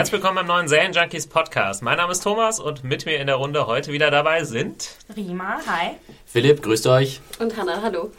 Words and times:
Herzlich 0.00 0.14
willkommen 0.14 0.36
beim 0.36 0.46
neuen 0.46 0.66
Serien 0.66 0.94
Junkies 0.94 1.26
Podcast. 1.26 1.82
Mein 1.82 1.98
Name 1.98 2.12
ist 2.12 2.22
Thomas 2.22 2.58
und 2.58 2.84
mit 2.84 3.04
mir 3.04 3.18
in 3.18 3.26
der 3.26 3.36
Runde 3.36 3.66
heute 3.66 3.92
wieder 3.92 4.10
dabei 4.10 4.44
sind 4.44 4.96
Rima, 5.14 5.58
hi. 5.66 5.90
Philipp, 6.24 6.62
grüßt 6.62 6.86
euch. 6.86 7.20
Und 7.38 7.54
Hannah, 7.54 7.82
hallo. 7.82 8.10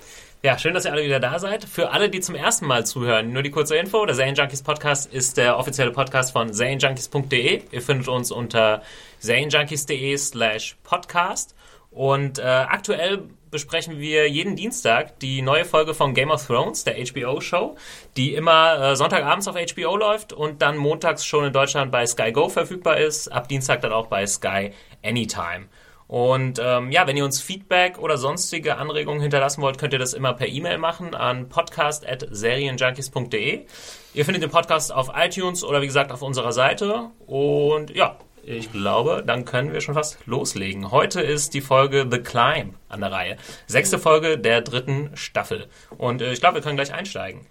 Ja, 0.43 0.59
schön, 0.59 0.75
dass 0.75 0.85
ihr 0.85 0.91
alle 0.91 1.03
wieder 1.03 1.19
da 1.19 1.39
seid. 1.39 1.65
Für 1.65 1.89
alle, 1.89 2.11
die 2.11 2.19
zum 2.19 2.35
ersten 2.35 2.67
Mal 2.67 2.85
zuhören, 2.85 3.33
nur 3.33 3.41
die 3.41 3.49
kurze 3.49 3.77
Info. 3.77 4.05
Der 4.05 4.15
Zane 4.15 4.33
Junkies 4.33 4.61
Podcast 4.61 5.11
ist 5.11 5.37
der 5.37 5.57
offizielle 5.57 5.89
Podcast 5.89 6.33
von 6.33 6.53
zanejunkies.de. 6.53 7.63
Ihr 7.71 7.81
findet 7.81 8.07
uns 8.09 8.31
unter 8.31 8.83
zanejunkies.de 9.17 10.15
slash 10.17 10.77
podcast. 10.83 11.55
Und 11.89 12.37
äh, 12.37 12.43
aktuell 12.43 13.23
besprechen 13.51 13.99
wir 13.99 14.29
jeden 14.29 14.55
Dienstag 14.55 15.19
die 15.19 15.41
neue 15.41 15.65
Folge 15.65 15.93
von 15.93 16.13
Game 16.13 16.31
of 16.31 16.47
Thrones, 16.47 16.83
der 16.83 16.95
HBO-Show, 16.95 17.75
die 18.17 18.33
immer 18.33 18.81
äh, 18.81 18.95
Sonntagabends 18.95 19.47
auf 19.47 19.55
HBO 19.55 19.97
läuft 19.97 20.33
und 20.33 20.61
dann 20.61 20.77
montags 20.77 21.25
schon 21.25 21.45
in 21.45 21.53
Deutschland 21.53 21.91
bei 21.91 22.05
Sky 22.07 22.31
Go 22.31 22.49
verfügbar 22.49 22.97
ist, 22.97 23.27
ab 23.27 23.47
Dienstag 23.47 23.81
dann 23.81 23.91
auch 23.91 24.07
bei 24.07 24.25
Sky 24.25 24.71
Anytime. 25.03 25.67
Und 26.11 26.59
ähm, 26.61 26.91
ja, 26.91 27.07
wenn 27.07 27.15
ihr 27.15 27.23
uns 27.23 27.39
Feedback 27.39 27.97
oder 27.97 28.17
sonstige 28.17 28.77
Anregungen 28.77 29.21
hinterlassen 29.21 29.61
wollt, 29.61 29.77
könnt 29.77 29.93
ihr 29.93 29.99
das 29.99 30.13
immer 30.13 30.33
per 30.33 30.47
E-Mail 30.47 30.77
machen 30.77 31.15
an 31.15 31.47
podcast.serienjunkies.de. 31.47 33.65
Ihr 34.13 34.25
findet 34.25 34.43
den 34.43 34.49
Podcast 34.49 34.93
auf 34.93 35.09
iTunes 35.15 35.63
oder 35.63 35.81
wie 35.81 35.87
gesagt 35.87 36.11
auf 36.11 36.21
unserer 36.21 36.51
Seite. 36.51 37.11
Und 37.27 37.95
ja, 37.95 38.17
ich 38.43 38.71
glaube, 38.71 39.23
dann 39.25 39.45
können 39.45 39.73
wir 39.73 39.81
schon 39.81 39.95
fast 39.95 40.17
loslegen. 40.25 40.91
Heute 40.91 41.21
ist 41.21 41.53
die 41.53 41.61
Folge 41.61 42.07
The 42.09 42.19
Climb 42.19 42.75
an 42.89 43.01
der 43.01 43.11
Reihe. 43.11 43.37
Sechste 43.67 43.99
Folge 43.99 44.37
der 44.37 44.61
dritten 44.61 45.11
Staffel. 45.15 45.67
Und 45.97 46.21
äh, 46.21 46.33
ich 46.33 46.39
glaube, 46.39 46.55
wir 46.55 46.61
können 46.61 46.75
gleich 46.75 46.93
einsteigen. 46.93 47.45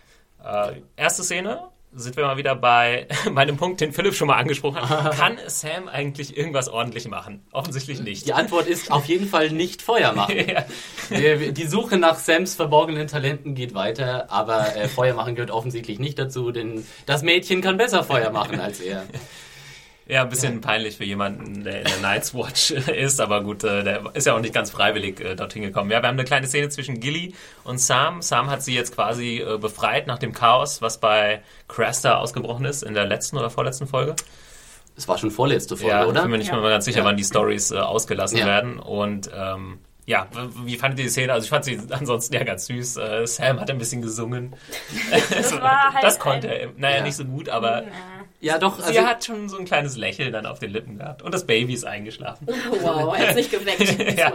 Äh, 0.45 0.81
erste 0.97 1.23
Szene 1.23 1.69
sind 1.93 2.17
wir 2.17 2.25
mal 2.25 2.37
wieder 2.37 2.55
bei, 2.55 3.09
dem 3.47 3.57
Punkt, 3.57 3.81
den 3.81 3.93
Philipp 3.93 4.15
schon 4.15 4.29
mal 4.29 4.37
angesprochen 4.37 4.89
hat. 4.89 5.17
Kann 5.17 5.39
Sam 5.47 5.89
eigentlich 5.89 6.37
irgendwas 6.37 6.69
ordentlich 6.69 7.09
machen? 7.09 7.45
Offensichtlich 7.53 8.01
nicht. 8.01 8.27
Die 8.27 8.33
Antwort 8.33 8.67
ist 8.67 8.91
auf 8.91 9.07
jeden 9.07 9.27
Fall 9.27 9.51
nicht 9.51 9.83
Feuer 9.83 10.13
machen. 10.13 10.37
ja. 11.11 11.35
Die 11.37 11.67
Suche 11.67 11.99
nach 11.99 12.17
Sams 12.17 12.55
verborgenen 12.55 13.09
Talenten 13.09 13.55
geht 13.55 13.75
weiter, 13.75 14.31
aber 14.31 14.77
äh, 14.77 14.89
Feuer 14.89 15.15
machen 15.15 15.35
gehört 15.35 15.51
offensichtlich 15.51 15.99
nicht 15.99 16.19
dazu, 16.19 16.53
denn 16.53 16.87
das 17.07 17.23
Mädchen 17.23 17.61
kann 17.61 17.77
besser 17.77 18.05
Feuer 18.05 18.31
machen 18.31 18.61
als 18.61 18.81
er. 18.81 19.05
Ja, 20.11 20.23
ein 20.23 20.29
bisschen 20.29 20.55
ja. 20.55 20.61
peinlich 20.61 20.97
für 20.97 21.05
jemanden, 21.05 21.63
der 21.63 21.83
in 21.83 21.85
der 21.85 21.99
Night's 22.03 22.35
Watch 22.35 22.71
ist, 22.73 23.21
aber 23.21 23.45
gut, 23.45 23.63
äh, 23.63 23.85
der 23.85 24.03
ist 24.15 24.27
ja 24.27 24.35
auch 24.35 24.41
nicht 24.41 24.53
ganz 24.53 24.69
freiwillig 24.71 25.21
äh, 25.21 25.37
dorthin 25.37 25.63
gekommen. 25.63 25.89
Ja, 25.89 26.03
wir 26.03 26.09
haben 26.09 26.19
eine 26.19 26.25
kleine 26.25 26.49
Szene 26.49 26.69
zwischen 26.69 26.99
Gilly 26.99 27.33
und 27.63 27.79
Sam. 27.79 28.21
Sam 28.21 28.51
hat 28.51 28.65
sie 28.65 28.75
jetzt 28.75 28.93
quasi 28.93 29.39
äh, 29.39 29.57
befreit 29.59 30.09
nach 30.09 30.19
dem 30.19 30.33
Chaos, 30.33 30.83
was 30.83 30.99
bei 30.99 31.43
Cresta 31.69 32.17
ausgebrochen 32.17 32.65
ist 32.65 32.83
in 32.83 32.95
der 32.95 33.07
letzten 33.07 33.39
oder 33.39 33.51
vorletzten 33.51 33.87
Folge. 33.87 34.17
Es 34.97 35.07
war 35.07 35.17
schon 35.17 35.31
vorletzte 35.31 35.77
Folge, 35.77 35.95
ja, 35.95 36.05
oder? 36.05 36.17
Ich 36.17 36.23
bin 36.23 36.33
mir 36.33 36.39
nicht 36.39 36.51
ja. 36.51 36.57
mal 36.57 36.71
ganz 36.71 36.87
sicher, 36.87 36.99
ja. 36.99 37.05
wann 37.05 37.17
die 37.17 37.25
Stories 37.25 37.71
äh, 37.71 37.77
ausgelassen 37.79 38.39
werden. 38.39 38.81
Und 38.81 39.31
ähm, 39.33 39.79
ja, 40.07 40.27
wie 40.65 40.77
fandet 40.77 40.99
ihr 40.99 41.05
die 41.05 41.11
Szene? 41.11 41.33
Also 41.33 41.45
ich 41.45 41.51
fand 41.51 41.65
sie 41.65 41.79
ansonsten 41.91 42.35
ja 42.35 42.43
ganz 42.43 42.67
süß. 42.67 42.97
Äh, 42.97 43.27
Sam 43.29 43.61
hat 43.61 43.71
ein 43.71 43.79
bisschen 43.79 44.03
gesungen. 44.03 44.57
Das, 45.31 45.53
war 45.61 45.95
halt 45.95 46.03
das 46.03 46.19
konnte 46.19 46.49
er. 46.49 46.71
Naja, 46.77 46.97
ja. 46.97 47.03
nicht 47.05 47.15
so 47.15 47.25
gut, 47.25 47.49
aber 47.49 47.85
ja, 48.43 48.59
doch. 48.59 48.79
Sie 48.79 48.85
also 48.85 49.07
hat 49.07 49.25
schon 49.25 49.51
so 49.51 49.59
ein 49.59 49.67
kleines 49.67 49.99
Lächeln 49.99 50.33
dann 50.33 50.47
auf 50.47 50.59
den 50.59 50.71
Lippen 50.71 50.97
gehabt. 50.97 51.21
Und 51.21 51.35
das 51.35 51.45
Baby 51.45 51.75
ist 51.75 51.85
eingeschlafen. 51.85 52.47
Wow, 52.83 53.15
er 53.17 53.31
ist 53.31 53.37
nicht 53.37 53.51
geweckt. 53.51 54.17
ja. 54.19 54.33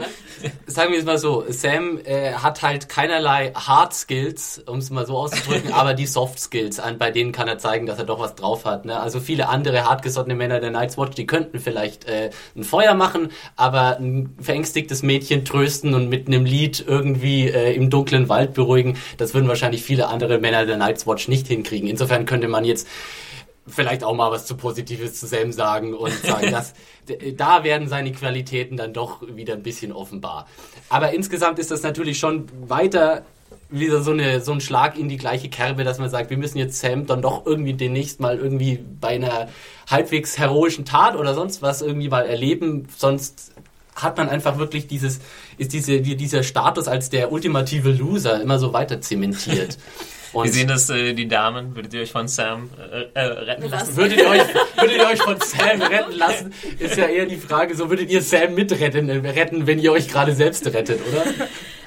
Sagen 0.67 0.91
wir 0.91 0.99
es 0.99 1.05
mal 1.05 1.17
so, 1.17 1.45
Sam 1.49 1.99
äh, 2.03 2.33
hat 2.33 2.61
halt 2.61 2.89
keinerlei 2.89 3.51
Hard 3.55 3.93
Skills, 3.93 4.61
um 4.67 4.77
es 4.77 4.91
mal 4.91 5.05
so 5.07 5.17
auszudrücken, 5.17 5.73
aber 5.73 5.93
die 5.93 6.05
Soft 6.05 6.39
Skills, 6.39 6.79
an, 6.79 6.97
bei 6.97 7.11
denen 7.11 7.31
kann 7.31 7.47
er 7.47 7.57
zeigen, 7.57 7.85
dass 7.85 7.97
er 7.97 8.05
doch 8.05 8.19
was 8.19 8.35
drauf 8.35 8.65
hat. 8.65 8.85
Ne? 8.85 8.99
Also 8.99 9.19
viele 9.19 9.47
andere 9.47 9.85
hartgesottene 9.85 10.35
Männer 10.35 10.59
der 10.59 10.69
Night's 10.69 10.97
Watch, 10.97 11.15
die 11.15 11.25
könnten 11.25 11.59
vielleicht 11.59 12.05
äh, 12.05 12.29
ein 12.55 12.63
Feuer 12.63 12.93
machen, 12.93 13.29
aber 13.55 13.97
ein 13.97 14.35
verängstigtes 14.39 15.01
Mädchen 15.01 15.45
trösten 15.45 15.95
und 15.95 16.09
mit 16.09 16.27
einem 16.27 16.45
Lied 16.45 16.83
irgendwie 16.85 17.47
äh, 17.47 17.73
im 17.73 17.89
dunklen 17.89 18.29
Wald 18.29 18.53
beruhigen, 18.53 18.97
das 19.17 19.33
würden 19.33 19.47
wahrscheinlich 19.47 19.81
viele 19.81 20.07
andere 20.07 20.37
Männer 20.39 20.65
der 20.65 20.77
Night's 20.77 21.07
Watch 21.07 21.27
nicht 21.27 21.47
hinkriegen. 21.47 21.89
Insofern 21.89 22.25
könnte 22.25 22.47
man 22.47 22.65
jetzt 22.65 22.87
vielleicht 23.67 24.03
auch 24.03 24.15
mal 24.15 24.31
was 24.31 24.45
zu 24.45 24.55
Positives 24.55 25.19
zu 25.19 25.27
Sam 25.27 25.51
sagen 25.51 25.93
und 25.93 26.13
sagen, 26.13 26.51
dass 26.51 26.73
da 27.35 27.63
werden 27.63 27.87
seine 27.87 28.11
Qualitäten 28.11 28.77
dann 28.77 28.93
doch 28.93 29.21
wieder 29.27 29.53
ein 29.53 29.63
bisschen 29.63 29.91
offenbar. 29.91 30.47
Aber 30.89 31.13
insgesamt 31.13 31.59
ist 31.59 31.71
das 31.71 31.83
natürlich 31.83 32.19
schon 32.19 32.47
weiter 32.67 33.23
wieder 33.69 34.01
so, 34.01 34.11
eine, 34.11 34.41
so 34.41 34.51
ein 34.51 34.61
Schlag 34.61 34.97
in 34.97 35.09
die 35.09 35.17
gleiche 35.17 35.49
Kerbe, 35.49 35.83
dass 35.83 35.97
man 35.97 36.09
sagt, 36.09 36.29
wir 36.29 36.37
müssen 36.37 36.57
jetzt 36.57 36.79
Sam 36.79 37.07
dann 37.07 37.21
doch 37.21 37.45
irgendwie 37.45 37.73
demnächst 37.73 38.19
mal 38.19 38.37
irgendwie 38.37 38.79
bei 39.01 39.09
einer 39.09 39.49
halbwegs 39.89 40.37
heroischen 40.37 40.85
Tat 40.85 41.15
oder 41.15 41.33
sonst 41.33 41.61
was 41.61 41.81
irgendwie 41.81 42.09
mal 42.09 42.25
erleben, 42.25 42.87
sonst 42.95 43.51
hat 43.95 44.17
man 44.17 44.29
einfach 44.29 44.57
wirklich 44.57 44.87
dieses, 44.87 45.19
ist 45.57 45.73
diese, 45.73 46.01
dieser 46.01 46.43
Status 46.43 46.87
als 46.87 47.09
der 47.09 47.31
ultimative 47.31 47.91
Loser 47.91 48.41
immer 48.41 48.59
so 48.59 48.73
weiter 48.73 49.01
zementiert. 49.01 49.77
Und 50.35 50.47
Wie 50.47 50.51
sehen 50.51 50.67
das 50.67 50.89
äh, 50.89 51.13
die 51.13 51.29
Damen? 51.29 51.75
Würdet 51.75 51.93
ihr 51.93 52.01
euch 52.01 52.11
von 52.11 52.27
Sam 52.27 52.69
äh, 52.91 53.05
äh, 53.13 53.21
retten 53.21 53.69
lassen? 53.69 53.95
Würdet 53.95 54.19
ihr, 54.19 54.27
euch, 54.27 54.41
würdet 54.77 54.97
ihr 54.97 55.07
euch 55.07 55.21
von 55.21 55.39
Sam 55.39 55.81
retten 55.81 56.11
lassen? 56.11 56.53
Ist 56.77 56.97
ja 56.97 57.05
eher 57.05 57.25
die 57.25 57.37
Frage, 57.37 57.73
so 57.73 57.89
würdet 57.89 58.09
ihr 58.09 58.21
Sam 58.21 58.53
mitretten, 58.53 59.07
äh, 59.07 59.29
retten, 59.29 59.65
wenn 59.65 59.79
ihr 59.79 59.93
euch 59.93 60.09
gerade 60.09 60.35
selbst 60.35 60.65
rettet, 60.67 60.99
oder? 61.09 61.23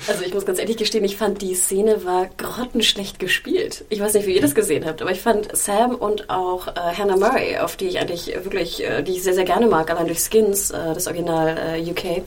Also 0.07 0.25
ich 0.25 0.33
muss 0.33 0.47
ganz 0.47 0.59
ehrlich 0.59 0.79
gestehen, 0.79 1.05
ich 1.05 1.19
fand 1.19 1.43
die 1.43 1.55
Szene 1.55 2.05
war 2.07 2.31
grottenschlecht 2.39 3.19
gespielt. 3.19 3.85
Ich 3.91 4.01
weiß 4.01 4.15
nicht, 4.15 4.27
wie 4.27 4.35
ihr 4.35 4.41
das 4.41 4.55
gesehen 4.55 4.87
habt, 4.87 5.03
aber 5.03 5.11
ich 5.11 5.21
fand 5.21 5.55
Sam 5.55 5.95
und 5.95 6.31
auch 6.31 6.69
äh, 6.69 6.73
Hannah 6.97 7.17
Murray, 7.17 7.59
auf 7.59 7.77
die 7.77 7.89
ich 7.89 8.01
eigentlich 8.01 8.33
wirklich, 8.45 8.83
äh, 8.83 9.03
die 9.03 9.13
ich 9.13 9.23
sehr, 9.23 9.35
sehr 9.35 9.45
gerne 9.45 9.67
mag, 9.67 9.91
allein 9.91 10.07
durch 10.07 10.21
Skins, 10.21 10.71
äh, 10.71 10.95
das 10.95 11.07
Original 11.07 11.77
äh, 11.77 11.91
UK, 11.91 12.23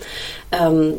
ähm, 0.52 0.98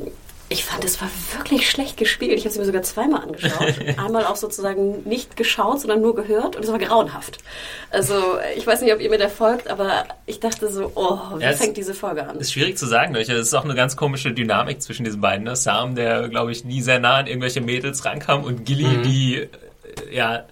ich 0.52 0.64
fand, 0.64 0.84
es 0.84 1.00
war 1.00 1.08
wirklich 1.36 1.68
schlecht 1.68 1.96
gespielt. 1.96 2.32
Ich 2.38 2.44
habe 2.44 2.52
sie 2.52 2.58
mir 2.58 2.66
sogar 2.66 2.82
zweimal 2.82 3.22
angeschaut. 3.22 3.74
Einmal 3.96 4.26
auch 4.26 4.36
sozusagen 4.36 5.02
nicht 5.08 5.36
geschaut, 5.36 5.80
sondern 5.80 6.00
nur 6.02 6.14
gehört 6.14 6.56
und 6.56 6.64
es 6.64 6.70
war 6.70 6.78
grauenhaft. 6.78 7.38
Also 7.90 8.14
ich 8.56 8.66
weiß 8.66 8.82
nicht, 8.82 8.92
ob 8.92 9.00
ihr 9.00 9.10
mir 9.10 9.18
da 9.18 9.28
folgt, 9.28 9.68
aber 9.68 10.04
ich 10.26 10.40
dachte 10.40 10.70
so, 10.70 10.92
oh, 10.94 11.18
wie 11.38 11.42
ja, 11.42 11.52
fängt 11.52 11.76
diese 11.76 11.94
Folge 11.94 12.28
an? 12.28 12.38
Ist 12.38 12.52
schwierig 12.52 12.76
zu 12.76 12.86
sagen, 12.86 13.14
es 13.14 13.28
ist 13.28 13.54
auch 13.54 13.64
eine 13.64 13.74
ganz 13.74 13.96
komische 13.96 14.32
Dynamik 14.32 14.82
zwischen 14.82 15.04
diesen 15.04 15.20
beiden. 15.20 15.44
Ne? 15.44 15.56
Sam, 15.56 15.94
der, 15.94 16.28
glaube 16.28 16.52
ich, 16.52 16.64
nie 16.64 16.82
sehr 16.82 17.00
nah 17.00 17.16
an 17.16 17.26
irgendwelche 17.26 17.60
Mädels 17.60 18.04
rankam 18.04 18.44
und 18.44 18.64
Gilly, 18.64 18.98
mhm. 18.98 19.02
die 19.02 19.36
äh, 19.36 19.48
ja 20.10 20.44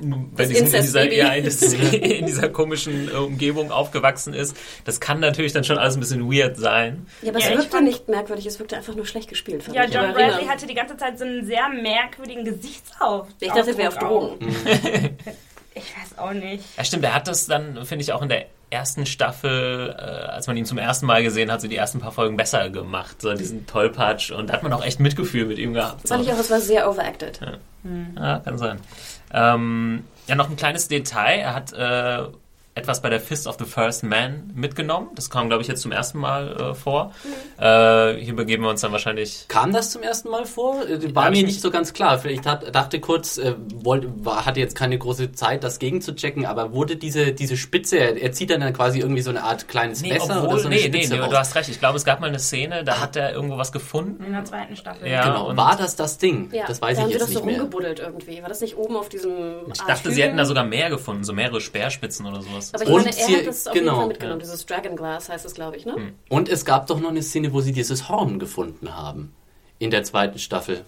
bei 0.00 0.46
diesem, 0.46 0.66
in, 0.66 0.72
dieser, 0.72 1.12
ja, 1.12 1.32
in, 1.34 1.44
in, 1.92 2.26
dieser 2.26 2.48
komischen 2.48 3.08
äh, 3.08 3.12
Umgebung 3.12 3.70
aufgewachsen 3.70 4.34
ist. 4.34 4.56
Das 4.84 5.00
kann 5.00 5.20
natürlich 5.20 5.52
dann 5.52 5.64
schon 5.64 5.78
alles 5.78 5.96
ein 5.96 6.00
bisschen 6.00 6.30
weird 6.30 6.56
sein. 6.56 7.06
Ja, 7.22 7.30
aber 7.30 7.38
es 7.38 7.48
ja, 7.48 7.56
wirkte 7.56 7.82
nicht 7.82 8.08
merkwürdig, 8.08 8.46
es 8.46 8.58
wirkte 8.58 8.76
einfach 8.76 8.94
nur 8.94 9.06
schlecht 9.06 9.28
gespielt. 9.28 9.64
Ja, 9.72 9.84
John 9.84 10.12
Bradley 10.12 10.46
hatte 10.46 10.66
die 10.66 10.74
ganze 10.74 10.96
Zeit 10.96 11.18
so 11.18 11.24
einen 11.24 11.46
sehr 11.46 11.68
merkwürdigen 11.68 12.44
Gesichtsauf. 12.44 13.28
Ich 13.40 13.48
dachte, 13.48 13.70
er 13.70 13.78
wäre 13.78 13.88
auf 13.88 13.98
Drogen. 13.98 14.38
ich 15.74 15.84
weiß 15.96 16.18
auch 16.18 16.32
nicht. 16.32 16.64
Ja, 16.76 16.84
stimmt, 16.84 17.04
er 17.04 17.14
hat 17.14 17.28
das 17.28 17.46
dann, 17.46 17.84
finde 17.84 18.02
ich, 18.02 18.12
auch 18.12 18.22
in 18.22 18.28
der 18.28 18.46
ersten 18.70 19.06
Staffel, 19.06 19.94
äh, 19.96 20.02
als 20.02 20.46
man 20.46 20.56
ihn 20.56 20.66
zum 20.66 20.78
ersten 20.78 21.06
Mal 21.06 21.22
gesehen 21.22 21.52
hat, 21.52 21.60
so 21.60 21.68
die 21.68 21.76
ersten 21.76 22.00
paar 22.00 22.12
Folgen 22.12 22.36
besser 22.36 22.68
gemacht. 22.70 23.22
So 23.22 23.32
diesen 23.34 23.66
Tollpatsch 23.66 24.32
und 24.32 24.48
da 24.48 24.54
hat 24.54 24.62
man 24.62 24.72
auch 24.72 24.84
echt 24.84 24.98
Mitgefühl 24.98 25.46
mit 25.46 25.58
ihm 25.58 25.72
gehabt. 25.72 26.02
Das 26.04 26.10
fand 26.10 26.24
so. 26.24 26.30
ich 26.30 26.36
auch, 26.36 26.40
es 26.40 26.50
war 26.50 26.60
sehr 26.60 26.90
overacted. 26.90 27.40
Ja, 27.40 27.52
hm. 27.82 28.16
ja 28.16 28.38
kann 28.40 28.58
sein. 28.58 28.80
Ähm, 29.32 30.04
ja, 30.26 30.34
noch 30.34 30.50
ein 30.50 30.56
kleines 30.56 30.88
Detail. 30.88 31.38
Er 31.40 31.54
hat 31.54 31.72
äh, 31.72 32.28
etwas 32.76 33.00
bei 33.02 33.08
der 33.10 33.20
Fist 33.20 33.46
of 33.46 33.56
the 33.58 33.64
First 33.64 34.04
Man 34.04 34.50
mitgenommen. 34.54 35.08
Das 35.14 35.30
kam, 35.30 35.48
glaube 35.48 35.62
ich, 35.62 35.68
jetzt 35.68 35.80
zum 35.82 35.92
ersten 35.92 36.18
Mal 36.18 36.56
äh, 36.60 36.74
vor. 36.74 37.12
Äh, 37.58 38.14
hier 38.20 38.36
begeben 38.36 38.62
wir 38.64 38.70
uns 38.70 38.82
dann 38.82 38.92
wahrscheinlich. 38.92 39.46
Kam 39.48 39.72
das 39.72 39.90
zum 39.90 40.02
ersten 40.02 40.28
Mal 40.28 40.44
vor? 40.44 40.86
Äh, 40.86 41.14
War 41.14 41.24
mir 41.30 41.38
nicht- 41.38 41.46
nicht 41.46 41.60
so 41.62 41.70
ganz 41.70 41.92
klar. 41.94 42.22
Ich 42.26 42.42
tat- 42.42 42.74
dachte 42.74 43.00
kurz, 43.00 43.38
äh, 43.38 43.54
wollte, 43.74 44.08
war, 44.24 44.44
hatte 44.46 44.60
jetzt 44.60 44.76
keine 44.76 44.98
große 44.98 45.32
Zeit, 45.32 45.64
das 45.64 45.78
gegen 45.78 46.00
zu 46.02 46.14
checken, 46.14 46.44
aber 46.46 46.72
wurde 46.74 46.96
diese, 46.96 47.32
diese 47.32 47.56
Spitze, 47.56 47.96
er, 47.98 48.16
er 48.20 48.32
zieht 48.32 48.50
dann, 48.50 48.60
dann 48.60 48.74
quasi 48.74 49.00
irgendwie 49.00 49.22
so 49.22 49.30
eine 49.30 49.42
Art 49.42 49.68
kleines 49.68 50.02
Nee, 50.02 50.12
Messer 50.12 50.36
obwohl, 50.36 50.48
oder 50.54 50.58
so 50.58 50.66
eine 50.68 50.76
nee, 50.76 50.88
nee, 50.88 50.98
Spitze 50.98 51.14
nee, 51.14 51.20
raus. 51.20 51.30
du 51.30 51.38
hast 51.38 51.54
recht. 51.54 51.68
Ich 51.70 51.78
glaube, 51.80 51.96
es 51.96 52.04
gab 52.04 52.20
mal 52.20 52.26
eine 52.28 52.38
Szene, 52.38 52.84
da 52.84 53.00
hat 53.00 53.16
er 53.16 53.32
irgendwo 53.32 53.56
was 53.56 53.72
gefunden. 53.72 54.22
In 54.22 54.32
der 54.32 54.44
zweiten 54.44 54.76
Staffel. 54.76 55.08
Ja. 55.08 55.22
Genau, 55.24 55.48
und- 55.48 55.56
war 55.56 55.76
das 55.76 55.96
das 55.96 56.18
Ding? 56.18 56.50
Ja, 56.52 56.66
das 56.66 56.82
weiß 56.82 56.96
da 56.98 57.02
haben 57.04 57.08
ich 57.10 57.14
sie 57.16 57.20
jetzt 57.20 57.28
doch 57.34 57.40
so 57.40 57.46
nicht 57.46 57.46
mehr. 57.46 57.60
rumgebuddelt 57.62 58.00
irgendwie. 58.00 58.42
War 58.42 58.50
das 58.50 58.60
nicht 58.60 58.76
oben 58.76 58.96
auf 58.96 59.08
diesem 59.08 59.32
Ich 59.72 59.80
dachte, 59.80 60.10
sie 60.10 60.22
hätten 60.22 60.36
da 60.36 60.44
sogar 60.44 60.64
mehr 60.64 60.90
gefunden, 60.90 61.24
so 61.24 61.32
mehrere 61.32 61.62
Speerspitzen 61.62 62.26
oder 62.26 62.42
sowas. 62.42 62.65
Aber 62.74 62.82
ich 62.84 62.88
Und 62.88 62.96
meine, 63.04 63.16
er 63.16 63.26
sie- 63.26 63.36
hat 63.38 63.46
das 63.46 63.66
auf 63.66 63.74
jeden 63.74 63.86
genau, 63.86 63.98
Fall 63.98 64.08
mitgenommen. 64.08 64.40
Dieses 64.40 64.66
Dragon 64.66 64.96
Glass 64.96 65.28
heißt 65.28 65.44
es, 65.46 65.54
glaube 65.54 65.76
ich, 65.76 65.86
ne? 65.86 66.12
Und 66.28 66.48
es 66.48 66.64
gab 66.64 66.86
doch 66.86 67.00
noch 67.00 67.10
eine 67.10 67.22
Szene, 67.22 67.52
wo 67.52 67.60
sie 67.60 67.72
dieses 67.72 68.08
Horn 68.08 68.38
gefunden 68.38 68.94
haben. 68.94 69.32
In 69.78 69.90
der 69.90 70.04
zweiten 70.04 70.38
Staffel. 70.38 70.84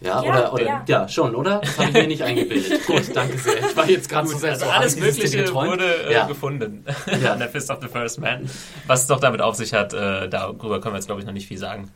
Ja, 0.00 0.22
Ja, 0.22 0.30
oder, 0.30 0.52
oder 0.54 0.64
ja. 0.64 0.84
ja. 0.86 1.08
schon, 1.08 1.34
oder? 1.34 1.58
Das 1.58 1.78
habe 1.78 1.88
ich 1.90 1.94
mir 1.94 2.06
nicht 2.06 2.22
eingebildet. 2.22 2.86
Gut, 2.86 3.02
danke 3.14 3.36
sehr. 3.36 3.58
Ich 3.58 3.76
war 3.76 3.88
jetzt 3.88 4.08
gerade 4.08 4.28
so 4.28 4.38
sehr 4.38 4.52
Also 4.52 4.64
so, 4.64 4.70
alles 4.70 4.96
Mögliche 4.96 5.52
wurde 5.52 6.08
äh, 6.08 6.12
ja. 6.12 6.26
gefunden 6.26 6.84
Ja. 7.22 7.32
an 7.34 7.38
der 7.38 7.48
Fist 7.48 7.70
of 7.70 7.78
the 7.82 7.88
First 7.88 8.18
Man. 8.18 8.48
Was 8.86 9.02
es 9.02 9.06
doch 9.08 9.20
damit 9.20 9.42
auf 9.42 9.56
sich 9.56 9.74
hat, 9.74 9.92
äh, 9.92 10.28
darüber 10.28 10.80
können 10.80 10.94
wir 10.94 10.98
jetzt, 10.98 11.06
glaube 11.06 11.20
ich, 11.20 11.26
noch 11.26 11.34
nicht 11.34 11.48
viel 11.48 11.58
sagen. 11.58 11.90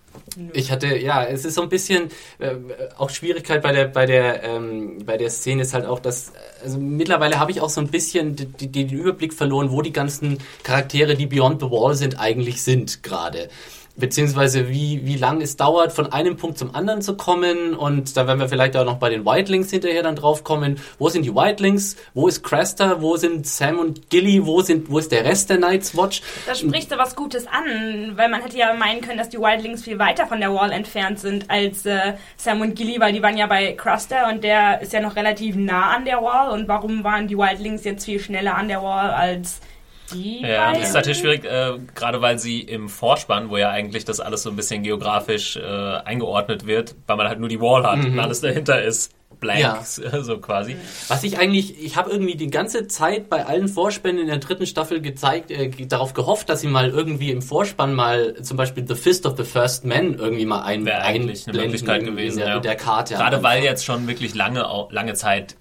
Ich 0.53 0.71
hatte, 0.71 0.97
ja, 0.99 1.25
es 1.25 1.45
ist 1.45 1.55
so 1.55 1.63
ein 1.63 1.69
bisschen 1.69 2.11
äh, 2.39 2.55
auch 2.99 3.11
Schwierigkeit 3.11 3.63
bei 3.63 3.73
der 3.73 3.87
bei 3.87 4.05
der 4.05 4.43
ähm, 4.43 4.99
bei 5.07 5.17
der 5.17 5.31
Szene 5.31 5.63
ist 5.63 5.73
halt 5.73 5.87
auch, 5.87 5.99
dass 5.99 6.33
also 6.63 6.79
mittlerweile 6.79 7.39
habe 7.39 7.51
ich 7.53 7.61
auch 7.61 7.71
so 7.71 7.81
ein 7.81 7.89
bisschen 7.89 8.37
den 8.37 8.89
Überblick 8.91 9.33
verloren, 9.33 9.71
wo 9.71 9.83
die 9.83 9.93
ganzen 9.93 10.39
Charaktere, 10.63 11.15
die 11.15 11.27
Beyond 11.27 11.61
the 11.61 11.71
Wall 11.71 11.95
sind, 11.95 12.19
eigentlich 12.19 12.63
sind 12.63 13.03
gerade. 13.03 13.49
Beziehungsweise 13.97 14.69
wie, 14.69 15.03
wie 15.05 15.17
lang 15.17 15.41
es 15.41 15.57
dauert, 15.57 15.93
von 15.93 16.13
einem 16.13 16.37
Punkt 16.37 16.59
zum 16.59 16.75
anderen 16.75 17.01
zu 17.01 17.17
kommen. 17.17 17.75
Und 17.75 18.17
da 18.17 18.27
werden 18.27 18.41
wir 18.41 18.49
vielleicht 18.49 18.77
auch 18.77 18.85
noch 18.85 18.99
bei 18.99 19.09
den 19.09 19.25
Whitelings 19.25 19.71
hinterher 19.71 20.03
dann 20.03 20.17
drauf 20.17 20.43
kommen. 20.43 20.81
Wo 20.99 21.09
sind 21.09 21.25
die 21.25 21.35
Whitelings? 21.35 21.97
Wo 22.13 22.27
ist 22.27 22.43
Cresta? 22.43 23.01
Wo 23.01 23.17
sind 23.17 23.47
Sam 23.47 23.79
und 23.79 24.11
Gilly? 24.11 24.45
Wo, 24.45 24.63
sind, 24.63 24.91
wo 24.91 24.99
ist 24.99 25.13
der 25.13 25.25
Rest 25.25 25.51
der 25.51 25.59
Night's 25.59 25.97
Watch? 25.97 26.23
Da 26.47 26.55
sprichst 26.55 26.91
du 26.91 26.99
was 26.99 27.15
Gutes 27.15 27.47
an, 27.47 28.17
weil 28.17 28.29
man 28.29 28.43
hätte 28.43 28.59
ja 28.59 28.75
meinen 28.75 29.01
können, 29.01 29.19
dass 29.19 29.29
die 29.29 29.39
Wildlings 29.39 29.85
viel 29.85 29.99
weiter 29.99 30.27
von 30.27 30.41
der 30.41 30.53
Wall 30.53 30.73
entfernt 30.73 31.21
sind 31.21 31.51
als 31.51 31.87
äh, 31.87 32.15
Sam 32.37 32.61
und 32.61 32.75
Gilly, 32.75 33.01
weil 33.01 33.13
die 33.13 33.23
waren 33.23 33.37
ja 33.37 33.47
bei 33.47 33.73
Cruster 33.73 34.29
und 34.29 34.43
der 34.43 34.81
ist 34.81 34.93
ja 34.93 35.01
noch 35.01 35.17
relativ 35.17 35.57
nah 35.57 35.95
an 35.95 36.05
der 36.05 36.23
Wall. 36.23 36.51
Und 36.51 36.69
warum 36.69 37.05
waren 37.05 37.29
die 37.29 37.39
Wildlings 37.39 37.85
jetzt 37.85 38.05
viel 38.05 38.19
schneller 38.19 38.57
an 38.57 38.69
der 38.69 38.83
Wall 38.83 39.11
als 39.11 39.61
die 40.15 40.41
Ja, 40.43 40.67
beiden? 40.67 40.81
das 40.81 40.89
ist 40.91 40.95
natürlich 40.95 41.19
schwierig, 41.19 41.45
äh, 41.45 41.73
gerade 41.95 42.21
weil 42.23 42.39
sie 42.39 42.61
im 42.61 42.89
Vorspann, 42.89 43.51
wo 43.51 43.57
ja 43.57 43.71
eigentlich 43.71 44.05
das 44.05 44.21
alles 44.21 44.43
so 44.45 44.51
ein 44.51 44.57
bisschen 44.57 44.83
geografisch 44.83 45.57
äh, 45.57 45.61
eingeordnet 45.63 46.67
wird, 46.67 46.95
weil 47.07 47.17
man 47.17 47.29
halt 47.29 47.41
nur 47.41 47.49
die 47.49 47.61
Wall 47.61 47.85
hat 47.85 48.05
und 48.05 48.19
alles 48.19 48.41
dahinter 48.41 48.83
ist 48.83 49.13
blank, 49.41 49.61
Ja. 49.61 49.83
so 50.23 50.39
quasi. 50.39 50.77
Was 51.09 51.25
ich 51.25 51.39
eigentlich, 51.39 51.85
ich 51.85 51.97
habe 51.97 52.09
irgendwie 52.11 52.37
die 52.37 52.47
ganze 52.51 52.87
Zeit 52.87 53.29
bei 53.29 53.45
allen 53.45 53.67
Vorspänen 53.69 54.21
in 54.21 54.27
der 54.29 54.39
dritten 54.39 54.65
Staffel 54.65 55.01
gezeigt, 55.01 55.51
äh, 55.51 55.71
darauf 55.87 56.15
gehofft, 56.15 56.49
dass 56.49 56.61
sie 56.61 56.69
mal 56.69 56.89
irgendwie 56.91 57.31
im 57.33 57.43
Vorspann 57.43 57.95
mal 57.95 58.35
zum 58.43 58.57
Beispiel 58.57 58.87
The 58.87 58.95
Fist 58.95 59.27
of 59.27 59.37
the 59.37 59.43
First 59.43 59.85
Man 59.85 60.15
irgendwie 60.15 60.47
mal 60.47 60.63
ein, 60.63 60.87
Wäre 60.87 61.03
eigentlich 61.03 61.47
eine 61.49 61.59
einblenden 61.59 61.63
Möglichkeit 61.73 62.01
in- 62.03 62.07
gewesen. 62.07 62.39
in 62.39 62.45
der, 62.45 62.49
ja. 62.49 62.55
mit 62.55 62.65
der 62.65 62.77
Karte. 62.77 63.15
Gerade 63.15 63.43
weil 63.43 63.65
jetzt 63.65 63.85
schon 63.85 64.07
wirklich 64.07 64.35
lange, 64.37 64.65
lange 64.91 65.15
Zeit 65.15 65.57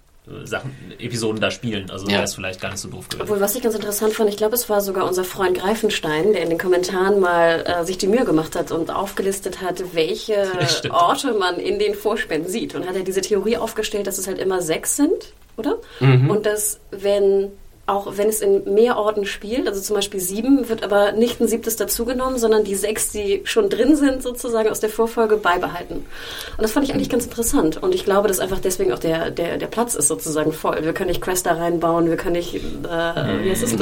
Sachen, 0.46 0.74
Episoden 1.00 1.42
da 1.42 1.52
spielen. 1.52 1.90
Also 1.92 2.06
Ja. 2.08 2.14
wäre 2.14 2.24
es 2.24 2.34
vielleicht 2.36 2.62
gar 2.62 2.70
nicht 2.72 2.80
so 2.80 2.88
doof 2.88 3.10
gewesen. 3.10 3.24
Obwohl, 3.24 3.42
was 3.42 3.56
ich 3.56 3.62
ganz 3.62 3.76
interessant 3.76 4.14
fand, 4.14 4.30
ich 4.30 4.38
glaube, 4.38 4.56
es 4.56 4.70
war 4.70 4.80
sogar 4.80 5.06
unser 5.06 5.26
Freund 5.26 5.58
Greifenstein, 5.58 6.32
der 6.34 6.44
in 6.44 6.50
den 6.50 6.58
Kommentaren 6.58 7.20
mal 7.20 7.64
äh, 7.68 7.86
sich 7.86 7.98
die 7.98 8.08
Mühe 8.08 8.24
gemacht 8.24 8.56
hat 8.56 8.72
und 8.72 8.90
aufgelistet 8.90 9.62
hat, 9.62 9.84
welche 9.94 10.48
Stimmt. 10.68 10.94
Orte 10.94 11.34
man 11.34 11.58
in 11.60 11.78
den 11.78 11.94
Vorspänen 11.94 12.48
sieht. 12.48 12.74
Und 12.74 12.88
hat 12.88 12.96
er 12.96 13.04
diese 13.04 13.22
Theorie 13.22 13.58
aufgestellt, 13.58 14.08
dass 14.08 14.18
es 14.18 14.28
halt 14.28 14.40
immer 14.40 14.62
sechs 14.62 14.96
sind, 14.96 15.34
oder? 15.58 15.78
Mhm. 16.00 16.30
Und 16.30 16.46
dass, 16.46 16.80
wenn 16.92 17.52
auch 17.86 18.18
wenn 18.18 18.30
es 18.30 18.40
in 18.40 18.74
mehr 18.74 18.98
Orten 18.98 19.26
spielt, 19.26 19.68
also 19.68 19.82
zum 19.82 19.98
Beispiel 19.98 20.22
sieben, 20.22 20.70
wird 20.70 20.84
aber 20.84 21.12
nicht 21.12 21.42
ein 21.42 21.50
siebtes 21.50 21.76
dazugenommen, 21.76 22.40
sondern 22.40 22.64
die 22.64 22.76
sechs, 22.76 23.12
die 23.12 23.42
schon 23.44 23.70
drin 23.70 23.98
sind, 23.98 24.24
sozusagen 24.24 24.70
aus 24.70 24.80
der 24.80 24.90
Vorfolge 24.90 25.36
beibehalten. 25.36 25.96
Und 25.96 26.62
das 26.62 26.72
fand 26.72 26.88
ich 26.88 26.94
eigentlich 26.94 27.10
ganz 27.10 27.26
interessant. 27.26 27.84
Und 27.84 27.94
ich 27.94 28.06
glaube, 28.06 28.30
dass 28.30 28.40
einfach 28.40 28.60
deswegen 28.60 28.94
auch 28.94 29.00
der, 29.00 29.32
der, 29.32 29.58
der 29.58 29.68
Platz 29.68 29.96
ist 29.96 30.08
sozusagen 30.08 30.54
voll. 30.54 30.84
Wir 30.84 30.94
können 30.94 31.10
nicht 31.10 31.22
Cresta 31.22 31.52
reinbauen, 31.52 32.08
wir 32.08 32.16
können 32.16 32.38
nicht, 32.38 32.56
äh, 32.56 32.60
wie 32.60 33.50
heißt 33.50 33.64
es, 33.64 33.76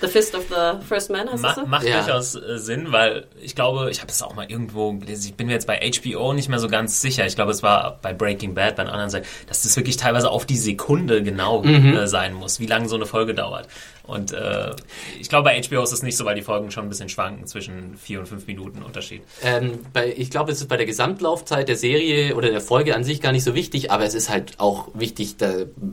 the, 0.00 0.08
Fist 0.08 0.34
of 0.34 0.44
the 0.48 0.84
First 0.86 1.10
Man, 1.10 1.28
heißt 1.30 1.42
Ma 1.42 1.48
das 1.48 1.56
so? 1.56 1.66
macht 1.66 1.86
Ja. 1.86 2.02
durchaus 2.02 2.34
äh, 2.34 2.58
Sinn, 2.58 2.92
weil 2.92 3.26
ich 3.40 3.54
glaube, 3.54 3.90
ich 3.90 4.00
habe 4.00 4.10
es 4.10 4.22
auch 4.22 4.34
mal 4.34 4.50
irgendwo 4.50 4.92
gelesen, 4.92 5.26
ich 5.28 5.34
bin 5.34 5.46
mir 5.46 5.52
jetzt 5.54 5.66
bei 5.66 5.78
HBO 5.94 6.32
nicht 6.32 6.48
mehr 6.48 6.58
so 6.58 6.68
ganz 6.68 7.00
sicher. 7.00 7.26
Ich 7.26 7.34
glaube, 7.36 7.50
es 7.52 7.62
war 7.62 7.98
bei 8.02 8.12
Breaking 8.12 8.54
Bad, 8.54 8.76
bei 8.76 8.82
einer 8.82 8.92
anderen 8.92 9.10
Seite, 9.10 9.26
dass 9.48 9.62
das 9.62 9.76
wirklich 9.76 9.96
teilweise 9.96 10.30
auf 10.30 10.46
die 10.46 10.56
Sekunde 10.56 11.22
genau 11.22 11.62
Mhm. 11.62 11.96
äh, 11.96 12.06
sein 12.06 12.34
muss, 12.34 12.60
wie 12.60 12.66
lange 12.66 12.88
so 12.88 12.96
eine 12.96 13.06
Folge 13.06 13.34
dauert. 13.34 13.68
Und 14.10 14.32
äh, 14.32 14.72
ich 15.20 15.28
glaube, 15.28 15.44
bei 15.44 15.60
HBO 15.62 15.82
ist 15.82 15.92
es 15.92 16.02
nicht 16.02 16.16
so, 16.16 16.24
weil 16.24 16.34
die 16.34 16.42
Folgen 16.42 16.70
schon 16.70 16.84
ein 16.84 16.88
bisschen 16.88 17.08
schwanken 17.08 17.46
zwischen 17.46 17.96
vier 17.96 18.18
und 18.20 18.26
fünf 18.26 18.46
Minuten 18.46 18.82
Unterschied. 18.82 19.22
Ähm, 19.42 19.78
bei, 19.92 20.12
ich 20.16 20.30
glaube, 20.30 20.50
es 20.50 20.60
ist 20.60 20.68
bei 20.68 20.76
der 20.76 20.86
Gesamtlaufzeit 20.86 21.68
der 21.68 21.76
Serie 21.76 22.34
oder 22.34 22.50
der 22.50 22.60
Folge 22.60 22.96
an 22.96 23.04
sich 23.04 23.20
gar 23.20 23.32
nicht 23.32 23.44
so 23.44 23.54
wichtig, 23.54 23.90
aber 23.90 24.04
es 24.04 24.14
ist 24.14 24.28
halt 24.28 24.58
auch 24.58 24.88
wichtig 24.94 25.36
da, 25.36 25.52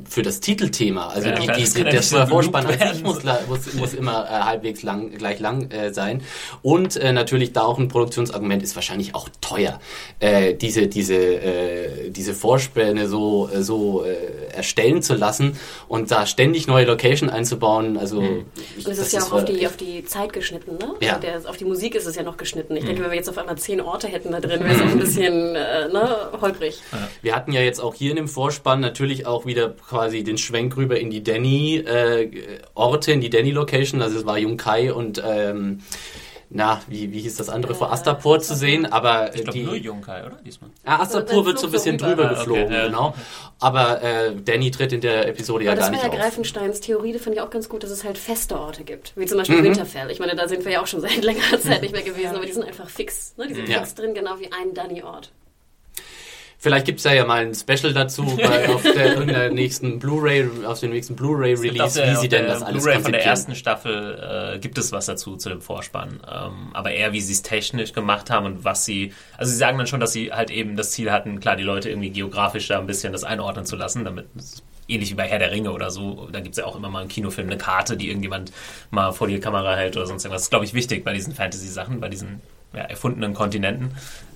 für 0.10 0.24
das 0.24 0.40
Titelthema. 0.40 1.08
Also 1.08 1.30
Ja, 1.30 1.36
die, 1.36 1.44
klar, 1.44 1.58
die, 1.58 1.64
das 1.64 2.12
ja 2.12 2.18
der 2.18 2.28
Vorspann 2.28 2.66
an 2.66 2.94
sich 2.94 3.04
muss, 3.04 3.24
muss, 3.48 3.74
muss 3.74 3.94
immer 3.94 4.26
äh, 4.26 4.30
halbwegs 4.30 4.82
lang, 4.84 5.12
gleich 5.12 5.40
lang 5.40 5.70
äh, 5.72 5.94
sein. 5.94 6.22
Und 6.62 6.96
äh, 6.96 7.14
natürlich 7.14 7.54
da 7.54 7.62
auch 7.62 7.78
ein 7.78 7.88
Produktionsargument 7.88 8.64
ist 8.64 8.76
wahrscheinlich 8.76 9.14
auch 9.14 9.30
teuer, 9.42 9.80
äh, 10.20 10.56
diese, 10.56 10.88
diese, 10.88 11.16
äh, 11.16 12.10
diese 12.10 12.34
Vorspäne 12.34 13.08
so, 13.08 13.50
so 13.60 14.06
erstellen 14.54 15.02
zu 15.02 15.16
lassen 15.16 15.58
und 15.88 16.12
da 16.12 16.26
ständig 16.26 16.68
neue 16.68 16.86
Location 16.86 17.30
einzubauen. 17.30 17.98
Also 17.98 18.07
ich, 18.16 18.86
Und 18.86 18.92
es 18.92 18.98
das 18.98 19.00
ist 19.00 19.14
ja 19.14 19.22
auch 19.22 19.32
auf 19.34 19.46
die, 19.46 19.68
auf 19.68 19.78
die 19.78 20.06
Zeit 20.06 20.34
geschnitten, 20.34 20.78
ne? 20.78 20.96
Ja. 21.02 21.16
Also 21.16 21.22
der, 21.22 21.50
auf 21.50 21.58
die 21.58 21.66
Musik 21.66 21.96
ist 21.96 22.06
es 22.06 22.16
ja 22.16 22.24
noch 22.24 22.38
geschnitten. 22.38 22.76
Ich 22.76 22.86
denke, 22.86 23.04
wenn 23.04 23.10
wir 23.10 23.18
jetzt 23.18 23.30
auf 23.30 23.38
einmal 23.38 23.58
zehn 23.58 23.82
Orte 23.82 24.08
hätten 24.08 24.32
da 24.32 24.40
drin, 24.40 24.64
wäre 24.64 24.76
es 24.76 24.82
auch 24.82 24.86
ein 24.86 25.00
bisschen 25.00 25.56
äh, 25.56 25.88
ne, 25.90 26.32
holprig. 26.42 26.80
Wir 27.22 27.36
hatten 27.36 27.52
ja 27.52 27.62
jetzt 27.62 27.80
auch 27.80 27.94
hier 27.94 28.12
in 28.12 28.18
dem 28.18 28.28
Vorspann 28.28 28.80
natürlich 28.80 29.26
auch 29.26 29.46
wieder 29.46 29.70
quasi 29.70 30.24
den 30.24 30.38
Schwenk 30.38 30.78
rüber 30.78 31.00
in 31.00 31.10
die 31.10 31.24
Danny-Orte, 31.24 33.12
in 33.12 33.22
die 33.22 33.30
Danny-Location. 33.30 34.02
Also 34.02 34.20
es 34.20 34.26
war 34.26 34.38
Yunkai 34.38 34.94
und 34.94 35.22
ähm, 35.26 35.80
na, 36.58 36.82
wie, 36.88 37.12
wie 37.12 37.20
hieß 37.22 37.36
das 37.38 37.50
andere 37.50 37.76
vor 37.76 37.92
Astapur 37.94 38.40
zu 38.40 38.56
sehen, 38.56 38.86
aber 38.92 39.34
Ich 39.36 39.44
glaube 39.44 39.58
die 39.60 39.64
nur 39.64 39.76
Junkai, 39.76 40.26
oder? 40.26 40.38
Diesmal. 40.44 40.72
Ah, 40.84 41.02
Astapur 41.04 41.46
wird 41.46 41.60
so 41.60 41.68
ein 41.68 41.72
bisschen 41.72 41.98
drüber 42.00 42.24
rüber. 42.24 42.30
geflogen, 42.30 42.64
Okay, 42.66 42.74
ja. 42.74 42.86
genau. 42.88 43.14
Aber 43.60 44.02
äh, 44.02 44.36
Danny 44.36 44.72
tritt 44.72 44.92
in 44.92 45.02
der 45.02 45.28
Episode 45.28 45.66
ja 45.66 45.72
Aber 45.72 45.80
das 45.80 45.92
gar 45.92 45.96
war 45.98 46.04
nicht 46.04 46.14
ja 46.14 46.20
auf. 46.20 46.26
Greifensteins 46.26 46.80
Theorie, 46.82 47.14
die 47.14 47.20
finde 47.20 47.38
ich 47.38 47.42
auch 47.44 47.50
ganz 47.52 47.70
gut, 47.70 47.84
dass 47.84 47.92
es 47.92 48.04
halt 48.04 48.18
feste 48.18 48.60
Orte 48.60 48.84
gibt. 48.84 49.14
Wie 49.16 49.26
zum 49.26 49.36
Mhm. 49.38 49.42
Beispiel 49.42 49.64
Winterfell. 49.64 50.10
Ich 50.10 50.20
meine, 50.20 50.36
da 50.36 50.48
sind 50.48 50.66
wir 50.66 50.72
ja 50.72 50.82
auch 50.82 50.88
schon 50.88 51.02
seit 51.02 51.24
längerer 51.24 51.60
Zeit 51.60 51.82
nicht 51.84 51.94
mehr 51.94 52.02
gewesen, 52.04 52.36
aber 52.36 52.46
die 52.46 52.52
sind 52.54 52.66
einfach 52.66 52.90
fix. 52.90 53.36
Ne? 53.38 53.48
Die 53.48 53.54
sind 53.54 53.70
Ja. 53.70 53.78
fix 53.78 53.94
drin, 53.96 54.14
genau 54.16 54.40
wie 54.40 54.52
ein 54.52 54.74
Dunny-Ort. 54.74 55.32
Vielleicht 56.60 56.88
gibt's 56.88 57.04
ja, 57.04 57.14
ja 57.14 57.24
mal 57.24 57.46
ein 57.46 57.54
Special 57.54 57.94
dazu 57.94 58.24
bei, 58.38 58.68
auf 58.70 58.82
der 58.82 59.14
irgendeiner 59.14 59.50
nächsten 59.54 60.00
Blu-ray, 60.00 60.50
auf 60.66 60.80
dem 60.80 60.90
nächsten 60.90 61.16
Blu-ray-Release, 61.16 62.00
der- 62.02 62.12
wie 62.12 62.16
sie 62.16 62.30
denn 62.30 62.46
der 62.46 62.54
das 62.56 62.64
alles 62.64 62.84
Blu-ray 62.84 63.00
von 63.02 63.12
der 63.12 63.24
ersten 63.26 63.54
Staffel 63.56 64.54
äh, 64.56 64.60
gibt 64.60 64.78
es 64.80 64.92
was 64.92 65.06
dazu 65.06 65.36
zu 65.38 65.50
dem 65.50 65.62
Vorspann. 65.62 66.20
Ähm, 66.30 66.70
aber 66.74 66.92
eher, 66.92 67.14
wie 67.14 67.22
sie 67.22 67.34
es 67.34 67.44
technisch 67.44 67.94
gemacht 67.94 68.30
haben 68.32 68.46
und 68.48 68.64
was 68.64 68.86
sie. 68.86 69.14
Also 69.38 69.52
sie 69.52 69.58
sagen 69.58 69.78
dann 69.78 69.88
schon, 69.88 70.00
dass 70.00 70.14
sie 70.14 70.32
halt 70.34 70.50
eben 70.50 70.76
das 70.76 70.92
Ziel 70.92 71.12
hatten, 71.12 71.40
klar, 71.40 71.56
die 71.58 71.64
Leute 71.64 71.90
irgendwie 71.90 72.10
geografisch 72.10 72.68
da 72.68 72.80
ein 72.80 72.88
bisschen 72.88 73.14
das 73.14 73.24
einordnen 73.24 73.66
zu 73.66 73.76
lassen, 73.76 74.04
damit 74.04 74.26
es 74.36 74.64
ähnlich 74.88 75.12
wie 75.12 75.16
bei 75.16 75.28
Herr 75.28 75.40
der 75.40 75.52
Ringe 75.52 75.72
oder 75.72 75.92
so. 75.92 76.28
Da 76.32 76.40
gibt's 76.40 76.58
ja 76.58 76.66
auch 76.66 76.76
immer 76.76 76.90
mal 76.90 77.04
im 77.04 77.08
Kinofilm 77.08 77.48
eine 77.48 77.58
Karte, 77.58 77.98
die 77.98 78.08
irgendjemand 78.08 78.52
mal 78.90 79.12
vor 79.12 79.28
die 79.28 79.40
Kamera 79.40 79.76
hält 79.76 79.96
oder 79.96 80.08
sonst 80.08 80.24
irgendwas. 80.26 80.42
Das 80.42 80.46
ist, 80.48 80.50
glaube 80.50 80.66
ich, 80.66 80.74
wichtig 80.74 81.04
bei 81.04 81.14
diesen 81.14 81.34
Fantasy-Sachen, 81.36 82.00
bei 82.00 82.10
diesen 82.10 82.42
ja, 82.74 82.82
erfundenen 82.82 83.34
Kontinenten. 83.34 83.92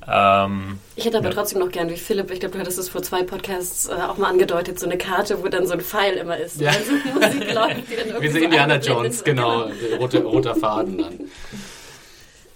Ähm, 0.08 0.79
Ich 0.96 1.05
hätte 1.05 1.17
aber 1.20 1.29
trotzdem 1.31 1.60
noch 1.60 1.70
gern, 1.72 1.89
wie 1.89 1.96
Philipp, 1.98 2.31
ich 2.31 2.39
glaube, 2.39 2.53
du 2.55 2.60
hattest 2.60 2.79
es 2.79 2.89
vor 2.89 3.03
zwei 3.03 3.24
Podcasts 3.24 3.88
äh, 3.88 3.93
auch 3.93 4.17
mal 4.17 4.29
angedeutet, 4.29 4.79
so 4.79 4.86
eine 4.88 4.98
Karte, 4.98 5.43
wo 5.43 5.48
dann 5.48 5.67
so 5.67 5.74
ein 5.74 5.81
Pfeil 5.81 6.13
immer 6.15 6.38
ist. 6.38 6.60
Ja. 6.60 6.72
Und 6.72 6.86
so 6.86 7.20
Musik 7.20 7.53
läuft, 7.53 7.89
die 7.91 7.96
dann 7.96 8.08
irgendwie 8.08 8.22
Wie 8.27 8.29
so 8.29 8.38
Indiana 8.39 8.75
Jones, 8.77 9.17
wird. 9.17 9.25
genau, 9.25 9.70
roter, 10.00 10.22
roter 10.24 10.55
Faden 10.55 10.98
dann. 10.98 11.20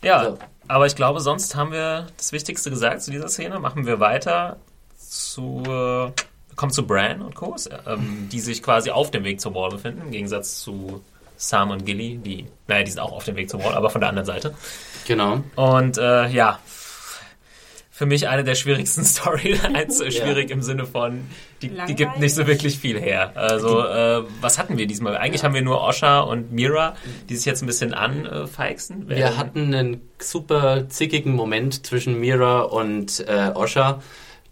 Ja, 0.04 0.24
So. 0.26 0.38
aber 0.68 0.86
ich 0.88 0.96
glaube, 0.96 1.20
sonst 1.20 1.56
haben 1.56 1.72
wir 1.72 2.08
das 2.18 2.32
Wichtigste 2.32 2.70
gesagt 2.70 3.02
zu 3.02 3.12
dieser 3.12 3.28
Szene. 3.28 3.60
Machen 3.60 3.86
wir 3.86 4.00
weiter 4.00 4.58
zu. 4.98 5.64
Äh, 5.68 6.12
kommt 6.56 6.74
zu 6.74 6.88
Bran 6.88 7.22
und 7.22 7.36
Co., 7.36 7.54
ähm, 7.86 8.30
die 8.32 8.40
sich 8.40 8.64
quasi 8.64 8.90
auf 8.90 9.12
dem 9.12 9.26
Weg 9.26 9.42
zur 9.42 9.54
Wall 9.56 9.70
befinden, 9.72 10.04
im 10.04 10.12
Gegensatz 10.12 10.62
zu 10.62 11.04
Sam 11.36 11.72
und 11.72 11.86
Gilly, 11.86 12.18
die, 12.18 12.46
naja, 12.70 12.84
die 12.84 12.92
sind 12.92 13.02
auch 13.02 13.12
auf 13.12 13.26
dem 13.26 13.36
Weg 13.36 13.50
zur 13.50 13.62
Wall, 13.62 13.74
aber 13.74 13.90
von 13.90 14.00
der 14.00 14.10
anderen 14.10 14.26
Seite. 14.26 14.54
Genau. 15.06 15.44
Und 15.58 15.98
äh, 15.98 16.28
ja, 16.30 16.60
für 17.96 18.06
mich 18.06 18.28
eine 18.28 18.44
der 18.44 18.56
schwierigsten 18.56 19.06
Storylines. 19.06 20.02
Äh, 20.02 20.12
Schwierig 20.12 20.52
im 20.52 20.62
Sinne 20.62 20.86
von, 20.86 21.22
die, 21.62 21.72
die 21.88 21.96
gibt 21.96 22.20
nicht 22.20 22.36
so 22.36 22.46
wirklich 22.46 22.78
viel 22.78 23.00
her. 23.00 23.32
Also, 23.36 23.86
äh, 23.86 24.24
was 24.42 24.58
hatten 24.58 24.78
wir 24.78 24.86
diesmal? 24.86 25.16
Eigentlich 25.16 25.46
haben 25.46 25.54
wir 25.54 25.62
nur 25.62 25.82
Osha 25.82 26.20
und 26.20 26.52
Mira, 26.52 26.96
die 27.30 27.38
sich 27.38 27.46
jetzt 27.46 27.64
ein 27.64 27.68
bisschen 27.68 27.94
anfeixen. 27.94 29.08
Wir 29.08 29.38
hatten 29.38 29.74
einen 29.74 30.02
super 30.20 30.90
zickigen 30.90 31.34
Moment 31.36 31.86
zwischen 31.86 32.20
Mira 32.20 32.64
und 32.64 33.26
äh, 33.30 33.52
Osha. 33.56 34.02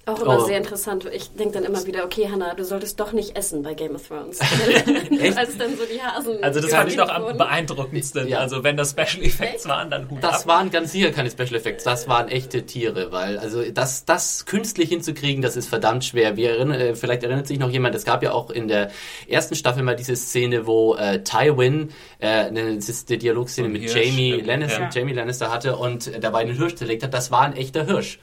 Auch 0.06 0.20
immer 0.22 0.40
Oh. 0.40 0.46
sehr 0.46 0.58
interessant. 0.58 1.08
Ich 1.14 1.32
denke 1.32 1.54
dann 1.54 1.64
immer 1.64 1.86
wieder, 1.86 2.04
okay, 2.04 2.28
Hannah, 2.30 2.56
du 2.56 2.66
solltest 2.66 3.00
doch 3.00 3.14
nicht 3.14 3.38
essen 3.38 3.64
bei 3.64 3.74
Game 3.74 3.96
of 3.96 4.06
Thrones. 4.06 4.38
Als 5.36 5.58
dann 5.58 5.78
so 5.78 5.84
die 5.86 6.02
Hasen. 6.02 6.44
Also 6.44 6.60
das 6.60 6.72
fand 6.72 6.90
ich 6.90 6.98
doch 6.98 7.08
am 7.08 7.38
beeindruckendsten. 7.38 8.28
Ja. 8.28 8.40
Also 8.40 8.64
wenn 8.66 8.76
das 8.76 8.92
Special 8.92 9.24
Effects 9.24 9.66
waren, 9.68 9.90
dann 9.90 10.10
Hut 10.10 10.22
Das 10.22 10.42
ab. 10.42 10.48
waren 10.48 10.72
ganz 10.72 10.92
sicher 10.92 11.12
keine 11.12 11.32
Special 11.32 11.56
Effects, 11.56 11.86
das 11.86 12.08
waren 12.10 12.28
echte 12.28 12.66
Tiere, 12.66 13.14
weil 13.14 13.38
also 13.38 13.64
das, 13.72 14.04
das 14.04 14.46
künstlich 14.46 14.90
hinzukriegen, 14.90 15.42
das 15.42 15.56
ist 15.56 15.70
verdammt 15.70 16.04
schwer. 16.04 16.36
Wir 16.36 16.52
erinnern, 16.52 16.80
äh, 16.82 16.96
vielleicht 16.96 17.24
erinnert 17.24 17.48
sich 17.48 17.58
noch 17.60 17.70
jemand, 17.70 17.96
es 17.96 18.04
gab 18.04 18.24
ja 18.24 18.34
auch 18.34 18.50
in 18.50 18.68
der 18.68 18.92
ersten 19.30 19.56
Staffel 19.56 19.84
mal 19.84 19.96
diese 19.96 20.18
Szene, 20.18 20.68
wo 20.68 20.96
äh, 20.96 21.24
Tywin 21.24 21.92
äh, 22.20 22.28
eine, 22.28 22.76
das 22.76 22.90
ist 22.90 23.10
die 23.10 23.18
Dialogszene 23.18 23.70
mit 23.70 23.84
Jamie 23.94 24.42
Lannister, 24.42 24.82
ja. 24.82 24.90
Jamie 24.94 25.14
Lannister 25.14 25.50
hatte 25.50 25.78
und 25.78 26.08
äh, 26.08 26.20
dabei 26.20 26.40
einen 26.40 26.58
Hirsch 26.58 26.76
zerlegt 26.76 27.04
hat. 27.04 27.14
Das 27.14 27.32
war 27.32 27.42
ein 27.44 27.56
echter 27.56 27.86
Hirsch. 27.86 28.20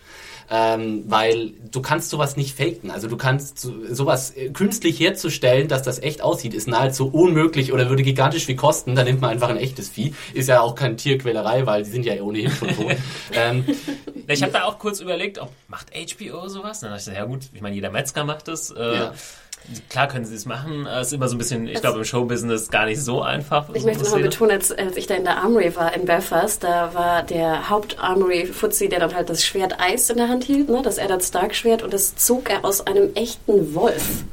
Ähm, 0.52 1.04
weil 1.06 1.52
du 1.70 1.80
kannst 1.80 2.10
sowas 2.10 2.36
nicht 2.36 2.56
faken. 2.56 2.90
Also 2.90 3.06
du 3.06 3.16
kannst 3.16 3.60
so, 3.60 3.72
sowas 3.88 4.32
äh, 4.36 4.50
künstlich 4.50 4.98
herzustellen, 4.98 5.68
dass 5.68 5.82
das 5.82 6.00
echt 6.00 6.22
aussieht, 6.22 6.54
ist 6.54 6.66
nahezu 6.66 7.08
unmöglich 7.08 7.72
oder 7.72 7.88
würde 7.88 8.02
gigantisch 8.02 8.46
viel 8.46 8.56
kosten. 8.56 8.96
Da 8.96 9.04
nimmt 9.04 9.20
man 9.20 9.30
einfach 9.30 9.48
ein 9.48 9.56
echtes 9.56 9.88
Vieh. 9.88 10.12
Ist 10.34 10.48
ja 10.48 10.60
auch 10.60 10.74
keine 10.74 10.96
Tierquälerei, 10.96 11.66
weil 11.66 11.84
die 11.84 11.90
sind 11.90 12.04
ja 12.04 12.20
ohnehin 12.20 12.50
schon 12.50 12.68
tot. 12.68 12.96
ähm, 13.32 13.64
Ich 14.26 14.42
habe 14.42 14.52
da 14.52 14.64
auch 14.64 14.78
kurz 14.80 15.00
überlegt, 15.00 15.38
ob 15.38 15.50
macht 15.68 15.86
HBO 15.94 16.48
sowas? 16.48 16.80
Dann 16.80 16.90
dachte 16.90 17.10
ich, 17.10 17.16
ja 17.16 17.24
gut, 17.24 17.42
ich 17.52 17.60
meine, 17.60 17.76
jeder 17.76 17.90
Metzger 17.90 18.24
macht 18.24 18.48
es. 18.48 18.70
Äh, 18.70 18.94
Ja. 18.94 19.14
Klar 19.88 20.08
können 20.08 20.24
sie 20.24 20.34
es 20.34 20.46
machen. 20.46 20.86
Es 20.86 21.08
ist 21.08 21.12
immer 21.12 21.28
so 21.28 21.36
ein 21.36 21.38
bisschen, 21.38 21.68
ich 21.68 21.80
glaube, 21.80 21.98
im 21.98 22.04
Showbusiness 22.04 22.70
gar 22.70 22.86
nicht 22.86 23.00
so 23.00 23.22
einfach. 23.22 23.68
Ich 23.74 23.84
möchte 23.84 24.02
nochmal 24.02 24.22
betonen, 24.22 24.52
als, 24.52 24.72
als 24.72 24.96
ich 24.96 25.06
da 25.06 25.14
in 25.14 25.24
der 25.24 25.38
Armory 25.38 25.74
war 25.76 25.94
in 25.94 26.06
Belfast, 26.06 26.62
da 26.62 26.92
war 26.94 27.22
der 27.22 27.70
Haupt-Armory-Fuzzi, 27.70 28.88
der 28.88 29.00
dann 29.00 29.14
halt 29.14 29.30
das 29.30 29.44
Schwert 29.44 29.78
Eis 29.78 30.10
in 30.10 30.16
der 30.16 30.28
Hand 30.28 30.44
hielt, 30.44 30.68
ne, 30.68 30.80
das 30.82 30.98
Eddard 30.98 31.22
Stark-Schwert, 31.22 31.82
und 31.82 31.92
das 31.92 32.16
zog 32.16 32.50
er 32.50 32.64
aus 32.64 32.86
einem 32.86 33.14
echten 33.14 33.74
Wolf. 33.74 34.24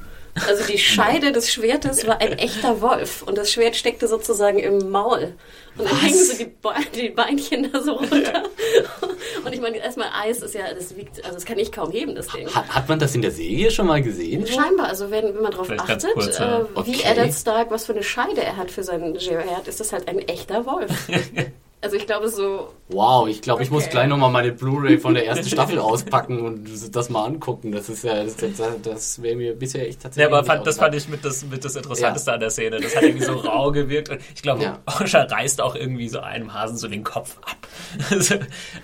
Also 0.47 0.65
die 0.65 0.77
Scheide 0.77 1.31
des 1.31 1.51
Schwertes 1.51 2.05
war 2.05 2.21
ein 2.21 2.33
echter 2.33 2.81
Wolf 2.81 3.23
und 3.23 3.37
das 3.37 3.51
Schwert 3.51 3.75
steckte 3.75 4.07
sozusagen 4.07 4.59
im 4.59 4.89
Maul. 4.91 5.33
Und 5.77 5.89
dann 5.89 5.99
hingen 5.99 6.25
so 6.25 6.37
die, 6.37 6.45
Be 6.45 6.69
die 6.95 7.09
Beinchen 7.09 7.71
da 7.71 7.81
so 7.81 7.93
runter. 7.93 8.43
Und 9.45 9.53
ich 9.53 9.61
meine, 9.61 9.77
erstmal 9.77 10.07
Eis 10.11 10.41
ist 10.41 10.55
ja, 10.55 10.73
das 10.73 10.95
wiegt, 10.95 11.23
also 11.23 11.35
das 11.35 11.45
kann 11.45 11.59
ich 11.59 11.71
kaum 11.71 11.91
heben, 11.91 12.15
das 12.15 12.27
Ding. 12.27 12.47
hat, 12.53 12.67
hat 12.67 12.89
man 12.89 12.97
das 12.97 13.13
in 13.13 13.21
der 13.21 13.31
Serie 13.31 13.69
schon 13.69 13.85
mal 13.85 14.01
gesehen? 14.01 14.47
Scheinbar, 14.47 14.87
also 14.87 15.11
wenn, 15.11 15.35
wenn 15.35 15.41
man 15.43 15.51
darauf 15.51 15.69
achtet, 15.69 16.13
kurz, 16.13 16.39
ja. 16.39 16.61
äh, 16.61 16.65
wie 16.85 16.95
Okay. 16.95 17.01
Eddard 17.03 17.33
Stark, 17.33 17.71
was 17.71 17.85
für 17.85 17.93
eine 17.93 18.03
Scheide 18.03 18.43
er 18.43 18.57
hat 18.57 18.71
für 18.71 18.83
sein 18.83 19.19
Schwert, 19.19 19.67
ist 19.67 19.79
das 19.79 19.93
halt 19.93 20.07
ein 20.07 20.19
echter 20.19 20.65
Wolf. 20.65 20.91
also 21.81 21.95
ich 21.95 22.05
glaube 22.05 22.27
so, 22.29 22.73
Wow, 22.89 23.27
ich 23.27 23.41
glaube, 23.41 23.61
ich 23.63 23.69
muss 23.69 23.83
Okay. 23.83 23.91
gleich 23.91 24.07
nochmal 24.07 24.31
meine 24.31 24.53
Blu-ray 24.53 24.97
von 24.97 25.13
der 25.13 25.27
ersten 25.27 25.49
Staffel 25.49 25.77
auspacken 25.77 26.39
und 26.39 26.95
das 26.95 27.09
mal 27.09 27.25
angucken. 27.25 27.73
Das 27.73 27.89
ist 27.89 28.03
ja, 28.05 28.23
das, 28.23 28.37
das, 28.37 28.57
das 28.81 29.21
wäre 29.21 29.35
mir 29.35 29.53
bisher 29.55 29.85
echt 29.87 30.01
tatsächlich. 30.03 30.31
Ja, 30.31 30.35
aber 30.37 30.45
fand, 30.45 30.65
das 30.65 30.77
fand 30.77 30.95
ich 30.95 31.09
mit 31.09 31.25
das, 31.25 31.43
mit 31.45 31.65
das 31.65 31.75
Interessanteste 31.75 32.31
an 32.31 32.39
der 32.39 32.49
Szene. 32.49 32.79
Das 32.79 32.95
hat 32.95 33.03
irgendwie 33.03 33.25
so 33.25 33.33
rau 33.33 33.73
gewirkt. 33.73 34.07
Und 34.09 34.21
ich 34.33 34.41
glaube, 34.41 34.63
Ja. 34.63 34.79
Osha 34.85 35.23
reißt 35.23 35.59
auch 35.61 35.75
irgendwie 35.75 36.07
so 36.07 36.21
einem 36.21 36.53
Hasen 36.53 36.77
so 36.77 36.87
den 36.87 37.03
Kopf 37.03 37.37
ab. 37.41 37.57
Also, 38.09 38.35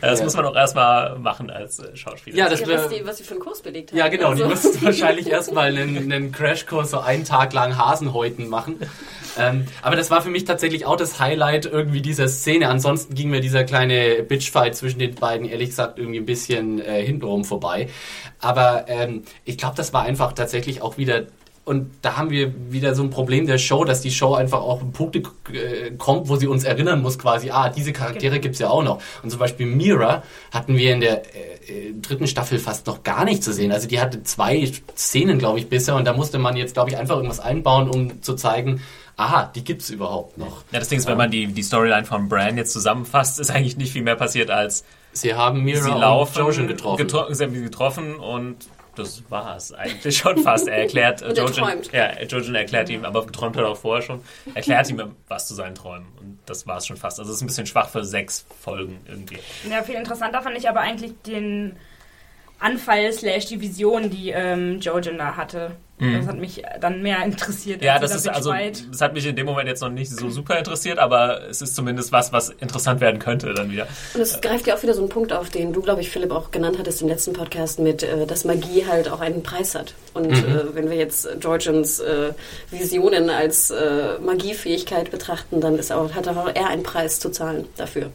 das 0.02 0.20
Ja. 0.20 0.26
muss 0.26 0.36
man 0.36 0.46
auch 0.46 0.56
erstmal 0.56 1.18
machen 1.18 1.50
als 1.50 1.80
äh, 1.80 1.96
Schauspieler. 1.96 2.36
Ja, 2.38 2.50
das 2.50 2.60
ja, 2.60 2.68
was, 2.68 2.90
die, 2.90 3.06
was 3.06 3.18
sie 3.20 3.24
für 3.24 3.36
einen 3.36 3.40
Kurs 3.40 3.62
belegt 3.62 3.92
haben. 3.92 3.98
Ja, 4.00 4.10
genau. 4.10 4.34
Die 4.34 4.44
Also, 4.44 4.48
müssten 4.68 4.86
wahrscheinlich 4.86 5.28
erstmal 5.32 5.68
einen, 5.78 6.12
einen 6.12 6.32
Crashkurs 6.34 6.92
so 6.92 7.00
einen 7.00 7.24
Tag 7.24 7.54
lang 7.54 7.78
Hasenhäuten 7.78 8.50
machen. 8.50 8.82
Ähm, 9.38 9.66
aber 9.82 9.96
das 9.96 10.12
war 10.12 10.22
für 10.22 10.30
mich 10.30 10.46
tatsächlich 10.46 10.86
auch 10.86 10.96
das 10.96 11.20
Highlight 11.20 11.66
irgendwie 11.66 12.02
dieser 12.02 12.28
Szene. 12.28 12.70
Ansonsten 12.70 13.16
ging 13.16 13.30
mir 13.30 13.42
dieser 13.42 13.64
kleine 13.64 14.24
Bitchfight 14.24 14.76
zwischen 14.76 15.00
den 15.00 15.16
beiden 15.16 15.48
ehrlich 15.48 15.70
gesagt 15.70 16.00
irgendwie 16.00 16.20
ein 16.20 16.26
bisschen 16.26 16.80
äh, 16.80 17.04
hintenrum 17.04 17.44
vorbei. 17.46 17.90
Aber 18.40 18.86
ähm, 18.88 19.24
ich 19.46 19.58
glaube, 19.58 19.76
das 19.76 19.94
war 19.94 20.04
einfach 20.04 20.34
tatsächlich 20.34 20.82
auch 20.82 20.98
wieder 20.98 21.24
und 21.66 21.92
da 22.02 22.18
haben 22.18 22.30
wir 22.30 22.54
wieder 22.72 22.94
so 22.94 23.04
ein 23.04 23.10
Problem 23.10 23.48
der 23.48 23.58
Show, 23.58 23.86
dass 23.86 24.02
die 24.02 24.12
Show 24.12 24.34
einfach 24.34 24.60
auch 24.60 24.82
an 24.82 24.92
Punkte 24.92 25.24
äh, 25.54 25.92
kommt, 25.98 26.28
wo 26.28 26.36
sie 26.36 26.48
uns 26.48 26.66
erinnern 26.66 27.02
muss 27.02 27.18
quasi, 27.18 27.52
ah, 27.52 27.70
diese 27.70 27.94
Charaktere 27.94 28.40
gibt's 28.40 28.60
ja 28.60 28.70
auch 28.70 28.84
noch. 28.84 29.02
Und 29.24 29.30
zum 29.30 29.40
Beispiel 29.40 29.66
Mira 29.66 30.24
hatten 30.52 30.76
wir 30.76 30.94
in 30.94 31.00
der 31.00 31.24
äh, 31.36 31.90
äh, 31.90 31.94
dritten 32.02 32.28
Staffel 32.28 32.60
fast 32.60 32.86
noch 32.88 33.04
gar 33.04 33.24
nicht 33.24 33.44
zu 33.44 33.54
sehen. 33.54 33.72
Also 33.72 33.88
die 33.88 34.02
hatte 34.02 34.24
zwei 34.24 34.70
Szenen, 34.98 35.40
glaube 35.40 35.60
ich, 35.60 35.70
bisher 35.70 35.96
und 35.96 36.06
da 36.06 36.14
musste 36.14 36.38
man 36.38 36.58
jetzt, 36.58 36.74
glaube 36.74 36.90
ich, 36.90 36.98
einfach 36.98 37.16
irgendwas 37.16 37.40
einbauen, 37.40 37.90
um 37.90 38.22
zu 38.22 38.36
zeigen, 38.36 38.82
aha, 39.16 39.50
die 39.56 39.64
gibt's 39.64 39.90
überhaupt 39.90 40.38
noch. 40.38 40.64
Ja, 40.72 40.80
das 40.80 40.90
Ding 40.90 41.00
ist, 41.00 41.08
wenn 41.08 41.18
man 41.18 41.32
die, 41.32 41.48
die 41.48 41.64
Storyline 41.64 42.06
von 42.06 42.28
Bran 42.28 42.58
jetzt 42.58 42.74
zusammenfasst, 42.74 43.40
ist 43.40 43.52
eigentlich 43.52 43.78
nicht 43.78 43.94
viel 43.94 44.04
mehr 44.04 44.16
passiert 44.16 44.52
als 44.52 44.84
Sie 45.14 45.36
haben 45.36 45.64
Mira 45.64 45.84
sie 45.84 45.92
und 45.92 46.00
laufen, 46.02 46.40
Jojen 46.40 46.68
getroffen. 46.68 46.98
getro 46.98 47.32
sie 47.32 47.44
haben 47.44 47.54
sie 47.54 47.62
getroffen 47.62 48.16
und 48.16 48.58
das 48.96 49.24
war's 49.30 49.72
eigentlich 49.74 50.18
schon 50.18 50.38
fast. 50.40 50.68
Er 50.68 50.78
erklärt, 50.80 51.22
äh, 51.22 51.26
Und 51.30 51.38
er 51.38 51.46
Jojen, 51.46 51.56
träumt. 51.64 51.92
ja, 51.92 52.22
Jojen 52.24 52.56
erklärt 52.56 52.90
ihm, 52.90 53.06
aber 53.06 53.26
geträumt 53.26 53.56
hat 53.58 53.64
er 53.64 53.70
auch 53.70 53.78
vorher 53.78 54.02
schon, 54.02 54.22
erklärt 54.54 54.90
ihm 54.90 55.16
was 55.28 55.48
zu 55.48 55.54
seinen 55.56 55.76
Träumen 55.76 56.08
und 56.20 56.40
das 56.46 56.68
war's 56.68 56.86
schon 56.88 56.98
fast. 56.98 57.20
Also 57.20 57.32
es 57.32 57.38
ist 57.38 57.44
ein 57.44 57.48
bisschen 57.48 57.66
schwach 57.66 57.90
für 57.90 58.04
sechs 58.04 58.46
Folgen 58.62 59.00
irgendwie. 59.08 59.40
Ja, 59.70 59.82
viel 59.84 59.96
interessanter 59.96 60.42
fand 60.42 60.58
ich 60.58 60.68
aber 60.70 60.82
eigentlich 60.82 61.14
den 61.26 61.76
Anfall 62.60 63.12
slash 63.12 63.46
die 63.48 63.60
Vision, 63.60 64.10
die 64.10 64.30
ähm, 64.30 64.80
Jojen 64.80 65.18
da 65.18 65.36
hatte. 65.36 65.76
Das 66.20 66.28
hat 66.28 66.38
mich 66.38 66.62
dann 66.82 67.02
mehr 67.02 67.24
interessiert. 67.26 67.82
Mhm. 67.82 67.86
Ja, 67.88 67.94
als 67.94 68.02
das 68.12 68.16
ist 68.22 68.28
also, 68.28 68.52
Bitchfight. 68.52 68.84
das 68.92 69.02
hat 69.02 69.14
mich 69.14 69.26
in 69.26 69.36
dem 69.36 69.46
Moment 69.46 69.68
jetzt 69.70 69.82
noch 69.82 69.90
nicht 69.90 70.12
so 70.12 70.30
super 70.30 70.58
interessiert, 70.58 71.00
aber 71.00 71.48
es 71.50 71.62
ist 71.62 71.76
zumindest 71.76 72.12
was, 72.12 72.32
was 72.34 72.50
interessant 72.50 73.00
werden 73.02 73.20
könnte 73.20 73.54
dann 73.54 73.72
wieder. 73.72 73.88
Und 74.14 74.22
es 74.22 74.40
greift 74.42 74.68
ja 74.68 74.76
auch 74.76 74.84
wieder 74.84 74.94
so 74.94 75.02
einen 75.02 75.10
Punkt 75.10 75.32
auf, 75.34 75.50
den 75.50 75.74
du, 75.74 75.82
glaube 75.82 76.02
ich, 76.02 76.10
Philipp, 76.10 76.32
auch 76.32 76.52
genannt 76.52 76.78
hattest 76.80 77.02
im 77.02 77.08
letzten 77.08 77.34
Podcast 77.34 77.80
mit, 77.80 78.04
äh, 78.04 78.26
dass 78.26 78.44
Magie 78.46 78.86
halt 78.88 79.10
auch 79.10 79.20
einen 79.22 79.44
Preis 79.44 79.76
hat. 79.76 79.94
Und 80.14 80.28
Mhm. 80.30 80.34
äh, 80.34 80.76
wenn 80.76 80.90
wir 80.90 80.98
jetzt 80.98 81.28
Georgians 81.40 82.00
äh, 82.00 82.34
Visionen 82.70 83.30
als 83.30 83.70
äh, 83.72 84.20
Magiefähigkeit 84.20 85.12
betrachten, 85.12 85.62
dann 85.62 85.78
ist 85.78 85.92
auch, 85.92 86.12
hat 86.14 86.28
auch 86.28 86.50
er 86.54 86.68
einen 86.68 86.84
Preis 86.84 87.20
zu 87.20 87.30
zahlen 87.30 87.66
dafür. 87.78 88.12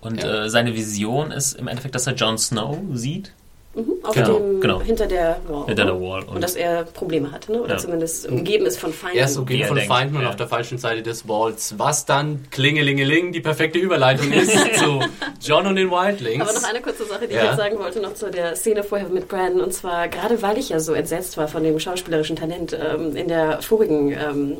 Und 0.00 0.22
Ja. 0.22 0.44
äh, 0.44 0.50
seine 0.50 0.74
Vision 0.74 1.30
ist 1.30 1.54
im 1.54 1.66
Endeffekt, 1.68 1.94
dass 1.94 2.06
er 2.06 2.14
Jon 2.14 2.36
Snow 2.38 2.78
sieht. 2.92 3.32
Mhm, 3.74 3.94
auf 4.04 4.14
Genau, 4.14 4.38
dem, 4.38 4.60
genau. 4.60 4.80
hinter 4.82 5.06
der 5.06 5.36
Wall. 5.48 5.66
Hinter 5.66 5.84
ne? 5.84 5.90
der 5.92 6.00
Wall. 6.00 6.22
Und, 6.24 6.42
dass 6.42 6.54
er 6.54 6.84
Probleme 6.84 7.32
hat, 7.32 7.48
ne? 7.48 7.60
oder 7.60 7.72
Ja. 7.72 7.78
zumindest 7.78 8.28
umgeben 8.28 8.66
ist 8.66 8.78
von 8.78 8.92
Feinden. 8.92 9.18
Er 9.18 9.24
ist 9.26 9.36
umgeben 9.36 9.62
er 9.62 9.68
von 9.68 9.76
denkt, 9.76 9.92
Feinden 9.92 10.16
und 10.16 10.22
ja. 10.22 10.28
auf 10.28 10.36
der 10.36 10.46
falschen 10.48 10.78
Seite 10.78 11.02
des 11.02 11.26
Walls, 11.28 11.74
was 11.76 12.06
dann 12.06 12.44
klingelingeling 12.50 13.32
die 13.32 13.40
perfekte 13.40 13.78
Überleitung 13.78 14.30
ist 14.32 14.52
zu 14.78 15.00
John 15.40 15.66
und 15.66 15.76
den 15.76 15.90
Wildlings. 15.90 16.40
Aber 16.48 16.52
noch 16.52 16.68
eine 16.68 16.80
kurze 16.80 17.04
Sache, 17.04 17.26
die 17.26 17.34
Ja. 17.34 17.42
ich 17.42 17.46
jetzt 17.48 17.56
sagen 17.58 17.78
wollte, 17.78 18.00
noch 18.00 18.14
zu 18.14 18.30
der 18.30 18.54
Szene 18.56 18.82
vorher 18.84 19.08
mit 19.08 19.28
Brandon. 19.28 19.60
Und 19.62 19.72
zwar, 19.74 20.08
gerade 20.08 20.40
weil 20.42 20.56
ich 20.58 20.68
ja 20.68 20.78
so 20.80 20.92
entsetzt 20.92 21.36
war 21.36 21.48
von 21.48 21.62
dem 21.64 21.78
schauspielerischen 21.80 22.36
Talent 22.36 22.72
ähm, 22.80 23.16
in 23.16 23.28
der 23.28 23.60
vorigen 23.62 24.12
ähm, 24.12 24.56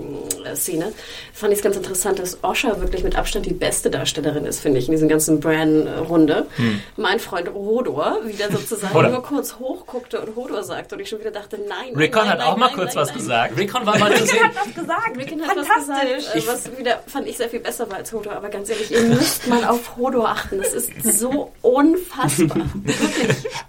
Szene, 0.54 0.92
fand 1.33 1.52
ich 1.52 1.59
es 1.59 1.62
ganz 1.62 1.76
interessant, 1.76 2.18
dass 2.18 2.42
Osha 2.42 2.80
wirklich 2.80 3.04
mit 3.04 3.16
Abstand 3.16 3.47
die 3.47 3.54
beste 3.54 3.90
Darstellerin 3.90 4.44
ist, 4.44 4.61
finde 4.61 4.78
ich, 4.80 4.87
in 4.88 4.92
diesem 4.92 5.09
ganzen 5.09 5.40
Bran-Runde. 5.40 6.47
Mein 6.97 7.21
Freund 7.21 7.49
Hodor 7.54 8.18
wieder 8.25 8.50
sozusagen 8.50 8.92
Hodor. 9.06 9.20
nur 9.20 9.23
kurz 9.23 9.56
hochguckte 9.58 10.20
und 10.20 10.37
Hodor 10.37 10.62
sagte 10.62 10.94
und 10.94 11.00
ich 11.00 11.08
schon 11.08 11.20
wieder 11.20 11.30
dachte, 11.30 11.58
nein. 11.68 11.94
Rickon 11.96 12.23
nein, 12.23 12.30
hat 12.30 12.38
nein, 12.38 12.46
auch 12.49 12.56
mal 12.56 12.66
nein, 12.66 12.75
kurz 12.76 12.94
nein, 12.94 13.02
was 13.02 13.08
nein. 13.11 13.18
gesagt. 13.18 13.58
Rickon 13.58 13.87
war 13.87 13.99
mal 13.99 14.14
zu 14.16 14.26
sehen. 14.26 14.38
was 14.54 14.75
gesagt. 14.75 15.16
Rickon 15.16 15.42
hat 15.42 15.56
was 15.56 15.66
Fantastisch. 15.66 16.32
gesagt, 16.32 16.37
äh, 16.37 16.46
was 16.73 16.78
wieder, 16.78 17.02
fand 17.06 17.26
ich, 17.28 17.37
sehr 17.37 17.49
viel 17.49 17.61
besser 17.61 17.88
war 17.90 17.99
als 17.99 18.12
Hodor. 18.12 18.32
Aber 18.34 18.49
ganz 18.49 18.68
ehrlich, 18.70 18.90
ihr 18.90 19.02
müsst 19.02 19.46
mal 19.49 19.64
auf 19.64 19.96
Hodor 19.96 20.28
achten. 20.28 20.58
Das 20.58 20.73
ist 20.73 21.18
so 21.18 21.52
unfassbar. 21.62 22.66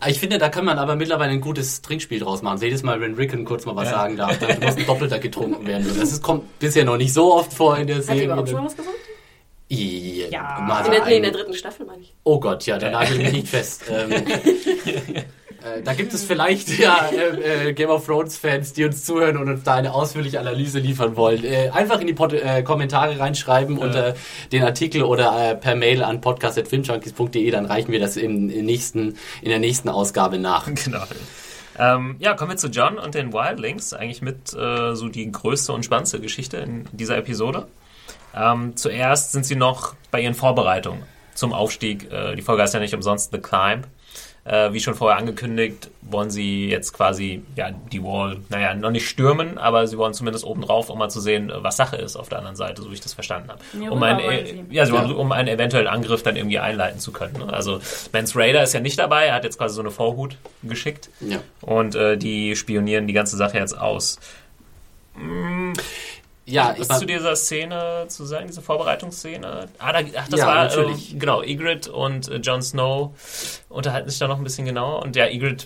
Ich 0.07 0.19
finde, 0.19 0.37
da 0.37 0.49
kann 0.49 0.65
man 0.65 0.77
aber 0.77 0.95
mittlerweile 0.95 1.31
ein 1.31 1.41
gutes 1.41 1.81
Trinkspiel 1.81 2.19
draus 2.19 2.41
machen. 2.41 2.59
Jedes 2.61 2.83
Mal, 2.83 3.01
wenn 3.01 3.15
Rickon 3.15 3.45
kurz 3.45 3.65
mal 3.65 3.75
was 3.75 3.85
Ja. 3.89 3.95
sagen 3.95 4.17
darf, 4.17 4.37
dann 4.39 4.59
muss 4.59 4.75
ein 4.77 4.85
Doppelter 4.85 5.19
getrunken 5.19 5.65
werden. 5.67 5.85
Das 5.99 6.11
ist, 6.11 6.21
kommt 6.23 6.59
bisher 6.59 6.85
noch 6.85 6.97
nicht 6.97 7.13
so 7.13 7.33
oft 7.33 7.53
vor 7.53 7.77
in 7.77 7.87
der 7.87 7.97
Hat 7.97 8.03
die 8.03 8.07
Serie. 8.07 8.25
überhaupt 8.25 8.49
schon 8.49 8.57
mal 8.59 8.65
was 8.65 8.75
gesagt? 8.75 8.95
Ja, 9.69 10.67
Ja. 10.67 10.85
In 10.85 10.91
der, 10.91 11.05
nee, 11.05 11.17
in 11.17 11.23
der 11.23 11.31
dritten 11.31 11.53
Staffel, 11.53 11.85
meine 11.85 12.01
ich. 12.01 12.13
Oh 12.23 12.39
Gott, 12.39 12.65
ja, 12.65 12.77
da 12.77 12.89
nagel 12.91 13.17
mich 13.17 13.31
nicht 13.31 13.47
fest. 13.47 13.83
Ähm, 13.91 14.11
äh, 14.11 15.81
da 15.83 15.93
gibt 15.93 16.13
es 16.13 16.23
vielleicht 16.23 16.77
ja 16.77 17.09
äh, 17.09 17.69
äh, 17.69 17.73
Game 17.73 17.89
of 17.89 18.05
Thrones 18.05 18.37
Fans, 18.37 18.73
die 18.73 18.83
uns 18.85 19.03
zuhören 19.03 19.37
und 19.37 19.49
uns 19.49 19.63
da 19.63 19.75
eine 19.75 19.93
ausführliche 19.93 20.39
Analyse 20.39 20.79
liefern 20.79 21.15
wollen. 21.15 21.43
Äh, 21.43 21.71
einfach 21.73 21.99
in 21.99 22.07
die 22.07 22.13
Pod 22.13 22.33
äh, 22.33 22.61
Kommentare 22.61 23.19
reinschreiben 23.19 23.77
unter 23.77 24.15
den 24.51 24.63
Artikel 24.63 25.03
oder 25.03 25.51
äh, 25.51 25.55
per 25.55 25.75
Mail 25.75 26.03
an 26.03 26.21
podcast@filmjunkies.de, 26.21 27.49
dann 27.49 27.65
reichen 27.65 27.91
wir 27.91 27.99
das 27.99 28.17
im, 28.17 28.49
im 28.49 28.65
nächsten, 28.65 29.17
in 29.41 29.49
der 29.49 29.59
nächsten 29.59 29.89
Ausgabe 29.89 30.37
nach. 30.37 30.69
Genau. 30.85 31.03
Ähm, 31.77 32.15
ja, 32.19 32.35
kommen 32.35 32.51
wir 32.51 32.57
zu 32.57 32.67
John 32.67 32.97
und 32.99 33.15
den 33.15 33.33
Wildlings. 33.33 33.93
Eigentlich 33.93 34.21
mit 34.21 34.53
äh, 34.53 34.95
so 34.95 35.09
die 35.09 35.31
größte 35.31 35.73
und 35.73 35.83
spannendste 35.83 36.19
Geschichte 36.19 36.57
in 36.57 36.87
dieser 36.91 37.17
Episode. 37.17 37.65
Ähm, 38.35 38.75
zuerst 38.75 39.31
sind 39.31 39.45
sie 39.45 39.55
noch 39.55 39.95
bei 40.11 40.21
ihren 40.21 40.33
Vorbereitungen 40.35 41.03
zum 41.33 41.53
Aufstieg. 41.53 42.11
Äh, 42.11 42.35
die 42.35 42.41
Folge 42.41 42.61
heißt 42.63 42.73
ja 42.73 42.79
nicht 42.79 42.93
umsonst 42.93 43.31
The 43.31 43.39
Climb. 43.39 43.87
Äh, 44.47 44.73
wie 44.73 44.79
schon 44.79 44.93
vorher 44.93 45.17
angekündigt, 45.17 45.89
wollen 46.03 46.29
sie 46.29 46.69
jetzt 46.69 46.93
quasi 46.93 47.41
ja, 47.55 47.71
die 47.71 48.03
Wall, 48.03 48.37
naja, 48.49 48.75
noch 48.75 48.91
nicht 48.91 49.09
stürmen, 49.09 49.57
aber 49.57 49.87
sie 49.87 49.97
wollen 49.97 50.13
zumindest 50.13 50.45
oben 50.45 50.61
drauf, 50.61 50.91
um 50.91 50.99
mal 50.99 51.09
zu 51.09 51.19
sehen, 51.19 51.51
was 51.55 51.77
Sache 51.77 51.95
ist 51.95 52.15
auf 52.15 52.29
der 52.29 52.37
anderen 52.37 52.55
Seite, 52.55 52.83
so 52.83 52.91
wie 52.91 52.93
ich 52.93 53.01
das 53.01 53.15
verstanden 53.15 53.49
habe. 53.49 53.59
Ja, 53.83 53.89
um, 53.89 54.03
einen, 54.03 54.19
äh, 54.19 54.45
sie. 54.45 54.63
ja, 54.69 54.85
sie 54.85 54.91
wollen, 54.91 55.11
um 55.13 55.31
einen 55.31 55.47
eventuellen 55.47 55.87
Angriff 55.87 56.21
dann 56.21 56.35
irgendwie 56.35 56.59
einleiten 56.59 56.99
zu 56.99 57.11
können. 57.11 57.39
ne? 57.39 57.51
Also 57.51 57.79
Mans 58.13 58.35
Raider 58.35 58.61
ist 58.61 58.73
ja 58.73 58.81
nicht 58.81 58.99
dabei, 58.99 59.25
er 59.25 59.33
hat 59.33 59.45
jetzt 59.45 59.57
quasi 59.57 59.73
so 59.73 59.81
eine 59.81 59.89
Vorhut 59.89 60.37
geschickt 60.61 61.09
Ja. 61.21 61.39
und 61.61 61.95
äh, 61.95 62.15
die 62.15 62.55
spionieren 62.55 63.07
die 63.07 63.13
ganze 63.13 63.37
Sache 63.37 63.57
jetzt 63.57 63.75
aus. 63.75 64.19
Ja, 66.45 66.69
aber- 66.69 66.99
zu 66.99 67.05
dieser 67.05 67.35
Szene 67.35 68.05
zu 68.07 68.23
sagen, 68.25 68.47
diese 68.47 68.61
Vorbereitungsszene? 68.61 69.67
Ah, 69.79 69.91
da, 69.93 69.99
ach, 70.17 70.27
das 70.29 70.39
Ja, 70.39 70.45
war 70.47 70.55
natürlich. 70.65 71.13
Ähm, 71.13 71.19
genau 71.19 71.41
Ygritte 71.43 71.91
und 71.91 72.27
äh, 72.27 72.35
Jon 72.37 72.61
Snow 72.61 73.11
unterhalten 73.69 74.09
sich 74.09 74.19
da 74.19 74.27
noch 74.27 74.37
ein 74.37 74.43
bisschen 74.43 74.65
genauer 74.65 75.01
und 75.01 75.15
der 75.15 75.33
Ygritte 75.33 75.65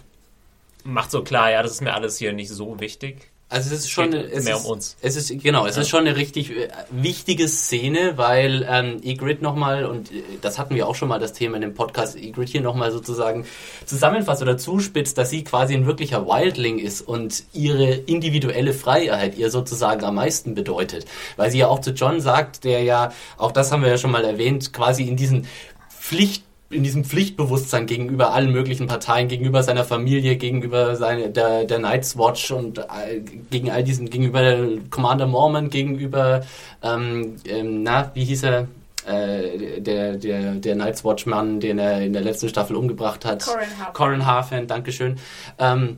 macht 0.85 1.11
so 1.11 1.21
klar, 1.23 1.51
ja, 1.51 1.61
das 1.61 1.73
ist 1.73 1.81
mir 1.81 1.93
alles 1.93 2.17
hier 2.17 2.31
nicht 2.31 2.49
so 2.49 2.79
wichtig. 2.79 3.29
Also 3.51 3.73
es 3.73 3.81
ist 3.81 3.89
schon 3.89 4.11
Geht 4.11 4.31
es 4.31 4.45
mehr 4.45 4.57
ist, 4.57 4.65
um 4.65 4.71
uns. 4.73 4.95
Es 5.01 5.15
ist 5.15 5.41
genau, 5.41 5.65
es 5.65 5.75
ist 5.75 5.89
schon 5.89 6.01
eine 6.01 6.15
richtig 6.15 6.51
äh, 6.51 6.69
wichtige 6.91 7.47
Szene, 7.47 8.13
weil 8.15 8.63
ähm, 8.69 9.01
Ygritte 9.03 9.43
nochmal 9.43 9.85
und 9.85 10.11
äh, 10.11 10.21
das 10.39 10.59
hatten 10.59 10.75
wir 10.75 10.87
auch 10.87 10.93
schon 10.93 11.09
mal 11.09 11.19
das 11.19 11.33
Thema 11.33 11.55
in 11.55 11.61
dem 11.61 11.73
Podcast 11.73 12.15
Ygritte 12.15 12.51
hier 12.51 12.61
nochmal 12.61 12.91
sozusagen 12.91 13.45
zusammenfasst 13.87 14.43
oder 14.43 14.59
zuspitzt, 14.59 15.17
dass 15.17 15.31
sie 15.31 15.43
quasi 15.43 15.73
ein 15.73 15.87
wirklicher 15.87 16.27
Wildling 16.27 16.77
ist 16.77 17.01
und 17.01 17.43
ihre 17.51 17.91
individuelle 17.91 18.73
Freiheit 18.73 19.35
ihr 19.35 19.49
sozusagen 19.49 20.03
am 20.03 20.13
meisten 20.13 20.53
bedeutet, 20.53 21.07
weil 21.35 21.49
sie 21.49 21.57
ja 21.57 21.69
auch 21.69 21.81
zu 21.81 21.91
John 21.91 22.21
sagt, 22.21 22.63
der 22.65 22.83
ja 22.83 23.11
auch 23.37 23.51
das 23.51 23.71
haben 23.71 23.81
wir 23.81 23.89
ja 23.89 23.97
schon 23.97 24.11
mal 24.11 24.25
erwähnt, 24.25 24.73
quasi 24.73 25.05
in 25.05 25.17
diesen 25.17 25.47
Pflicht 25.89 26.43
in 26.69 26.83
diesem 26.83 27.03
Pflichtbewusstsein 27.03 27.87
gegenüber 27.87 28.31
allen 28.33 28.51
möglichen 28.51 28.87
Parteien, 28.87 29.27
gegenüber 29.27 29.63
seiner 29.63 29.83
Familie, 29.83 30.35
gegenüber 30.35 30.95
seine, 30.95 31.29
der, 31.29 31.65
der 31.65 31.79
Night's 31.79 32.17
Watch 32.17 32.51
und 32.51 32.77
äh, 32.77 33.21
gegen 33.49 33.71
all 33.71 33.83
diesen, 33.83 34.09
gegenüber 34.09 34.67
Commander 34.91 35.25
Mormon, 35.25 35.69
gegenüber, 35.69 36.41
ähm, 36.83 37.37
ähm, 37.45 37.81
na, 37.81 38.11
wie 38.13 38.23
hieß 38.23 38.43
er, 38.43 38.67
äh, 39.07 39.81
der, 39.81 40.17
der, 40.17 40.55
der 40.55 40.75
Night's 40.75 41.03
Watch-Mann, 41.03 41.59
den 41.59 41.79
er 41.79 42.01
in 42.01 42.13
der 42.13 42.21
letzten 42.21 42.49
Staffel 42.49 42.75
umgebracht 42.75 43.25
hat. 43.25 43.45
Corin 43.45 43.67
Harford. 43.79 43.93
Corin 43.95 44.25
Harford, 44.25 44.69
Dankeschön. 44.69 45.17
Ähm, 45.57 45.97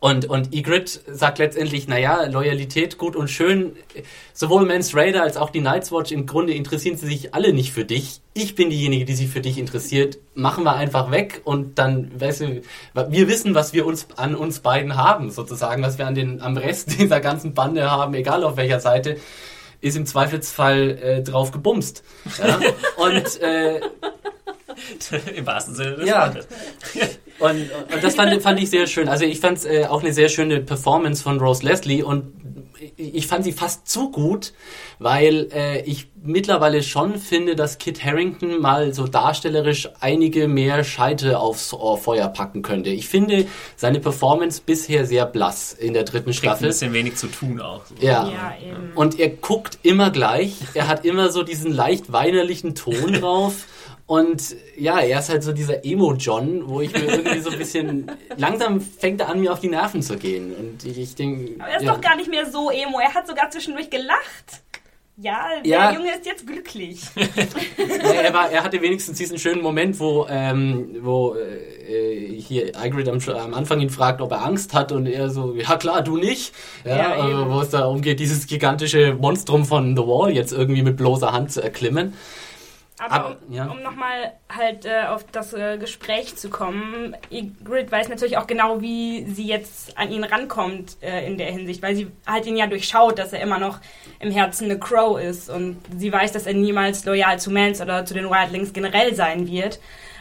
und, 0.00 0.26
und 0.26 0.54
Ygritte 0.54 1.00
sagt 1.12 1.38
letztendlich, 1.38 1.88
naja, 1.88 2.26
Loyalität 2.26 2.98
gut 2.98 3.16
und 3.16 3.28
schön. 3.28 3.74
Sowohl 4.32 4.64
Mans 4.64 4.94
Raider 4.94 5.22
als 5.22 5.36
auch 5.36 5.50
die 5.50 5.60
Night's 5.60 5.90
Watch, 5.90 6.12
im 6.12 6.26
Grunde 6.26 6.54
interessieren 6.54 6.96
sie 6.96 7.06
sich 7.06 7.34
alle 7.34 7.52
nicht 7.52 7.72
für 7.72 7.84
dich. 7.84 8.20
Ich 8.32 8.54
bin 8.54 8.70
diejenige, 8.70 9.04
die 9.04 9.14
sich 9.14 9.28
für 9.28 9.40
dich 9.40 9.58
interessiert. 9.58 10.18
Machen 10.34 10.62
wir 10.62 10.74
einfach 10.74 11.10
weg 11.10 11.40
und 11.44 11.80
dann, 11.80 12.12
weißt 12.20 12.40
du, 12.42 12.62
wir 12.94 13.28
wissen, 13.28 13.56
was 13.56 13.72
wir 13.72 13.86
uns 13.86 14.06
an 14.14 14.36
uns 14.36 14.60
beiden 14.60 14.96
haben, 14.96 15.30
sozusagen, 15.30 15.82
was 15.82 15.98
wir 15.98 16.06
an 16.06 16.14
den, 16.14 16.40
am 16.40 16.56
Rest 16.56 16.96
dieser 17.00 17.20
ganzen 17.20 17.54
Bande 17.54 17.90
haben, 17.90 18.14
egal 18.14 18.44
auf 18.44 18.56
welcher 18.56 18.78
Seite, 18.78 19.16
ist 19.80 19.96
im 19.96 20.06
Zweifelsfall 20.06 20.98
äh, 21.02 21.22
drauf 21.22 21.50
gebumst. 21.50 22.04
Ja? 22.38 22.60
Und 22.96 23.40
äh, 23.40 23.80
Im 25.34 25.46
wahrsten 25.46 25.74
Sinne 25.74 25.96
des 25.96 26.08
Ja. 26.08 26.26
Wortes. 26.26 26.46
Und, 27.40 27.70
und 27.94 28.02
das 28.02 28.16
fand, 28.16 28.42
fand 28.42 28.60
ich 28.60 28.68
sehr 28.68 28.88
schön. 28.88 29.08
Also 29.08 29.24
ich 29.24 29.38
fand 29.38 29.58
es 29.58 29.64
äh, 29.64 29.86
auch 29.86 30.02
eine 30.02 30.12
sehr 30.12 30.28
schöne 30.28 30.58
Performance 30.58 31.22
von 31.22 31.38
Rose 31.38 31.64
Leslie 31.64 32.02
und 32.02 32.32
ich 32.96 33.28
fand 33.28 33.44
sie 33.44 33.52
fast 33.52 33.88
zu 33.88 34.10
gut, 34.10 34.52
weil 34.98 35.48
äh, 35.54 35.82
ich 35.82 36.08
mittlerweile 36.20 36.82
schon 36.82 37.16
finde, 37.16 37.54
dass 37.54 37.78
Kit 37.78 38.04
Harrington 38.04 38.60
mal 38.60 38.92
so 38.92 39.06
darstellerisch 39.06 39.88
einige 40.00 40.48
mehr 40.48 40.82
Scheite 40.82 41.38
aufs 41.38 41.76
Feuer 42.02 42.26
packen 42.28 42.62
könnte. 42.62 42.90
Ich 42.90 43.08
finde 43.08 43.46
seine 43.76 44.00
Performance 44.00 44.60
bisher 44.66 45.06
sehr 45.06 45.24
blass 45.24 45.72
in 45.72 45.94
der 45.94 46.02
dritten 46.02 46.30
Kriegt 46.32 46.38
ein 46.42 46.48
Staffel. 46.48 46.66
bisschen 46.68 46.92
wenig 46.92 47.14
zu 47.14 47.28
tun 47.28 47.60
auch. 47.60 47.82
Ja. 48.00 48.28
Ja, 48.28 48.54
eben. 48.60 48.92
Und 48.96 49.20
er 49.20 49.28
guckt 49.28 49.78
immer 49.84 50.10
gleich. 50.10 50.56
Er 50.74 50.88
hat 50.88 51.04
immer 51.04 51.30
so 51.30 51.44
diesen 51.44 51.72
leicht 51.72 52.12
weinerlichen 52.12 52.74
Ton 52.74 53.12
drauf. 53.20 53.64
Und 54.08 54.56
ja, 54.78 55.00
er 55.00 55.18
ist 55.18 55.28
halt 55.28 55.42
so 55.42 55.52
dieser 55.52 55.84
Emo-John, 55.84 56.62
wo 56.66 56.80
ich 56.80 56.94
mir 56.94 57.04
irgendwie 57.04 57.40
so 57.40 57.50
ein 57.50 57.58
bisschen. 57.58 58.10
Langsam 58.38 58.80
fängt 58.80 59.20
er 59.20 59.28
an, 59.28 59.38
mir 59.38 59.52
auf 59.52 59.60
die 59.60 59.68
Nerven 59.68 60.00
zu 60.00 60.16
gehen. 60.16 60.56
Und 60.56 60.82
ich, 60.86 60.98
ich 60.98 61.14
denke. 61.14 61.54
Aber 61.58 61.68
er 61.68 61.76
ist 61.76 61.82
ja. 61.84 61.92
doch 61.92 62.00
gar 62.00 62.16
nicht 62.16 62.30
mehr 62.30 62.50
so 62.50 62.70
emo. 62.70 62.98
Er 63.00 63.12
hat 63.12 63.26
sogar 63.28 63.50
zwischendurch 63.50 63.90
gelacht. 63.90 64.62
Ja, 65.20 65.48
der 65.62 65.70
Ja. 65.70 65.92
Junge 65.92 66.10
ist 66.14 66.24
jetzt 66.24 66.46
glücklich. 66.46 67.02
Ja, 67.76 68.12
er, 68.22 68.32
war, 68.32 68.50
er 68.50 68.62
hatte 68.64 68.80
wenigstens 68.80 69.18
diesen 69.18 69.38
schönen 69.38 69.60
Moment, 69.62 70.00
wo, 70.00 70.26
ähm, 70.30 70.96
wo 71.02 71.34
äh, 71.34 72.40
hier 72.40 72.72
Ygritte 72.82 73.12
am, 73.12 73.18
am 73.36 73.52
Anfang 73.54 73.80
ihn 73.80 73.90
fragt, 73.90 74.20
ob 74.22 74.30
er 74.32 74.44
Angst 74.44 74.72
hat 74.74 74.90
und 74.92 75.06
er 75.06 75.28
so, 75.28 75.54
ja 75.54 75.76
klar, 75.76 76.02
du 76.02 76.16
nicht. 76.16 76.54
Ja, 76.84 76.96
Ja, 76.96 77.28
eben. 77.28 77.50
wo 77.50 77.60
es 77.60 77.70
da 77.70 77.84
umgeht, 77.86 78.20
dieses 78.20 78.46
gigantische 78.46 79.14
Monstrum 79.14 79.64
von 79.64 79.96
The 79.96 80.02
Wall 80.02 80.30
jetzt 80.32 80.52
irgendwie 80.52 80.82
mit 80.82 80.96
bloßer 80.96 81.32
Hand 81.32 81.52
zu 81.52 81.62
erklimmen. 81.62 82.14
Aber, 82.98 83.14
Aber, 83.14 83.36
um, 83.46 83.52
ja. 83.52 83.66
um 83.66 83.82
nochmal 83.82 84.32
halt 84.48 84.84
äh, 84.84 85.04
auf 85.08 85.24
das 85.30 85.52
äh, 85.52 85.78
Gespräch 85.78 86.36
zu 86.36 86.50
kommen, 86.50 87.16
Ygritte 87.30 87.92
weiß 87.92 88.08
natürlich 88.08 88.36
auch 88.38 88.46
genau, 88.46 88.80
wie 88.80 89.24
sie 89.30 89.46
jetzt 89.46 89.96
an 89.96 90.10
ihn 90.10 90.24
rankommt 90.24 90.96
äh, 91.00 91.26
in 91.26 91.38
der 91.38 91.52
Hinsicht, 91.52 91.80
weil 91.82 91.94
sie 91.94 92.08
halt 92.26 92.46
ihn 92.46 92.56
ja 92.56 92.66
durchschaut, 92.66 93.18
dass 93.18 93.32
er 93.32 93.40
immer 93.40 93.58
noch 93.58 93.78
im 94.18 94.32
Herzen 94.32 94.64
eine 94.64 94.78
Crow 94.78 95.20
ist 95.20 95.48
und 95.48 95.78
sie 95.96 96.12
weiß, 96.12 96.32
dass 96.32 96.46
er 96.46 96.54
niemals 96.54 97.04
loyal 97.04 97.38
zu 97.38 97.50
Mans 97.52 97.80
oder 97.80 98.04
zu 98.04 98.14
den 98.14 98.28
Wildlings 98.28 98.72
generell 98.72 99.14
sein 99.14 99.46
wird. 99.46 99.78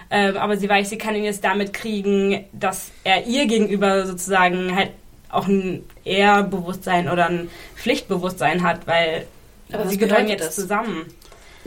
Ähm, 0.10 0.38
aber 0.38 0.56
sie 0.58 0.70
weiß, 0.70 0.90
sie 0.90 0.98
kann 0.98 1.16
ihn 1.16 1.24
jetzt 1.24 1.44
damit 1.44 1.74
kriegen, 1.74 2.46
dass 2.54 2.92
er 3.04 3.26
ihr 3.26 3.46
gegenüber 3.48 4.06
sozusagen 4.06 4.76
halt 4.76 4.92
auch 5.30 5.48
ein 5.48 5.84
Ehrbewusstsein 6.06 7.10
oder 7.10 7.28
ein 7.28 7.50
Pflichtbewusstsein 7.76 8.64
hat, 8.64 8.88
weil 8.88 9.28
Aber 9.72 9.88
sie 9.88 9.98
gehören 9.98 10.28
jetzt 10.28 10.48
das? 10.48 10.56
zusammen. 10.56 11.08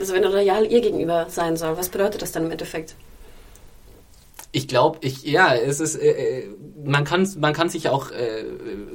Also 0.01 0.13
wenn 0.13 0.23
er 0.23 0.31
loyal 0.31 0.65
ihr 0.65 0.81
gegenüber 0.81 1.27
sein 1.29 1.55
soll, 1.57 1.77
was 1.77 1.89
bedeutet 1.89 2.23
das 2.23 2.31
dann 2.31 2.45
im 2.45 2.51
Endeffekt? 2.51 2.95
Ich 4.51 4.67
glaube, 4.67 4.97
ich 5.01 5.21
ja, 5.23 5.53
es 5.53 5.79
ist 5.79 5.95
äh, 5.95 6.39
äh, 6.39 6.47
man 6.83 7.05
kann 7.05 7.29
man 7.39 7.53
kann 7.53 7.69
sich 7.69 7.87
auch 7.87 8.09
äh, 8.09 8.43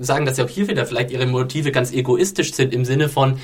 sagen, 0.00 0.26
dass 0.26 0.36
ja 0.36 0.44
auch 0.44 0.50
hier 0.50 0.66
wieder 0.66 0.84
vielleicht 0.84 1.12
ihre 1.12 1.26
Motive 1.26 1.70
ganz 1.70 1.92
egoistisch 1.92 2.52
sind 2.54 2.74
im 2.74 2.84
Sinne 2.84 3.08
von 3.08 3.38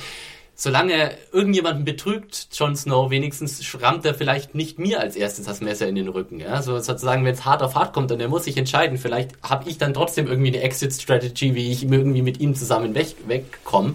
solange 0.56 1.12
irgendjemanden 1.32 1.84
betrügt, 1.84 2.48
Jon 2.52 2.74
Snow, 2.74 3.10
wenigstens 3.10 3.64
schrammt 3.64 4.04
er 4.04 4.14
vielleicht 4.14 4.56
nicht 4.56 4.80
mir 4.80 5.00
als 5.00 5.14
erstes 5.14 5.46
das 5.46 5.60
Messer 5.60 5.86
in 5.86 5.94
den 5.94 6.08
Rücken. 6.08 6.40
Ja? 6.40 6.62
So 6.62 6.78
sozusagen, 6.80 7.24
wenn 7.24 7.32
es 7.32 7.44
hart 7.44 7.62
auf 7.62 7.76
hart 7.76 7.92
kommt 7.92 8.10
und 8.12 8.20
er 8.20 8.28
muss 8.28 8.44
sich 8.44 8.56
entscheiden, 8.56 8.98
vielleicht 8.98 9.40
habe 9.42 9.70
ich 9.70 9.78
dann 9.78 9.94
trotzdem 9.94 10.26
irgendwie 10.26 10.48
eine 10.48 10.62
Exit-Strategy, 10.62 11.54
wie 11.54 11.70
ich 11.70 11.84
irgendwie 11.84 12.22
mit 12.22 12.40
ihm 12.40 12.54
zusammen 12.54 12.94
weg, 12.94 13.14
wegkomme. 13.26 13.94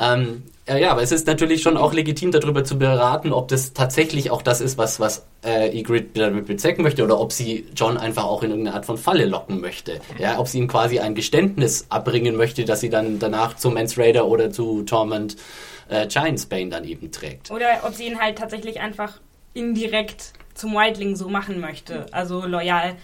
Ähm, 0.00 0.44
ja, 0.66 0.76
ja, 0.76 0.90
aber 0.92 1.02
es 1.02 1.12
ist 1.12 1.26
natürlich 1.26 1.60
schon 1.62 1.76
auch 1.76 1.92
legitim, 1.92 2.32
darüber 2.32 2.64
zu 2.64 2.78
beraten, 2.78 3.32
ob 3.32 3.48
das 3.48 3.74
tatsächlich 3.74 4.30
auch 4.30 4.40
das 4.40 4.60
ist, 4.60 4.78
was, 4.78 4.98
was 4.98 5.26
äh, 5.44 5.78
Ygritte 5.78 6.20
damit 6.20 6.46
bezwecken 6.46 6.82
möchte, 6.82 7.04
oder 7.04 7.20
ob 7.20 7.32
sie 7.32 7.66
John 7.76 7.98
einfach 7.98 8.24
auch 8.24 8.42
in 8.42 8.50
irgendeine 8.50 8.76
Art 8.76 8.86
von 8.86 8.96
Falle 8.96 9.26
locken 9.26 9.60
möchte. 9.60 10.00
Ja, 10.18 10.38
ob 10.38 10.48
sie 10.48 10.58
ihm 10.58 10.68
quasi 10.68 11.00
ein 11.00 11.14
Geständnis 11.14 11.86
abbringen 11.90 12.36
möchte, 12.36 12.64
dass 12.64 12.80
sie 12.80 12.88
dann 12.88 13.18
danach 13.18 13.56
zu 13.56 13.70
Mans 13.70 13.98
Raider 13.98 14.26
oder 14.26 14.50
zu 14.50 14.82
Torment 14.84 15.36
äh, 15.88 16.06
Giantsbane 16.06 16.70
dann 16.70 16.84
eben 16.84 17.10
trägt. 17.10 17.50
Oder 17.50 17.80
ob 17.82 17.94
sie 17.94 18.06
ihn 18.06 18.18
halt 18.18 18.38
tatsächlich 18.38 18.80
einfach 18.80 19.20
indirekt 19.52 20.32
zum 20.54 20.72
Wildling 20.72 21.14
so 21.16 21.28
machen 21.28 21.60
möchte. 21.60 22.06
Also 22.10 22.46
loyal 22.46 22.96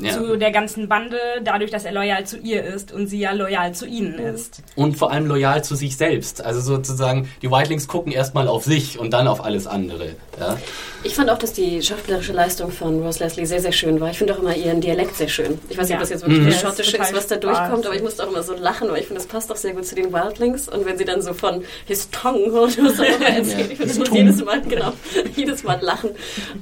Ja. 0.00 0.12
zu 0.12 0.36
der 0.36 0.50
ganzen 0.52 0.88
Bande, 0.88 1.16
dadurch, 1.42 1.70
dass 1.70 1.84
er 1.84 1.92
loyal 1.92 2.24
zu 2.24 2.38
ihr 2.38 2.62
ist 2.64 2.92
und 2.92 3.08
sie 3.08 3.18
ja 3.18 3.32
loyal 3.32 3.74
zu 3.74 3.84
ihnen 3.86 4.14
ist. 4.18 4.62
Und 4.76 4.96
vor 4.96 5.10
allem 5.10 5.26
loyal 5.26 5.64
zu 5.64 5.74
sich 5.74 5.96
selbst. 5.96 6.44
Also 6.44 6.60
sozusagen, 6.60 7.28
die 7.42 7.50
Wildlings 7.50 7.88
gucken 7.88 8.12
erstmal 8.12 8.46
auf 8.48 8.64
sich 8.64 8.98
und 8.98 9.12
dann 9.12 9.26
auf 9.26 9.44
alles 9.44 9.66
andere. 9.66 10.10
Ja? 10.38 10.56
Ich 11.04 11.14
fand 11.14 11.30
auch, 11.30 11.38
dass 11.38 11.52
die 11.52 11.80
schauspielerische 11.82 12.32
Leistung 12.32 12.70
von 12.70 13.02
Rose 13.02 13.22
Leslie 13.22 13.44
sehr, 13.46 13.60
sehr 13.60 13.72
schön 13.72 14.00
war. 14.00 14.10
Ich 14.10 14.18
finde 14.18 14.34
auch 14.34 14.38
immer 14.40 14.54
ihren 14.56 14.80
Dialekt 14.80 15.16
sehr 15.16 15.28
schön. 15.28 15.58
Ich 15.68 15.76
weiß 15.78 15.88
nicht, 15.88 15.90
Ja. 15.90 15.96
ob 15.96 16.00
das 16.00 16.10
jetzt 16.10 16.22
wirklich 16.22 16.40
Mhm. 16.40 16.44
das 16.46 16.54
Das 16.54 16.62
ist 16.62 16.68
Schottische 16.86 16.96
ist, 17.02 17.14
was 17.14 17.26
da 17.28 17.36
durchkommt, 17.36 17.86
aber 17.86 17.94
ich 17.94 18.02
musste 18.02 18.24
auch 18.24 18.30
immer 18.30 18.42
so 18.42 18.54
lachen, 18.54 18.88
weil 18.90 19.00
ich 19.00 19.06
finde, 19.06 19.20
das 19.20 19.26
passt 19.28 19.50
auch 19.52 19.56
sehr 19.56 19.72
gut 19.74 19.86
zu 19.86 19.94
den 19.94 20.12
Wildlings. 20.12 20.68
Und 20.68 20.84
wenn 20.86 20.98
sie 20.98 21.04
dann 21.04 21.22
so 21.22 21.34
von 21.34 21.64
his 21.86 22.08
tongue 22.10 22.50
und 22.52 22.78
was 22.84 23.00
auch 23.00 23.04
immer 23.04 23.28
erzählt, 23.28 23.72
ich 23.72 23.78
muss 23.98 24.10
jedes 24.12 24.44
Mal, 24.44 24.60
genau, 24.62 24.92
jedes 25.36 25.62
Mal 25.64 25.78
lachen. 25.80 26.10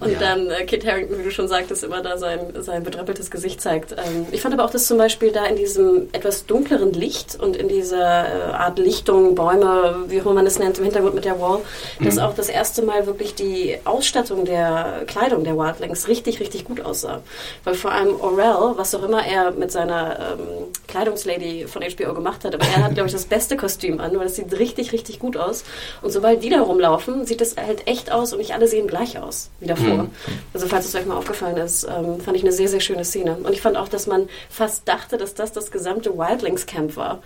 Und 0.00 0.12
Ja. 0.12 0.18
dann 0.18 0.50
äh, 0.50 0.64
Kit 0.64 0.86
Harington, 0.86 1.18
wie 1.18 1.24
du 1.24 1.30
schon 1.30 1.48
sagtest, 1.48 1.84
immer 1.84 2.02
da 2.02 2.16
sein, 2.18 2.40
sein 2.60 2.82
bedrappeltes 2.82 3.25
das 3.26 3.30
Gesicht 3.30 3.60
zeigt. 3.60 3.92
Ähm, 3.92 4.26
ich 4.30 4.40
fand 4.40 4.54
aber 4.54 4.64
auch, 4.64 4.70
dass 4.70 4.86
zum 4.86 4.98
Beispiel 4.98 5.32
da 5.32 5.44
in 5.46 5.56
diesem 5.56 6.08
etwas 6.12 6.46
dunkleren 6.46 6.92
Licht 6.92 7.36
und 7.40 7.56
in 7.56 7.68
dieser 7.68 8.50
äh, 8.50 8.52
Art 8.52 8.78
Lichtung, 8.78 9.34
Bäume, 9.34 10.04
wie 10.08 10.20
auch 10.20 10.26
immer 10.26 10.34
man 10.34 10.46
es 10.46 10.58
nennt, 10.58 10.78
im 10.78 10.84
Hintergrund 10.84 11.14
mit 11.14 11.24
der 11.24 11.40
Wall, 11.40 11.60
dass 12.02 12.14
Mhm. 12.16 12.20
auch 12.22 12.34
das 12.34 12.48
erste 12.48 12.82
Mal 12.82 13.06
wirklich 13.06 13.34
die 13.34 13.76
Ausstattung 13.84 14.44
der 14.44 15.02
Kleidung 15.06 15.44
der 15.44 15.56
Wildlings 15.56 16.08
richtig, 16.08 16.40
richtig 16.40 16.64
gut 16.64 16.80
aussah. 16.80 17.20
Weil 17.64 17.74
vor 17.74 17.92
allem 17.92 18.20
Orel, 18.20 18.76
was 18.76 18.94
auch 18.94 19.02
immer 19.02 19.26
er 19.26 19.50
mit 19.52 19.72
seiner 19.72 20.18
ähm, 20.38 20.66
Kleidungslady 20.88 21.66
von 21.66 21.82
HBO 21.82 22.14
gemacht 22.14 22.44
hat, 22.44 22.54
aber 22.54 22.64
er 22.64 22.84
hat, 22.84 22.94
glaube 22.94 23.08
ich, 23.08 23.12
das 23.12 23.24
beste 23.26 23.56
Kostüm 23.56 24.00
an, 24.00 24.12
weil 24.16 24.24
das 24.24 24.36
sieht 24.36 24.56
richtig, 24.58 24.92
richtig 24.92 25.18
gut 25.18 25.36
aus. 25.36 25.64
Und 26.02 26.10
sobald 26.10 26.42
die 26.42 26.50
da 26.50 26.60
rumlaufen, 26.60 27.26
sieht 27.26 27.40
das 27.40 27.56
halt 27.56 27.86
echt 27.86 28.12
aus 28.12 28.32
und 28.32 28.38
nicht 28.38 28.54
alle 28.54 28.68
sehen 28.68 28.86
gleich 28.86 29.18
aus 29.18 29.50
wie 29.60 29.66
davor. 29.66 30.04
Mhm. 30.04 30.10
Also 30.54 30.66
falls 30.68 30.86
es 30.86 30.94
euch 30.94 31.06
mal 31.06 31.16
aufgefallen 31.16 31.56
ist, 31.56 31.84
ähm, 31.84 32.20
fand 32.20 32.36
ich 32.36 32.42
eine 32.42 32.52
sehr, 32.52 32.68
sehr 32.68 32.80
schöne 32.80 33.04
Szene. 33.06 33.36
Und 33.36 33.52
ich 33.52 33.62
fand 33.62 33.76
auch, 33.76 33.88
dass 33.88 34.06
man 34.06 34.28
fast 34.50 34.86
dachte, 34.86 35.16
dass 35.16 35.34
das 35.34 35.52
das 35.52 35.70
gesamte 35.70 36.16
Wildlings-Camp 36.18 36.96
war. 36.96 37.22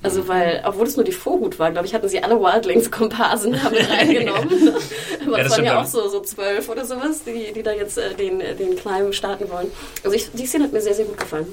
Also 0.00 0.28
weil, 0.28 0.62
obwohl 0.64 0.86
es 0.86 0.94
nur 0.94 1.04
die 1.04 1.12
Vorhut 1.12 1.58
war, 1.58 1.72
glaube 1.72 1.86
ich, 1.86 1.92
hatten 1.92 2.08
sie 2.08 2.22
alle 2.22 2.40
Wildlings-Komparsen 2.40 3.58
damit 3.60 3.90
reingenommen. 3.90 4.74
Aber 5.26 5.38
Ja, 5.38 5.44
es 5.44 5.48
das 5.48 5.58
waren 5.58 5.64
ja 5.64 5.82
auch 5.82 5.86
so, 5.86 6.08
so 6.08 6.20
zwölf 6.20 6.68
oder 6.68 6.84
sowas, 6.84 7.24
die, 7.24 7.52
die 7.52 7.62
da 7.64 7.72
jetzt 7.72 7.98
äh, 7.98 8.14
den, 8.14 8.38
den 8.38 8.76
Climb 8.76 9.12
starten 9.12 9.50
wollen. 9.50 9.66
Also 10.04 10.14
ich, 10.14 10.30
die 10.32 10.46
Szene 10.46 10.64
hat 10.64 10.72
mir 10.72 10.80
sehr, 10.80 10.94
sehr 10.94 11.04
gut 11.04 11.18
gefallen. 11.18 11.46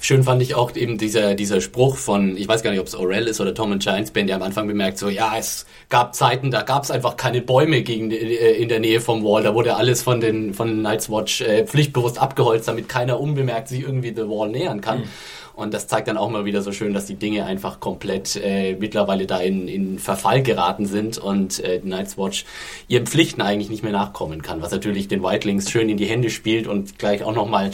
Schön 0.00 0.22
fand 0.22 0.40
ich 0.40 0.54
auch 0.54 0.76
eben 0.76 0.98
dieser, 0.98 1.34
dieser 1.34 1.60
Spruch 1.60 1.96
von, 1.96 2.36
ich 2.36 2.46
weiß 2.46 2.62
gar 2.62 2.70
nicht, 2.70 2.78
ob 2.78 2.86
es 2.86 2.94
Orel 2.94 3.26
ist 3.26 3.40
oder 3.40 3.54
Tom 3.54 3.72
and 3.72 3.82
Giants 3.82 4.12
Band, 4.12 4.28
der 4.28 4.36
am 4.36 4.42
Anfang 4.42 4.68
bemerkt, 4.68 4.98
so, 4.98 5.08
ja, 5.08 5.34
es 5.36 5.66
gab 5.88 6.14
Zeiten, 6.14 6.52
da 6.52 6.62
gab 6.62 6.84
es 6.84 6.92
einfach 6.92 7.16
keine 7.16 7.40
Bäume 7.40 7.82
gegen, 7.82 8.12
äh, 8.12 8.52
in 8.52 8.68
der 8.68 8.78
Nähe 8.78 9.00
vom 9.00 9.24
Wall. 9.24 9.42
Da 9.42 9.52
wurde 9.52 9.74
alles 9.74 10.00
von 10.00 10.20
den 10.20 10.54
von 10.54 10.80
Night's 10.80 11.10
Watch 11.10 11.40
äh, 11.40 11.66
pflichtbewusst 11.66 12.20
abgeholzt, 12.20 12.68
damit 12.68 12.88
keiner 12.88 13.18
unbemerkt 13.18 13.66
sich 13.66 13.80
irgendwie 13.80 14.14
The 14.14 14.28
Wall 14.28 14.50
nähern 14.50 14.80
kann. 14.80 15.08
Und 15.54 15.72
das 15.72 15.86
zeigt 15.86 16.08
dann 16.08 16.16
auch 16.16 16.30
mal 16.30 16.44
wieder 16.44 16.62
so 16.62 16.72
schön, 16.72 16.94
dass 16.94 17.06
die 17.06 17.14
Dinge 17.14 17.44
einfach 17.44 17.78
komplett 17.78 18.34
äh, 18.36 18.74
mittlerweile 18.74 19.26
da 19.26 19.38
in, 19.38 19.68
in 19.68 19.98
Verfall 20.00 20.42
geraten 20.42 20.86
sind 20.86 21.16
und 21.16 21.60
äh, 21.60 21.80
die 21.80 21.88
Night's 21.88 22.18
Watch 22.18 22.44
ihren 22.88 23.06
Pflichten 23.06 23.40
eigentlich 23.40 23.70
nicht 23.70 23.84
mehr 23.84 23.92
nachkommen 23.92 24.42
kann, 24.42 24.62
was 24.62 24.72
natürlich 24.72 25.06
den 25.06 25.22
Whitelings 25.22 25.70
schön 25.70 25.88
in 25.88 25.96
die 25.96 26.06
Hände 26.06 26.30
spielt 26.30 26.66
und 26.66 26.98
gleich 26.98 27.22
auch 27.22 27.34
nochmal 27.34 27.70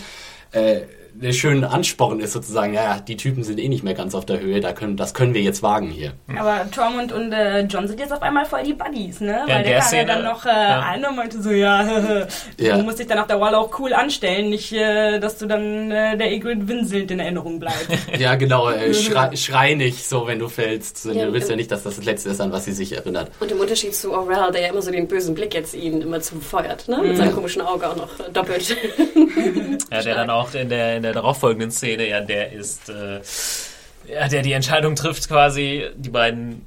äh, 0.53 0.81
einen 1.23 1.33
schönen 1.33 1.65
Ansporn 1.65 2.21
ist 2.21 2.33
sozusagen, 2.33 2.75
ja, 2.75 2.99
die 3.01 3.17
Typen 3.17 3.45
sind 3.45 3.59
eh 3.61 3.69
nicht 3.69 3.85
mehr 3.85 3.95
ganz 3.95 4.15
auf 4.15 4.25
der 4.27 4.41
Höhe, 4.41 4.61
da 4.61 4.73
können, 4.73 4.97
das 4.97 5.15
können 5.15 5.35
wir 5.35 5.43
jetzt 5.43 5.63
wagen 5.63 5.89
hier. 5.89 6.13
Aber 6.37 6.71
Tormund 6.71 7.13
und 7.13 7.33
äh, 7.33 7.61
John 7.63 7.87
sind 7.87 8.01
jetzt 8.01 8.13
auf 8.13 8.23
einmal 8.23 8.45
voll 8.47 8.63
die 8.63 8.73
Buddies, 8.75 9.21
ne? 9.21 9.43
in 9.47 9.53
Weil 9.55 9.63
der 9.63 9.63
der 9.63 9.79
kam 9.79 9.87
Szene, 9.89 10.09
ja 10.09 10.15
dann 10.15 10.25
noch 10.25 10.45
äh, 10.47 10.49
ja. 10.49 10.81
an 10.81 11.05
und 11.05 11.17
meinte 11.17 11.43
so, 11.43 11.51
ja, 11.51 11.85
Ja. 12.59 12.77
du 12.77 12.83
musst 12.83 12.99
dich 12.99 13.07
dann 13.07 13.19
auf 13.19 13.27
der 13.27 13.41
Wall 13.41 13.55
auch 13.55 13.79
cool 13.79 13.93
anstellen, 13.93 14.51
nicht, 14.51 14.73
äh, 14.73 15.19
dass 15.19 15.39
du 15.39 15.47
dann 15.47 15.91
äh, 15.91 16.17
der 16.17 16.33
Egrid 16.33 16.67
winselnd 16.69 17.11
in 17.11 17.21
Erinnerung 17.21 17.61
bleibst. 17.61 17.89
Ja, 18.19 18.35
genau, 18.35 18.69
äh, 18.71 18.93
schrei, 18.95 19.35
schrei 19.37 19.75
nicht 19.75 20.09
so, 20.09 20.27
wenn 20.27 20.39
du 20.39 20.49
fällst. 20.49 21.05
Ja, 21.07 21.27
du 21.27 21.33
willst 21.33 21.49
ja 21.49 21.57
nicht, 21.57 21.71
dass 21.71 21.83
das 21.85 21.97
das 21.97 22.05
Letzte 22.05 22.31
ist, 22.31 22.41
an 22.41 22.53
was 22.53 22.65
sie 22.65 22.73
sich 22.73 22.93
erinnert. 22.93 23.31
Und 23.41 23.51
im 23.51 23.61
Unterschied 23.61 23.95
zu 23.95 24.13
Orel, 24.13 24.53
der 24.53 24.63
ja 24.63 24.69
immer 24.69 24.83
so 24.83 24.91
den 24.91 25.07
bösen 25.09 25.35
Blick 25.35 25.55
jetzt 25.55 25.75
ihn 25.75 26.01
immer 26.03 26.21
zufeuert, 26.21 26.89
ne? 26.89 26.99
Mit 27.03 27.17
seinem 27.17 27.35
komischen 27.35 27.63
Auge 27.63 27.89
auch 27.89 27.97
noch 27.97 28.21
äh, 28.21 28.31
doppelt. 28.33 28.77
Ja, 29.91 30.03
der 30.03 30.15
dann 30.15 30.31
auch 30.31 30.55
in 30.55 30.69
der, 30.69 30.97
in 30.97 31.03
der 31.03 31.10
darauffolgenden 31.13 31.71
Szene, 31.71 32.09
ja, 32.09 32.21
der 32.21 32.53
ist, 32.53 32.89
äh, 32.89 33.21
ja, 34.09 34.29
der 34.29 34.43
die 34.43 34.53
Entscheidung 34.53 34.97
trifft, 34.97 35.29
quasi 35.29 35.87
die 35.97 36.11
beiden 36.11 36.67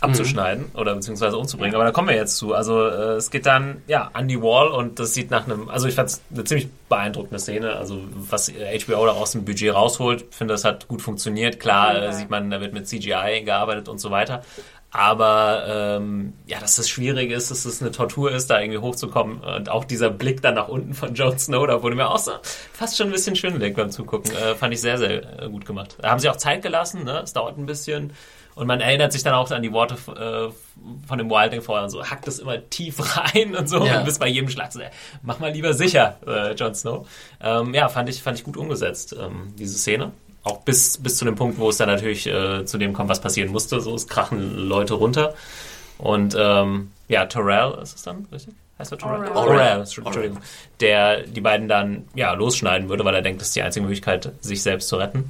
abzuschneiden 0.00 0.66
oder 0.74 0.94
beziehungsweise 0.94 1.38
umzubringen. 1.38 1.74
Aber 1.74 1.84
da 1.84 1.90
kommen 1.90 2.08
wir 2.08 2.16
jetzt 2.16 2.36
zu. 2.36 2.54
Also 2.54 2.86
äh, 2.86 3.14
es 3.14 3.30
geht 3.30 3.46
dann 3.46 3.82
ja 3.86 4.10
an 4.12 4.28
die 4.28 4.40
Wall 4.42 4.68
und 4.68 4.98
das 4.98 5.14
sieht 5.14 5.30
nach 5.30 5.46
einem, 5.46 5.70
also 5.70 5.88
ich 5.88 5.94
fand 5.94 6.10
es 6.10 6.22
eine 6.32 6.44
ziemlich 6.44 6.68
beeindruckende 6.88 7.38
Szene. 7.38 7.76
Also 7.76 8.00
was 8.14 8.50
HBO 8.50 9.06
da 9.06 9.12
aus 9.12 9.32
dem 9.32 9.44
Budget 9.44 9.74
rausholt, 9.74 10.26
finde 10.30 10.54
das 10.54 10.64
hat 10.64 10.86
gut 10.88 11.00
funktioniert. 11.00 11.60
Klar 11.60 12.02
äh, 12.02 12.12
sieht 12.12 12.28
man, 12.28 12.50
da 12.50 12.60
wird 12.60 12.74
mit 12.74 12.86
CGI 12.86 13.42
gearbeitet 13.44 13.88
und 13.88 13.98
so 13.98 14.10
weiter. 14.10 14.42
Aber 14.96 15.64
ähm, 15.98 16.32
ja, 16.46 16.58
dass 16.58 16.76
das 16.76 16.88
schwierig 16.88 17.30
ist, 17.30 17.50
dass 17.50 17.66
es 17.66 17.82
eine 17.82 17.90
Tortur 17.90 18.32
ist, 18.32 18.48
da 18.48 18.60
irgendwie 18.60 18.78
hochzukommen. 18.78 19.40
Und 19.40 19.68
auch 19.68 19.84
dieser 19.84 20.08
Blick 20.08 20.40
dann 20.40 20.54
nach 20.54 20.68
unten 20.68 20.94
von 20.94 21.14
Jon 21.14 21.38
Snow, 21.38 21.66
da 21.66 21.82
wurde 21.82 21.96
mir 21.96 22.08
auch 22.08 22.18
so 22.18 22.32
fast 22.72 22.96
schon 22.96 23.08
ein 23.08 23.12
bisschen 23.12 23.36
schwindelig 23.36 23.76
beim 23.76 23.90
Zugucken. 23.90 24.32
Äh, 24.34 24.54
fand 24.54 24.72
ich 24.72 24.80
sehr, 24.80 24.96
sehr 24.96 25.42
äh, 25.42 25.48
gut 25.50 25.66
gemacht. 25.66 25.96
Da 26.00 26.10
haben 26.10 26.18
sie 26.18 26.30
auch 26.30 26.36
Zeit 26.36 26.62
gelassen, 26.62 27.04
ne? 27.04 27.20
Es 27.22 27.34
dauert 27.34 27.58
ein 27.58 27.66
bisschen. 27.66 28.14
Und 28.54 28.66
man 28.66 28.80
erinnert 28.80 29.12
sich 29.12 29.22
dann 29.22 29.34
auch 29.34 29.50
an 29.50 29.60
die 29.62 29.72
Worte 29.74 29.96
äh, 30.12 31.06
von 31.06 31.18
dem 31.18 31.28
Wilding 31.28 31.60
vorher 31.60 31.84
und 31.84 31.90
so, 31.90 32.02
hackt 32.02 32.26
es 32.26 32.38
immer 32.38 32.58
tief 32.70 32.96
rein 33.18 33.54
und 33.54 33.68
so 33.68 33.84
Ja. 33.84 33.98
und 33.98 34.06
bis 34.06 34.18
bei 34.18 34.28
jedem 34.28 34.48
Schlag 34.48 34.72
so, 34.72 34.80
mach 35.22 35.40
mal 35.40 35.52
lieber 35.52 35.74
sicher, 35.74 36.16
äh, 36.26 36.54
Jon 36.54 36.74
Snow. 36.74 37.06
Ähm, 37.42 37.74
ja, 37.74 37.90
fand 37.90 38.08
ich, 38.08 38.22
fand 38.22 38.38
ich 38.38 38.44
gut 38.44 38.56
umgesetzt, 38.56 39.14
ähm, 39.20 39.52
diese 39.58 39.76
Szene. 39.76 40.12
Auch 40.46 40.58
bis, 40.58 40.98
bis 40.98 41.16
zu 41.16 41.24
dem 41.24 41.34
Punkt, 41.34 41.58
wo 41.58 41.70
es 41.70 41.76
dann 41.76 41.88
natürlich 41.88 42.28
äh, 42.28 42.64
zu 42.64 42.78
dem 42.78 42.92
kommt, 42.92 43.08
was 43.08 43.20
passieren 43.20 43.50
musste. 43.50 43.80
So, 43.80 43.96
es 43.96 44.06
krachen 44.06 44.56
Leute 44.56 44.94
runter. 44.94 45.34
Und 45.98 46.36
ähm, 46.38 46.92
ja, 47.08 47.26
Terrell 47.26 47.76
ist 47.82 47.96
es 47.96 48.02
dann, 48.02 48.28
richtig? 48.30 48.54
Heißt 48.78 48.92
er 48.92 48.98
Terrell? 48.98 49.28
Orel. 49.32 49.80
Entschuldigung. 49.80 50.38
Der 50.78 51.22
die 51.22 51.40
beiden 51.40 51.66
dann 51.66 52.04
ja 52.14 52.32
losschneiden 52.32 52.88
würde, 52.88 53.04
weil 53.04 53.16
er 53.16 53.22
denkt, 53.22 53.40
das 53.40 53.48
ist 53.48 53.56
die 53.56 53.62
einzige 53.62 53.82
Möglichkeit, 53.82 54.30
sich 54.40 54.62
selbst 54.62 54.88
zu 54.88 54.96
retten. 54.96 55.28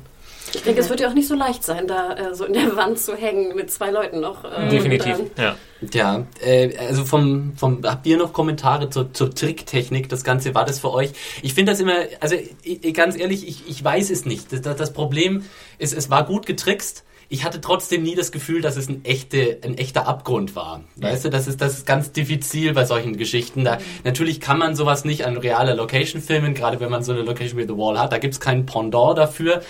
Ich 0.54 0.62
denke, 0.62 0.80
es 0.80 0.88
wird 0.88 1.00
ja 1.00 1.08
auch 1.08 1.14
nicht 1.14 1.28
so 1.28 1.34
leicht 1.34 1.64
sein, 1.64 1.86
da 1.86 2.14
äh, 2.14 2.34
so 2.34 2.44
in 2.44 2.52
der 2.52 2.76
Wand 2.76 2.98
zu 2.98 3.16
hängen 3.16 3.54
mit 3.54 3.70
zwei 3.70 3.90
Leuten 3.90 4.20
noch. 4.20 4.44
Äh, 4.44 4.68
Definitiv, 4.68 5.18
ja. 5.36 5.56
Ja, 5.92 6.26
äh, 6.40 6.76
also 6.78 7.04
vom, 7.04 7.52
vom, 7.56 7.82
habt 7.84 8.06
ihr 8.06 8.16
noch 8.16 8.32
Kommentare 8.32 8.88
zur, 8.88 9.12
zur 9.12 9.34
Tricktechnik? 9.34 10.08
Das 10.08 10.24
Ganze 10.24 10.54
war 10.54 10.64
das 10.64 10.78
für 10.78 10.92
euch? 10.92 11.10
Ich 11.42 11.54
finde 11.54 11.72
das 11.72 11.80
immer, 11.80 11.96
also 12.20 12.36
ich, 12.62 12.94
ganz 12.94 13.18
ehrlich, 13.18 13.46
ich, 13.46 13.68
ich 13.68 13.82
weiß 13.82 14.10
es 14.10 14.24
nicht. 14.24 14.52
Das, 14.52 14.62
das, 14.62 14.76
das 14.76 14.92
Problem 14.92 15.44
ist, 15.78 15.92
es 15.92 16.10
war 16.10 16.24
gut 16.24 16.46
getrickst. 16.46 17.04
Ich 17.28 17.44
hatte 17.44 17.60
trotzdem 17.60 18.04
nie 18.04 18.14
das 18.14 18.30
Gefühl, 18.30 18.60
dass 18.60 18.76
es 18.76 18.88
ein, 18.88 19.04
echte, 19.04 19.58
ein 19.64 19.76
echter 19.76 20.06
Abgrund 20.06 20.54
war. 20.54 20.84
Weißt 20.94 21.24
du, 21.24 21.28
das 21.28 21.48
ist, 21.48 21.60
das 21.60 21.78
ist 21.78 21.86
ganz 21.86 22.12
diffizil 22.12 22.72
bei 22.72 22.84
solchen 22.84 23.16
Geschichten. 23.16 23.64
Da, 23.64 23.78
natürlich 24.04 24.40
kann 24.40 24.58
man 24.58 24.76
sowas 24.76 25.04
nicht 25.04 25.26
an 25.26 25.36
realer 25.36 25.74
Location 25.74 26.22
filmen, 26.22 26.54
gerade 26.54 26.78
wenn 26.78 26.90
man 26.90 27.02
so 27.02 27.12
eine 27.12 27.22
Location 27.22 27.58
wie 27.58 27.64
The 27.64 27.76
Wall 27.76 27.98
hat. 27.98 28.12
Da 28.12 28.18
gibt's 28.18 28.38
keinen 28.38 28.64
Pendant 28.64 29.18
dafür. 29.18 29.62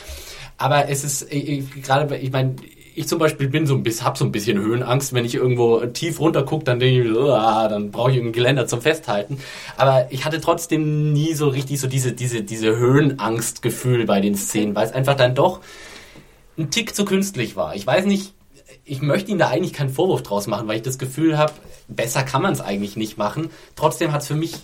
Aber 0.58 0.88
es 0.88 1.04
ist, 1.04 1.32
ich, 1.32 1.48
ich, 1.48 1.82
gerade, 1.82 2.16
ich 2.16 2.30
meine, 2.32 2.56
ich 2.94 3.06
zum 3.08 3.18
Beispiel 3.18 3.48
bin 3.48 3.66
so 3.66 3.74
ein 3.74 3.82
bisschen, 3.82 4.06
hab 4.06 4.16
so 4.16 4.24
ein 4.24 4.32
bisschen 4.32 4.58
Höhenangst, 4.58 5.12
wenn 5.12 5.24
ich 5.26 5.34
irgendwo 5.34 5.80
tief 5.86 6.18
runter 6.18 6.44
gucke, 6.44 6.64
dann 6.64 6.78
denke 6.80 7.02
ich, 7.10 7.14
"Uah", 7.14 7.68
dann 7.68 7.90
brauche 7.90 8.10
ich 8.10 8.16
irgendein 8.16 8.32
Geländer 8.34 8.66
zum 8.66 8.80
Festhalten. 8.80 9.38
Aber 9.76 10.06
ich 10.10 10.24
hatte 10.24 10.40
trotzdem 10.40 11.12
nie 11.12 11.34
so 11.34 11.48
richtig 11.48 11.78
so 11.78 11.88
diese, 11.88 12.12
diese, 12.12 12.42
diese 12.42 12.76
Höhenangstgefühl 12.76 14.06
bei 14.06 14.20
den 14.20 14.34
Szenen, 14.34 14.74
weil 14.74 14.86
es 14.86 14.92
einfach 14.92 15.14
dann 15.14 15.34
doch 15.34 15.60
ein 16.58 16.70
Tick 16.70 16.94
zu 16.94 17.04
künstlich 17.04 17.54
war. 17.56 17.74
Ich 17.76 17.86
weiß 17.86 18.06
nicht, 18.06 18.32
ich 18.88 19.02
möchte 19.02 19.32
ihm 19.32 19.38
da 19.38 19.48
eigentlich 19.48 19.72
keinen 19.72 19.90
Vorwurf 19.90 20.22
draus 20.22 20.46
machen, 20.46 20.68
weil 20.68 20.76
ich 20.76 20.82
das 20.82 20.96
Gefühl 20.98 21.36
habe, 21.36 21.52
besser 21.88 22.22
kann 22.22 22.40
man 22.40 22.52
es 22.52 22.60
eigentlich 22.60 22.96
nicht 22.96 23.18
machen. 23.18 23.50
Trotzdem 23.74 24.12
hat 24.12 24.22
es 24.22 24.28
für 24.28 24.34
mich 24.36 24.54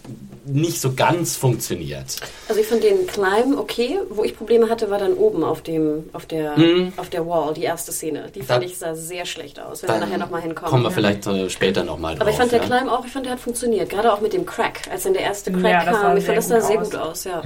nicht 0.45 0.81
so 0.81 0.93
ganz 0.95 1.37
funktioniert. 1.37 2.17
Also 2.49 2.61
ich 2.61 2.67
fand 2.69 2.83
den 2.85 3.07
Climb 3.09 3.59
okay. 3.59 3.99
Wo 4.11 4.23
ich 4.25 4.37
Probleme 4.37 4.69
hatte, 4.69 4.91
war 4.91 4.99
dann 4.99 5.15
oben 5.15 5.43
auf 5.45 5.61
dem, 5.63 6.05
auf 6.13 6.27
der, 6.27 6.57
Mhm. 6.57 6.93
auf 6.97 7.11
der 7.11 7.27
Wall, 7.27 7.53
die 7.55 7.63
erste 7.65 7.91
Szene. 7.93 8.31
Die 8.35 8.43
fand 8.43 8.63
Da- 8.63 8.67
ich 8.67 8.79
sah 8.79 8.95
sehr 8.95 9.27
schlecht 9.27 9.59
aus, 9.61 9.83
wenn 9.83 9.91
wir 9.91 9.99
nachher 9.99 10.19
nochmal 10.19 10.41
hinkommen. 10.43 10.71
Kommen 10.71 10.85
wir 10.85 10.91
vielleicht 10.93 11.27
äh, 11.27 11.51
später 11.51 11.83
nochmal 11.85 12.15
drauf. 12.15 12.23
Aber 12.23 12.31
ich 12.31 12.37
fand 12.37 12.53
der 12.53 12.61
ja. 12.61 12.67
Climb 12.67 12.91
auch, 12.91 13.05
ich 13.05 13.13
fand 13.13 13.27
der 13.27 13.33
hat 13.33 13.41
funktioniert. 13.41 13.91
Gerade 13.91 14.13
auch 14.13 14.21
mit 14.21 14.33
dem 14.33 14.47
Crack, 14.47 14.83
als 14.91 15.03
dann 15.03 15.15
der 15.15 15.23
erste 15.23 15.51
Crack 15.53 15.65
Ja, 15.65 15.85
kam. 15.85 16.17
Ich 16.17 16.25
fand 16.25 16.39
das 16.39 16.49
sah 16.49 16.61
sehr 16.61 16.79
gut 16.79 16.95
aus, 16.95 17.25
ja. 17.25 17.43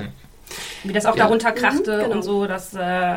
Wie 0.84 0.92
das 0.92 1.06
auch 1.06 1.16
Ja. 1.16 1.24
da 1.24 1.28
runterkrachte 1.30 1.96
Mhm, 1.96 2.00
genau. 2.02 2.14
und 2.16 2.22
so, 2.22 2.46
das 2.46 2.72
äh, 2.74 3.14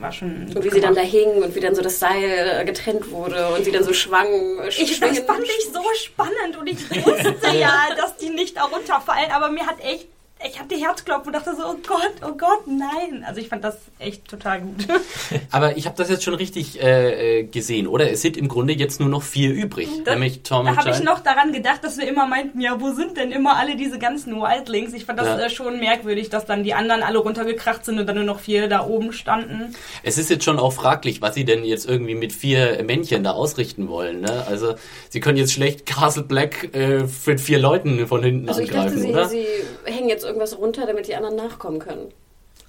war 0.00 0.12
schon. 0.12 0.46
Und 0.54 0.64
wie 0.64 0.70
sie 0.70 0.80
dann 0.80 0.94
da 0.94 1.00
hingen 1.00 1.42
und 1.42 1.54
wie 1.54 1.60
dann 1.60 1.74
so 1.74 1.82
das 1.82 1.98
Seil 1.98 2.60
äh, 2.60 2.64
getrennt 2.64 3.10
wurde 3.10 3.48
und 3.54 3.64
sie 3.64 3.72
dann 3.72 3.84
so 3.84 3.92
schwang. 3.92 4.26
äh, 4.62 4.68
Ich, 4.68 5.00
das 5.00 5.18
fand 5.20 5.44
ich 5.44 5.68
so 5.72 5.82
spannend 6.04 6.56
und 6.58 6.66
ich 6.66 6.78
wusste 7.06 7.34
ja, 7.58 7.88
dass 7.96 8.16
die 8.16 8.30
nicht 8.30 8.56
da 8.56 8.64
runterfallen, 8.64 9.30
aber 9.32 9.50
mir 9.50 9.66
hat 9.66 9.80
echt, 9.82 10.08
ich 10.46 10.58
hatte 10.60 10.76
Herzklopfen 10.76 11.26
und 11.28 11.32
dachte 11.34 11.54
so, 11.56 11.64
oh 11.66 11.76
Gott, 11.86 12.14
oh 12.22 12.36
Gott, 12.36 12.66
nein. 12.66 13.24
Also 13.26 13.40
ich 13.40 13.48
fand 13.48 13.64
das 13.64 13.76
echt 13.98 14.28
total 14.28 14.60
gut. 14.60 14.86
Aber 15.50 15.76
ich 15.76 15.86
habe 15.86 15.96
das 15.96 16.08
jetzt 16.10 16.22
schon 16.22 16.34
richtig 16.34 16.80
äh, 16.82 17.40
äh, 17.40 17.44
gesehen, 17.44 17.86
oder? 17.88 18.10
Es 18.10 18.22
sind 18.22 18.36
im 18.36 18.48
Grunde 18.48 18.72
jetzt 18.74 19.00
nur 19.00 19.08
noch 19.08 19.22
vier 19.22 19.50
übrig, 19.52 19.88
Das- 20.04 20.14
nämlich 20.14 20.42
Tom 20.42 20.64
Da 20.66 20.72
und 20.72 20.78
habe 20.78 20.90
ich 20.90 21.02
noch 21.02 21.20
daran 21.20 21.52
gedacht, 21.52 21.82
dass 21.82 21.98
wir 21.98 22.06
immer 22.08 22.26
meinten, 22.26 22.60
ja, 22.60 22.80
wo 22.80 22.92
sind 22.92 23.16
denn 23.16 23.32
immer 23.32 23.56
alle 23.56 23.76
diese 23.76 23.98
ganzen 23.98 24.36
Wildlings? 24.36 24.92
Ich 24.94 25.04
fand 25.06 25.18
das 25.18 25.26
Ja. 25.26 25.40
äh, 25.46 25.50
schon 25.50 25.80
merkwürdig, 25.80 26.30
dass 26.30 26.46
dann 26.46 26.62
die 26.62 26.74
anderen 26.74 27.02
alle 27.02 27.18
runtergekracht 27.18 27.84
sind 27.84 27.98
und 27.98 28.06
dann 28.06 28.16
nur 28.16 28.24
noch 28.24 28.40
vier 28.40 28.68
da 28.68 28.86
oben 28.86 29.12
standen. 29.12 29.74
Es 30.02 30.18
ist 30.18 30.30
jetzt 30.30 30.44
schon 30.44 30.58
auch 30.58 30.72
fraglich, 30.72 31.20
was 31.20 31.34
sie 31.34 31.44
denn 31.44 31.64
jetzt 31.64 31.88
irgendwie 31.88 32.14
mit 32.14 32.32
vier 32.32 32.82
Männchen 32.84 33.24
da 33.24 33.32
ausrichten 33.32 33.88
wollen. 33.88 34.20
Ne? 34.20 34.44
Also 34.46 34.74
sie 35.10 35.20
können 35.20 35.36
jetzt 35.38 35.52
schlecht 35.52 35.84
Castle 35.86 36.22
Black 36.22 36.74
äh, 36.74 37.04
mit 37.26 37.40
vier 37.40 37.58
Leuten 37.58 38.06
von 38.06 38.22
hinten 38.22 38.48
Also 38.48 38.60
ich 38.60 38.68
dachte, 38.70 38.80
angreifen, 38.82 39.02
sie, 39.02 39.08
oder? 39.10 39.28
sie 39.28 39.46
hängen 39.90 40.08
jetzt 40.08 40.24
irgendwas 40.24 40.56
runter, 40.58 40.86
damit 40.86 41.08
die 41.08 41.14
anderen 41.14 41.36
nachkommen 41.36 41.78
können. 41.78 42.12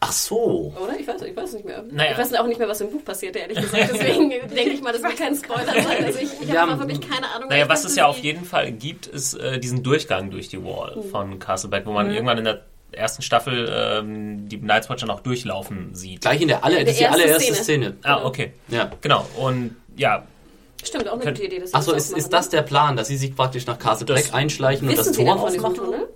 Ach 0.01 0.13
so. 0.13 0.73
Oder? 0.82 0.97
Ich 0.97 1.05
weiß, 1.05 1.21
ich 1.23 1.36
weiß 1.36 1.53
nicht 1.53 1.65
mehr. 1.65 1.84
Naja. 1.91 2.12
Ich 2.13 2.17
weiß 2.17 2.34
auch 2.36 2.47
nicht 2.47 2.58
mehr, 2.58 2.69
was 2.69 2.79
im 2.79 2.89
Buch 2.89 3.03
passiert, 3.03 3.36
ehrlich 3.36 3.60
gesagt. 3.60 3.89
Deswegen 3.93 4.29
denke 4.29 4.69
ich 4.69 4.82
mal, 4.82 4.93
das 4.93 5.03
wird 5.03 5.17
kein 5.17 5.36
Spoiler 5.36 5.65
sein. 5.65 6.05
Also 6.05 6.19
ich, 6.19 6.29
ich 6.41 6.47
Ja, 6.47 6.62
habe 6.62 6.79
wirklich 6.79 7.01
keine 7.01 7.27
Ahnung. 7.36 7.49
Naja, 7.49 7.63
ich 7.65 7.69
was 7.69 7.84
es 7.84 7.95
ja 7.97 8.05
auf 8.08 8.17
jeden 8.19 8.45
Fall 8.45 8.71
gibt, 8.71 9.08
ist 9.08 9.34
äh, 9.34 9.60
diesen 9.60 9.84
Durchgang 9.84 10.32
durch 10.32 10.47
die 10.47 10.63
Wall 10.63 10.95
Mhm. 10.95 11.10
von 11.10 11.39
Castleback, 11.39 11.86
wo 11.86 11.91
man 11.91 12.12
irgendwann 12.13 12.38
in 12.38 12.45
der 12.45 12.62
ersten 12.93 13.21
Staffel 13.21 13.69
ähm, 13.71 14.47
die 14.47 14.58
Night's 14.58 14.89
Watch 14.89 15.01
dann 15.01 15.10
auch 15.12 15.19
durchlaufen 15.19 15.93
sieht. 15.93 16.21
Gleich 16.21 16.41
in 16.41 16.47
der, 16.47 16.63
alle, 16.63 16.79
In 16.79 16.86
das 16.86 16.93
ist 16.93 17.01
die 17.01 17.08
allererste 17.08 17.53
Szene. 17.53 17.63
Szene. 17.88 17.97
Ah, 18.03 18.23
okay. 18.23 18.53
Ja. 18.69 18.89
Genau. 19.01 19.25
Und 19.38 19.75
ja, 19.97 20.23
Stimmt, 20.82 21.10
auch 21.10 21.19
eine 21.19 21.25
gute 21.25 21.43
Idee. 21.43 21.62
Achso, 21.73 21.91
ist, 21.91 22.13
ist 22.17 22.32
das 22.32 22.47
der 22.47 22.62
Plan, 22.62 22.95
dass 22.95 23.10
sie 23.10 23.17
sich 23.17 23.36
praktisch 23.36 23.65
nach 23.67 23.77
Castle 23.77 24.05
Black 24.05 24.34
einschleichen 24.34 24.86
ne? 24.88 24.93
und 24.93 24.97
das 24.97 25.12
Tor 25.12 25.25
denn 25.25 25.38
von 25.38 25.47
diesem 25.51 25.65
aufmachen? 25.65 25.75
Tunnel? 25.75 26.08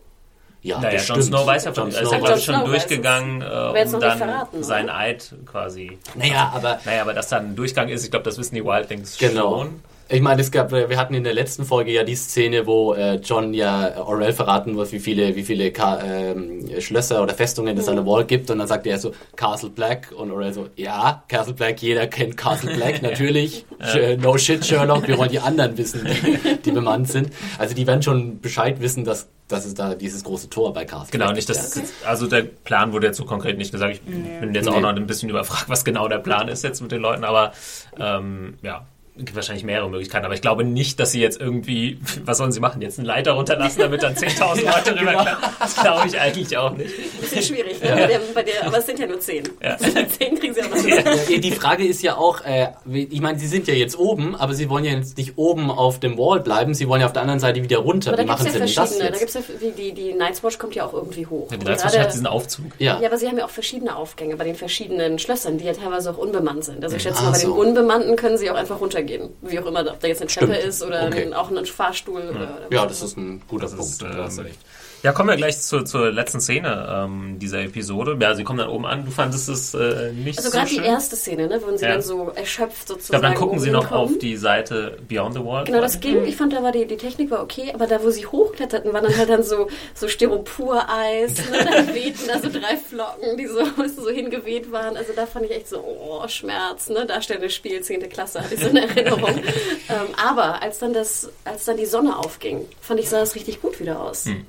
Ja, 0.63 0.79
naja, 0.79 0.99
Jon. 1.01 1.21
Snow 1.21 1.45
weiß 1.45 1.65
ja 1.65 1.71
Jon 1.71 1.91
von, 1.91 1.91
er 1.91 1.91
Snow 1.91 2.03
ist 2.03 2.11
ja, 2.11 2.17
weiß 2.21 2.23
glaube 2.25 2.39
ich, 2.39 2.45
Jon 2.47 2.55
schon 2.55 2.63
Snow 2.63 2.69
durchgegangen, 2.71 3.41
äh, 3.41 3.43
um 3.45 3.51
noch 3.51 3.75
nicht 3.75 3.93
dann 4.03 4.17
verraten, 4.17 4.55
oder? 4.57 4.63
seinen 4.63 4.89
Eid 4.89 5.35
quasi. 5.45 5.97
Naja, 6.15 6.51
aber 6.55 6.79
Naja, 6.85 7.01
aber 7.01 7.13
dass 7.13 7.27
da 7.29 7.37
ein 7.37 7.55
Durchgang 7.55 7.89
ist, 7.89 8.03
ich 8.05 8.11
glaube, 8.11 8.23
das 8.25 8.37
wissen 8.37 8.55
die 8.55 8.63
Wildlings 8.63 9.17
Genau. 9.17 9.57
schon. 9.59 9.79
Ich 10.09 10.21
meine, 10.21 10.41
es 10.41 10.51
gab, 10.51 10.71
wir 10.71 10.97
hatten 10.97 11.13
in 11.15 11.23
der 11.23 11.33
letzten 11.33 11.63
Folge 11.63 11.91
ja 11.91 12.03
die 12.03 12.15
Szene, 12.15 12.67
wo 12.67 12.93
äh, 12.93 13.15
John 13.15 13.53
ja 13.53 13.93
Orell 14.05 14.33
verraten 14.33 14.73
muss, 14.73 14.91
wie 14.91 14.99
viele, 14.99 15.35
wie 15.35 15.43
viele 15.43 15.71
Ka 15.71 15.99
ähm, 16.03 16.69
Schlösser 16.79 17.23
oder 17.23 17.33
Festungen 17.33 17.75
es 17.77 17.87
an 17.87 17.95
der 17.95 18.05
Wall 18.05 18.25
gibt. 18.25 18.51
Und 18.51 18.59
dann 18.59 18.67
sagt 18.67 18.85
er 18.85 18.99
so, 18.99 19.11
Castle 19.37 19.69
Black. 19.69 20.13
Und 20.15 20.29
Orell 20.31 20.53
so, 20.53 20.67
ja, 20.75 21.23
Castle 21.29 21.53
Black, 21.53 21.81
jeder 21.81 22.05
kennt 22.07 22.35
Castle 22.37 22.75
Black, 22.75 23.01
natürlich. 23.01 23.65
Sh- 23.81 24.17
No 24.21 24.37
shit, 24.37 24.63
Sherlock, 24.65 25.07
wir 25.07 25.17
wollen 25.17 25.31
die 25.31 25.39
anderen 25.39 25.77
wissen, 25.77 26.05
die, 26.05 26.57
die 26.57 26.71
bemannt 26.71 27.07
sind. 27.07 27.29
Also 27.57 27.73
die 27.73 27.87
werden 27.87 28.03
schon 28.03 28.39
Bescheid 28.41 28.81
wissen, 28.81 29.05
dass, 29.05 29.29
dass 29.53 29.65
es 29.65 29.73
da 29.73 29.95
dieses 29.95 30.23
große 30.23 30.49
Tor 30.49 30.73
bei 30.73 30.85
Castle 30.85 31.11
Genau, 31.11 31.31
nicht 31.31 31.47
gibt. 31.47 31.57
das, 31.59 31.79
also 32.05 32.27
der 32.27 32.41
Plan 32.43 32.91
wurde 32.91 33.07
jetzt 33.07 33.17
so 33.17 33.25
konkret 33.25 33.57
nicht 33.57 33.71
gesagt. 33.71 33.93
Ich 33.95 34.01
bin 34.01 34.53
jetzt 34.53 34.67
auch 34.67 34.75
Nee. 34.75 34.81
noch 34.81 34.89
ein 34.89 35.07
bisschen 35.07 35.29
überfragt, 35.29 35.69
was 35.69 35.85
genau 35.85 36.07
der 36.07 36.17
Plan 36.19 36.47
ist 36.47 36.63
jetzt 36.63 36.81
mit 36.81 36.91
den 36.91 37.01
Leuten, 37.01 37.23
aber 37.23 37.53
ähm, 37.99 38.57
ja, 38.61 38.85
gibt 39.17 39.35
wahrscheinlich 39.35 39.63
mehrere 39.63 39.89
Möglichkeiten. 39.89 40.25
Aber 40.25 40.33
ich 40.33 40.41
glaube 40.41 40.63
nicht, 40.63 40.99
dass 40.99 41.11
sie 41.11 41.21
jetzt 41.21 41.39
irgendwie, 41.39 41.99
was 42.25 42.37
sollen 42.39 42.51
sie 42.51 42.59
machen, 42.59 42.81
jetzt 42.81 42.97
einen 42.99 43.05
Leiter 43.05 43.33
runterlassen, 43.33 43.79
damit 43.79 44.01
dann 44.03 44.15
10.000 44.15 44.65
Leute 44.65 44.99
rüberkommen. 44.99 45.33
Das 45.59 45.75
glaube 45.75 46.07
ich 46.07 46.19
eigentlich 46.19 46.57
auch 46.57 46.71
nicht. 46.75 46.91
Bisschen 47.21 47.43
schwierig, 47.43 47.81
ne? 47.81 47.89
bei 47.89 48.07
der, 48.07 48.19
bei 48.33 48.43
der, 48.43 48.65
aber 48.67 48.77
es 48.79 48.85
sind 48.85 48.99
ja 48.99 49.05
nur 49.07 49.19
zehn. 49.19 49.43
Ja. 49.61 49.77
Zehn 50.17 50.39
kriegen 50.39 50.53
sie 50.53 50.61
auch 50.63 50.69
noch. 50.69 50.83
Ja, 50.87 51.37
die 51.39 51.51
Frage 51.51 51.85
ist 51.85 52.01
ja 52.01 52.17
auch, 52.17 52.41
äh, 52.45 52.69
ich 52.91 53.21
meine, 53.21 53.39
sie 53.39 53.47
sind 53.47 53.67
ja 53.67 53.73
jetzt 53.73 53.97
oben, 53.97 54.35
aber 54.35 54.53
sie 54.53 54.69
wollen 54.69 54.83
ja 54.85 54.91
jetzt 54.93 55.17
nicht 55.17 55.33
oben 55.37 55.69
auf 55.71 55.99
dem 55.99 56.17
Wall 56.17 56.39
bleiben, 56.39 56.73
sie 56.73 56.87
wollen 56.87 57.01
ja 57.01 57.07
auf 57.07 57.13
der 57.13 57.21
anderen 57.21 57.39
Seite 57.39 57.61
wieder 57.63 57.77
runter. 57.77 58.13
Aber 58.13 58.17
da 58.17 58.23
Wie 58.23 58.27
gibt 58.27 58.39
es 58.39 58.45
machen 58.45 58.47
ja 58.47 58.51
sie 58.53 58.59
denn 58.59 58.75
das 58.75 58.89
verschiedene. 58.89 59.11
Da 59.11 59.17
gibt's 59.19 59.33
ja, 59.35 59.41
die, 59.61 59.71
die, 59.71 59.93
die 59.93 60.13
Night's 60.13 60.43
Watch 60.43 60.57
kommt 60.57 60.75
ja 60.75 60.85
auch 60.85 60.93
irgendwie 60.93 61.25
hoch. 61.25 61.49
Ja, 61.51 61.57
die 61.57 61.65
gerade- 61.65 61.99
hat 61.99 62.13
diesen 62.13 62.27
Aufzug. 62.27 62.65
Ja. 62.79 62.99
Ja, 62.99 63.07
aber 63.07 63.17
sie 63.17 63.27
haben 63.27 63.37
ja 63.37 63.45
auch 63.45 63.49
verschiedene 63.49 63.95
Aufgänge 63.95 64.35
bei 64.37 64.43
den 64.43 64.55
verschiedenen 64.55 65.19
Schlössern, 65.19 65.57
die 65.57 65.65
ja 65.65 65.73
teilweise 65.73 66.11
auch 66.11 66.17
unbemannt 66.17 66.63
sind. 66.65 66.83
Also 66.83 66.95
ich 66.95 67.03
schätze 67.03 67.19
Ah, 67.19 67.23
mal, 67.25 67.31
bei 67.31 67.39
den 67.39 67.47
so. 67.49 67.53
unbemannten 67.55 68.15
können 68.15 68.37
sie 68.37 68.49
auch 68.49 68.55
einfach 68.55 68.79
runtergehen. 68.81 69.02
Wie 69.41 69.59
auch 69.59 69.65
immer, 69.65 69.79
ob 69.81 69.99
da 69.99 70.07
jetzt 70.07 70.21
eine 70.21 70.29
Treppe 70.29 70.53
Stimmt. 70.53 70.67
ist 70.67 70.83
oder 70.83 71.07
Okay. 71.07 71.23
ein, 71.25 71.33
auch 71.33 71.49
ein 71.51 71.65
Fahrstuhl. 71.65 72.21
Oder, 72.21 72.31
oder 72.39 72.67
Ja, 72.71 72.85
das 72.85 73.01
ist 73.01 73.17
ein 73.17 73.41
guter 73.47 73.63
Das 73.63 73.73
ist, 73.73 73.99
Punkt. 73.99 74.15
da 74.17 74.23
hast 74.23 74.37
du 74.37 74.41
recht. 74.43 74.59
Ja, 75.03 75.11
kommen 75.11 75.27
wir 75.27 75.35
gleich 75.35 75.59
zur, 75.59 75.83
zur 75.83 76.11
letzten 76.13 76.39
Szene 76.39 76.87
ähm, 76.89 77.37
dieser 77.37 77.59
Episode. 77.61 78.17
Ja, 78.21 78.35
sie 78.35 78.45
kommen 78.45 78.59
dann 78.59 78.69
oben 78.69 78.85
an. 78.85 79.03
Du 79.03 79.11
fandest 79.11 79.49
es 79.49 79.73
äh, 79.73 80.13
nicht 80.13 80.37
Also 80.37 80.49
so 80.49 80.55
gerade 80.57 80.69
schön. 80.69 80.81
die 80.81 80.87
erste 80.87 81.17
Szene, 81.17 81.47
ne, 81.47 81.61
wo 81.61 81.75
sie 81.75 81.83
Ja. 81.83 81.91
dann 81.91 82.01
so 82.01 82.31
erschöpft 82.33 82.83
ich 82.83 82.87
sozusagen 82.87 83.19
glaube, 83.19 83.25
dann 83.25 83.35
gucken 83.35 83.59
sie 83.59 83.69
noch 83.69 83.89
hinkommen. 83.89 84.13
auf 84.13 84.17
die 84.17 84.37
Seite 84.37 84.97
Beyond 85.09 85.33
the 85.35 85.43
Wall. 85.43 85.65
Genau, 85.65 85.81
das 85.81 85.99
ging. 85.99 86.23
Ich 86.23 86.37
fand, 86.37 86.53
da 86.53 86.63
war 86.63 86.71
die, 86.71 86.85
die 86.87 86.95
Technik 86.95 87.31
war 87.31 87.43
okay, 87.43 87.71
aber 87.73 87.85
da, 87.85 88.01
wo 88.01 88.11
sie 88.11 88.25
hochkletterten, 88.25 88.93
waren 88.93 89.03
dann 89.03 89.17
halt 89.17 89.29
dann 89.29 89.43
so, 89.43 89.67
so 89.93 90.07
Styropor-Eis, 90.07 91.49
ne? 91.51 91.65
dann 91.69 91.93
wehten 91.93 92.25
da 92.27 92.39
so 92.39 92.47
drei 92.49 92.77
Flocken, 92.77 93.35
die 93.37 93.47
so, 93.47 93.59
so 94.01 94.09
hingeweht 94.09 94.71
waren. 94.71 94.95
Also 94.95 95.11
da 95.13 95.25
fand 95.25 95.43
ich 95.47 95.51
echt 95.51 95.67
so, 95.67 95.79
oh, 95.79 96.25
Schmerz, 96.29 96.87
ne? 96.87 97.05
Darstellendes 97.05 97.53
Spiel, 97.53 97.81
10. 97.81 98.07
Klasse, 98.07 98.39
hatte 98.41 98.55
ich 98.55 98.61
so 98.61 98.69
eine 98.69 98.87
Erinnerung. 98.87 99.35
ähm, 99.89 100.15
aber 100.25 100.61
als 100.61 100.79
dann 100.79 100.93
das, 100.93 101.29
als 101.43 101.65
dann 101.65 101.75
die 101.75 101.85
Sonne 101.85 102.17
aufging, 102.17 102.65
fand 102.79 103.01
ich, 103.01 103.09
sah 103.09 103.19
das 103.19 103.35
richtig 103.35 103.61
gut 103.61 103.81
wieder 103.81 103.99
aus. 103.99 104.27
Hm. 104.27 104.45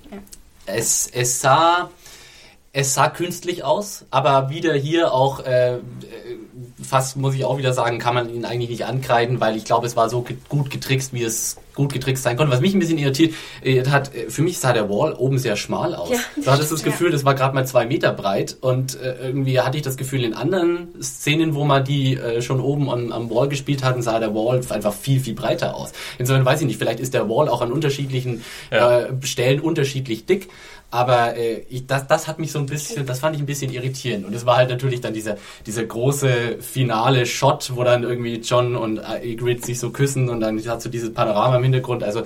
Es, 0.67 1.11
es 1.13 1.41
sah 1.41 1.91
es 2.77 2.93
sah 2.93 3.09
künstlich 3.09 3.63
aus, 3.65 4.05
aber 4.11 4.51
wieder 4.51 4.75
hier 4.75 5.13
auch 5.15 5.39
äh, 5.47 5.77
äh, 5.77 5.81
fast 6.83 7.17
muss 7.17 7.35
ich 7.35 7.45
auch 7.45 7.57
wieder 7.57 7.73
sagen, 7.73 7.99
kann 7.99 8.15
man 8.15 8.29
ihn 8.29 8.45
eigentlich 8.45 8.69
nicht 8.69 8.85
ankreiden, 8.85 9.41
weil 9.41 9.57
ich 9.57 9.65
glaube, 9.65 9.87
es 9.87 9.97
war 9.97 10.11
so 10.11 10.23
ge 10.23 10.37
gut 10.49 10.71
getrickst, 10.71 11.13
wie 11.15 11.23
es 11.23 11.57
gut 11.75 11.93
getrickst 11.93 12.23
sein 12.25 12.37
konnte. 12.37 12.53
Was 12.53 12.61
mich 12.61 12.75
ein 12.75 12.79
bisschen 12.81 12.99
irritiert 12.99 13.35
äh, 13.63 13.85
hat, 13.87 14.15
äh, 14.15 14.29
für 14.29 14.43
mich 14.43 14.59
sah 14.59 14.73
der 14.73 14.89
Wall 14.91 15.13
oben 15.13 15.39
sehr 15.39 15.57
schmal 15.57 15.95
aus. 15.95 16.11
Ja, 16.11 16.19
du 16.37 16.51
hattest 16.51 16.73
das 16.73 16.83
Gefühl, 16.83 17.11
das 17.11 17.25
war 17.25 17.35
gerade 17.35 17.55
mal 17.55 17.67
zwei 17.67 17.87
Meter 17.87 18.13
breit 18.13 18.57
und 18.61 19.01
äh, 19.01 19.15
irgendwie 19.23 19.61
hatte 19.61 19.77
ich 19.77 19.83
das 19.85 19.97
Gefühl, 19.97 20.25
in 20.25 20.35
anderen 20.35 20.89
Szenen, 21.01 21.55
wo 21.55 21.65
man 21.65 21.85
die 21.85 22.17
äh, 22.17 22.43
schon 22.43 22.61
oben 22.61 22.91
am, 22.91 23.13
am 23.13 23.31
Wall 23.31 23.49
gespielt 23.49 23.85
hatten, 23.85 24.03
sah 24.03 24.19
der 24.19 24.35
Wall 24.35 24.61
einfach 24.69 24.93
viel, 24.93 25.21
viel 25.21 25.35
breiter 25.35 25.77
aus. 25.77 25.93
Insofern 26.19 26.45
weiß 26.45 26.61
ich 26.61 26.67
nicht, 26.67 26.79
vielleicht 26.79 27.01
ist 27.01 27.15
der 27.15 27.29
Wall 27.29 27.49
auch 27.49 27.63
an 27.63 27.71
unterschiedlichen 27.73 28.43
Ja. 28.73 29.01
äh, 29.01 29.13
Stellen 29.23 29.61
unterschiedlich 29.61 30.27
dick. 30.27 30.49
Aber 30.95 31.37
äh, 31.37 31.65
ich, 31.69 31.89
das, 31.89 32.07
das 32.07 32.29
hat 32.29 32.39
mich 32.39 32.53
so 32.53 32.61
ein 32.61 32.67
bisschen, 32.67 33.05
das 33.05 33.19
fand 33.19 33.35
ich 33.35 33.43
ein 33.43 33.47
bisschen 33.47 33.73
irritierend. 33.73 34.25
Und 34.27 34.33
es 34.33 34.47
war 34.47 34.59
halt 34.59 34.71
natürlich 34.71 35.01
dann 35.01 35.13
dieser, 35.13 35.37
dieser 35.67 35.83
große 35.85 36.59
finale 36.61 37.27
Shot, 37.27 37.73
wo 37.75 37.83
dann 37.83 38.05
irgendwie 38.05 38.37
John 38.37 38.77
und 38.77 39.01
Ygritte 39.25 39.67
sich 39.67 39.81
so 39.81 39.91
küssen 39.91 40.29
und 40.29 40.39
dann 40.39 40.57
hast 40.65 40.85
du 40.85 40.89
dieses 40.89 41.13
Panorama 41.13 41.57
im 41.57 41.65
Hintergrund. 41.65 42.05
Also 42.05 42.23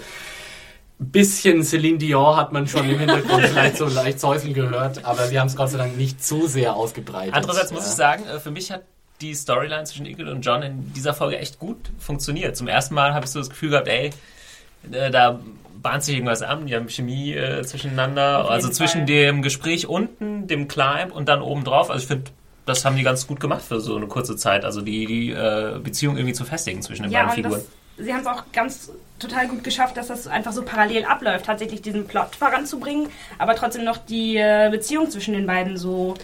bisschen 0.99 1.65
Celine 1.65 1.97
Dion 1.97 2.37
hat 2.37 2.53
man 2.53 2.67
schon 2.69 2.89
im 2.91 2.99
Hintergrund 2.99 3.47
vielleicht 3.47 3.79
so 3.79 3.87
leicht 3.87 4.21
säuseln 4.21 4.53
gehört, 4.53 5.03
aber 5.05 5.29
sie 5.29 5.41
haben 5.41 5.47
es 5.47 5.57
Gott 5.57 5.71
sei 5.71 5.79
Dank 5.79 5.97
nicht 5.97 6.23
zu 6.23 6.47
sehr 6.47 6.75
ausgebreitet. 6.77 7.35
Andererseits 7.35 7.73
muss 7.73 7.85
Ja. 7.85 7.89
ich 7.89 7.95
sagen, 7.97 8.25
äh, 8.27 8.39
für 8.39 8.51
mich 8.51 8.71
hat 8.71 8.83
die 9.23 9.35
Storyline 9.35 9.85
zwischen 9.85 10.05
Eagle 10.05 10.29
und 10.31 10.43
John 10.43 10.63
in 10.63 10.93
dieser 10.93 11.15
Folge 11.15 11.39
echt 11.39 11.59
gut 11.59 11.79
funktioniert. 11.99 12.55
Zum 12.57 12.69
ersten 12.69 12.95
Mal 12.95 13.15
habe 13.15 13.25
ich 13.25 13.31
so 13.31 13.39
das 13.39 13.49
Gefühl 13.49 13.71
gehabt, 13.71 13.89
ey, 13.89 14.11
äh, 14.93 15.11
da 15.11 15.41
bahnt 15.83 16.03
sich 16.05 16.15
irgendwas 16.15 16.43
an, 16.43 16.67
die 16.67 16.75
haben 16.75 16.89
Chemie 16.89 17.35
äh, 17.35 17.63
zwischeneinander, 17.65 18.51
also 18.51 18.67
jeden 18.69 18.77
zwischen 18.77 18.99
Fall. 19.01 19.07
dem 19.07 19.43
Gespräch 19.43 19.87
unten, 19.87 20.47
dem 20.47 20.69
Climb 20.69 21.13
und 21.13 21.29
dann 21.29 21.43
oben 21.43 21.65
drauf. 21.65 21.91
Also 21.91 22.03
ich 22.03 22.09
finde, 22.09 22.31
das 22.67 22.85
haben 22.85 22.97
die 22.97 23.03
ganz 23.03 23.27
gut 23.27 23.41
gemacht 23.41 23.63
für 23.63 23.81
so 23.81 23.97
eine 23.97 24.07
kurze 24.07 24.37
Zeit, 24.37 24.65
also 24.65 24.81
die, 24.83 25.07
die 25.07 25.31
äh, 25.31 25.79
Beziehung 25.83 26.17
irgendwie 26.17 26.35
zu 26.35 26.45
festigen 26.45 26.83
zwischen 26.83 27.05
den 27.05 27.13
Ja, 27.13 27.25
beiden 27.27 27.35
Figuren. 27.45 27.63
das, 27.97 28.05
sie 28.07 28.13
haben 28.13 28.21
es 28.21 28.27
auch 28.27 28.45
ganz 28.53 28.93
total 29.19 29.49
gut 29.49 29.65
geschafft, 29.65 29.97
dass 29.97 30.09
das 30.09 30.27
einfach 30.27 30.53
so 30.53 30.63
parallel 30.63 31.05
abläuft, 31.05 31.47
tatsächlich 31.47 31.83
diesen 31.83 32.07
Plot 32.07 32.37
voranzubringen, 32.37 33.09
aber 33.39 33.55
trotzdem 33.57 33.85
noch 33.85 33.97
die 33.97 34.37
äh, 34.37 34.69
Beziehung 34.71 35.11
zwischen 35.11 35.35
den 35.35 35.47
beiden 35.47 35.77
so 35.77 36.15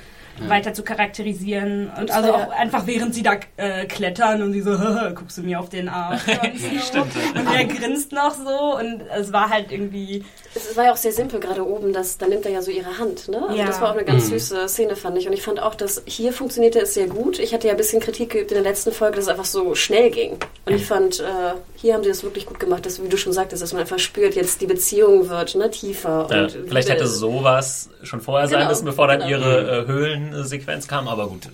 weiter 0.48 0.74
zu 0.74 0.82
charakterisieren 0.82 1.90
und 1.98 2.10
also 2.10 2.28
ja- 2.28 2.34
auch 2.34 2.50
einfach 2.50 2.86
während 2.86 3.14
sie 3.14 3.22
da 3.22 3.34
äh, 3.56 3.86
klettern 3.86 4.42
und 4.42 4.52
sie 4.52 4.60
so 4.62 4.76
guckst 5.14 5.38
du 5.38 5.42
mir 5.42 5.60
auf 5.60 5.68
den 5.68 5.88
Arsch 5.88 6.22
Jon 6.26 6.58
Snow?" 6.80 7.06
und 7.38 7.46
er 7.54 7.64
grinst 7.64 8.12
noch 8.12 8.34
so 8.34 8.76
und 8.78 9.02
es 9.16 9.32
war 9.32 9.48
halt 9.50 9.70
irgendwie 9.72 10.24
Es 10.54 10.76
war 10.76 10.84
ja 10.84 10.92
auch 10.92 10.96
sehr 10.96 11.12
simpel, 11.12 11.40
gerade 11.40 11.66
oben, 11.66 11.92
das, 11.92 12.18
da 12.18 12.26
nimmt 12.26 12.46
er 12.46 12.52
ja 12.52 12.62
so 12.62 12.70
ihre 12.70 12.98
Hand. 12.98 13.28
Ne? 13.28 13.42
Also 13.42 13.54
Ja. 13.56 13.66
Das 13.66 13.80
war 13.80 13.90
auch 13.90 13.94
eine 13.94 14.04
ganz 14.04 14.28
süße 14.28 14.68
Szene, 14.68 14.96
fand 14.96 15.18
ich. 15.18 15.26
Und 15.26 15.32
ich 15.32 15.42
fand 15.42 15.60
auch, 15.60 15.74
dass 15.74 16.02
hier 16.06 16.32
funktionierte 16.32 16.80
es 16.80 16.94
sehr 16.94 17.06
gut. 17.08 17.38
Ich 17.38 17.52
hatte 17.52 17.66
ja 17.66 17.74
ein 17.74 17.76
bisschen 17.76 18.00
Kritik 18.00 18.30
geübt 18.30 18.50
in 18.52 18.54
der 18.54 18.62
letzten 18.62 18.92
Folge, 18.92 19.16
dass 19.16 19.24
es 19.24 19.30
einfach 19.30 19.44
so 19.44 19.74
schnell 19.74 20.10
ging. 20.10 20.38
Und 20.66 20.74
ich 20.74 20.86
fand, 20.86 21.20
äh, 21.20 21.24
hier 21.76 21.94
haben 21.94 22.02
sie 22.02 22.08
das 22.08 22.22
wirklich 22.22 22.46
gut 22.46 22.60
gemacht, 22.60 22.86
dass, 22.86 23.02
wie 23.02 23.08
du 23.08 23.16
schon 23.16 23.32
sagtest, 23.32 23.62
dass 23.62 23.72
man 23.72 23.82
einfach 23.82 23.98
spürt, 23.98 24.34
jetzt 24.34 24.60
die 24.60 24.66
Beziehung 24.66 25.28
wird 25.28 25.54
ne, 25.54 25.70
tiefer. 25.70 26.28
Ja, 26.30 26.42
und 26.42 26.50
vielleicht 26.68 26.88
hätte 26.88 27.06
sowas 27.06 27.90
schon 28.02 28.20
vorher 28.20 28.48
sein 28.48 28.58
Genau, 28.58 28.70
müssen, 28.70 28.84
bevor 28.84 29.08
dann 29.08 29.18
genau. 29.20 29.30
ihre 29.30 29.82
äh, 29.82 29.86
Höhlensequenz 29.86 30.86
kam, 30.86 31.08
aber 31.08 31.28
gut. 31.28 31.48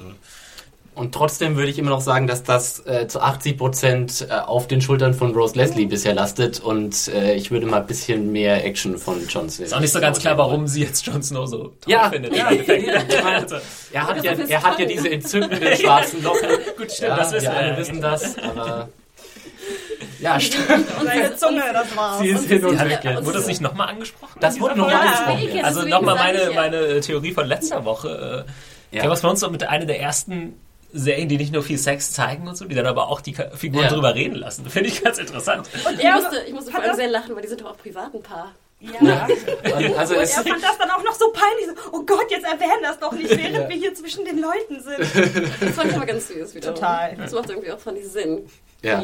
Äh, 0.94 0.98
Und 0.98 1.14
trotzdem 1.14 1.57
würde 1.57 1.70
ich 1.70 1.79
immer 1.79 1.90
noch 1.90 2.00
sagen, 2.00 2.26
dass 2.26 2.42
das 2.42 2.85
äh, 2.87 3.07
zu 3.09 3.20
80 3.20 3.57
Prozent 3.59 4.26
äh, 4.29 4.35
auf 4.35 4.66
den 4.68 4.81
Schultern 4.81 5.14
von 5.14 5.35
Rose 5.35 5.55
Leslie 5.57 5.87
bisher 5.87 6.14
lastet 6.14 6.61
und 6.61 7.09
äh, 7.09 7.35
ich 7.35 7.50
würde 7.50 7.66
mal 7.66 7.81
ein 7.81 7.87
bisschen 7.87 8.33
mehr 8.33 8.64
Action 8.64 8.98
von 8.98 9.26
John 9.29 9.48
sehen. 9.48 9.66
Ist 9.66 9.74
auch 9.74 9.81
nicht 9.81 9.92
so 9.92 10.00
ganz 10.00 10.18
klar, 10.20 10.37
warum 10.38 10.66
sie 10.66 10.83
jetzt 10.85 11.07
Jon 11.07 11.22
Snow 11.22 11.46
so 11.46 11.59
toll 11.59 11.72
Ja, 11.87 12.11
findet. 12.11 12.37
ja, 12.37 12.50
ja, 12.50 12.61
ich 12.62 13.24
Also, 13.24 13.57
Er 13.92 14.07
hat 14.09 14.24
Ja, 14.24 14.35
das 14.35 14.48
er 14.48 14.62
hat 14.62 14.79
ja 14.79 14.85
diese 14.87 15.11
entzündenden 15.11 15.76
schwarzen 15.81 16.22
Locken. 16.22 16.48
Gut, 16.76 16.92
stimmt, 16.92 17.09
Ja, 17.11 17.16
das 17.16 17.33
wissen 17.33 17.44
wir 17.44 17.57
alle 17.57 17.70
wir. 17.70 17.76
wissen 17.79 18.00
das, 18.00 18.38
aber 18.38 18.88
ja, 20.20 20.38
stimmt. 20.40 20.66
und 20.98 21.07
seine 21.07 21.37
Zunge, 21.37 21.62
das 21.72 21.96
war's. 21.96 22.18
Sie 22.20 22.29
ist 22.29 22.46
hin 22.46 22.64
und 22.64 22.79
weg 22.79 23.00
jetzt. 23.03 23.24
wurde 23.24 23.38
das 23.38 23.46
nicht 23.46 23.61
nochmal 23.61 23.88
angesprochen? 23.88 24.38
Das 24.40 24.61
wurde 24.61 24.76
nochmal 24.79 24.96
angesprochen. 25.07 25.64
Also 25.64 25.83
nochmal 25.83 26.35
ich 26.35 26.55
meine, 26.55 26.76
meine 26.79 27.00
Theorie 27.00 27.33
von 27.33 27.46
letzter 27.46 27.85
Woche. 27.85 28.44
Äh, 28.46 28.50
Ja. 28.96 29.03
Game 29.03 29.12
of 29.12 29.20
Thrones 29.20 29.40
war 29.42 29.50
mit 29.50 29.62
einer 29.62 29.85
der 29.87 30.00
ersten 30.00 30.55
Serien, 30.92 31.29
die 31.29 31.37
nicht 31.37 31.53
nur 31.53 31.62
viel 31.62 31.79
Sex 31.79 32.12
zeigen 32.12 32.48
und 32.48 32.57
so, 32.57 32.64
die 32.64 32.74
dann 32.74 32.87
aber 32.87 33.09
auch 33.09 33.20
die 33.20 33.35
Figuren 33.55 33.85
Ja. 33.85 33.90
drüber 33.90 34.14
reden 34.14 34.35
lassen. 34.37 34.68
Finde 34.68 34.88
ich 34.88 35.03
ganz 35.03 35.18
interessant. 35.18 35.68
Ich 35.96 36.03
Ja, 36.03 36.16
musste, 36.16 36.42
ich 36.46 36.53
musste 36.53 36.70
vor 36.72 36.83
allem 36.83 36.96
sehr 36.96 37.09
lachen, 37.09 37.35
weil 37.35 37.42
die 37.42 37.48
sind 37.48 37.61
doch 37.61 37.70
auch 37.72 37.79
privat 37.79 38.14
ein 38.14 38.22
Paar. 38.22 38.53
Ja. 38.81 39.26
Und 39.26 39.98
also 39.98 40.14
Und 40.14 40.22
es, 40.22 40.37
er 40.37 40.42
fand 40.42 40.62
das 40.62 40.79
dann 40.79 40.90
auch 40.90 41.05
noch 41.05 41.14
so 41.14 41.26
peinlich. 41.33 41.66
So, 41.66 41.92
oh 41.92 42.03
Gott, 42.05 42.31
jetzt 42.31 42.44
erwähnen 42.44 42.83
das 42.83 42.98
doch 42.98 43.12
nicht, 43.12 43.31
während 43.31 43.68
wir 43.68 43.76
hier 43.76 43.94
zwischen 43.94 44.24
den 44.24 44.38
Leuten 44.38 44.81
sind. 44.81 45.50
Das 45.61 45.70
fand 45.74 45.90
ich 45.90 45.96
aber 45.96 46.07
ganz 46.07 46.29
süß 46.29 46.55
wiederum. 46.55 46.74
Total. 46.76 47.16
Das 47.16 47.33
macht 47.33 47.50
irgendwie 47.50 47.70
auch, 47.72 47.79
fand 47.79 47.98
ich, 47.98 48.09
Sinn. 48.09 48.46
Ja. 48.83 49.03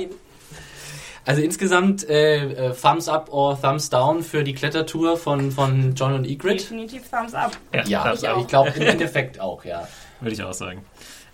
Also 1.26 1.42
insgesamt 1.42 2.08
äh, 2.08 2.68
äh, 2.68 2.72
Thumbs 2.72 3.08
up 3.08 3.32
or 3.32 3.60
Thumbs 3.60 3.90
down 3.90 4.22
für 4.22 4.44
die 4.44 4.54
Klettertour 4.54 5.16
von, 5.16 5.50
von 5.50 5.94
John 5.96 6.14
und 6.14 6.24
Egrid. 6.24 6.60
Definitiv 6.60 7.10
Thumbs 7.10 7.34
up. 7.34 7.50
Ja, 7.86 8.04
das 8.04 8.22
ich, 8.22 8.28
auch. 8.28 8.46
glaube 8.46 8.70
im 8.76 8.82
Endeffekt 8.82 9.40
auch, 9.40 9.64
ja. 9.64 9.88
Würde 10.20 10.32
ich 10.34 10.42
auch 10.42 10.52
sagen. 10.54 10.84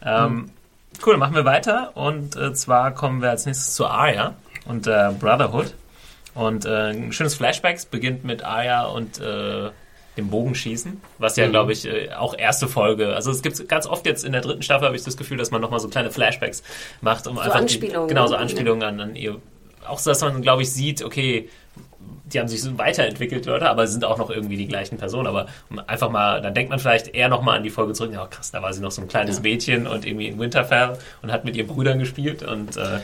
Ähm, 0.05 0.51
Cool, 1.05 1.17
machen 1.17 1.35
wir 1.35 1.45
weiter. 1.45 1.93
Und 1.97 2.37
äh, 2.37 2.53
zwar 2.53 2.93
kommen 2.93 3.23
wir 3.23 3.31
als 3.31 3.47
nächstes 3.47 3.75
zu 3.75 3.87
Arya 3.87 4.35
und 4.67 4.87
äh, 4.87 5.11
Brotherhood. 5.19 5.75
Und 6.35 6.65
äh, 6.65 6.91
ein 6.91 7.12
schönes 7.12 7.35
Flashback. 7.35 7.77
Es 7.77 7.87
beginnt 7.87 8.25
mit 8.25 8.45
Arya 8.45 8.85
und 8.85 9.19
äh, 9.21 9.71
dem 10.17 10.29
Bogenschießen, 10.29 11.01
was 11.19 11.37
ja, 11.37 11.47
Mhm. 11.47 11.51
glaube 11.51 11.73
ich, 11.73 11.87
äh, 11.87 12.12
auch 12.12 12.37
erste 12.37 12.69
Folge. 12.69 13.15
Also 13.15 13.31
es 13.31 13.43
gibt 13.43 13.67
ganz 13.69 13.87
oft 13.87 14.05
jetzt 14.07 14.25
in 14.25 14.33
der 14.33 14.43
dritten 14.43 14.62
Staffel 14.62 14.87
habe 14.87 14.95
ich 14.95 15.03
das 15.03 15.17
Gefühl, 15.17 15.38
dass 15.38 15.51
man 15.51 15.61
nochmal 15.62 15.81
so 15.81 15.88
kleine 15.88 16.11
Flashbacks 16.11 16.62
macht, 17.01 17.27
um 17.27 17.38
einfach 17.38 17.55
Anspielungen. 17.57 18.09
Die, 18.09 18.15
genau 18.15 18.27
so. 18.27 18.37
Anspielungen 18.37 18.83
an, 18.83 19.01
an 19.01 19.17
ihr. 19.17 19.38
Auch 19.88 19.99
so, 19.99 20.11
dass 20.11 20.21
man, 20.21 20.43
glaube 20.43 20.62
ich, 20.62 20.73
sieht, 20.73 21.03
okay, 21.03 21.49
die 22.33 22.40
haben 22.40 22.49
sich 22.49 22.62
so 22.62 22.77
weiterentwickelt, 22.79 23.47
Leute, 23.47 23.68
aber 23.68 23.87
sind 23.87 24.05
auch 24.05 24.18
noch 24.18 24.31
irgendwie 24.31 24.57
die 24.57 24.66
gleichen 24.66 24.99
Personen. 24.99 25.27
Aber 25.27 25.47
einfach 25.87 26.11
mal, 26.11 26.40
dann 26.40 26.55
denkt 26.55 26.71
man 26.71 26.79
vielleicht 26.79 27.09
eher 27.14 27.29
nochmal 27.29 27.57
an 27.59 27.62
die 27.62 27.71
Folge 27.71 27.92
zurück. 27.92 28.12
Ja, 28.12 28.27
krass, 28.27 28.51
da 28.51 28.62
war 28.62 28.73
sie 28.73 28.81
noch 28.81 28.90
so 28.90 29.03
ein 29.03 29.09
kleines 29.09 29.37
Ja. 29.37 29.42
Mädchen 29.42 29.87
und 29.87 30.07
irgendwie 30.07 30.29
in 30.29 30.38
Winterfell 30.38 30.99
und 31.23 31.33
hat 31.33 31.45
mit 31.45 31.57
ihren 31.57 31.66
Brüdern 31.68 31.99
gespielt 31.99 32.42
und 32.42 32.77
äh, 32.77 33.01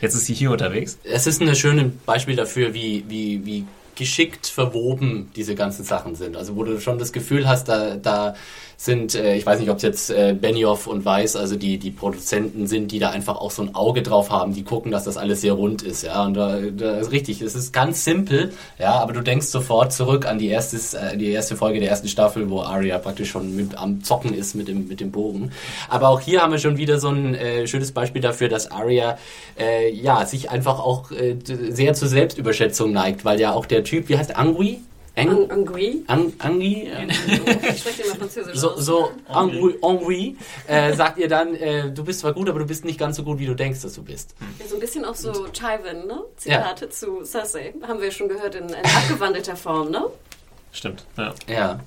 jetzt 0.00 0.14
ist 0.14 0.26
sie 0.26 0.34
hier 0.34 0.50
unterwegs. 0.50 0.98
Es 1.04 1.26
ist 1.26 1.40
ein 1.40 1.54
schönes 1.54 1.92
Beispiel 2.06 2.36
dafür, 2.36 2.74
wie, 2.74 3.04
wie, 3.08 3.44
wie 3.46 3.64
geschickt 3.96 4.46
verwoben 4.46 5.30
diese 5.36 5.54
ganzen 5.54 5.84
Sachen 5.84 6.14
sind. 6.14 6.36
Also 6.36 6.56
wo 6.56 6.64
du 6.64 6.80
schon 6.80 6.98
das 6.98 7.12
Gefühl 7.12 7.48
hast, 7.48 7.68
da, 7.68 7.96
da 7.96 8.34
sind, 8.82 9.14
äh, 9.14 9.36
ich 9.36 9.46
weiß 9.46 9.60
nicht, 9.60 9.70
ob 9.70 9.76
es 9.76 9.82
jetzt 9.82 10.10
äh, 10.10 10.34
Benioff 10.38 10.88
und 10.88 11.04
Weiss, 11.04 11.36
also 11.36 11.54
die, 11.54 11.78
die 11.78 11.92
Produzenten 11.92 12.66
sind, 12.66 12.90
die 12.90 12.98
da 12.98 13.10
einfach 13.10 13.36
auch 13.36 13.52
so 13.52 13.62
ein 13.62 13.76
Auge 13.76 14.02
drauf 14.02 14.30
haben, 14.30 14.54
die 14.54 14.64
gucken, 14.64 14.90
dass 14.90 15.04
das 15.04 15.16
alles 15.16 15.40
sehr 15.40 15.52
rund 15.52 15.82
ist, 15.82 16.02
ja, 16.02 16.24
und 16.24 16.34
da, 16.34 16.58
da 16.58 16.98
ist 16.98 17.12
richtig, 17.12 17.40
es 17.42 17.54
ist 17.54 17.72
ganz 17.72 18.02
simpel, 18.02 18.52
ja, 18.80 18.94
aber 18.94 19.12
du 19.12 19.20
denkst 19.20 19.46
sofort 19.46 19.92
zurück 19.92 20.26
an 20.26 20.38
die 20.38 20.48
erste, 20.48 20.78
äh, 20.98 21.16
die 21.16 21.30
erste 21.30 21.54
Folge 21.54 21.78
der 21.78 21.90
ersten 21.90 22.08
Staffel, 22.08 22.50
wo 22.50 22.62
Arya 22.62 22.98
praktisch 22.98 23.30
schon 23.30 23.54
mit, 23.54 23.76
am 23.78 24.02
Zocken 24.02 24.34
ist 24.34 24.54
mit 24.54 24.66
dem, 24.66 24.88
mit 24.88 24.98
dem 24.98 25.12
Bogen. 25.12 25.52
Aber 25.88 26.08
auch 26.08 26.20
hier 26.20 26.42
haben 26.42 26.50
wir 26.50 26.58
schon 26.58 26.76
wieder 26.76 26.98
so 26.98 27.08
ein 27.08 27.36
äh, 27.36 27.68
schönes 27.68 27.92
Beispiel 27.92 28.20
dafür, 28.20 28.48
dass 28.48 28.72
Arya, 28.72 29.16
äh, 29.60 29.92
ja, 29.92 30.26
sich 30.26 30.50
einfach 30.50 30.80
auch 30.80 31.12
äh, 31.12 31.36
sehr 31.44 31.94
zur 31.94 32.08
Selbstüberschätzung 32.08 32.92
neigt, 32.92 33.24
weil 33.24 33.38
ja 33.38 33.52
auch 33.52 33.66
der 33.66 33.81
Typ, 33.84 34.08
wie 34.08 34.16
heißt 34.18 34.30
der, 34.30 34.38
Angui? 34.38 34.80
Ang 35.14 35.28
An 35.28 35.50
Angui. 35.50 36.04
Ang 36.06 36.32
Angi? 36.38 36.84
Äh, 36.88 37.06
Ich 37.70 37.80
spreche 37.80 38.02
immer 38.04 38.14
Französisch 38.14 38.56
so, 38.56 38.80
so 38.80 39.10
Ennui, 39.28 39.76
Ennui 39.82 40.36
äh, 40.66 40.94
sagt 40.94 41.18
ihr 41.18 41.28
dann, 41.28 41.54
äh, 41.54 41.90
du 41.90 42.02
bist 42.02 42.20
zwar 42.20 42.32
gut, 42.32 42.48
aber 42.48 42.60
du 42.60 42.64
bist 42.66 42.86
nicht 42.86 42.98
ganz 42.98 43.16
so 43.18 43.22
gut, 43.22 43.38
wie 43.38 43.44
du 43.44 43.54
denkst, 43.54 43.82
dass 43.82 43.92
du 43.92 44.02
bist. 44.02 44.34
Ja, 44.58 44.66
so 44.66 44.74
ein 44.76 44.80
bisschen 44.80 45.04
auch 45.04 45.14
so 45.14 45.48
Tywin, 45.48 46.06
ne? 46.06 46.22
Zitate 46.38 46.88
zu 46.88 47.24
Cersei. 47.26 47.74
Haben 47.86 48.00
wir 48.00 48.10
schon 48.10 48.28
gehört 48.30 48.54
in, 48.54 48.64
in 48.70 48.74
abgewandelter 48.74 49.54
Form, 49.54 49.90
ne? 49.90 50.06
Stimmt, 50.72 51.04
ja. 51.16 51.34
Ja. 51.46 51.80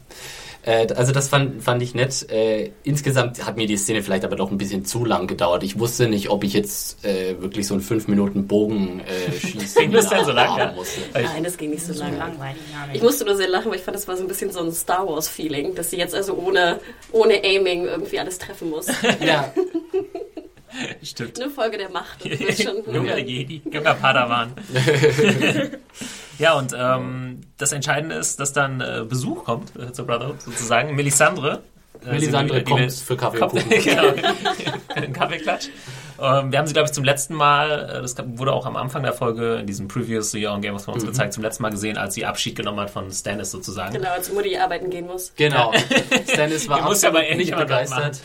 Äh, 0.65 0.87
also 0.95 1.11
das 1.11 1.29
fand, 1.29 1.63
fand 1.63 1.81
ich 1.81 1.93
nett. 1.93 2.29
Äh, 2.31 2.71
insgesamt 2.83 3.45
hat 3.45 3.55
mir 3.55 3.67
die 3.67 3.77
Szene 3.77 4.01
vielleicht 4.01 4.25
aber 4.25 4.35
doch 4.35 4.51
ein 4.51 4.57
bisschen 4.57 4.83
zu 4.83 5.05
lang 5.05 5.27
gedauert. 5.27 5.63
Ich 5.63 5.79
wusste 5.79 6.07
nicht, 6.07 6.29
ob 6.29 6.43
ich 6.43 6.53
jetzt 6.53 7.05
äh, 7.05 7.39
wirklich 7.39 7.67
so 7.67 7.75
einen 7.75 7.83
5 7.83 8.07
Minuten 8.07 8.47
Bogen 8.47 9.01
äh, 9.01 9.31
schießen 9.31 9.81
Ging 9.81 9.91
das 9.91 10.09
denn 10.09 10.25
so 10.25 10.31
lang, 10.31 10.57
ja? 10.57 10.71
musste. 10.71 11.01
Nein, 11.13 11.43
das 11.43 11.57
ging 11.57 11.69
nicht 11.69 11.85
so 11.85 11.93
lange. 11.93 12.17
Langweilig. 12.17 12.61
Ich 12.93 13.01
musste 13.01 13.25
nur 13.25 13.35
sehr 13.35 13.47
lachen, 13.47 13.69
weil 13.69 13.77
ich 13.77 13.83
fand, 13.83 13.95
das 13.95 14.07
war 14.07 14.17
so 14.17 14.23
ein 14.23 14.27
bisschen 14.27 14.51
so 14.51 14.61
ein 14.61 14.71
Star 14.71 15.07
Wars-Feeling, 15.07 15.75
dass 15.75 15.91
sie 15.91 15.97
jetzt 15.97 16.15
also 16.15 16.33
ohne, 16.35 16.79
ohne 17.11 17.43
Aiming 17.43 17.85
irgendwie 17.85 18.19
alles 18.19 18.39
treffen 18.39 18.69
muss. 18.71 18.87
Ja, 19.23 19.53
Stimmt. 21.03 21.39
Eine 21.41 21.49
Folge 21.51 21.77
der 21.77 21.89
Macht. 21.89 22.25
Junger 22.25 23.17
Jedi, 23.17 23.61
junger 23.71 23.93
Padawan. 23.95 24.53
ja, 26.39 26.53
und 26.53 26.73
ähm, 26.77 27.41
das 27.57 27.71
Entscheidende 27.71 28.15
ist, 28.15 28.39
dass 28.39 28.53
dann 28.53 28.81
äh, 28.81 29.03
Besuch 29.07 29.43
kommt 29.45 29.75
äh, 29.77 29.91
zur 29.93 30.05
Brotherhood, 30.05 30.41
sozusagen. 30.41 30.95
Melisandre. 30.95 31.63
äh, 32.05 32.11
Melisandre 32.11 32.63
die- 32.63 32.71
kommt 32.71 32.91
für 32.91 33.15
Kaffee 33.17 33.39
und 33.41 33.49
Kommt- 33.51 33.63
Kuchen. 33.69 33.83
genau. 33.83 34.13
Ein 34.95 35.13
Kaffeeklatsch. 35.13 35.69
Ähm, 36.21 36.51
wir 36.51 36.59
haben 36.59 36.67
sie, 36.67 36.73
glaube 36.73 36.87
ich, 36.87 36.93
zum 36.93 37.03
letzten 37.03 37.33
Mal, 37.35 37.89
äh, 37.97 38.01
das 38.01 38.15
wurde 38.37 38.53
auch 38.53 38.65
am 38.65 38.75
Anfang 38.75 39.03
der 39.03 39.13
Folge 39.13 39.55
in 39.55 39.67
diesem 39.67 39.87
Previous 39.87 40.33
Year 40.33 40.51
on 40.53 40.61
Game 40.61 40.75
of 40.75 40.83
Thrones 40.85 41.03
Mhm. 41.03 41.07
gezeigt, 41.07 41.33
zum 41.33 41.43
letzten 41.43 41.63
Mal 41.63 41.69
gesehen, 41.71 41.97
als 41.97 42.13
sie 42.13 42.25
Abschied 42.25 42.55
genommen 42.55 42.79
hat 42.79 42.89
von 42.89 43.11
Stannis 43.11 43.51
sozusagen. 43.51 43.93
Genau, 43.93 44.09
als 44.11 44.31
Mutti 44.31 44.57
arbeiten 44.57 44.89
gehen 44.89 45.07
muss. 45.07 45.33
Genau. 45.35 45.71
Stannis 46.31 46.67
war 46.69 46.81
muss 46.83 47.03
aber 47.03 47.21
nicht 47.21 47.55
begeistert. 47.55 48.19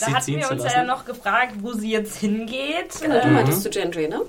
Da 0.00 0.06
hatten 0.12 0.36
wir 0.36 0.50
uns 0.50 0.64
ja 0.64 0.84
noch 0.84 1.04
gefragt, 1.04 1.54
wo 1.60 1.72
sie 1.72 1.90
jetzt 1.90 2.16
hingeht. 2.18 3.00
Genau, 3.00 3.20
du 3.20 3.26
Äh, 3.28 3.30
meintest 3.30 3.62
zu 3.62 3.70
Gendry, 3.70 4.06
ne? 4.08 4.20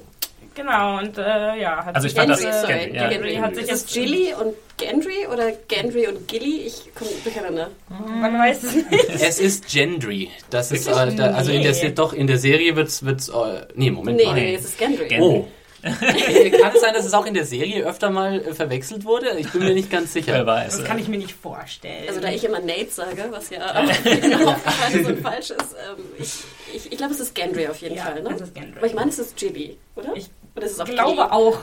Genau, 0.57 0.97
und 0.97 1.17
äh, 1.17 1.21
ja, 1.61 1.85
hat 1.85 1.95
Also 1.95 2.07
ich 2.07 2.13
sich 2.13 2.19
fand 2.19 2.31
das- 2.31 2.43
jetzt, 2.43 2.67
Gendry, 2.67 2.73
äh, 2.73 2.87
sorry. 2.89 2.95
Ja. 2.97 3.09
Gendry 3.09 3.35
hat 3.35 3.53
sich 3.55 3.63
Ist 3.63 3.69
jetzt 3.69 3.87
es 3.87 3.93
Gilly 3.93 4.33
und 4.33 4.53
Gendry 4.77 5.27
oder 5.31 5.51
Gendry 5.69 6.07
und 6.07 6.27
Gilly? 6.27 6.61
Ich 6.67 6.93
komme 6.93 7.11
durcheinander. 7.23 7.69
Man 7.89 8.37
weiß 8.37 8.63
es 8.63 8.75
nicht. 8.75 8.87
Es 9.21 9.39
ist 9.39 9.69
Gendry. 9.71 10.29
Das 10.49 10.71
ist 10.71 10.87
äh, 10.87 11.15
da, 11.15 11.31
also 11.31 11.51
in 11.51 11.63
der 11.63 11.73
doch 11.91 12.11
in 12.13 12.27
der 12.27 12.37
Serie 12.37 12.75
wird's 12.75 13.05
wird's 13.05 13.29
äh, 13.29 13.65
nee 13.75 13.89
Moment 13.91 14.17
Nee, 14.17 14.25
mal. 14.25 14.33
nee, 14.35 14.55
es 14.55 14.65
ist 14.65 14.77
Gendry. 14.77 15.07
Gendry. 15.07 15.45
Oh. 15.83 15.87
Äh, 15.87 16.49
Kann 16.49 16.71
es 16.73 16.81
sein, 16.81 16.93
dass 16.95 17.05
es 17.05 17.13
auch 17.13 17.27
in 17.27 17.35
der 17.35 17.45
Serie 17.45 17.85
öfter 17.85 18.09
mal 18.09 18.41
äh, 18.41 18.53
verwechselt 18.55 19.05
wurde? 19.05 19.37
Ich 19.37 19.51
bin 19.51 19.63
mir 19.63 19.75
nicht 19.75 19.91
ganz 19.91 20.13
Wer 20.15 20.23
sicher. 20.23 20.45
weiß. 20.45 20.77
Das 20.77 20.85
kann 20.85 20.97
ich 20.97 21.07
mir 21.07 21.19
nicht 21.19 21.33
vorstellen. 21.33 22.03
Also 22.07 22.19
da 22.19 22.29
ich 22.31 22.43
immer 22.43 22.59
Nate 22.59 22.89
sage, 22.89 23.25
was 23.29 23.51
ja 23.51 23.59
auch 23.75 24.47
aufgefallen 24.55 24.99
ist 25.01 25.07
und 25.07 25.19
falsch 25.21 25.51
ist, 25.51 25.75
ähm, 25.75 26.03
ich, 26.17 26.33
ich, 26.75 26.91
ich 26.91 26.97
glaube, 26.97 27.13
es 27.13 27.19
ist 27.19 27.35
Gendry 27.35 27.67
auf 27.67 27.77
jeden 27.77 27.95
Ja, 27.95 28.05
Fall, 28.05 28.23
ne? 28.23 28.31
es 28.35 28.41
ist 28.41 28.55
Gendry. 28.55 28.77
Aber 28.79 28.87
ich 28.87 28.93
meine, 28.95 29.09
es 29.11 29.19
ist 29.19 29.37
Gilly, 29.37 29.77
oder? 29.95 30.13
Ich 30.15 30.29
oder 30.57 30.65
ist 30.65 30.73
es 30.73 30.79
auch 30.79 30.87
ich 30.87 30.93
glaube 30.93 31.31
auch. 31.31 31.59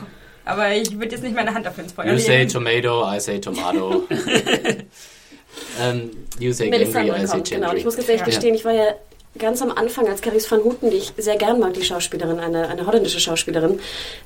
Aber 0.46 0.70
ich 0.72 0.92
würde 0.98 1.12
jetzt 1.12 1.22
nicht 1.22 1.34
meine 1.34 1.54
Hand 1.54 1.64
dafür 1.66 1.84
ins 1.84 1.92
Feuer 1.92 2.12
You 2.12 2.18
say 2.18 2.38
legen. 2.40 2.50
tomato, 2.52 3.04
I 3.14 3.18
say 3.20 3.38
tomato. 3.40 4.04
ähm, 5.80 6.10
you 6.38 6.52
say 6.52 6.68
Gendry, 6.70 6.84
Melisandre 6.84 7.16
I 7.16 7.26
say 7.26 7.32
kommt, 7.32 7.50
genau. 7.50 7.70
Und 7.70 7.76
ich 7.78 7.84
muss 7.84 7.94
ehrlich 7.96 8.18
Ja. 8.20 8.24
gestehen, 8.24 8.54
ich 8.54 8.64
war 8.64 8.72
ja 8.72 8.94
ganz 9.36 9.62
am 9.62 9.72
Anfang 9.72 10.06
als 10.08 10.20
Carice 10.20 10.48
van 10.50 10.62
Houten, 10.62 10.90
die 10.90 10.98
ich 10.98 11.12
sehr 11.16 11.36
gern 11.36 11.58
mag, 11.58 11.74
die 11.74 11.82
Schauspielerin, 11.82 12.38
eine, 12.38 12.68
eine 12.68 12.86
holländische 12.86 13.18
Schauspielerin, 13.18 13.80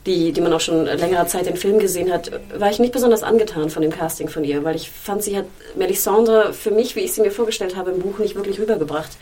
die, 0.04 0.32
die 0.32 0.40
man 0.42 0.52
auch 0.52 0.60
schon 0.60 0.84
längere 0.84 1.26
Zeit 1.26 1.46
in 1.46 1.56
Filmen 1.56 1.78
gesehen 1.78 2.12
hat, 2.12 2.30
war 2.58 2.70
ich 2.70 2.78
nicht 2.78 2.92
besonders 2.92 3.22
angetan 3.22 3.70
von 3.70 3.80
dem 3.80 3.90
Casting 3.90 4.28
von 4.28 4.44
ihr, 4.44 4.64
weil 4.64 4.76
ich 4.76 4.90
fand, 4.90 5.22
sie 5.22 5.34
hat 5.36 5.46
Melisandre 5.76 6.52
für 6.52 6.70
mich, 6.72 6.94
wie 6.94 7.00
ich 7.00 7.12
sie 7.14 7.22
mir 7.22 7.30
vorgestellt 7.30 7.74
habe, 7.74 7.90
im 7.92 8.00
Buch 8.00 8.18
nicht 8.18 8.34
wirklich 8.34 8.58
rübergebracht. 8.60 9.12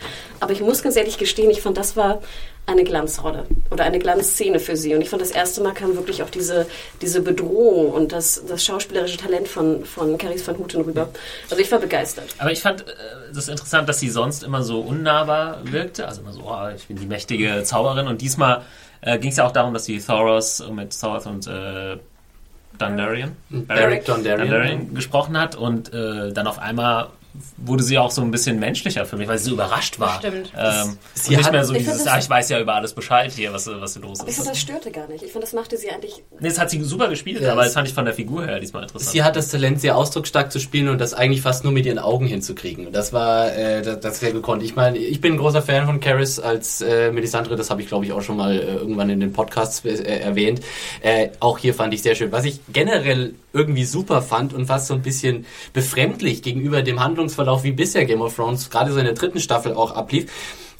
Aber 0.41 0.51
ich 0.51 0.59
muss 0.59 0.81
ganz 0.83 0.97
ehrlich 0.97 1.17
gestehen, 1.17 1.49
ich 1.51 1.61
fand, 1.61 1.77
das 1.77 1.95
war 1.95 2.21
eine 2.67 2.83
Glanzrolle 2.83 3.45
oder 3.71 3.85
eine 3.85 3.97
Glanzszene 3.97 4.59
für 4.59 4.75
sie. 4.75 4.93
Und 4.93 5.01
ich 5.01 5.09
fand, 5.09 5.21
das 5.21 5.31
erste 5.31 5.61
Mal 5.61 5.73
kam 5.73 5.95
wirklich 5.95 6.21
auch 6.21 6.29
diese, 6.29 6.67
diese 7.01 7.21
Bedrohung 7.21 7.91
und 7.91 8.11
das, 8.11 8.43
das 8.45 8.63
schauspielerische 8.63 9.17
Talent 9.17 9.47
von, 9.47 9.85
von 9.85 10.17
Carice 10.17 10.45
van 10.45 10.57
Houten 10.59 10.81
rüber. 10.81 11.07
Also 11.49 11.61
ich 11.61 11.71
war 11.71 11.79
begeistert. 11.79 12.35
Aber 12.37 12.51
ich 12.51 12.61
fand 12.61 12.81
äh, 12.81 12.93
das 13.33 13.47
interessant, 13.47 13.87
dass 13.87 13.99
sie 13.99 14.09
sonst 14.09 14.43
immer 14.43 14.63
so 14.63 14.81
unnahbar 14.81 15.59
wirkte. 15.63 16.07
Also 16.07 16.21
immer 16.21 16.33
so, 16.33 16.41
oh, 16.45 16.67
ich 16.75 16.87
bin 16.87 16.97
die 16.97 17.05
mächtige 17.05 17.63
Zauberin. 17.63 18.07
Und 18.07 18.21
diesmal 18.21 18.63
äh, 18.99 19.17
ging 19.17 19.31
es 19.31 19.37
ja 19.37 19.47
auch 19.47 19.53
darum, 19.53 19.73
dass 19.73 19.85
sie 19.85 19.99
Thoros 19.99 20.61
mit 20.69 20.99
Thoros 20.99 21.25
und 21.25 21.47
äh, 21.47 21.97
Dundarian, 22.77 23.35
Beric 23.49 24.05
Dondarrion. 24.05 24.93
gesprochen 24.93 25.39
hat. 25.39 25.55
Und 25.55 25.93
äh, 25.93 26.33
dann 26.33 26.47
auf 26.47 26.59
einmal 26.59 27.07
wurde 27.57 27.83
sie 27.83 27.97
auch 27.97 28.11
so 28.11 28.21
ein 28.21 28.31
bisschen 28.31 28.59
menschlicher 28.59 29.05
für 29.05 29.17
mich, 29.17 29.27
weil 29.27 29.37
sie 29.37 29.45
so 29.45 29.51
überrascht 29.53 29.99
war. 29.99 30.19
Stimmt. 30.19 30.51
Ähm, 30.57 30.97
Sie 31.13 31.29
und 31.31 31.37
nicht 31.37 31.45
hat- 31.45 31.51
mehr 31.53 31.65
so 31.65 31.73
Ich 31.73 31.79
dieses, 31.79 32.07
ah, 32.07 32.17
ich 32.17 32.29
weiß 32.29 32.49
ja 32.49 32.59
über 32.59 32.75
alles 32.75 32.93
Bescheid 32.93 33.31
hier, 33.31 33.53
was, 33.53 33.67
was 33.67 33.93
hier 33.93 34.01
los 34.01 34.19
Aber 34.19 34.29
ich 34.29 34.35
ist. 34.35 34.43
fand, 34.43 34.49
das 34.51 34.59
störte 34.59 34.91
gar 34.91 35.07
nicht. 35.07 35.23
Ich 35.23 35.31
fand, 35.31 35.43
das 35.43 35.53
machte 35.53 35.77
sie 35.77 35.89
eigentlich 35.89 36.23
Nee, 36.39 36.49
das 36.49 36.59
hat 36.59 36.69
sie 36.69 36.81
super 36.83 37.07
gespielt, 37.09 37.41
Ja, 37.41 37.51
aber 37.51 37.61
es- 37.61 37.67
das 37.67 37.73
fand 37.75 37.87
ich 37.87 37.93
von 37.93 38.05
der 38.05 38.13
Figur 38.13 38.45
her 38.45 38.59
diesmal 38.59 38.83
interessant. 38.83 39.11
Sie 39.11 39.23
hat 39.23 39.35
das 39.35 39.49
Talent, 39.49 39.81
sehr 39.81 39.97
ausdrucksstark 39.97 40.51
zu 40.51 40.59
spielen 40.59 40.89
und 40.89 40.99
das 40.99 41.13
eigentlich 41.13 41.41
fast 41.41 41.63
nur 41.63 41.73
mit 41.73 41.85
ihren 41.85 41.99
Augen 41.99 42.25
hinzukriegen. 42.27 42.87
Und 42.87 42.93
das 42.95 43.13
war 43.13 43.53
äh, 43.55 43.81
das, 43.81 43.99
das 43.99 44.19
sehr 44.19 44.31
gekonnt. 44.31 44.63
Ich 44.63 44.75
meine, 44.75 44.97
ich 44.97 45.21
bin 45.21 45.33
ein 45.33 45.37
großer 45.37 45.61
Fan 45.61 45.85
von 45.85 45.99
Karis 45.99 46.39
als 46.39 46.81
äh, 46.81 47.11
Melisandre, 47.11 47.55
das 47.55 47.69
habe 47.69 47.81
ich 47.81 47.87
glaube 47.87 48.05
ich 48.05 48.11
auch 48.13 48.21
schon 48.21 48.37
mal 48.37 48.55
äh, 48.57 48.61
irgendwann 48.75 49.09
in 49.09 49.19
den 49.19 49.33
Podcasts 49.33 49.83
äh, 49.85 49.91
erwähnt. 50.19 50.61
Äh, 51.01 51.29
auch 51.39 51.57
hier 51.57 51.73
fand 51.73 51.93
ich 51.93 52.01
sehr 52.01 52.15
schön. 52.15 52.31
Was 52.31 52.45
ich 52.45 52.59
generell 52.71 53.33
irgendwie 53.57 53.83
super 53.83 54.21
fand 54.21 54.53
und 54.53 54.69
was 54.69 54.87
so 54.87 54.93
ein 54.93 55.01
bisschen 55.01 55.45
befremdlich 55.73 56.41
gegenüber 56.41 56.81
dem 56.81 56.99
Handlungsverlauf 56.99 57.63
wie 57.63 57.71
bisher 57.71 58.05
Game 58.05 58.21
of 58.21 58.35
Thrones, 58.35 58.69
gerade 58.69 58.91
so 58.91 58.99
in 58.99 59.05
der 59.05 59.13
dritten 59.13 59.39
Staffel 59.39 59.73
auch 59.73 59.95
ablief, 59.95 60.31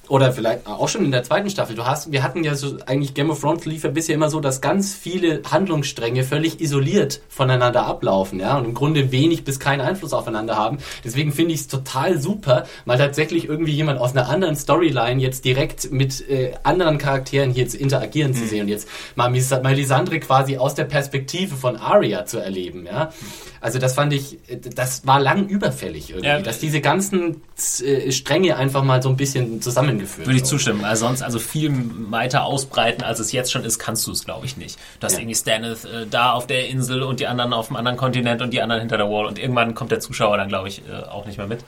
oder 0.09 0.31
vielleicht 0.31 0.65
auch 0.67 0.89
schon 0.89 1.05
in 1.05 1.11
der 1.11 1.23
zweiten 1.23 1.49
Staffel. 1.49 1.75
Du 1.75 1.85
hast, 1.85 2.11
wir 2.11 2.23
hatten 2.23 2.43
ja 2.43 2.55
so 2.55 2.77
eigentlich 2.85 3.13
Game 3.13 3.29
of 3.29 3.39
Thrones 3.41 3.65
lief 3.65 3.83
ja 3.83 3.89
bisher 3.91 4.15
immer 4.15 4.29
so, 4.29 4.39
dass 4.39 4.61
ganz 4.61 4.95
viele 4.95 5.41
Handlungsstränge 5.49 6.23
völlig 6.23 6.59
isoliert 6.59 7.21
voneinander 7.29 7.85
ablaufen, 7.85 8.39
ja, 8.39 8.57
und 8.57 8.65
im 8.65 8.73
Grunde 8.73 9.11
wenig 9.11 9.43
bis 9.43 9.59
keinen 9.59 9.81
Einfluss 9.81 10.13
aufeinander 10.13 10.55
haben. 10.55 10.79
Deswegen 11.03 11.31
finde 11.31 11.53
ich 11.53 11.61
es 11.61 11.67
total 11.67 12.19
super, 12.19 12.65
mal 12.85 12.97
tatsächlich 12.97 13.45
irgendwie 13.45 13.73
jemand 13.73 13.99
aus 13.99 14.11
einer 14.15 14.29
anderen 14.29 14.55
Storyline 14.55 15.21
jetzt 15.21 15.45
direkt 15.45 15.91
mit 15.91 16.27
äh, 16.29 16.53
anderen 16.63 16.97
Charakteren 16.97 17.51
hier 17.51 17.63
jetzt 17.63 17.75
interagieren 17.75 18.33
zu 18.33 18.45
sehen 18.47 18.61
und 18.61 18.67
jetzt 18.69 18.87
mal 19.15 19.29
Melisandre 19.29 20.19
quasi 20.21 20.57
aus 20.57 20.73
der 20.73 20.85
Perspektive 20.85 21.55
von 21.55 21.75
Arya 21.75 22.25
zu 22.25 22.37
erleben, 22.37 22.85
ja. 22.85 23.11
Also 23.59 23.79
das 23.79 23.95
fand 23.95 24.13
ich, 24.13 24.37
das 24.75 25.05
war 25.05 25.19
lang 25.19 25.47
überfällig 25.47 26.11
irgendwie, 26.11 26.27
Ja. 26.27 26.39
dass 26.39 26.59
diese 26.59 26.79
ganzen 26.79 27.41
äh, 27.83 28.11
Stränge 28.11 28.55
einfach 28.55 28.83
mal 28.83 29.01
so 29.01 29.09
ein 29.09 29.17
bisschen 29.17 29.61
zusammengeführt 29.99 30.27
Würde 30.27 30.37
ich 30.37 30.43
zustimmen. 30.45 30.85
Also 30.85 31.05
sonst, 31.07 31.21
also 31.21 31.39
viel 31.39 31.71
weiter 32.11 32.45
ausbreiten, 32.45 33.03
als 33.03 33.19
es 33.19 33.31
jetzt 33.31 33.51
schon 33.51 33.63
ist, 33.63 33.79
kannst 33.79 34.05
du 34.07 34.11
es, 34.11 34.25
glaube 34.25 34.45
ich, 34.45 34.57
nicht. 34.57 34.77
Du 34.99 35.05
hast 35.05 35.13
Ja. 35.13 35.19
irgendwie 35.19 35.35
Stannis 35.35 35.85
äh, 35.85 36.05
da 36.09 36.31
auf 36.33 36.47
der 36.47 36.67
Insel 36.69 37.03
und 37.03 37.19
die 37.19 37.27
anderen 37.27 37.53
auf 37.53 37.67
dem 37.67 37.75
anderen 37.75 37.97
Kontinent 37.97 38.41
und 38.41 38.51
die 38.51 38.61
anderen 38.61 38.81
hinter 38.81 38.97
der 38.97 39.09
Wall 39.09 39.25
und 39.25 39.39
irgendwann 39.39 39.75
kommt 39.75 39.91
der 39.91 39.99
Zuschauer 39.99 40.37
dann, 40.37 40.47
glaube 40.49 40.67
ich, 40.67 40.81
äh, 40.87 40.93
auch 41.09 41.25
nicht 41.25 41.37
mehr 41.37 41.47
mit. 41.47 41.63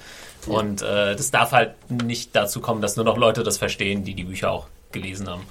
Und 0.47 0.81
äh, 0.81 1.15
das 1.15 1.31
darf 1.31 1.51
halt 1.51 1.71
nicht 1.91 2.35
dazu 2.35 2.61
kommen, 2.61 2.81
dass 2.81 2.95
nur 2.95 3.05
noch 3.05 3.17
Leute 3.17 3.43
das 3.43 3.57
verstehen, 3.57 4.03
die 4.03 4.13
die 4.13 4.23
Bücher 4.23 4.51
auch 4.51 4.67
gelesen 4.91 5.27
haben. 5.29 5.43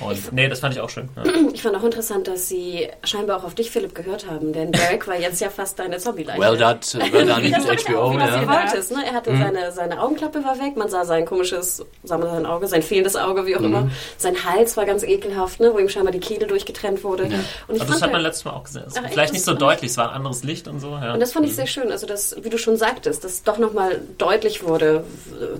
Und 0.00 0.32
nee, 0.32 0.48
das 0.48 0.60
fand 0.60 0.74
ich 0.74 0.80
auch 0.80 0.90
schön. 0.90 1.08
Ja. 1.16 1.22
Ich 1.54 1.62
fand 1.62 1.76
auch 1.76 1.84
interessant, 1.84 2.26
dass 2.28 2.48
sie 2.48 2.88
scheinbar 3.04 3.38
auch 3.38 3.44
auf 3.44 3.54
dich, 3.54 3.70
Philipp, 3.70 3.94
gehört 3.94 4.28
haben, 4.28 4.52
denn 4.52 4.72
Derek 4.72 5.06
war 5.06 5.18
jetzt 5.18 5.40
ja 5.40 5.50
fast 5.50 5.78
deine 5.78 5.98
Zombie-Leiche. 5.98 6.40
Well 6.40 6.56
done, 6.56 6.80
well 7.12 7.24
done 7.26 7.42
HBO. 7.52 8.10
genau, 8.10 8.12
wie 8.12 8.16
du 8.16 8.26
Ja. 8.42 8.48
wolltest. 8.48 8.90
Ne? 8.90 8.98
Er 9.06 9.12
hatte 9.14 9.30
Mhm. 9.30 9.38
seine, 9.42 9.72
seine 9.72 10.00
Augenklappe 10.02 10.42
war 10.44 10.58
weg, 10.58 10.76
man 10.76 10.88
sah 10.88 11.04
sein 11.04 11.24
komisches, 11.24 11.84
sah 12.02 12.18
man 12.18 12.28
sein 12.28 12.44
Auge, 12.46 12.66
sein 12.66 12.82
fehlendes 12.82 13.14
Auge, 13.16 13.46
wie 13.46 13.56
auch 13.56 13.60
Mhm. 13.60 13.66
immer. 13.66 13.90
Sein 14.18 14.44
Hals 14.44 14.76
war 14.76 14.84
ganz 14.84 15.02
ekelhaft, 15.04 15.60
ne? 15.60 15.72
wo 15.72 15.78
ihm 15.78 15.88
scheinbar 15.88 16.12
die 16.12 16.20
Kehle 16.20 16.46
durchgetrennt 16.46 17.04
wurde. 17.04 17.24
Und 17.24 17.32
ich 17.76 17.80
Also 17.82 17.92
das 17.92 18.02
hat 18.02 18.12
man 18.12 18.20
ja- 18.20 18.28
letztes 18.28 18.44
Mal 18.44 18.52
auch 18.52 18.64
gesehen. 18.64 18.84
Es- 18.86 18.94
Ach, 18.96 19.02
echt? 19.04 19.12
Vielleicht 19.12 19.28
Das 19.28 19.32
nicht 19.34 19.44
so 19.44 19.54
deutlich, 19.54 19.90
es 19.92 19.96
war 19.96 20.10
ein 20.10 20.16
anderes 20.16 20.42
Licht 20.44 20.66
und 20.68 20.80
so. 20.80 20.90
Ja. 20.90 21.14
Und 21.14 21.20
das 21.20 21.32
fand 21.32 21.46
ich 21.46 21.54
sehr 21.54 21.66
schön, 21.66 21.90
also 21.92 22.06
dass, 22.06 22.36
wie 22.42 22.50
du 22.50 22.58
schon 22.58 22.76
sagtest, 22.76 23.22
dass 23.24 23.42
doch 23.44 23.58
nochmal 23.58 24.00
deutlich 24.18 24.64
wurde, 24.64 25.04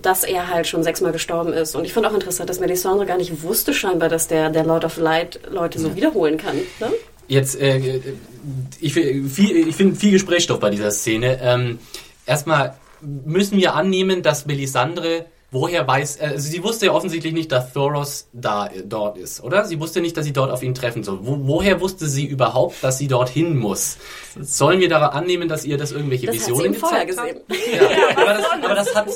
dass 0.03 0.25
er 0.25 0.49
halt 0.51 0.66
schon 0.66 0.83
sechsmal 0.83 1.12
gestorben 1.12 1.53
ist. 1.53 1.77
Und 1.77 1.85
ich 1.85 1.93
fand 1.93 2.07
auch 2.07 2.14
interessant, 2.14 2.51
dass 2.51 2.59
Melisandre 2.61 3.07
gar 3.07 3.16
nicht 3.16 3.43
wusste 3.43 3.72
scheinbar, 3.72 4.09
dass 4.15 4.29
der, 4.29 4.49
der 4.51 4.65
Lord 4.65 4.85
of 4.85 4.97
Light 4.97 5.41
Leute 5.51 5.79
so 5.79 5.97
wiederholen 5.97 6.39
kann. 6.39 6.57
Ne? 6.79 6.93
Jetzt, 7.27 7.61
äh, 7.61 8.01
ich, 8.81 8.95
viel, 8.95 9.69
ich 9.69 9.75
finde 9.75 9.97
viel 9.97 10.12
Gesprächsstoff 10.12 10.61
bei 10.61 10.71
dieser 10.71 10.93
Szene. 10.93 11.41
Ähm, 11.43 11.79
erstmal 12.25 12.77
müssen 13.01 13.59
wir 13.59 13.75
annehmen, 13.75 14.23
dass 14.23 14.47
Melisandre 14.47 15.27
woher 15.55 15.87
weiß, 15.87 16.17
äh, 16.17 16.25
also 16.33 16.49
sie 16.51 16.63
wusste 16.63 16.87
ja 16.87 16.93
offensichtlich 16.93 17.33
nicht, 17.33 17.51
dass 17.53 17.73
Thoros 17.73 18.29
da 18.33 18.69
dort 18.85 19.17
ist, 19.17 19.43
oder? 19.43 19.65
Sie 19.65 19.81
wusste 19.81 20.01
nicht, 20.01 20.17
dass 20.17 20.25
sie 20.27 20.33
dort 20.33 20.51
auf 20.51 20.63
ihn 20.63 20.75
treffen 20.75 21.03
soll. 21.05 21.21
Wo, 21.23 21.39
woher 21.43 21.81
wusste 21.81 22.07
sie 22.07 22.27
überhaupt, 22.27 22.83
dass 22.83 22.99
sie 22.99 23.09
dorthin 23.09 23.57
muss? 23.57 23.97
Sollen 24.39 24.81
wir 24.81 24.89
daran 24.89 25.11
annehmen, 25.11 25.49
dass 25.49 25.65
ihr 25.65 25.79
das 25.79 25.93
irgendwelche 25.93 26.27
Das 26.27 26.37
hat 26.37 26.43
sie 26.45 26.51
Visionen 26.51 26.75
vorher 26.75 27.07
gesehen. 27.07 27.39
Ja, 27.75 27.81
aber, 28.17 28.35
das, 28.35 28.45
aber 28.65 28.75
das, 28.75 28.95
hat, 28.95 29.09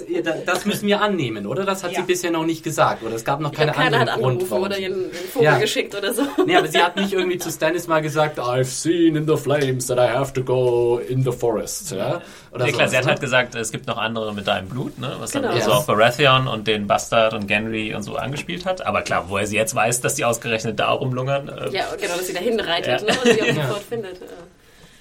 das 0.46 0.64
müssen 0.64 0.86
wir 0.86 1.00
annehmen, 1.00 1.46
oder? 1.46 1.64
Das 1.64 1.82
hat 1.84 1.92
Ja. 1.92 2.00
sie 2.00 2.06
bisher 2.06 2.30
noch 2.30 2.44
nicht 2.46 2.62
gesagt, 2.64 3.02
oder 3.02 3.14
es 3.14 3.24
gab 3.24 3.40
noch 3.40 3.52
keine 3.52 3.72
keiner 3.72 3.98
hat 4.00 4.08
anderen 4.08 4.38
Grund, 4.38 4.50
oder 4.52 4.78
ihren 4.78 5.10
Vogel 5.32 5.44
Ja. 5.44 5.58
geschickt 5.58 5.94
oder 5.94 6.14
so. 6.14 6.22
Nee, 6.46 6.56
aber 6.56 6.68
sie 6.68 6.78
hat 6.78 6.96
nicht 6.96 7.12
irgendwie 7.12 7.38
zu 7.38 7.50
Stannis 7.50 7.86
mal 7.88 8.00
gesagt, 8.00 8.38
I've 8.38 8.64
seen 8.64 9.16
in 9.16 9.26
the 9.26 9.36
flames 9.36 9.86
that 9.88 9.98
I 9.98 10.08
have 10.16 10.32
to 10.34 10.42
go 10.42 10.98
in 11.08 11.22
the 11.24 11.32
forest, 11.32 11.90
ja? 11.92 12.20
Oder 12.52 12.64
Nee, 12.64 12.72
klar, 12.72 12.88
sowas, 12.88 12.90
sie 12.92 12.96
hat 12.96 13.04
ne? 13.04 13.10
halt 13.10 13.20
gesagt, 13.20 13.54
es 13.56 13.70
gibt 13.72 13.86
noch 13.86 13.98
andere 13.98 14.32
mit 14.34 14.46
deinem 14.46 14.68
Blut, 14.68 14.98
ne? 14.98 15.16
was 15.18 15.32
dann 15.32 15.42
Genau. 15.42 15.54
so 15.60 15.70
Ja. 15.70 15.76
auf 15.78 15.86
Baratheon 15.86 16.27
und 16.36 16.66
den 16.66 16.86
Bastard 16.86 17.32
und 17.32 17.46
Gendry 17.46 17.94
und 17.94 18.02
so 18.02 18.16
angespielt 18.16 18.66
hat. 18.66 18.84
Aber 18.84 19.00
klar, 19.02 19.24
woher 19.28 19.46
sie 19.46 19.56
jetzt 19.56 19.74
weiß, 19.74 20.02
dass 20.02 20.14
die 20.16 20.24
ausgerechnet 20.26 20.78
da 20.78 20.90
rumlungern. 20.90 21.48
Äh, 21.48 21.70
Ja, 21.70 21.86
genau, 21.98 22.16
dass 22.16 22.26
sie 22.26 22.34
dahin 22.34 22.60
reitet 22.60 23.00
Ja. 23.00 23.06
ne? 23.14 23.18
und 23.24 23.32
sie 23.32 23.42
auch 23.42 23.54
sofort 23.68 23.82
findet. 23.82 24.20
Ja. 24.20 24.26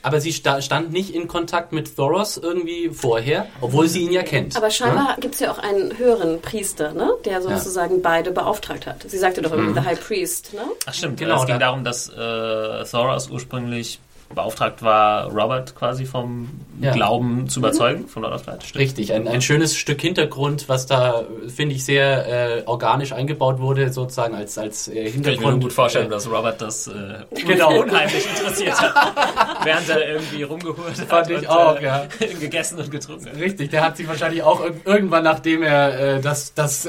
Aber 0.04 0.22
sie 0.22 0.32
sta 0.32 0.62
stand 0.62 0.94
nicht 0.94 1.14
in 1.14 1.28
Kontakt 1.28 1.74
mit 1.74 1.94
Thoros 1.98 2.38
irgendwie 2.38 2.90
vorher, 2.90 3.48
obwohl 3.60 3.88
sie 3.90 4.04
ihn 4.04 4.12
ja 4.14 4.24
kennt. 4.24 4.56
Aber 4.56 4.68
ne? 4.68 4.72
scheinbar 4.72 5.18
gibt 5.20 5.34
es 5.34 5.42
ja 5.42 5.52
auch 5.52 5.58
einen 5.60 5.98
höheren 5.98 6.40
Priester, 6.42 6.94
ne? 6.94 7.12
der 7.26 7.42
sozusagen 7.42 8.02
beide 8.02 8.32
beauftragt 8.32 8.86
hat. 8.88 9.04
Sie 9.06 9.18
sagte 9.18 9.42
doch 9.42 9.52
Mhm. 9.52 9.58
irgendwie 9.60 9.82
The 9.82 9.86
High 9.88 10.00
Priest. 10.08 10.54
Ne? 10.54 10.62
Ach 10.86 10.94
stimmt, 10.94 11.20
Genau. 11.20 11.42
Es 11.42 11.46
ging 11.46 11.56
da- 11.60 11.66
darum, 11.66 11.84
dass 11.84 12.08
äh, 12.10 12.86
Thoros 12.90 13.30
ursprünglich 13.30 14.00
beauftragt 14.34 14.82
war, 14.84 15.32
Robert 15.32 15.76
quasi 15.76 16.06
vom 16.06 16.50
Ja. 16.80 16.92
Glauben 16.94 17.50
zu 17.50 17.60
überzeugen, 17.60 18.08
von 18.08 18.22
Lord 18.24 18.36
of 18.36 18.46
Light. 18.46 18.64
Stimmt. 18.64 18.82
Richtig, 18.84 19.14
ein, 19.14 19.28
ein 19.28 19.42
schönes 19.42 19.76
Stück 19.76 20.00
Hintergrund, 20.02 20.70
was 20.70 20.86
da, 20.86 21.24
finde 21.48 21.74
ich, 21.74 21.84
sehr 21.86 22.58
äh, 22.60 22.64
organisch 22.66 23.14
eingebaut 23.14 23.60
wurde, 23.60 23.92
sozusagen 23.92 24.36
als, 24.36 24.58
als 24.60 24.88
äh, 24.88 24.94
Kann 24.96 25.06
ich 25.06 25.14
Hintergrund. 25.14 25.46
mir 25.46 25.52
nur 25.54 25.60
gut 25.62 25.74
vorstellen, 25.74 26.06
Äh, 26.08 26.10
dass 26.10 26.30
Robert 26.30 26.62
das 26.62 26.88
äh, 26.88 26.92
Genau. 27.48 27.80
unheimlich 27.82 28.28
interessiert 28.30 28.80
hat. 28.80 29.16
Während 29.66 29.90
er 29.90 30.08
irgendwie 30.10 30.44
rumgehurt 30.44 31.00
hat 31.00 31.08
Fand 31.08 31.30
ich 31.32 31.38
und 31.40 31.50
auch, 31.50 31.80
äh, 31.80 31.84
ja. 31.86 32.06
gegessen 32.40 32.78
und 32.80 32.92
getrunken 32.92 33.26
hat. 33.28 33.36
Richtig, 33.38 33.72
der 33.72 33.84
hat 33.84 33.98
sich 33.98 34.08
wahrscheinlich 34.08 34.44
auch 34.44 34.62
irg- 34.62 34.86
irgendwann, 34.86 35.24
nachdem 35.24 35.64
er 35.64 36.18
äh, 36.18 36.22
das, 36.22 36.54
das 36.54 36.88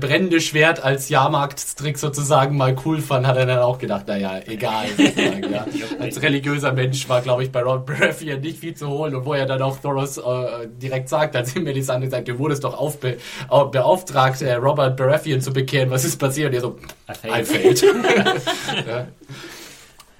brennende 0.00 0.40
Schwert 0.40 0.82
als 0.82 1.08
Jahrmarktstrick 1.08 1.98
sozusagen 1.98 2.56
mal 2.56 2.76
cool 2.84 3.00
fand, 3.00 3.26
hat 3.26 3.36
er 3.36 3.46
dann 3.46 3.58
auch 3.58 3.78
gedacht, 3.78 4.06
naja, 4.08 4.40
egal. 4.46 4.86
Sozusagen, 4.96 5.52
ja. 5.52 5.66
Als 6.00 6.20
religiöser 6.22 6.72
Mensch 6.72 7.08
war, 7.08 7.20
glaube 7.22 7.42
ich, 7.42 7.50
bei 7.52 7.62
Ron 7.62 7.84
Baratheon 7.84 8.40
nicht 8.42 8.58
viel 8.60 8.74
zu 8.74 8.88
holen 8.88 9.14
und 9.14 9.24
wo 9.24 9.34
er 9.34 9.46
dann 9.46 9.62
auch 9.62 9.78
Thoros 9.78 10.18
äh, 10.18 10.22
direkt 10.68 11.08
sagt, 11.08 11.36
als 11.36 11.54
ihm 11.56 11.64
Melisandre 11.64 12.08
sagt, 12.10 12.28
du 12.28 12.38
wurdest 12.38 12.64
doch 12.64 12.76
aufbe 12.78 13.16
au- 13.48 13.66
beauftragt, 13.66 14.42
äh, 14.42 14.54
Robert 14.54 14.96
Baratheon 14.96 15.40
zu 15.40 15.52
bekehren, 15.52 15.90
was 15.90 16.04
ist 16.04 16.16
passiert? 16.18 16.48
Und 16.48 16.54
er 16.54 16.60
so, 16.60 16.78
I 17.26 17.44
failed. 17.44 17.82
ja. 18.86 19.06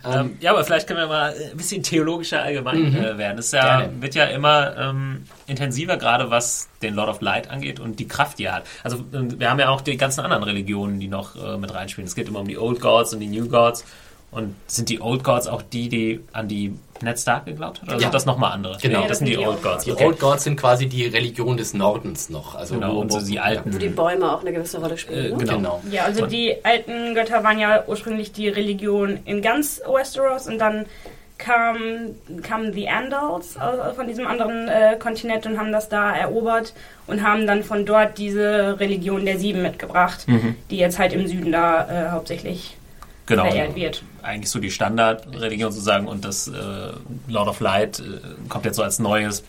Ähm, 0.09 0.37
ja, 0.41 0.53
aber 0.53 0.63
vielleicht 0.65 0.87
können 0.87 1.01
wir 1.01 1.09
mal 1.09 1.35
ein 1.51 1.57
bisschen 1.57 1.83
theologischer 1.83 2.41
allgemein 2.41 2.95
äh, 2.95 3.19
werden. 3.19 3.39
Es 3.39 3.51
ja, 3.51 3.63
Mhm. 3.79 3.81
Gerne. 3.81 4.03
wird 4.03 4.15
ja 4.15 4.25
immer 4.27 4.77
ähm, 4.79 5.25
intensiver, 5.49 5.97
gerade 5.97 6.31
was 6.31 6.69
den 6.81 6.95
Lord 6.95 7.09
of 7.09 7.21
Light 7.23 7.51
angeht 7.51 7.81
und 7.81 7.99
die 7.99 8.07
Kraft, 8.07 8.39
die 8.39 8.45
er 8.45 8.53
hat. 8.57 8.65
Also 8.85 8.99
ähm, 9.13 9.41
wir 9.41 9.51
haben 9.51 9.59
ja 9.59 9.69
auch 9.71 9.81
die 9.81 9.97
ganzen 9.97 10.21
anderen 10.21 10.45
Religionen, 10.45 11.01
die 11.01 11.09
noch 11.09 11.35
äh, 11.35 11.57
mit 11.59 11.75
reinspielen. 11.75 12.07
Es 12.07 12.15
geht 12.15 12.29
immer 12.29 12.39
um 12.39 12.47
die 12.47 12.57
Old 12.57 12.81
Gods 12.81 13.15
und 13.15 13.21
die 13.21 13.27
New 13.27 13.49
Gods. 13.49 13.85
Und 14.33 14.55
sind 14.67 14.89
die 14.91 15.01
Old 15.01 15.25
Gods 15.25 15.47
auch 15.47 15.63
die, 15.63 15.89
die 15.89 16.21
an 16.33 16.47
die 16.49 16.75
Ned 17.01 17.19
Stark 17.19 17.47
geglaubt 17.47 17.81
hat? 17.81 17.89
Oder 17.89 17.97
Ja. 17.97 18.01
sind 18.03 18.15
das 18.15 18.27
nochmal 18.27 18.53
andere? 18.53 18.77
Genau. 18.83 19.03
Nee, 19.03 19.09
das 19.09 19.19
sind 19.19 19.29
die 19.29 19.39
Old 19.39 19.63
Gods. 19.63 19.85
Die 19.85 19.93
Okay. 19.93 20.05
Old 20.07 20.19
Gods 20.21 20.45
sind 20.45 20.57
quasi 20.61 20.87
die 20.87 21.07
Religion 21.07 21.57
des 21.57 21.73
Nordens 21.75 22.29
noch. 22.29 22.55
Also 22.55 22.75
Genau, 22.75 22.95
wo- 22.97 23.01
und 23.01 23.13
so 23.13 23.21
wo- 23.21 23.25
die 23.25 23.39
alten. 23.41 23.73
Wo 23.73 23.79
die 23.79 23.89
Bäume 23.89 24.31
auch 24.31 24.41
eine 24.43 24.53
gewisse 24.53 24.79
Rolle 24.81 24.99
spielen. 24.99 25.27
Äh, 25.27 25.29
ne? 25.31 25.37
genau. 25.39 25.55
Genau. 25.57 25.81
Ja, 25.91 26.05
also 26.05 26.25
Und- 26.25 26.33
die 26.33 26.55
alten 26.65 27.15
Götter 27.15 27.43
waren 27.45 27.59
ja 27.59 27.85
ursprünglich 27.87 28.33
die 28.33 28.49
Religion 28.49 29.21
in 29.25 29.41
ganz 29.43 29.81
Westeros 29.87 30.49
und 30.49 30.59
dann 30.59 30.87
kamen 31.39 32.17
kamen 32.43 32.73
die 32.73 32.89
Andals 32.89 33.57
äh, 33.57 33.95
von 33.95 34.07
diesem 34.07 34.27
anderen 34.27 34.69
äh, 34.69 34.97
Kontinent 34.99 35.45
und 35.47 35.59
haben 35.59 35.71
das 35.71 35.89
da 35.91 36.15
erobert 36.17 36.73
und 37.07 37.23
haben 37.23 37.47
dann 37.47 37.63
von 37.63 37.85
dort 37.85 38.17
diese 38.19 38.81
Religion 38.81 39.25
der 39.27 39.39
Sieben 39.39 39.61
mitgebracht, 39.63 40.27
die 40.71 40.79
jetzt 40.79 40.99
halt 40.99 41.13
im 41.13 41.27
Süden 41.27 41.53
da 41.53 42.07
äh, 42.07 42.11
hauptsächlich 42.11 42.77
genau. 43.27 43.45
verehrt 43.45 43.75
wird. 43.77 44.03
Eigentlich 44.27 44.51
so 44.51 44.59
die 44.59 44.71
Standardreligion 44.71 45.71
sozusagen 45.73 46.07
und 46.09 46.25
das 46.25 46.49
äh, 46.49 46.53
Lord 47.29 47.49
of 47.49 47.61
Light 47.61 48.01
äh, 48.01 48.03
kommt 48.49 48.65
jetzt 48.65 48.77
so 48.77 48.83
als 48.83 48.99
neues 48.99 49.45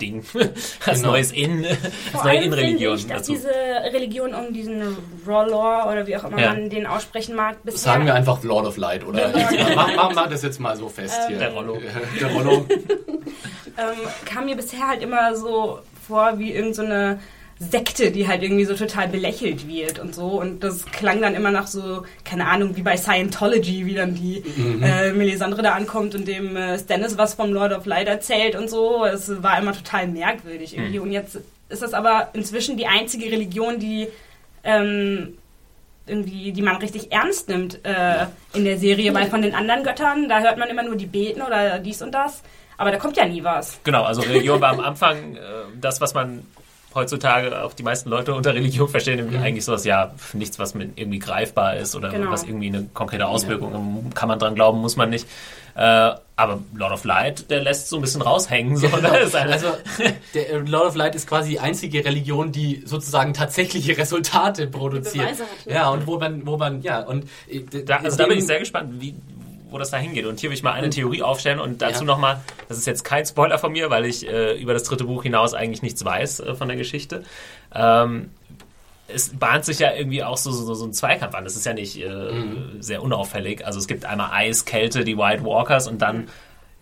Ding, 0.00 0.24
als 0.86 1.00
Genau. 1.00 1.12
neues 1.12 1.30
In, 1.32 1.64
als 1.66 1.78
Vor 2.12 2.24
neue 2.24 2.40
finde 2.50 2.74
ich, 2.74 3.06
dass 3.06 3.06
dazu. 3.06 3.32
diese 3.32 3.50
Religion 3.50 4.32
um 4.34 4.52
diesen 4.54 4.96
Rollor 5.26 5.86
oder 5.90 6.06
wie 6.06 6.16
auch 6.16 6.24
immer 6.24 6.40
Ja. 6.40 6.52
man 6.54 6.70
den 6.70 6.86
aussprechen 6.86 7.36
mag, 7.36 7.62
bisher 7.62 7.92
Sagen 7.92 8.06
wir 8.06 8.14
einfach 8.14 8.42
Lord 8.42 8.66
of 8.66 8.78
Light, 8.78 9.06
oder? 9.06 9.30
Mach, 9.74 9.94
mach, 9.94 10.14
mach 10.14 10.26
das 10.30 10.42
jetzt 10.42 10.58
mal 10.58 10.74
so 10.76 10.88
fest 10.88 11.20
hier. 11.28 11.38
Der 11.38 11.52
Rollo. 11.52 11.78
Der 12.20 12.32
Rollo. 12.32 12.66
ähm, 12.70 13.98
kam 14.24 14.46
mir 14.46 14.56
bisher 14.56 14.88
halt 14.88 15.02
immer 15.02 15.36
so 15.36 15.80
vor 16.08 16.38
wie 16.38 16.52
irgendeine 16.52 17.16
so 17.16 17.20
Sekte, 17.62 18.10
die 18.10 18.26
halt 18.26 18.42
irgendwie 18.42 18.64
so 18.64 18.74
total 18.74 19.08
belächelt 19.08 19.68
wird 19.68 19.98
und 19.98 20.14
so. 20.14 20.40
Und 20.40 20.64
das 20.64 20.86
klang 20.86 21.20
dann 21.20 21.34
immer 21.34 21.50
nach 21.50 21.66
so, 21.66 22.04
keine 22.24 22.46
Ahnung, 22.46 22.74
wie 22.74 22.82
bei 22.82 22.96
Scientology, 22.96 23.84
wie 23.84 23.94
dann 23.94 24.14
die 24.14 24.42
äh, 24.82 25.12
Melisandre 25.12 25.60
da 25.60 25.72
ankommt 25.72 26.14
und 26.14 26.26
dem 26.26 26.56
äh, 26.56 26.78
Stannis 26.78 27.18
was 27.18 27.34
vom 27.34 27.52
Lord 27.52 27.72
of 27.74 27.84
Light 27.84 28.08
erzählt 28.08 28.56
und 28.56 28.70
so. 28.70 29.04
Es 29.04 29.42
war 29.42 29.58
immer 29.58 29.74
total 29.74 30.08
merkwürdig 30.08 30.74
irgendwie. 30.74 31.00
Und 31.00 31.12
jetzt 31.12 31.38
ist 31.68 31.82
das 31.82 31.92
aber 31.92 32.30
inzwischen 32.32 32.78
die 32.78 32.86
einzige 32.86 33.30
Religion, 33.30 33.78
die 33.78 34.08
ähm, 34.64 35.34
irgendwie, 36.06 36.52
die 36.52 36.62
man 36.62 36.76
richtig 36.76 37.12
ernst 37.12 37.50
nimmt 37.50 37.84
äh, 37.84 38.24
in 38.54 38.64
der 38.64 38.78
Serie, 38.78 39.12
weil 39.12 39.28
von 39.28 39.42
den 39.42 39.54
anderen 39.54 39.84
Göttern, 39.84 40.30
da 40.30 40.40
hört 40.40 40.56
man 40.56 40.70
immer 40.70 40.82
nur 40.82 40.96
die 40.96 41.06
beten 41.06 41.42
oder 41.42 41.78
dies 41.78 42.00
und 42.00 42.12
das, 42.12 42.42
aber 42.78 42.90
da 42.90 42.96
kommt 42.96 43.18
ja 43.18 43.26
nie 43.26 43.44
was. 43.44 43.78
Genau, 43.84 44.02
also 44.04 44.22
Religion 44.22 44.60
war 44.62 44.70
am 44.70 44.80
Anfang 44.80 45.36
äh, 45.36 45.40
das, 45.78 46.00
was 46.00 46.14
man 46.14 46.46
heutzutage 46.94 47.62
auch 47.62 47.72
die 47.74 47.82
meisten 47.82 48.08
Leute 48.10 48.34
unter 48.34 48.54
Religion 48.54 48.88
verstehen, 48.88 49.16
nämlich 49.16 49.38
eigentlich 49.40 49.64
sowas, 49.64 49.84
ja, 49.84 50.12
nichts, 50.32 50.58
was 50.58 50.74
mit 50.74 50.98
irgendwie 50.98 51.18
greifbar 51.20 51.76
ist 51.76 51.94
oder 51.94 52.10
Genau. 52.10 52.30
was 52.30 52.42
irgendwie 52.44 52.68
eine 52.68 52.86
konkrete 52.94 53.26
Auswirkung 53.26 54.10
kann 54.14 54.28
man 54.28 54.38
dran 54.38 54.54
glauben, 54.54 54.80
muss 54.80 54.96
man 54.96 55.10
nicht. 55.10 55.26
Äh, 55.76 55.80
aber 56.36 56.58
Lord 56.74 56.92
of 56.92 57.04
Light, 57.04 57.48
der 57.50 57.60
lässt 57.62 57.88
so 57.88 57.96
ein 57.96 58.02
bisschen 58.02 58.22
raushängen. 58.22 58.76
So, 58.76 58.88
ne? 58.88 58.96
Eine- 59.32 59.52
Also, 59.52 59.68
der 60.34 60.50
äh, 60.50 60.56
Lord 60.58 60.86
of 60.86 60.94
Light 60.96 61.14
ist 61.14 61.28
quasi 61.28 61.50
die 61.50 61.60
einzige 61.60 62.04
Religion, 62.04 62.50
die 62.50 62.82
sozusagen 62.84 63.34
tatsächliche 63.34 63.96
Resultate 63.96 64.66
produziert. 64.66 65.28
Hat, 65.28 65.38
ne? 65.66 65.72
Ja, 65.74 65.90
und 65.90 66.06
wo 66.08 66.18
man, 66.18 66.44
wo 66.44 66.56
man, 66.56 66.82
ja, 66.82 67.00
und 67.00 67.24
äh, 67.48 67.60
Da, 67.84 67.98
also 67.98 68.16
da 68.16 68.26
bin 68.26 68.38
ich 68.38 68.46
sehr 68.46 68.58
gespannt, 68.58 68.94
wie, 69.00 69.14
wo 69.70 69.78
das 69.78 69.90
da 69.90 69.96
hingeht. 69.96 70.26
Und 70.26 70.40
hier 70.40 70.50
will 70.50 70.56
ich 70.56 70.62
mal 70.62 70.72
eine 70.72 70.90
Theorie 70.90 71.22
aufstellen 71.22 71.60
und 71.60 71.80
dazu 71.82 72.00
Ja. 72.00 72.06
nochmal, 72.06 72.40
das 72.68 72.78
ist 72.78 72.86
jetzt 72.86 73.04
kein 73.04 73.24
Spoiler 73.24 73.58
von 73.58 73.72
mir, 73.72 73.90
weil 73.90 74.04
ich 74.04 74.28
äh, 74.28 74.60
über 74.60 74.72
das 74.74 74.82
dritte 74.84 75.04
Buch 75.04 75.22
hinaus 75.22 75.54
eigentlich 75.54 75.82
nichts 75.82 76.04
weiß 76.04 76.40
äh, 76.40 76.54
von 76.54 76.68
der 76.68 76.76
Geschichte. 76.76 77.22
Ähm, 77.74 78.30
es 79.12 79.30
bahnt 79.36 79.64
sich 79.64 79.80
ja 79.80 79.92
irgendwie 79.92 80.22
auch 80.22 80.36
so, 80.36 80.52
so, 80.52 80.72
so 80.74 80.84
ein 80.84 80.92
Zweikampf 80.92 81.34
an. 81.34 81.44
Das 81.44 81.56
ist 81.56 81.66
ja 81.66 81.72
nicht 81.72 81.96
äh, 82.00 82.30
sehr 82.78 83.02
unauffällig. 83.02 83.66
Also 83.66 83.78
es 83.78 83.86
gibt 83.88 84.04
einmal 84.04 84.30
Eis, 84.32 84.64
Kälte, 84.64 85.04
die 85.04 85.18
White 85.18 85.44
Walkers 85.44 85.88
und 85.88 86.00
dann 86.00 86.28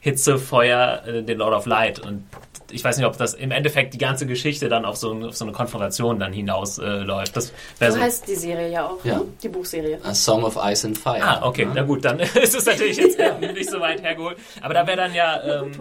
Hitze, 0.00 0.38
Feuer, 0.38 1.02
äh, 1.06 1.22
den 1.22 1.38
Lord 1.38 1.54
of 1.54 1.66
Light. 1.66 1.98
Und 2.00 2.24
ich 2.70 2.84
weiß 2.84 2.98
nicht, 2.98 3.06
ob 3.06 3.16
das 3.16 3.34
im 3.34 3.50
Endeffekt 3.50 3.94
die 3.94 3.98
ganze 3.98 4.26
Geschichte 4.26 4.68
dann 4.68 4.84
auf 4.84 4.96
so, 4.96 5.12
auf 5.12 5.36
so 5.36 5.44
eine 5.44 5.52
Konfrontation 5.52 6.18
dann 6.18 6.32
hinausläuft. 6.32 7.36
Äh, 7.36 7.40
so, 7.40 7.50
so 7.78 8.00
heißt 8.00 8.28
die 8.28 8.34
Serie 8.34 8.70
ja 8.70 8.86
auch, 8.86 9.04
ja. 9.04 9.18
Ne? 9.18 9.24
die 9.42 9.48
Buchserie. 9.48 9.98
A 10.02 10.14
Song 10.14 10.44
of 10.44 10.58
Ice 10.62 10.86
and 10.86 10.98
Fire. 10.98 11.22
Ah, 11.22 11.46
okay, 11.46 11.62
ja. 11.62 11.72
na 11.74 11.82
gut, 11.82 12.04
dann 12.04 12.20
ist 12.20 12.54
es 12.54 12.66
natürlich 12.66 12.96
jetzt 12.96 13.18
nicht 13.40 13.70
so 13.70 13.80
weit 13.80 14.02
hergeholt. 14.02 14.38
Aber 14.60 14.74
da 14.74 14.86
wäre 14.86 14.96
dann 14.96 15.14
ja, 15.14 15.42
ähm, 15.62 15.72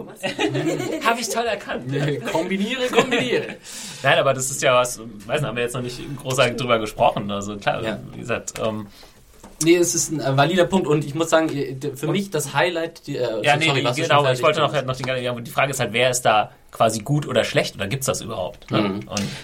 habe 1.06 1.20
ich 1.20 1.30
toll 1.30 1.46
erkannt. 1.46 1.86
kombiniere, 2.32 2.88
kombiniere. 2.88 3.56
Nein, 4.04 4.20
aber 4.20 4.34
das 4.34 4.50
ist 4.50 4.62
ja 4.62 4.76
was, 4.76 5.00
weiß 5.00 5.42
nicht, 5.42 5.48
haben 5.48 5.56
wir 5.56 5.64
jetzt 5.64 5.76
noch 5.76 5.82
nicht 5.82 6.00
großartig 6.22 6.56
drüber 6.56 6.80
gesprochen. 6.80 7.30
Also 7.32 7.58
klar, 7.58 7.84
ja. 7.84 8.00
wie 8.14 8.20
gesagt, 8.20 8.54
ähm, 8.64 8.88
Nee, 9.64 9.78
es 9.78 9.96
ist 9.96 10.12
ein 10.12 10.20
äh, 10.20 10.38
valider 10.38 10.66
Punkt 10.66 10.86
und 10.86 11.04
ich 11.04 11.16
muss 11.16 11.32
sagen, 11.32 11.50
für 11.96 12.08
mich 12.08 12.30
das 12.30 12.54
Highlight. 12.54 13.08
Die, 13.08 13.18
äh, 13.18 13.44
ja, 13.44 13.56
nee, 13.58 13.66
sorry, 13.66 13.84
nee 13.84 14.02
genau, 14.02 14.32
ich 14.32 14.44
wollte 14.44 14.60
noch, 14.60 14.72
noch 14.84 14.96
die, 14.96 15.04
die 15.42 15.52
Frage 15.52 15.72
ist 15.72 15.80
halt, 15.80 15.94
wer 15.94 16.12
ist 16.12 16.22
da 16.22 16.52
quasi 16.72 17.00
gut 17.00 17.28
oder 17.28 17.44
schlecht 17.44 17.76
oder 17.76 17.88
gibt 17.88 18.02
es 18.02 18.08
das 18.08 18.22
überhaupt? 18.22 18.70
Ne? 18.72 18.82
Mhm. 18.82 19.00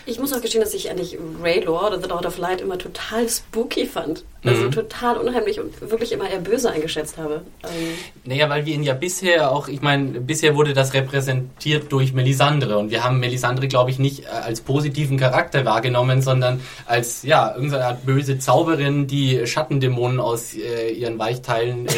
ich 0.05 0.19
muss 0.19 0.34
auch 0.34 0.41
gestehen, 0.41 0.61
dass 0.61 0.74
ich 0.74 0.89
eigentlich 0.89 1.17
Raylor 1.41 1.88
oder 1.88 2.01
The 2.01 2.07
Lord 2.07 2.26
of 2.26 2.38
Light 2.38 2.61
immer 2.61 2.78
total 2.78 3.28
spooky 3.30 3.86
fand. 3.86 4.24
Also 4.45 4.63
mhm. 4.63 4.71
total 4.71 5.17
unheimlich 5.17 5.59
und 5.61 5.80
wirklich 5.89 6.11
immer 6.11 6.30
eher 6.30 6.39
böse 6.39 6.69
eingeschätzt 6.69 7.17
habe. 7.17 7.43
Ähm 7.63 7.93
naja, 8.26 8.49
weil 8.49 8.65
wir 8.65 8.74
ihn 8.74 8.84
ja 8.84 8.93
bisher 8.93 9.51
auch, 9.51 9.69
ich 9.69 9.82
meine, 9.82 10.19
bisher 10.19 10.57
wurde 10.57 10.74
das 10.74 10.93
repräsentiert 10.93 11.89
durch 11.91 12.11
Melisandre 12.13 12.78
und 12.78 12.91
wir 12.91 13.05
haben 13.05 13.21
Melisandre, 13.21 13.69
glaube 13.69 13.91
ich, 13.91 13.99
nicht 13.99 14.26
äh, 14.26 14.28
als 14.28 14.59
positiven 14.59 15.17
Charakter 15.17 15.63
wahrgenommen, 15.63 16.21
sondern 16.21 16.59
als, 16.86 17.24
ja, 17.24 17.53
irgendeine 17.55 17.86
Art 17.86 18.05
böse 18.05 18.38
Zauberin, 18.38 19.07
die 19.07 19.47
Schattendämonen 19.47 20.19
aus 20.19 20.53
äh, 20.55 20.91
ihren 20.91 21.17
Weichteilen 21.19 21.88
äh, 21.88 21.91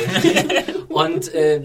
und 0.89 1.34
äh, 1.34 1.63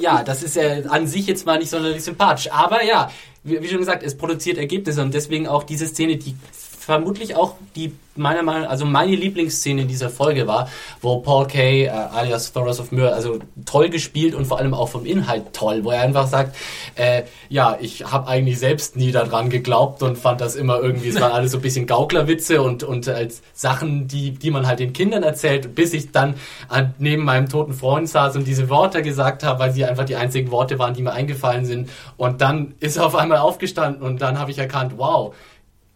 ja, 0.00 0.22
das 0.24 0.42
ist 0.42 0.56
ja 0.56 0.80
an 0.88 1.06
sich 1.06 1.26
jetzt 1.26 1.44
mal 1.44 1.58
nicht 1.58 1.70
sonderlich 1.70 2.02
sympathisch. 2.02 2.50
Aber 2.50 2.82
ja, 2.82 3.11
wie, 3.44 3.68
schon 3.68 3.78
gesagt, 3.78 4.02
es 4.02 4.16
produziert 4.16 4.58
Ergebnisse 4.58 5.02
und 5.02 5.14
deswegen 5.14 5.48
auch 5.48 5.64
diese 5.64 5.86
Szene, 5.86 6.16
die 6.16 6.36
vermutlich 6.84 7.36
auch 7.36 7.54
die 7.76 7.92
meiner 8.14 8.42
Meinung 8.42 8.68
also 8.68 8.84
meine 8.84 9.16
Lieblingsszene 9.16 9.82
in 9.82 9.88
dieser 9.88 10.10
Folge 10.10 10.46
war, 10.46 10.68
wo 11.00 11.18
Paul 11.18 11.46
Kay, 11.46 11.84
äh, 11.84 11.88
alias 11.88 12.52
Thoros 12.52 12.80
of 12.80 12.92
Myr, 12.92 13.14
also 13.14 13.38
toll 13.64 13.88
gespielt 13.88 14.34
und 14.34 14.46
vor 14.46 14.58
allem 14.58 14.74
auch 14.74 14.88
vom 14.88 15.06
Inhalt 15.06 15.52
toll, 15.52 15.84
wo 15.84 15.90
er 15.90 16.02
einfach 16.02 16.26
sagt, 16.26 16.56
äh, 16.94 17.22
ja, 17.48 17.78
ich 17.80 18.04
habe 18.04 18.28
eigentlich 18.28 18.58
selbst 18.58 18.96
nie 18.96 19.12
daran 19.12 19.48
geglaubt 19.48 20.02
und 20.02 20.18
fand 20.18 20.40
das 20.40 20.56
immer 20.56 20.80
irgendwie, 20.80 21.08
es 21.08 21.20
waren 21.20 21.32
alles 21.32 21.52
so 21.52 21.58
ein 21.58 21.62
bisschen 21.62 21.86
Gauklerwitze 21.86 22.60
und, 22.60 22.82
und 22.82 23.08
als 23.08 23.42
Sachen, 23.54 24.08
die, 24.08 24.32
die 24.32 24.50
man 24.50 24.66
halt 24.66 24.80
den 24.80 24.92
Kindern 24.92 25.22
erzählt, 25.22 25.74
bis 25.74 25.94
ich 25.94 26.12
dann 26.12 26.34
an, 26.68 26.94
neben 26.98 27.24
meinem 27.24 27.48
toten 27.48 27.72
Freund 27.72 28.08
saß 28.08 28.36
und 28.36 28.46
diese 28.46 28.68
Worte 28.68 29.02
gesagt 29.02 29.42
habe, 29.42 29.58
weil 29.60 29.72
sie 29.72 29.84
einfach 29.84 30.04
die 30.04 30.16
einzigen 30.16 30.50
Worte 30.50 30.78
waren, 30.78 30.92
die 30.94 31.02
mir 31.02 31.12
eingefallen 31.12 31.64
sind. 31.64 31.88
Und 32.16 32.40
dann 32.40 32.74
ist 32.80 32.96
er 32.96 33.06
auf 33.06 33.14
einmal 33.14 33.38
aufgestanden 33.38 34.02
und 34.02 34.20
dann 34.20 34.38
habe 34.38 34.50
ich 34.50 34.58
erkannt, 34.58 34.94
wow, 34.96 35.34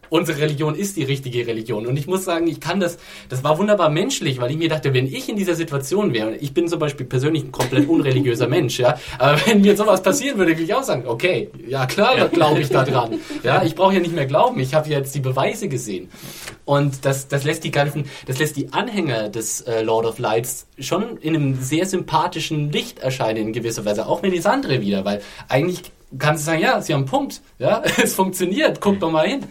unsere 0.09 0.39
Religion 0.39 0.75
ist 0.75 0.97
die 0.97 1.03
richtige 1.03 1.45
Religion. 1.47 1.85
Und 1.87 1.97
ich 1.97 2.07
muss 2.07 2.25
sagen, 2.25 2.47
ich 2.47 2.59
kann 2.59 2.79
das, 2.79 2.97
das 3.29 3.43
war 3.43 3.57
wunderbar 3.57 3.89
menschlich, 3.89 4.41
weil 4.41 4.51
ich 4.51 4.57
mir 4.57 4.69
dachte, 4.69 4.93
wenn 4.93 5.07
ich 5.07 5.29
in 5.29 5.35
dieser 5.35 5.55
Situation 5.55 6.13
wäre, 6.13 6.35
ich 6.35 6.53
bin 6.53 6.67
zum 6.67 6.79
Beispiel 6.79 7.05
persönlich 7.05 7.43
ein 7.43 7.51
komplett 7.51 7.87
unreligiöser 7.89 8.47
Mensch, 8.47 8.79
ja, 8.79 8.99
aber 9.19 9.39
wenn 9.45 9.61
mir 9.61 9.77
sowas 9.77 10.01
passieren 10.01 10.37
würde, 10.37 10.47
würde 10.47 10.63
ich 10.63 10.73
auch 10.73 10.83
sagen, 10.83 11.03
okay, 11.07 11.49
ja 11.67 11.85
klar, 11.85 12.27
glaube 12.29 12.61
ich 12.61 12.69
da 12.69 12.83
dran. 12.83 13.19
Ja, 13.43 13.63
ich 13.63 13.75
brauche 13.75 13.93
ja 13.93 13.99
nicht 13.99 14.15
mehr 14.15 14.25
glauben, 14.25 14.59
ich 14.59 14.73
habe 14.73 14.89
jetzt 14.89 15.13
die 15.13 15.19
Beweise 15.19 15.69
gesehen. 15.69 16.09
Und 16.65 17.05
das, 17.05 17.27
das 17.27 17.43
lässt 17.43 17.63
die 17.63 17.71
ganzen, 17.71 18.05
das 18.25 18.39
lässt 18.39 18.57
die 18.57 18.73
Anhänger 18.73 19.29
des 19.29 19.61
äh, 19.61 19.83
Lord 19.83 20.05
of 20.05 20.19
Lights 20.19 20.67
schon 20.79 21.17
in 21.17 21.35
einem 21.35 21.61
sehr 21.61 21.85
sympathischen 21.85 22.71
Licht 22.71 22.99
erscheinen 22.99 23.37
in 23.47 23.53
gewisser 23.53 23.85
Weise, 23.85 24.07
auch 24.07 24.21
Melisandre 24.21 24.81
wieder, 24.81 25.05
weil 25.05 25.21
eigentlich 25.47 25.81
kannst 26.17 26.43
du 26.43 26.45
sagen, 26.51 26.61
ja, 26.61 26.81
sie 26.81 26.93
haben 26.93 27.01
einen 27.01 27.09
Punkt, 27.09 27.41
ja, 27.59 27.83
es 28.01 28.15
funktioniert, 28.15 28.81
guck 28.81 28.99
doch 28.99 29.11
mal 29.11 29.27
hin. 29.27 29.45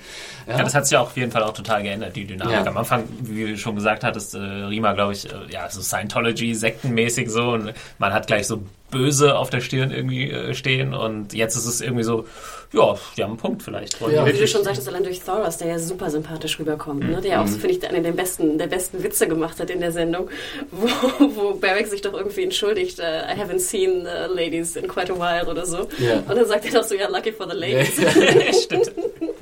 Ja. 0.47 0.59
ja, 0.59 0.65
das 0.65 0.75
hat 0.75 0.87
sich 0.87 0.93
ja 0.93 1.01
auf 1.01 1.17
jeden 1.17 1.33
Fall 1.33 1.43
auch 1.43 1.53
total 1.53 1.83
geändert, 1.83 2.15
die 2.15 2.25
Dynamik. 2.25 2.55
Ja. 2.55 2.67
Am 2.67 2.77
Anfang, 2.77 3.05
wie 3.21 3.47
du 3.47 3.59
schon 3.59 3.75
gesagt 3.75 4.05
hattest, 4.05 4.35
äh, 4.35 4.39
Rima, 4.39 4.93
glaube 4.93 5.13
ich, 5.13 5.27
äh, 5.27 5.33
ja, 5.51 5.69
so 5.69 5.81
Scientology, 5.81 6.55
sektenmäßig 6.55 7.31
so 7.31 7.51
und 7.51 7.73
man 7.99 8.13
hat 8.13 8.27
gleich 8.27 8.47
so 8.47 8.63
böse 8.91 9.37
auf 9.37 9.51
der 9.51 9.61
Stirn 9.61 9.91
irgendwie 9.91 10.31
äh, 10.31 10.55
stehen 10.55 10.95
und 10.95 11.33
jetzt 11.33 11.57
ist 11.57 11.67
es 11.67 11.81
irgendwie 11.81 12.05
so, 12.05 12.27
ja, 12.73 12.97
die 13.17 13.23
haben 13.23 13.31
einen 13.31 13.39
Punkt 13.39 13.63
vielleicht. 13.63 14.01
Ja. 14.01 14.27
Wie 14.27 14.33
du 14.33 14.47
schon 14.47 14.63
sagtest, 14.63 14.89
allein 14.89 15.03
durch 15.03 15.21
Thoros, 15.21 15.59
der 15.59 15.69
ja 15.69 15.79
super 15.79 16.11
sympathisch 16.11 16.59
rüberkommt, 16.59 17.03
mhm. 17.03 17.11
ne? 17.11 17.21
der 17.21 17.41
auch, 17.41 17.47
mhm. 17.47 17.59
finde 17.59 17.75
ich, 17.75 17.89
einen 17.89 18.05
der 18.05 18.13
besten, 18.13 18.59
der 18.59 18.67
besten 18.69 19.03
Witze 19.03 19.27
gemacht 19.27 19.59
hat 19.59 19.71
in 19.71 19.81
der 19.81 19.93
Sendung, 19.93 20.29
wo, 20.71 20.87
wo 21.35 21.55
Barrick 21.55 21.89
sich 21.89 22.03
doch 22.03 22.15
irgendwie 22.15 22.45
entschuldigt, 22.45 22.99
uh, 22.99 23.03
I 23.03 23.39
haven't 23.39 23.61
seen 23.61 24.07
uh, 24.07 24.33
ladies 24.33 24.77
in 24.77 24.87
quite 24.87 25.13
a 25.13 25.17
while 25.17 25.51
oder 25.51 25.67
so. 25.67 25.89
Yeah. 25.99 26.19
Und 26.29 26.37
dann 26.37 26.47
sagt 26.47 26.67
er 26.67 26.73
doch 26.73 26.85
so, 26.85 26.95
ja, 26.95 27.09
lucky 27.09 27.33
for 27.33 27.49
the 27.49 27.57
ladies. 27.57 27.97
Ja, 28.17 28.53
Stimmt. 28.53 28.93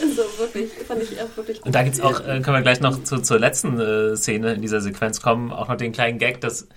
also 0.00 0.22
wirklich, 0.38 0.70
fand 0.72 1.02
ich 1.02 1.20
auch 1.20 1.36
wirklich 1.36 1.58
gut. 1.58 1.66
Und 1.66 1.74
da 1.74 1.82
gibt 1.82 1.96
es 1.96 2.00
auch, 2.00 2.20
äh, 2.20 2.40
können 2.40 2.56
wir 2.56 2.62
gleich 2.62 2.80
noch 2.80 3.02
zu, 3.04 3.18
zur 3.18 3.38
letzten 3.38 3.80
äh, 3.80 4.16
Szene 4.16 4.54
in 4.54 4.62
dieser 4.62 4.80
Sequenz 4.80 5.20
kommen, 5.20 5.52
auch 5.52 5.68
noch 5.68 5.76
den 5.76 5.92
kleinen 5.92 6.18
Gag, 6.18 6.40
dass, 6.40 6.68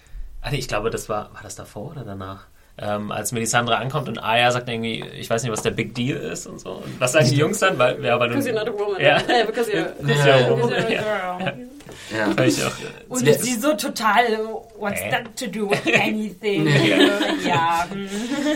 ach 0.41 0.51
nee, 0.51 0.57
ich 0.57 0.67
glaube, 0.67 0.89
das 0.89 1.09
war, 1.09 1.33
war 1.33 1.41
das 1.43 1.55
davor 1.55 1.91
oder 1.91 2.03
danach? 2.03 2.47
ähm, 2.79 3.11
als 3.11 3.31
Melisandre 3.31 3.77
ankommt 3.77 4.07
und 4.07 4.23
Aya 4.23 4.51
sagt 4.51 4.69
irgendwie, 4.69 5.03
ich 5.17 5.29
weiß 5.29 5.43
nicht, 5.43 5.51
was 5.51 5.63
der 5.63 5.71
Big 5.71 5.95
Deal 5.95 6.17
ist 6.17 6.45
und 6.45 6.59
so. 6.59 6.73
Und 6.73 6.99
was 6.99 7.13
sagen 7.13 7.27
die 7.29 7.37
Jungs 7.37 7.59
dann? 7.59 7.77
Weil, 7.79 8.03
ja, 8.03 8.19
weil 8.19 8.29
because 8.29 8.49
you're 8.49 8.53
not 8.53 8.67
a 8.67 8.73
woman. 8.73 9.01
Ja. 9.01 9.17
Yeah. 9.27 9.45
because 9.45 9.71
you're, 9.71 9.93
because 9.99 10.27
you're 10.27 10.45
a 10.45 10.49
woman. 10.49 10.87
Girl. 10.87 11.67
Ja. 12.15 12.31
Auch, 12.31 13.09
und 13.09 13.25
sie 13.25 13.55
so 13.55 13.73
total, 13.73 14.39
what's 14.77 15.01
äh. 15.01 15.11
that 15.11 15.35
to 15.35 15.47
do 15.47 15.69
with 15.69 15.81
anything? 15.93 16.67
ja. 17.45 17.85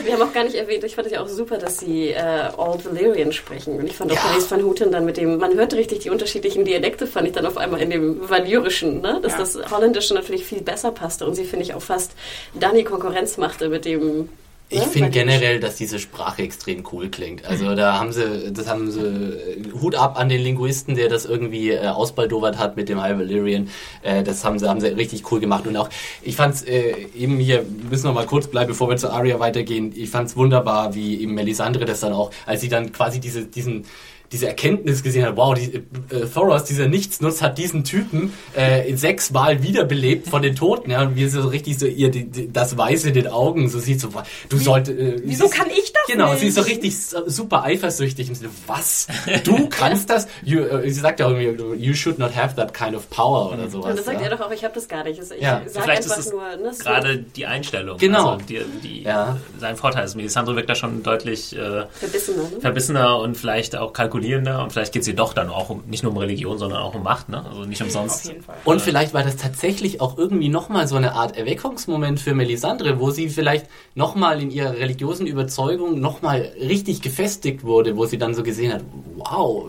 Wir 0.03 0.13
haben 0.13 0.21
auch 0.21 0.33
gar 0.33 0.43
nicht 0.43 0.55
erwähnt, 0.55 0.83
ich 0.83 0.95
fand 0.95 1.07
es 1.07 1.13
ja 1.13 1.21
auch 1.21 1.27
super, 1.27 1.57
dass 1.57 1.79
sie 1.79 2.09
äh, 2.09 2.49
Old 2.57 2.85
Valyrian 2.85 3.31
sprechen. 3.33 3.77
Und 3.77 3.87
ich 3.87 3.95
fand 3.95 4.11
auch 4.11 4.15
ja. 4.15 4.21
Paris 4.21 4.49
van 4.49 4.63
Houten 4.63 4.91
dann 4.91 5.05
mit 5.05 5.17
dem, 5.17 5.37
man 5.37 5.53
hört 5.53 5.73
richtig 5.73 5.99
die 5.99 6.09
unterschiedlichen 6.09 6.65
Dialekte, 6.65 7.07
fand 7.07 7.27
ich 7.27 7.33
dann 7.33 7.45
auf 7.45 7.57
einmal 7.57 7.81
in 7.81 7.89
dem 7.89 8.29
Valyrischen, 8.29 9.01
ne? 9.01 9.19
dass 9.21 9.33
ja. 9.33 9.39
das 9.39 9.71
Holländische 9.71 10.13
natürlich 10.13 10.45
viel 10.45 10.61
besser 10.61 10.91
passte 10.91 11.25
und 11.25 11.35
sie, 11.35 11.45
finde 11.45 11.65
ich, 11.65 11.73
auch 11.73 11.81
fast 11.81 12.13
Dani 12.53 12.83
Konkurrenz 12.83 13.37
machte 13.37 13.69
mit 13.69 13.85
dem 13.85 14.29
ich 14.71 14.79
ja, 14.79 14.85
finde 14.85 15.09
generell, 15.09 15.59
dass 15.59 15.75
diese 15.75 15.99
Sprache 15.99 16.43
extrem 16.43 16.85
cool 16.93 17.09
klingt. 17.09 17.43
Also 17.43 17.75
da 17.75 17.99
haben 17.99 18.13
sie, 18.13 18.53
das 18.53 18.69
haben 18.69 18.89
sie 18.89 19.01
äh, 19.01 19.71
Hut 19.81 19.95
ab 19.95 20.17
an 20.17 20.29
den 20.29 20.41
Linguisten, 20.41 20.95
der 20.95 21.09
das 21.09 21.25
irgendwie 21.25 21.71
äh, 21.71 21.87
ausbaldowert 21.87 22.57
hat 22.57 22.77
mit 22.77 22.87
dem 22.87 23.01
High 23.01 23.17
Valyrian. 23.17 23.69
Äh, 24.01 24.23
das 24.23 24.45
haben 24.45 24.59
sie, 24.59 24.69
haben 24.69 24.79
sie 24.79 24.87
richtig 24.87 25.29
cool 25.29 25.41
gemacht. 25.41 25.67
Und 25.67 25.75
auch, 25.75 25.89
ich 26.21 26.37
fand's 26.37 26.61
äh, 26.61 26.95
eben 27.13 27.37
hier, 27.37 27.65
müssen 27.89 28.05
wir 28.05 28.13
mal 28.13 28.25
kurz 28.25 28.47
bleiben, 28.47 28.69
bevor 28.69 28.87
wir 28.87 28.95
zu 28.95 29.11
Aria 29.11 29.41
weitergehen. 29.41 29.91
Ich 29.93 30.09
fand's 30.09 30.37
wunderbar, 30.37 30.95
wie 30.95 31.21
eben 31.21 31.33
Melisandre 31.33 31.83
das 31.83 31.99
dann 31.99 32.13
auch, 32.13 32.31
als 32.45 32.61
sie 32.61 32.69
dann 32.69 32.93
quasi 32.93 33.19
diese, 33.19 33.43
diesen 33.43 33.85
diese 34.31 34.47
Erkenntnis 34.47 35.03
gesehen 35.03 35.25
hat, 35.25 35.37
wow, 35.37 35.53
die, 35.53 35.75
äh, 35.75 36.25
Thoros, 36.33 36.63
dieser 36.63 36.87
Nichtsnutz, 36.87 37.41
hat 37.41 37.57
diesen 37.57 37.83
Typen 37.83 38.33
äh, 38.53 38.95
sechsmal 38.95 39.63
wiederbelebt 39.63 40.27
von 40.27 40.41
den 40.41 40.55
Toten, 40.55 40.91
ja, 40.91 41.01
und 41.01 41.15
wie 41.15 41.27
so 41.27 41.47
richtig 41.47 41.77
so 41.77 41.85
ihr 41.85 42.09
die, 42.11 42.25
die, 42.25 42.51
das 42.51 42.77
Weiße 42.77 43.09
in 43.09 43.13
den 43.13 43.27
Augen 43.27 43.69
so 43.69 43.79
sieht, 43.79 43.99
so, 43.99 44.09
du 44.49 44.57
solltest... 44.57 44.97
Äh, 44.97 45.21
Wieso 45.23 45.49
kann 45.49 45.67
ich 45.69 45.91
das 45.91 46.03
Genau, 46.07 46.31
nicht? 46.31 46.39
sie 46.39 46.47
ist 46.47 46.55
so 46.55 46.61
richtig 46.61 46.95
super 46.97 47.63
eifersüchtig 47.63 48.29
und 48.29 48.35
so, 48.35 48.45
was? 48.67 49.07
Du 49.43 49.67
kannst 49.69 50.09
das? 50.09 50.27
You, 50.43 50.59
äh, 50.59 50.89
sie 50.89 50.99
sagt 50.99 51.19
ja 51.19 51.27
auch 51.27 51.31
irgendwie, 51.31 51.85
you 51.85 51.93
should 51.93 52.19
not 52.19 52.35
have 52.35 52.55
that 52.55 52.73
kind 52.73 52.95
of 52.95 53.09
power 53.09 53.51
oder 53.51 53.69
sowas. 53.69 53.91
Und 53.91 53.97
das 53.97 54.05
sagt 54.05 54.19
ja. 54.19 54.27
er 54.27 54.37
doch 54.37 54.45
auch, 54.45 54.51
ich 54.51 54.63
habe 54.63 54.73
das 54.73 54.87
gar 54.87 55.03
nicht. 55.03 55.19
Ich 55.19 55.41
ja. 55.41 55.61
sag 55.67 55.83
Vielleicht 55.83 56.03
einfach 56.03 56.17
ist 56.17 56.31
nur... 56.31 56.55
Ne, 56.57 56.73
so 56.73 56.83
gerade 56.83 57.17
die 57.17 57.45
Einstellung. 57.45 57.97
Genau. 57.97 58.31
Also 58.31 58.45
die, 58.45 58.61
die, 58.83 59.03
ja. 59.03 59.37
Sein 59.59 59.75
Vorteil 59.75 60.05
ist, 60.05 60.15
Melisandre 60.15 60.55
wirkt 60.55 60.69
da 60.69 60.75
schon 60.75 61.03
deutlich 61.03 61.55
äh, 61.55 61.85
verbissener, 61.91 62.43
ne? 62.43 62.61
verbissener 62.61 63.17
und 63.19 63.37
vielleicht 63.37 63.75
auch 63.75 63.93
kalkulierender 64.21 64.63
und 64.63 64.71
vielleicht 64.71 64.93
geht 64.93 65.01
es 65.01 65.07
hier 65.07 65.15
doch 65.15 65.33
dann 65.33 65.49
auch 65.49 65.69
um, 65.69 65.83
nicht 65.87 66.03
nur 66.03 66.11
um 66.11 66.17
Religion, 66.17 66.57
sondern 66.57 66.81
auch 66.81 66.95
um 66.95 67.03
Macht, 67.03 67.29
ne? 67.29 67.43
Also 67.45 67.65
nicht 67.65 67.81
umsonst. 67.81 68.25
Auf 68.25 68.31
jeden 68.31 68.43
Fall. 68.43 68.55
Und 68.63 68.81
vielleicht 68.81 69.13
war 69.13 69.23
das 69.23 69.37
tatsächlich 69.37 70.01
auch 70.01 70.17
irgendwie 70.17 70.49
nochmal 70.49 70.87
so 70.87 70.95
eine 70.95 71.13
Art 71.13 71.37
Erweckungsmoment 71.37 72.19
für 72.19 72.33
Melisandre, 72.33 72.99
wo 72.99 73.11
sie 73.11 73.29
vielleicht 73.29 73.67
nochmal 73.95 74.41
in 74.41 74.51
ihrer 74.51 74.73
religiösen 74.73 75.27
Überzeugung 75.27 75.99
nochmal 75.99 76.51
richtig 76.59 77.01
gefestigt 77.01 77.63
wurde, 77.63 77.97
wo 77.97 78.05
sie 78.05 78.17
dann 78.17 78.33
so 78.33 78.43
gesehen 78.43 78.73
hat, 78.73 78.83
wow, 79.17 79.65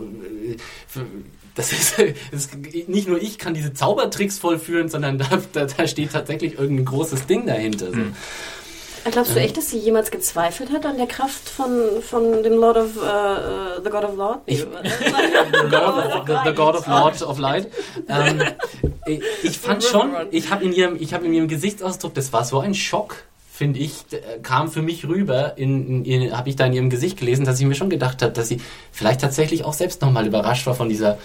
das 1.55 1.71
ist, 1.71 1.97
das 2.31 2.45
ist, 2.45 2.87
nicht 2.87 3.07
nur 3.07 3.21
ich 3.21 3.37
kann 3.37 3.53
diese 3.53 3.73
Zaubertricks 3.73 4.39
vollführen, 4.39 4.89
sondern 4.89 5.17
da, 5.17 5.41
da, 5.51 5.65
da 5.65 5.87
steht 5.87 6.11
tatsächlich 6.11 6.57
irgendein 6.57 6.85
großes 6.85 7.25
Ding 7.25 7.45
dahinter. 7.45 7.91
So. 7.91 7.97
Mhm. 7.97 8.15
Glaubst 9.11 9.35
du 9.35 9.39
echt, 9.39 9.57
dass 9.57 9.69
sie 9.69 9.79
jemals 9.79 10.11
gezweifelt 10.11 10.71
hat 10.71 10.85
an 10.85 10.97
der 10.97 11.07
Kraft 11.07 11.49
von, 11.49 12.01
von 12.01 12.43
dem 12.43 12.53
Lord 12.53 12.77
of 12.77 12.97
uh, 12.97 13.81
the 13.83 13.89
God 13.89 14.03
of 14.05 14.15
Lord? 14.15 14.39
Ich, 14.45 14.59
the, 14.59 14.65
God, 14.65 16.25
the, 16.25 16.33
the, 16.45 16.53
God 16.53 16.75
of 16.75 16.87
Lord 16.87 17.21
of 17.21 17.37
Light. 17.37 17.67
Ähm, 18.07 18.41
ich 19.43 19.59
fand 19.59 19.83
schon, 19.83 20.11
ich 20.31 20.49
habe 20.51 20.63
in 20.63 20.71
ihrem, 20.71 20.95
ich 20.99 21.13
habe 21.13 21.25
in 21.25 21.33
ihrem 21.33 21.47
Gesichtsausdruck, 21.47 22.13
das 22.13 22.31
war 22.31 22.45
so 22.45 22.59
ein 22.59 22.73
Schock 22.73 23.15
finde 23.53 23.79
ich, 23.79 23.93
kam 24.41 24.71
für 24.71 24.81
mich 24.81 25.05
rüber, 25.05 25.59
in, 25.59 26.03
in 26.05 26.35
habe 26.35 26.49
ich 26.49 26.55
da 26.55 26.65
in 26.65 26.73
ihrem 26.73 26.89
Gesicht 26.89 27.19
gelesen, 27.19 27.45
dass 27.45 27.59
ich 27.59 27.67
mir 27.67 27.75
schon 27.75 27.91
gedacht 27.91 28.23
habe, 28.23 28.31
dass 28.31 28.47
sie 28.47 28.59
vielleicht 28.91 29.21
tatsächlich 29.21 29.63
auch 29.63 29.73
selbst 29.73 30.01
nochmal 30.01 30.25
überrascht 30.25 30.65
war 30.65 30.73
von 30.73 30.89
dieser 30.89 31.19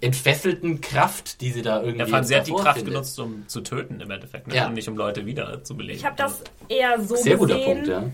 entfesselten 0.00 0.80
Kraft, 0.80 1.40
die 1.40 1.50
sie 1.52 1.62
da 1.62 1.82
irgendwie 1.82 2.08
Ja, 2.08 2.14
allem, 2.14 2.24
sie 2.24 2.36
hat 2.36 2.46
die 2.46 2.52
Kraft 2.52 2.78
findet. 2.78 2.94
genutzt, 2.94 3.18
um 3.18 3.44
zu 3.48 3.60
töten 3.60 4.00
im 4.00 4.10
Endeffekt, 4.10 4.46
ne? 4.48 4.56
Ja. 4.56 4.66
und 4.68 4.74
nicht 4.74 4.88
um 4.88 4.96
Leute 4.96 5.26
wieder 5.26 5.62
zu 5.64 5.76
beleben. 5.76 5.98
Ich 5.98 6.04
habe 6.04 6.16
das 6.16 6.42
eher 6.68 7.00
so 7.00 7.16
Sehr 7.16 7.36
guter 7.36 7.54
gesehen, 7.56 7.74
Punkt, 7.74 7.88
ja. 7.88 8.04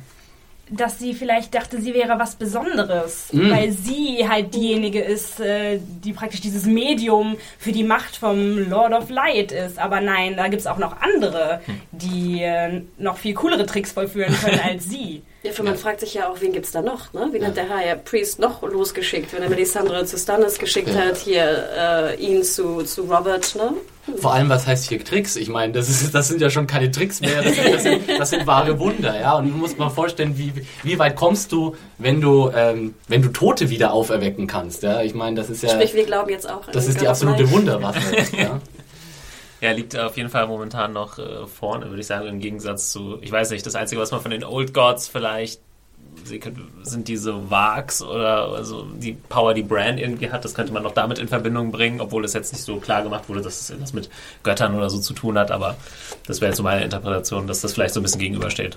dass 0.70 0.99
sie 0.99 1.12
vielleicht 1.12 1.55
dachte, 1.55 1.80
sie 1.80 1.93
wäre 1.93 2.18
was 2.18 2.37
Besonderes, 2.37 3.28
Mm. 3.32 3.51
weil 3.51 3.70
sie 3.72 4.26
halt 4.28 4.55
diejenige 4.55 5.01
ist, 5.03 5.41
äh, 5.41 5.78
die 6.03 6.12
praktisch 6.14 6.41
dieses 6.41 6.64
Medium 6.64 7.37
für 7.59 7.72
die 7.72 7.85
Macht 7.85 8.16
vom 8.16 8.68
Lord 8.70 8.93
of 8.95 9.11
Light 9.11 9.53
ist. 9.53 9.78
Aber 9.78 10.01
nein, 10.01 10.37
da 10.37 10.49
gibt 10.49 10.61
es 10.61 10.66
auch 10.66 10.78
noch 10.78 10.97
andere, 11.03 11.61
Hm. 11.66 11.80
die 11.93 12.43
äh, 12.43 12.82
noch 12.99 13.18
viel 13.18 13.35
coolere 13.35 13.66
Tricks 13.66 13.93
vollführen 13.93 14.35
können 14.35 14.61
als 14.64 14.89
sie. 14.89 15.22
Ja, 15.45 15.53
für 15.53 15.62
man 15.62 15.76
fragt 15.76 16.01
sich 16.01 16.14
ja 16.14 16.30
auch, 16.30 16.40
wen 16.40 16.53
gibt's 16.53 16.72
da 16.72 16.80
noch? 16.80 17.12
Ne? 17.12 17.28
Wen 17.30 17.47
hat 17.47 17.55
der 17.57 17.68
High 17.68 18.03
Priest 18.03 18.38
noch 18.38 18.62
losgeschickt, 18.62 19.30
wenn 19.34 19.42
er 19.42 19.51
Melisandre 19.51 20.07
zu 20.07 20.16
Stannis 20.16 20.59
geschickt 20.59 20.88
Ja. 20.88 21.01
hat, 21.03 21.18
hier 21.18 21.68
äh, 21.78 22.16
ihn 22.16 22.42
zu, 22.42 22.82
zu 22.82 23.03
Robert, 23.03 23.55
ne? 23.55 23.74
Vor 24.16 24.32
allem, 24.32 24.49
was 24.49 24.66
heißt 24.66 24.88
hier 24.88 25.05
Tricks? 25.05 25.36
Ich 25.36 25.49
meine, 25.51 25.72
das, 25.74 25.88
ist, 25.90 26.14
das 26.14 26.28
sind 26.28 26.40
ja 26.40 26.49
schon 26.49 26.66
keine 26.66 26.90
Tricks 26.90 27.20
mehr, 27.20 27.42
das 27.42 27.55
sind, 27.57 27.74
das 27.74 27.82
sind, 27.82 28.03
das 28.18 28.30
sind 28.30 28.47
wahre 28.47 28.78
Wunder, 28.78 29.18
ja. 29.20 29.36
Und 29.36 29.51
du 29.51 29.55
musst 29.55 29.78
mal 29.78 29.90
vorstellen, 29.90 30.36
wie, 30.38 30.53
wie 30.82 30.99
weit 30.99 31.14
kommst 31.14 31.53
du, 31.53 31.76
wenn 31.99 32.22
du, 32.22 32.51
ähm, 32.55 32.95
wenn 33.09 33.20
du 33.20 33.28
Tote 33.28 33.68
wieder 33.68 33.92
auferwecken 33.92 34.47
kannst, 34.47 34.82
ja. 34.82 35.03
Ich 35.03 35.14
meine, 35.14 35.36
das 35.36 35.51
ist 35.51 35.62
ja, 35.62 35.70
Sprich, 35.70 35.95
wir 35.95 36.05
glauben 36.05 36.30
jetzt 36.30 36.49
auch 36.49 36.66
das 36.72 36.88
ist 36.88 37.03
die 37.03 37.09
absolute. 37.09 37.51
Wunderwaffe, 37.51 38.01
ja. 38.36 38.61
Ja, 39.65 39.71
liegt 39.73 39.99
auf 39.99 40.17
jeden 40.19 40.29
Fall 40.29 40.47
momentan 40.47 40.93
noch 40.93 41.19
äh, 41.19 41.47
vorne, 41.47 41.87
würde 41.89 42.01
ich 42.01 42.07
sagen, 42.07 42.27
im 42.29 42.39
Gegensatz 42.39 42.93
zu, 42.93 43.19
ich 43.23 43.33
weiß 43.33 43.51
nicht, 43.51 43.65
das 43.65 43.75
Einzige, 43.75 43.99
was 44.01 44.11
man 44.11 44.21
von 44.21 44.31
den 44.31 44.45
Old 44.45 44.75
Gods 44.75 45.09
vielleicht 45.09 45.61
können- 46.41 46.71
sind 46.83 47.09
diese 47.09 47.51
Vags 47.51 48.03
oder 48.03 48.49
also 48.51 48.87
die 48.95 49.12
Power, 49.29 49.55
die 49.55 49.62
Bran 49.62 49.97
irgendwie 49.99 50.31
hat, 50.31 50.45
das 50.45 50.55
könnte 50.55 50.73
man 50.73 50.83
noch 50.83 50.93
damit 50.93 51.19
in 51.19 51.29
Verbindung 51.29 51.73
bringen, 51.73 52.01
obwohl 52.01 52.25
es 52.25 52.35
jetzt 52.35 52.53
nicht 52.53 52.62
so 52.62 52.77
klar 52.77 53.03
gemacht 53.03 53.29
wurde, 53.29 53.41
dass 53.41 53.61
es 53.61 53.71
irgendwas 53.71 53.95
mit 53.95 54.11
Göttern 54.43 54.75
oder 54.77 54.91
so 54.91 54.99
zu 54.99 55.15
tun 55.15 55.39
hat, 55.39 55.51
aber 55.51 55.77
das 56.27 56.41
wäre 56.41 56.51
jetzt 56.51 56.59
so 56.59 56.62
meine 56.62 56.85
Interpretation, 56.85 57.47
dass 57.47 57.62
das 57.62 57.73
vielleicht 57.73 57.95
so 57.95 58.01
ein 58.01 58.03
bisschen 58.05 58.21
gegenübersteht. 58.21 58.77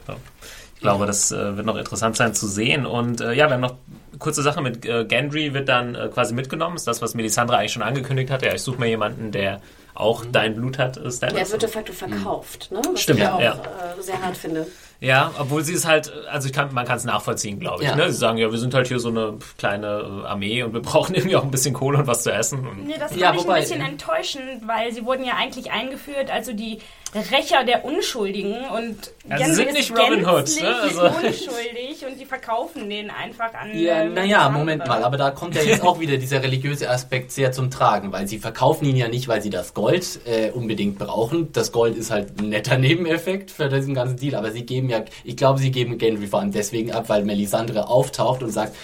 Ich 0.76 0.82
glaube, 0.82 1.06
das 1.06 1.32
äh, 1.32 1.58
wird 1.58 1.66
noch 1.66 1.76
interessant 1.76 2.16
sein 2.16 2.34
zu 2.36 2.48
sehen. 2.48 2.86
Und 2.86 3.20
äh, 3.20 3.34
ja, 3.34 3.48
wir 3.48 3.56
haben 3.56 3.62
noch 3.62 3.76
kurze 4.20 4.44
Sache 4.44 4.62
mit 4.62 4.86
äh, 4.86 5.06
Gendry 5.06 5.54
wird 5.56 5.68
dann 5.70 5.96
äh, 5.96 6.08
quasi 6.14 6.36
mitgenommen. 6.36 6.76
Ist 6.76 6.86
das, 6.86 7.02
was 7.02 7.16
Melisandre 7.16 7.58
eigentlich 7.58 7.72
schon 7.74 7.82
angekündigt 7.82 8.30
hat. 8.30 8.44
Ja, 8.44 8.54
ich 8.54 8.62
suche 8.62 8.80
mir 8.80 8.88
jemanden, 8.88 9.32
der 9.32 9.60
auch 10.00 10.26
dein 10.32 10.56
Blut 10.56 10.78
hat, 10.78 10.98
äh, 10.98 11.12
Stannis. 11.12 11.36
Der 11.36 11.52
wird 11.52 11.62
de 11.64 11.70
facto 11.70 11.94
verkauft, 11.94 12.72
ne? 12.72 12.82
Was 12.92 13.02
Stimmt, 13.02 13.20
ich 13.20 13.26
ja 13.26 13.36
auch 13.36 13.42
ja. 13.42 13.54
Äh, 13.54 14.02
sehr 14.02 14.22
hart 14.22 14.38
finde. 14.38 14.68
Ja, 15.00 15.32
obwohl 15.38 15.64
sie 15.64 15.74
es 15.74 15.86
halt, 15.86 16.12
also 16.32 16.48
ich 16.48 16.54
kann, 16.54 16.74
man 16.74 16.86
kann 16.86 16.98
es 16.98 17.04
nachvollziehen, 17.04 17.60
glaube 17.60 17.84
ich. 17.84 17.90
Ja. 17.90 17.96
Ne? 17.96 18.12
Sie 18.12 18.18
sagen, 18.18 18.40
ja, 18.40 18.52
wir 18.52 18.58
sind 18.58 18.74
halt 18.74 18.88
hier 18.88 19.00
so 19.00 19.10
eine 19.10 19.38
kleine 19.58 20.24
äh, 20.24 20.28
Armee 20.28 20.64
und 20.64 20.74
wir 20.74 20.82
brauchen 20.82 21.14
irgendwie 21.14 21.36
auch 21.36 21.44
ein 21.44 21.52
bisschen 21.52 21.74
Kohle 21.74 22.00
und 22.00 22.08
was 22.08 22.24
zu 22.24 22.32
essen. 22.32 22.68
Und 22.68 22.88
Nee, 22.88 22.96
das 22.98 23.12
fand 23.12 23.22
Ja, 23.22 23.34
ich 23.34 23.48
ein 23.48 23.60
bisschen 23.60 23.82
enttäuschend, 23.82 24.68
weil 24.68 24.92
sie 24.94 25.06
wurden 25.06 25.24
ja 25.24 25.34
eigentlich 25.36 25.72
eingeführt, 25.72 26.32
also 26.32 26.54
die 26.54 26.80
Rächer 27.16 27.64
der 27.64 27.86
Unschuldigen 27.86 28.54
und 28.76 29.12
Ja, 29.30 29.38
sie 29.38 29.44
Gendry 29.44 29.56
sind 29.56 29.68
ist 29.70 29.74
nicht 29.76 29.92
Robin 29.98 30.28
Hood, 30.28 30.50
ne? 30.62 30.76
Also- 30.84 31.02
unschuldig 31.06 32.06
und 32.06 32.20
die 32.20 32.26
verkaufen 32.26 32.90
den 32.90 33.10
einfach 33.10 33.54
an 33.54 33.78
Ja, 33.78 34.02
äh, 34.04 34.10
naja, 34.10 34.40
andere. 34.46 34.60
Moment 34.60 34.88
mal, 34.88 35.04
aber 35.04 35.18
da 35.18 35.32
kommt 35.32 35.56
ja 35.56 35.62
jetzt 35.64 35.84
auch 35.84 36.00
wieder 36.00 36.18
dieser 36.18 36.44
religiöse 36.44 36.90
Aspekt 36.90 37.32
sehr 37.32 37.52
zum 37.52 37.72
Tragen, 37.72 38.12
weil 38.12 38.28
sie 38.28 38.40
verkaufen 38.40 38.86
ihn 38.86 38.96
ja 38.98 39.08
nicht, 39.08 39.28
weil 39.28 39.42
sie 39.42 39.50
das 39.50 39.74
Gold 39.74 40.20
äh, 40.26 40.52
unbedingt 40.52 41.00
brauchen. 41.00 41.52
Das 41.54 41.72
Gold 41.72 41.96
ist 41.98 42.12
halt 42.12 42.40
ein 42.40 42.50
netter 42.50 42.78
Nebeneffekt 42.78 43.52
für 43.52 43.70
diesen 43.70 43.94
ganzen 43.96 44.18
Deal, 44.18 44.36
aber 44.36 44.52
sie 44.52 44.66
geben 44.66 44.90
ja, 44.90 45.04
ich 45.24 45.38
glaube, 45.38 45.60
sie 45.60 45.72
geben 45.72 45.98
Gendry 45.98 46.28
vor 46.28 46.42
allem 46.42 46.52
deswegen 46.52 46.92
ab, 46.92 47.06
weil 47.08 47.24
Melisandre 47.24 47.88
auftaucht 47.88 48.44
und 48.44 48.52
sagt, 48.52 48.76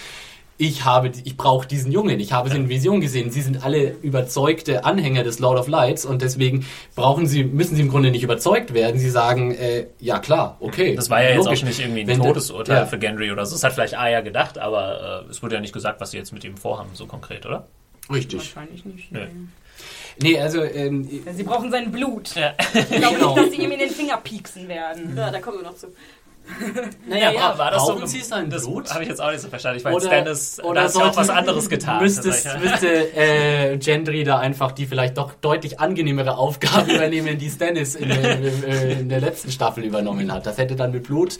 ich 0.56 0.84
habe, 0.84 1.10
ich 1.24 1.36
brauche 1.36 1.66
diesen 1.66 1.90
Jungen, 1.90 2.20
ich 2.20 2.32
habe 2.32 2.48
sie 2.48 2.56
in 2.56 2.68
Vision 2.68 3.00
gesehen. 3.00 3.30
Sie 3.30 3.42
sind 3.42 3.64
alle 3.64 3.90
überzeugte 4.02 4.84
Anhänger 4.84 5.24
des 5.24 5.40
Lord 5.40 5.58
of 5.58 5.66
Lights 5.68 6.04
und 6.04 6.22
deswegen 6.22 6.64
brauchen 6.94 7.26
sie, 7.26 7.42
müssen 7.44 7.74
sie 7.74 7.82
im 7.82 7.88
Grunde 7.90 8.10
nicht 8.12 8.22
überzeugt 8.22 8.72
werden. 8.72 8.98
Sie 9.00 9.10
sagen, 9.10 9.52
äh, 9.54 9.86
ja 9.98 10.18
klar, 10.20 10.56
okay. 10.60 10.94
das 10.94 11.10
war 11.10 11.22
ja 11.22 11.30
jetzt 11.30 11.44
logisch. 11.44 11.62
auch 11.62 11.66
nicht 11.66 11.80
irgendwie 11.80 12.02
ein 12.02 12.06
Wenn 12.06 12.18
der- 12.20 12.28
Todesurteil 12.28 12.76
ja. 12.76 12.86
für 12.86 12.98
Gendry 12.98 13.32
oder 13.32 13.44
so. 13.46 13.54
Das 13.56 13.64
hat 13.64 13.72
vielleicht 13.72 13.98
Aya 13.98 14.20
gedacht, 14.20 14.58
aber 14.58 15.24
äh, 15.26 15.30
es 15.30 15.42
wurde 15.42 15.56
ja 15.56 15.60
nicht 15.60 15.72
gesagt, 15.74 16.00
was 16.00 16.12
sie 16.12 16.18
jetzt 16.18 16.32
mit 16.32 16.44
ihm 16.44 16.56
vorhaben, 16.56 16.90
so 16.94 17.06
konkret, 17.06 17.46
oder? 17.46 17.66
Richtig. 18.12 18.38
Wahrscheinlich 18.54 18.84
nicht. 18.84 19.10
Nö. 19.10 19.26
Nee, 20.22 20.38
also 20.38 20.62
ähm, 20.62 21.08
Sie 21.34 21.42
brauchen 21.42 21.72
sein 21.72 21.90
Blut. 21.90 22.36
Ja. 22.36 22.52
Ich 22.74 22.88
glaube 22.88 23.16
Genau. 23.16 23.34
nicht, 23.34 23.46
dass 23.48 23.50
sie 23.56 23.62
ihm 23.62 23.72
in 23.72 23.78
den 23.80 23.90
Finger 23.90 24.18
pieksen 24.18 24.68
werden. 24.68 25.16
Ja, 25.16 25.30
da 25.32 25.40
kommen 25.40 25.58
wir 25.58 25.64
noch 25.64 25.74
zu. 25.74 25.88
Naja, 27.08 27.32
Ja, 27.32 27.58
war 27.58 27.70
das 27.70 27.86
so? 27.86 27.92
brauchen 27.94 28.06
Sie 28.06 28.20
sein 28.20 28.50
Das 28.50 28.64
Blut? 28.66 28.90
habe 28.92 29.02
ich 29.02 29.08
jetzt 29.08 29.20
auch 29.20 29.30
nicht 29.30 29.40
so 29.40 29.48
verstanden. 29.48 29.78
Ich 29.78 29.84
meine, 29.84 30.00
Stannis, 30.00 30.60
oder 30.62 30.82
hast 30.82 30.96
du 30.96 31.00
auch 31.00 31.16
was 31.16 31.30
anderes 31.30 31.68
getan. 31.68 32.02
Müsste, 32.02 32.28
Das 32.28 32.42
sag 32.42 32.56
ich 32.58 32.64
ja. 32.64 32.70
müsste 32.70 33.16
äh, 33.16 33.76
Gendry 33.78 34.24
da 34.24 34.38
einfach 34.38 34.72
die 34.72 34.86
vielleicht 34.86 35.16
doch 35.18 35.32
deutlich 35.40 35.80
angenehmere 35.80 36.36
Aufgabe 36.36 36.92
übernehmen, 36.94 37.38
die 37.38 37.50
Stannis 37.50 37.94
in, 37.94 38.08
der- 38.08 38.40
äh, 38.68 38.92
in 39.00 39.08
der 39.08 39.20
letzten 39.20 39.50
Staffel 39.50 39.84
übernommen 39.84 40.32
hat. 40.32 40.46
Das 40.46 40.58
hätte 40.58 40.76
dann 40.76 40.92
mit 40.92 41.04
Blut 41.04 41.38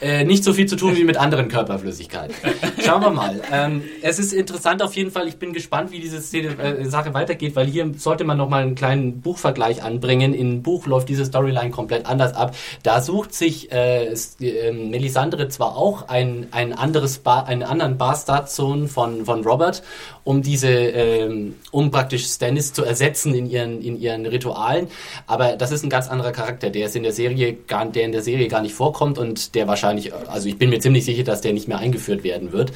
äh, 0.00 0.24
nicht 0.24 0.44
so 0.44 0.52
viel 0.54 0.66
zu 0.66 0.76
tun 0.76 0.96
wie 0.96 1.04
mit 1.04 1.18
anderen 1.18 1.48
Körperflüssigkeiten. 1.48 2.34
Schauen 2.82 3.02
wir 3.02 3.10
mal. 3.10 3.40
Ähm, 3.52 3.82
es 4.02 4.18
ist 4.18 4.32
interessant 4.32 4.82
auf 4.82 4.94
jeden 4.94 5.10
Fall. 5.10 5.28
Ich 5.28 5.36
bin 5.36 5.52
gespannt, 5.52 5.90
wie 5.92 6.00
diese 6.00 6.20
Szene, 6.22 6.56
äh, 6.58 6.84
Sache 6.86 7.12
weitergeht, 7.12 7.54
weil 7.56 7.66
hier 7.66 7.92
sollte 7.98 8.24
man 8.24 8.38
noch 8.38 8.48
mal 8.48 8.62
einen 8.62 8.74
kleinen 8.74 9.20
Buchvergleich 9.20 9.82
anbringen. 9.82 10.32
Im 10.32 10.62
Buch 10.62 10.86
läuft 10.86 11.10
diese 11.10 11.26
Storyline 11.26 11.70
komplett 11.70 12.06
anders 12.06 12.32
ab. 12.34 12.56
Da 12.82 13.02
sucht 13.02 13.34
sich 13.34 13.70
äh, 13.72 14.10
Äh, 14.40 14.72
Melisandre 14.72 15.48
zwar 15.48 15.76
auch 15.76 16.08
ein, 16.08 16.48
ein 16.50 16.72
anderes 16.72 17.18
ba 17.18 17.40
einen 17.40 17.62
anderen 17.62 17.98
Bastardsohn 17.98 18.88
von, 18.88 19.24
von 19.24 19.44
Robert, 19.44 19.82
um 20.24 20.42
diese, 20.42 20.68
ähm, 20.68 21.56
um 21.70 21.90
praktisch 21.90 22.26
Stannis 22.26 22.72
zu 22.72 22.84
ersetzen 22.84 23.34
in 23.34 23.46
ihren, 23.48 23.80
in 23.80 23.98
ihren 23.98 24.26
Ritualen, 24.26 24.88
aber 25.26 25.56
das 25.56 25.72
ist 25.72 25.84
ein 25.84 25.90
ganz 25.90 26.08
anderer 26.08 26.32
Charakter, 26.32 26.70
der 26.70 26.86
ist 26.86 26.96
in 26.96 27.02
der 27.02 27.12
Serie 27.12 27.54
gar, 27.54 27.86
der 27.86 28.04
in 28.04 28.12
der 28.12 28.22
Serie 28.22 28.48
gar 28.48 28.62
nicht 28.62 28.74
vorkommt 28.74 29.18
und 29.18 29.54
der 29.54 29.66
wahrscheinlich, 29.66 30.12
also 30.14 30.48
ich 30.48 30.58
bin 30.58 30.70
mir 30.70 30.80
ziemlich 30.80 31.04
sicher, 31.04 31.24
dass 31.24 31.40
der 31.40 31.52
nicht 31.52 31.68
mehr 31.68 31.78
eingeführt 31.78 32.24
werden 32.24 32.52
wird. 32.52 32.72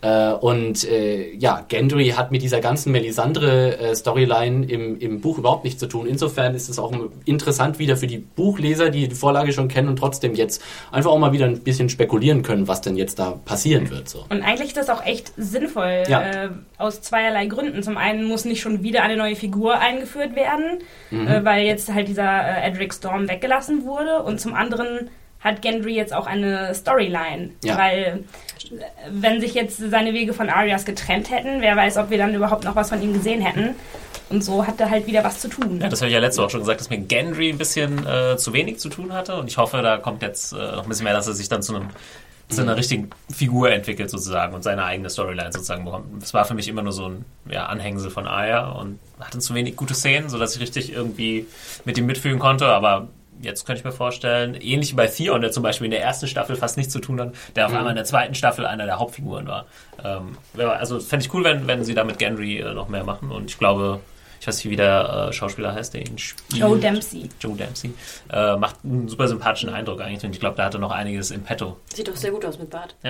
Äh, 0.00 0.32
und 0.32 0.84
äh, 0.88 1.34
ja, 1.34 1.64
Gendry 1.68 2.10
hat 2.10 2.30
mit 2.30 2.42
dieser 2.42 2.60
ganzen 2.60 2.92
Melisandre-Storyline 2.92 4.66
im, 4.66 4.98
im 4.98 5.20
Buch 5.20 5.38
überhaupt 5.38 5.64
nichts 5.64 5.80
zu 5.80 5.86
tun. 5.86 6.06
Insofern 6.06 6.54
ist 6.54 6.68
es 6.68 6.78
auch 6.78 6.92
interessant 7.24 7.78
wieder 7.78 7.96
für 7.96 8.06
die 8.06 8.18
Buchleser, 8.18 8.90
die 8.90 9.08
die 9.08 9.14
Vorlage 9.14 9.52
schon 9.52 9.68
kennen 9.68 9.88
und 9.88 9.96
trotzdem 9.96 10.34
jetzt 10.34 10.62
einfach 10.92 11.10
auch 11.10 11.18
mal 11.18 11.32
wieder 11.32 11.46
ein 11.46 11.60
bisschen 11.60 11.88
spekulieren 11.88 12.42
können, 12.42 12.68
was 12.68 12.80
denn 12.80 12.96
jetzt 12.96 13.18
da 13.18 13.32
passieren 13.44 13.90
wird. 13.90 14.08
So. 14.08 14.24
Und 14.28 14.42
eigentlich 14.42 14.68
ist 14.68 14.76
das 14.76 14.90
auch 14.90 15.04
echt 15.04 15.32
sinnvoll, 15.36 16.04
Ja. 16.08 16.22
äh, 16.22 16.48
aus 16.78 17.00
zweierlei 17.02 17.46
Gründen. 17.46 17.82
Zum 17.82 17.96
einen 17.96 18.24
muss 18.24 18.44
nicht 18.44 18.60
schon 18.60 18.82
wieder 18.82 19.02
eine 19.02 19.16
neue 19.16 19.36
Figur 19.36 19.78
eingeführt 19.78 20.34
werden, 20.36 20.78
Mhm. 21.10 21.26
äh, 21.26 21.44
weil 21.44 21.66
jetzt 21.66 21.92
halt 21.92 22.08
dieser 22.08 22.22
äh, 22.62 22.68
Edric 22.68 22.94
Storm 22.94 23.28
weggelassen 23.28 23.84
wurde. 23.84 24.22
Und 24.22 24.40
zum 24.40 24.54
anderen 24.54 25.08
hat 25.40 25.62
Gendry 25.62 25.94
jetzt 25.94 26.12
auch 26.12 26.26
eine 26.26 26.74
Storyline, 26.74 27.50
Ja. 27.64 27.78
weil 27.78 28.24
wenn 29.10 29.40
sich 29.40 29.54
jetzt 29.54 29.78
seine 29.78 30.12
Wege 30.12 30.34
von 30.34 30.50
Arias 30.50 30.84
getrennt 30.84 31.30
hätten, 31.30 31.60
wer 31.60 31.76
weiß, 31.76 31.96
ob 31.96 32.10
wir 32.10 32.18
dann 32.18 32.34
überhaupt 32.34 32.64
noch 32.64 32.74
was 32.76 32.88
von 32.90 33.00
ihm 33.00 33.12
gesehen 33.12 33.40
hätten. 33.40 33.74
Und 34.30 34.44
so 34.44 34.66
hat 34.66 34.78
er 34.80 34.90
halt 34.90 35.06
wieder 35.06 35.24
was 35.24 35.40
zu 35.40 35.48
tun. 35.48 35.80
Ja, 35.80 35.88
das 35.88 36.00
habe 36.00 36.08
ich 36.08 36.14
ja 36.14 36.20
letzte 36.20 36.42
Woche 36.42 36.50
schon 36.50 36.60
gesagt, 36.60 36.80
dass 36.80 36.90
mir 36.90 36.98
Gendry 36.98 37.48
ein 37.48 37.56
bisschen 37.56 38.06
äh, 38.06 38.36
zu 38.36 38.52
wenig 38.52 38.78
zu 38.78 38.90
tun 38.90 39.12
hatte. 39.14 39.36
Und 39.36 39.48
ich 39.48 39.56
hoffe, 39.56 39.80
da 39.80 39.96
kommt 39.96 40.20
jetzt 40.22 40.52
äh, 40.52 40.56
noch 40.56 40.82
ein 40.82 40.88
bisschen 40.88 41.04
mehr, 41.04 41.14
dass 41.14 41.26
er 41.28 41.32
sich 41.34 41.48
dann 41.48 41.62
zu 41.62 41.76
einem 41.76 41.88
zu 42.50 42.62
einer 42.62 42.78
richtigen 42.78 43.10
Figur 43.30 43.70
entwickelt 43.70 44.08
sozusagen 44.08 44.54
und 44.54 44.62
seine 44.62 44.82
eigene 44.82 45.10
Storyline 45.10 45.52
sozusagen 45.52 45.84
bekommt. 45.84 46.22
Es 46.22 46.32
war 46.32 46.46
für 46.46 46.54
mich 46.54 46.66
immer 46.66 46.82
nur 46.82 46.92
so 46.92 47.06
ein 47.06 47.24
ja, 47.50 47.66
Anhängsel 47.66 48.10
von 48.10 48.26
Aya 48.26 48.70
und 48.70 48.98
hatte 49.20 49.38
zu 49.38 49.54
wenig 49.54 49.76
gute 49.76 49.94
Szenen, 49.94 50.30
sodass 50.30 50.54
ich 50.54 50.62
richtig 50.62 50.90
irgendwie 50.90 51.46
mit 51.84 51.98
ihm 51.98 52.06
mitfühlen 52.06 52.38
konnte, 52.38 52.64
aber 52.66 53.08
jetzt 53.40 53.64
könnte 53.64 53.80
ich 53.80 53.84
mir 53.84 53.92
vorstellen, 53.92 54.54
ähnlich 54.54 54.92
wie 54.92 54.96
bei 54.96 55.06
Theon, 55.06 55.40
der 55.40 55.50
zum 55.50 55.62
Beispiel 55.62 55.86
in 55.86 55.90
der 55.90 56.02
ersten 56.02 56.26
Staffel 56.26 56.56
fast 56.56 56.76
nichts 56.76 56.92
zu 56.92 57.00
tun 57.00 57.20
hat, 57.20 57.32
der 57.56 57.66
auf 57.66 57.74
einmal 57.74 57.90
in 57.90 57.96
der 57.96 58.04
zweiten 58.04 58.34
Staffel 58.34 58.66
einer 58.66 58.86
der 58.86 58.98
Hauptfiguren 58.98 59.46
war. 59.46 59.66
Ähm, 60.04 60.36
also 60.56 61.00
fände 61.00 61.24
ich 61.24 61.34
cool, 61.34 61.44
wenn, 61.44 61.66
wenn 61.66 61.84
sie 61.84 61.94
da 61.94 62.04
mit 62.04 62.18
Gendry 62.18 62.58
äh, 62.58 62.74
noch 62.74 62.88
mehr 62.88 63.04
machen 63.04 63.30
und 63.30 63.50
ich 63.50 63.58
glaube, 63.58 64.00
ich 64.40 64.46
weiß 64.46 64.56
nicht, 64.56 64.70
wie 64.70 64.76
der 64.76 65.28
äh, 65.28 65.32
Schauspieler 65.32 65.74
heißt, 65.74 65.94
der 65.94 66.06
ihn 66.06 66.18
spielt. 66.18 66.60
Joe 66.60 66.78
Dempsey. 66.78 67.28
Joe 67.40 67.56
Dempsey. 67.56 67.92
Äh, 68.32 68.56
macht 68.56 68.76
einen 68.84 69.08
super 69.08 69.28
sympathischen 69.28 69.68
Eindruck 69.70 70.00
eigentlich 70.00 70.24
und 70.24 70.32
ich 70.32 70.40
glaube, 70.40 70.56
der 70.56 70.66
hatte 70.66 70.78
noch 70.78 70.90
einiges 70.90 71.30
im 71.30 71.42
Petto. 71.42 71.76
Sieht 71.94 72.08
doch 72.08 72.16
sehr 72.16 72.30
gut 72.30 72.44
aus 72.44 72.58
mit 72.58 72.70
Bart. 72.70 72.94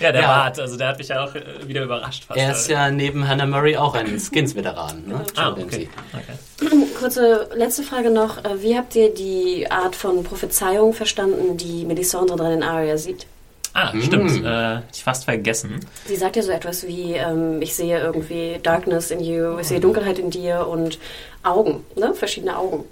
Ja, 0.00 0.12
der 0.12 0.22
Ja. 0.22 0.26
Bart, 0.28 0.58
also 0.58 0.76
der 0.76 0.88
hat 0.88 0.98
mich 0.98 1.08
ja 1.08 1.24
auch 1.24 1.34
äh, 1.34 1.42
wieder 1.66 1.82
überrascht 1.84 2.24
fast. 2.24 2.38
Er 2.38 2.52
ist 2.52 2.68
ja 2.68 2.90
neben 2.90 3.26
Hannah 3.26 3.46
Murray 3.46 3.76
auch 3.76 3.94
ein 3.94 4.18
Skins-Veteran. 4.18 5.04
Ne? 5.06 5.24
ah, 5.36 5.48
Joe 5.48 5.54
Dempsey. 5.54 5.88
okay. 6.12 6.68
okay. 6.68 6.76
Kurze 6.98 7.48
letzte 7.54 7.82
Frage 7.82 8.10
noch. 8.10 8.44
Äh, 8.44 8.62
Wie 8.62 8.76
habt 8.76 8.94
ihr 8.96 9.12
die 9.14 9.70
Art 9.70 9.96
von 9.96 10.22
Prophezeiung 10.24 10.92
verstanden, 10.92 11.56
die 11.56 11.84
Melisandre 11.84 12.36
dran 12.36 12.52
in 12.52 12.62
Arya 12.62 12.96
sieht? 12.98 13.26
Ah, 13.74 13.92
stimmt. 14.00 14.44
Äh, 14.44 14.78
ich 14.92 15.02
fast 15.02 15.24
vergessen. 15.24 15.80
Sie 16.06 16.14
sagt 16.14 16.36
ja 16.36 16.42
so 16.42 16.52
etwas 16.52 16.86
wie, 16.86 17.14
ähm, 17.14 17.60
ich 17.60 17.74
sehe 17.74 17.98
irgendwie 18.00 18.60
Darkness 18.62 19.10
in 19.10 19.18
you, 19.20 19.58
ich 19.58 19.66
sehe 19.66 19.80
Dunkelheit 19.80 20.20
in 20.20 20.30
dir 20.30 20.68
und 20.68 21.00
Augen, 21.42 21.84
ne? 21.96 22.14
verschiedene 22.14 22.56
Augen. 22.56 22.84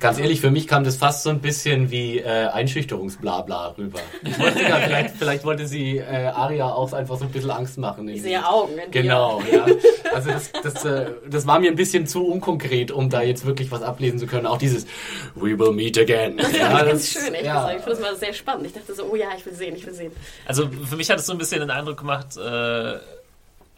Ganz 0.00 0.18
ehrlich, 0.18 0.40
für 0.40 0.50
mich 0.50 0.66
kam 0.68 0.84
das 0.84 0.96
fast 0.96 1.22
so 1.22 1.30
ein 1.30 1.40
bisschen 1.40 1.90
wie 1.90 2.18
äh, 2.18 2.48
Einschüchterungsblabla 2.48 3.74
rüber. 3.78 4.00
Ich 4.24 4.38
wollte 4.38 4.62
ja, 4.62 4.76
vielleicht, 4.76 5.16
vielleicht 5.16 5.44
wollte 5.44 5.66
sie 5.66 5.98
äh, 5.98 6.26
Aria 6.26 6.68
auch 6.68 6.92
einfach 6.92 7.18
so 7.18 7.24
ein 7.24 7.30
bisschen 7.30 7.50
Angst 7.50 7.78
machen. 7.78 8.08
Ich 8.08 8.22
sehe 8.22 8.46
Augen. 8.46 8.78
In 8.78 8.90
genau, 8.90 9.42
ja. 9.50 9.66
Also 10.14 10.30
das, 10.30 10.52
das, 10.62 10.84
äh, 10.84 11.10
das 11.28 11.46
war 11.46 11.58
mir 11.58 11.70
ein 11.70 11.76
bisschen 11.76 12.06
zu 12.06 12.26
unkonkret, 12.26 12.90
um 12.90 13.08
da 13.10 13.22
jetzt 13.22 13.46
wirklich 13.46 13.70
was 13.70 13.82
ablesen 13.82 14.18
zu 14.18 14.26
können. 14.26 14.46
Auch 14.46 14.58
dieses 14.58 14.86
We 15.34 15.58
will 15.58 15.72
meet 15.72 15.98
again. 15.98 16.36
Das 16.36 16.52
ja, 16.56 16.72
war 16.72 16.84
ganz 16.84 17.08
schön, 17.08 17.34
echt 17.34 17.44
ja. 17.44 17.70
Ich 17.72 17.78
fand 17.78 17.92
das 17.92 18.00
mal 18.00 18.16
sehr 18.16 18.32
spannend. 18.32 18.66
Ich 18.66 18.72
dachte 18.72 18.94
so, 18.94 19.04
oh 19.10 19.16
ja, 19.16 19.28
ich 19.36 19.44
will 19.46 19.54
sehen, 19.54 19.74
ich 19.76 19.86
will 19.86 19.94
sehen. 19.94 20.12
Also 20.46 20.68
für 20.68 20.96
mich 20.96 21.10
hat 21.10 21.18
es 21.18 21.26
so 21.26 21.32
ein 21.32 21.38
bisschen 21.38 21.60
den 21.60 21.70
Eindruck 21.70 21.98
gemacht, 21.98 22.36
äh, 22.36 22.98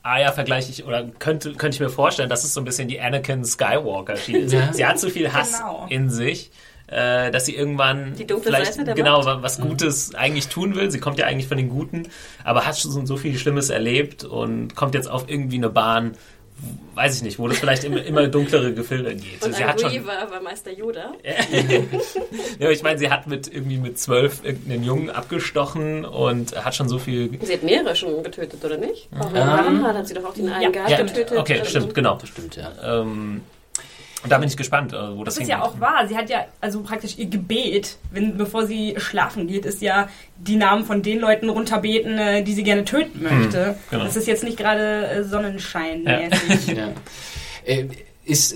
Ah 0.07 0.21
ja, 0.21 0.33
vergleiche 0.33 0.71
ich 0.71 0.85
oder 0.85 1.07
könnte, 1.19 1.55
könnte 1.55 1.77
ich 1.77 1.81
mir 1.81 1.89
vorstellen, 1.89 2.29
das 2.29 2.45
ist 2.45 2.53
so 2.53 2.61
ein 2.61 2.67
bisschen 2.67 2.89
die 2.89 3.01
Anakin 3.01 3.43
Skywalker 3.43 4.17
Schiene. 4.17 4.45
Ja. 4.53 4.71
Sie 4.71 4.85
hat 4.85 5.01
so 5.01 5.09
viel 5.09 5.33
Hass 5.33 5.59
genau. 5.59 5.87
in 5.89 6.11
sich, 6.11 6.51
äh, 6.89 7.31
dass 7.31 7.47
sie 7.47 7.57
irgendwann 7.57 8.15
vielleicht 8.15 8.85
genau 8.95 9.23
Macht. 9.23 9.43
was 9.43 9.59
Gutes 9.59 10.15
eigentlich 10.15 10.49
tun 10.49 10.75
will. 10.75 10.91
Sie 10.91 11.01
kommt 11.01 11.19
ja 11.19 11.25
eigentlich 11.25 11.49
von 11.49 11.57
den 11.57 11.71
Guten, 11.71 12.03
aber 12.45 12.67
hat 12.67 12.79
schon 12.79 13.07
so 13.07 13.17
viel 13.17 13.39
Schlimmes 13.39 13.71
erlebt 13.71 14.25
und 14.25 14.77
kommt 14.77 14.95
jetzt 14.95 15.11
auf 15.11 15.25
irgendwie 15.27 15.57
eine 15.57 15.71
Bahn, 15.71 16.13
weiß 16.95 17.17
ich 17.17 17.23
nicht, 17.23 17.39
wo 17.39 17.49
das 17.49 17.59
vielleicht 17.59 17.85
immer, 17.85 18.03
immer 18.05 18.27
dunklere 18.29 18.73
Gefilde 18.73 19.15
geht. 19.15 19.45
Und 19.45 19.55
sie 19.55 19.65
hat 19.65 19.81
schon, 19.81 20.07
war, 20.07 20.31
war 20.31 20.41
Meister 20.41 20.73
Yoda. 20.73 21.13
ja, 22.59 22.71
ich 22.71 22.83
meine, 22.83 22.99
sie 22.99 23.11
hat 23.11 23.27
mit 23.27 23.53
irgendwie 23.53 23.79
mit 23.79 23.99
zwölf 23.99 24.45
irgendeinen 24.45 24.85
Jungen 24.85 25.11
abgestochen 25.11 26.05
und 26.05 26.55
hat 26.65 26.75
schon 26.75 26.89
so 26.89 26.99
viel. 26.99 27.31
Sie 27.43 27.53
hat 27.53 27.63
mehrere 27.63 27.97
schon 27.97 28.23
getötet, 28.23 28.65
oder 28.65 28.77
nicht? 28.77 29.09
Auch 29.19 29.31
in 29.31 29.37
ähm, 29.37 29.83
hat 29.85 30.07
sie 30.07 30.15
doch 30.15 30.25
auch 30.25 30.35
den 30.35 30.49
einen 30.49 30.73
ja. 30.73 30.89
ja, 30.89 31.03
getötet. 31.03 31.37
Okay, 31.37 31.63
stimmt, 31.65 31.95
genau. 31.95 32.17
Das 32.17 32.29
stimmt, 32.29 32.57
ja. 32.57 32.73
Ähm, 32.83 33.43
und 34.25 34.31
da 34.31 34.39
bin 34.39 34.49
ich 34.49 34.57
gespannt, 34.57 34.95
äh, 34.95 35.17
wo 35.17 35.23
das, 35.23 35.35
das 35.35 35.43
ist 35.43 35.51
ja 35.51 35.63
auch 35.63 35.79
wahr. 35.81 36.07
Sie 36.09 36.17
hat 36.17 36.31
ja, 36.31 36.47
also 36.63 36.83
praktisch 36.83 37.19
ihr 37.19 37.27
Gebet, 37.27 37.99
wenn, 38.11 38.39
bevor 38.39 38.67
sie 38.67 38.95
schlafen 38.97 39.47
geht, 39.47 39.67
ist 39.67 39.83
ja 39.83 40.09
die 40.39 40.57
Namen 40.57 40.87
von 40.87 41.03
den 41.03 41.21
Leuten 41.21 41.51
runterbeten, 41.51 42.19
äh, 42.19 42.43
die 42.43 42.55
sie 42.55 42.63
gerne 42.63 42.87
töten 42.87 43.21
hm, 43.21 43.39
möchte. 43.39 43.67
Hm, 43.67 43.75
genau. 43.91 44.05
Das 44.05 44.17
ist 44.17 44.27
jetzt 44.27 44.43
nicht 44.43 44.57
gerade 44.57 45.07
äh, 45.09 45.25
Sonnenschein. 45.25 46.05
Ja. 46.05 46.21
ja. 46.21 46.89
Äh, 47.67 47.87
ist, 48.27 48.55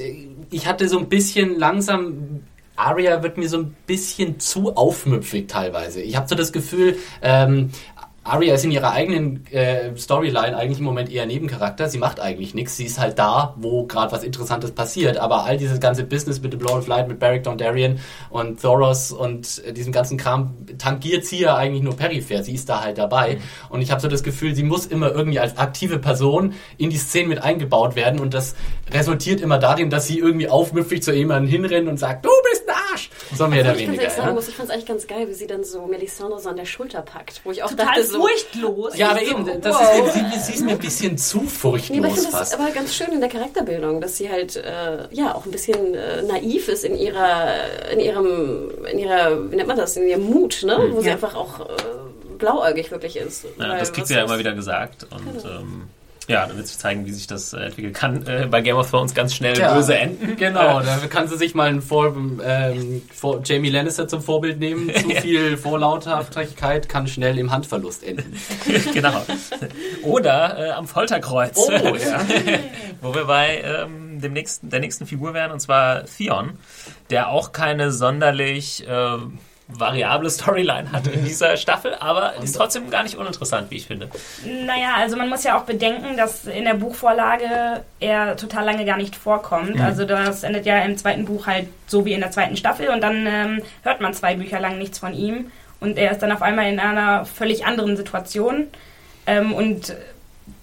ich 0.51 0.67
hatte 0.67 0.87
so 0.87 0.99
ein 0.99 1.09
bisschen 1.09 1.59
langsam 1.59 2.43
Aria 2.77 3.23
wird 3.23 3.39
mir 3.39 3.49
so 3.49 3.59
ein 3.59 3.77
bisschen 3.87 4.39
zu 4.39 4.77
aufmüpfig 4.77 5.47
teilweise. 5.49 6.03
Ich 6.03 6.17
habe 6.17 6.29
so 6.29 6.35
das 6.35 6.53
Gefühl, 6.53 6.97
ähm, 7.23 7.71
Arya 8.29 8.55
ist 8.55 8.65
in 8.65 8.71
ihrer 8.71 8.93
eigenen 8.93 9.47
äh, 9.53 9.97
Storyline 9.97 10.57
eigentlich 10.57 10.79
im 10.79 10.85
Moment 10.85 11.11
eher 11.11 11.27
Nebencharakter. 11.27 11.89
Sie 11.89 11.99
macht 11.99 12.21
eigentlich 12.21 12.55
nichts. 12.55 12.77
Sie 12.77 12.85
ist 12.85 12.99
halt 12.99 13.19
da, 13.19 13.55
wo 13.57 13.87
gerade 13.87 14.13
was 14.13 14.23
Interessantes 14.23 14.73
passiert. 14.73 15.17
Aber 15.17 15.45
all 15.45 15.57
dieses 15.57 15.81
ganze 15.81 16.05
Business 16.05 16.41
mit 16.41 16.53
The 16.53 16.59
Blood 16.59 16.79
of 16.79 16.87
Light, 16.87 17.09
mit 17.09 17.19
Beric 17.19 17.45
Dondarrion 17.45 18.01
und 18.31 18.61
Thoros 18.61 19.13
und 19.13 19.63
äh, 19.65 19.73
diesem 19.73 19.93
ganzen 19.93 20.19
Kram 20.19 20.55
tangiert 20.79 21.25
sie 21.25 21.41
ja 21.41 21.57
eigentlich 21.57 21.83
nur 21.83 21.97
peripher. 21.97 22.43
Sie 22.43 22.55
ist 22.55 22.69
da 22.69 22.83
halt 22.83 22.99
dabei. 22.99 23.37
Mhm. 23.37 23.41
Und 23.71 23.83
ich 23.83 23.91
habe 23.91 24.01
so 24.01 24.09
das 24.09 24.23
Gefühl, 24.23 24.55
sie 24.55 24.63
muss 24.63 24.87
immer 24.87 25.11
irgendwie 25.13 25.39
als 25.39 25.57
aktive 25.57 25.99
Person 25.99 26.55
in 26.77 26.91
die 26.91 26.99
Szene 26.99 27.29
mit 27.29 27.43
eingebaut 27.43 27.97
werden. 27.97 28.21
Und 28.21 28.35
das 28.35 28.55
resultiert 28.91 29.41
immer 29.41 29.59
darin, 29.59 29.91
dass 29.91 30.07
sie 30.07 30.19
irgendwie 30.19 30.49
aufmüpfig 30.49 31.03
zu 31.03 31.13
jemandem 31.13 31.51
hinrennt 31.51 31.89
und 31.89 31.99
sagt, 31.99 32.25
du 32.25 32.31
bist 32.51 32.58
Arsch. 32.99 33.11
So 33.35 33.47
mehr 33.47 33.63
oder 33.63 33.79
weniger. 33.79 34.07
Ich, 34.07 34.13
sagen, 34.13 34.37
ja? 34.37 34.43
ich 34.49 34.55
fand 34.55 34.69
es 34.69 34.75
eigentlich 34.75 34.87
ganz 34.87 35.07
geil, 35.07 35.29
wie 35.29 35.35
sie 35.35 35.47
dann 35.47 35.65
so 35.65 35.87
Melisandre 35.87 36.41
so 36.41 36.49
an 36.49 36.57
der 36.57 36.65
Schulter 36.65 37.03
packt. 37.03 37.41
Wo 37.45 37.51
ich 37.51 37.63
auch 37.63 37.71
Total 37.71 37.87
dachte, 37.87 38.05
so, 38.05 38.21
furchtlos. 38.21 38.97
Ja, 38.97 39.11
aber 39.11 39.23
eben, 39.23 39.61
das 39.61 39.75
wow. 39.75 39.83
ist 39.83 40.17
eben, 40.17 40.31
sie, 40.31 40.39
sie, 40.41 40.53
ist 40.53 40.65
mir 40.65 40.73
ein 40.73 40.79
bisschen 40.79 41.19
zu 41.19 41.41
furchtlos 41.41 41.91
nee, 41.91 41.99
aber 41.99 42.09
ich 42.09 42.15
finde 42.15 42.31
das 42.33 42.55
aber 42.55 42.71
ganz 42.71 42.95
schön 42.95 43.13
in 43.13 43.21
der 43.21 43.29
Charakterbildung, 43.29 44.01
dass 44.01 44.17
sie 44.17 44.31
halt 44.31 44.57
äh, 44.57 45.09
ja 45.11 45.35
auch 45.35 45.45
ein 45.45 45.51
bisschen 45.51 45.95
äh, 45.95 46.23
naiv 46.23 46.69
ist 46.69 46.85
in 46.85 46.97
ihrer 46.97 47.91
in 47.93 48.01
ihrem 48.01 48.71
in 48.91 48.99
ihrer 48.99 49.51
wie 49.51 49.57
nennt 49.57 49.69
man 49.69 49.77
das 49.77 49.97
in 49.97 50.07
ihrem 50.07 50.25
Mut, 50.25 50.63
ne, 50.65 50.77
hm. 50.77 50.95
wo 50.95 51.01
sie 51.01 51.11
einfach 51.11 51.35
auch 51.35 51.61
äh, 51.61 51.65
blauäugig 52.39 52.91
wirklich 52.91 53.17
ist. 53.17 53.47
Ja, 53.59 53.77
das 53.77 53.93
kriegt 53.93 54.07
sie 54.07 54.15
ja 54.15 54.25
immer 54.25 54.39
wieder 54.39 54.55
gesagt 54.55 55.07
und 55.11 55.43
genau. 55.43 55.61
ähm, 55.61 55.89
ja, 56.29 56.47
dann 56.47 56.59
wird 56.59 56.67
sich 56.67 56.77
zeigen, 56.77 57.07
wie 57.07 57.11
sich 57.11 57.27
das 57.27 57.55
äh, 57.55 57.61
entwickeln 57.61 57.95
kann. 57.95 58.27
Äh, 58.27 58.47
bei 58.51 58.61
Game 58.61 58.77
of 58.77 58.91
Thrones 58.91 59.15
ganz 59.15 59.35
schnell 59.35 59.59
ja, 59.59 59.75
böse 59.75 59.97
enden. 59.97 60.37
Genau, 60.37 60.81
da 60.81 60.99
kann 61.09 61.27
sie 61.27 61.39
sich 61.39 61.55
mal 61.55 61.69
ein 61.69 61.81
Vor, 61.81 62.15
ähm, 62.45 63.03
Vor 63.13 63.41
Jamie 63.43 63.71
Lannister 63.71 64.07
zum 64.07 64.21
Vorbild 64.21 64.61
nehmen. 64.61 64.93
Zu 64.95 65.09
viel 65.23 65.57
Vorlauthaftigkeit 65.57 66.89
kann 66.89 67.09
schnell 67.09 67.39
im 67.39 67.51
Handverlust 67.51 68.05
enden. 68.05 68.39
genau. 68.93 69.25
Oder 70.03 70.59
äh, 70.59 70.71
am 70.73 70.87
Folterkreuz. 70.87 71.57
Oh, 71.57 71.73
ja. 71.73 72.21
Wo 73.01 73.15
wir 73.15 73.25
bei 73.25 73.63
ähm, 73.65 74.21
dem 74.21 74.35
nächsten, 74.35 74.69
der 74.69 74.81
nächsten 74.81 75.07
Figur 75.07 75.33
wären, 75.33 75.51
und 75.51 75.61
zwar 75.61 76.05
Theon, 76.05 76.59
der 77.09 77.31
auch 77.31 77.53
keine 77.53 77.91
sonderlich 77.91 78.87
äh, 78.87 79.17
variable 79.69 80.31
Storyline 80.31 80.91
hat 80.93 81.07
in 81.07 81.25
dieser 81.25 81.57
Staffel, 81.59 81.95
aber 81.95 82.35
ist 82.43 82.57
trotzdem 82.57 82.91
gar 82.91 83.03
nicht 83.03 83.17
uninteressant, 83.17 83.71
wie 83.71 83.77
ich 83.77 83.87
finde. 83.87 84.09
Naja, 84.45 84.95
also 84.97 85.17
man 85.17 85.29
muss 85.29 85.45
ja 85.45 85.59
auch 85.59 85.65
bedenken, 85.65 86.17
dass 86.17 86.47
in 86.47 86.65
der 86.65 86.75
Buchvorlage 86.75 87.83
er 88.01 88.37
total 88.37 88.65
lange 88.65 88.87
gar 88.87 88.97
nicht 88.97 89.15
vorkommt. 89.15 89.77
Mhm. 89.77 89.83
Also 89.83 90.07
das 90.07 90.43
endet 90.43 90.65
ja 90.65 90.79
im 90.79 90.97
zweiten 90.97 91.27
Buch 91.27 91.47
halt 91.47 91.69
so 91.87 92.07
wie 92.07 92.15
in 92.15 92.21
der 92.21 92.31
zweiten 92.31 92.57
Staffel 92.57 92.89
und 92.89 93.03
dann 93.03 93.27
ähm, 93.27 93.63
hört 93.83 94.01
man 94.01 94.15
zwei 94.15 94.37
Bücher 94.37 94.59
lang 94.59 94.79
nichts 94.79 94.99
von 94.99 95.13
ihm 95.13 95.51
und 95.81 95.99
er 95.99 96.13
ist 96.13 96.21
dann 96.21 96.33
auf 96.33 96.43
einmal 96.43 96.67
in 96.73 96.81
einer 96.81 97.27
völlig 97.27 97.67
anderen 97.67 97.97
Situation 97.97 98.69
ähm, 99.27 99.53
und 99.53 99.95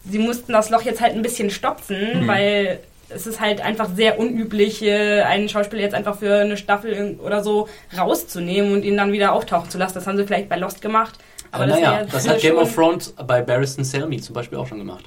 sie 0.04 0.20
mussten 0.20 0.52
das 0.52 0.72
Loch 0.72 0.82
jetzt 0.82 1.02
halt 1.02 1.14
ein 1.14 1.22
bisschen 1.22 1.52
stopfen, 1.52 2.24
mhm. 2.24 2.28
weil 2.28 2.80
es 3.10 3.28
ist 3.28 3.40
halt 3.40 3.62
einfach 3.62 3.90
sehr 3.90 4.20
unüblich, 4.20 4.84
einen 4.84 5.50
Schauspieler 5.50 5.82
jetzt 5.82 5.94
einfach 5.94 6.18
für 6.18 6.40
eine 6.40 6.58
Staffel 6.58 7.20
oder 7.24 7.44
so 7.44 7.68
rauszunehmen 7.98 8.74
und 8.74 8.84
ihn 8.84 8.98
dann 8.98 9.12
wieder 9.12 9.34
auftauchen 9.34 9.70
zu 9.70 9.78
lassen. 9.78 9.96
Das 9.96 10.08
haben 10.08 10.18
sie 10.18 10.26
vielleicht 10.26 10.50
bei 10.50 10.58
Lost 10.58 10.82
gemacht. 10.82 11.20
Aber, 11.52 11.68
das, 11.68 11.80
naja, 11.80 12.06
das 12.12 12.28
hat 12.28 12.40
Game 12.42 12.58
of 12.58 12.74
Thrones 12.74 13.14
bei 13.26 13.42
Barristan 13.42 13.86
Selmy 13.86 14.20
zum 14.20 14.36
Beispiel 14.36 14.58
auch 14.58 14.68
schon 14.68 14.80
gemacht. 14.80 15.06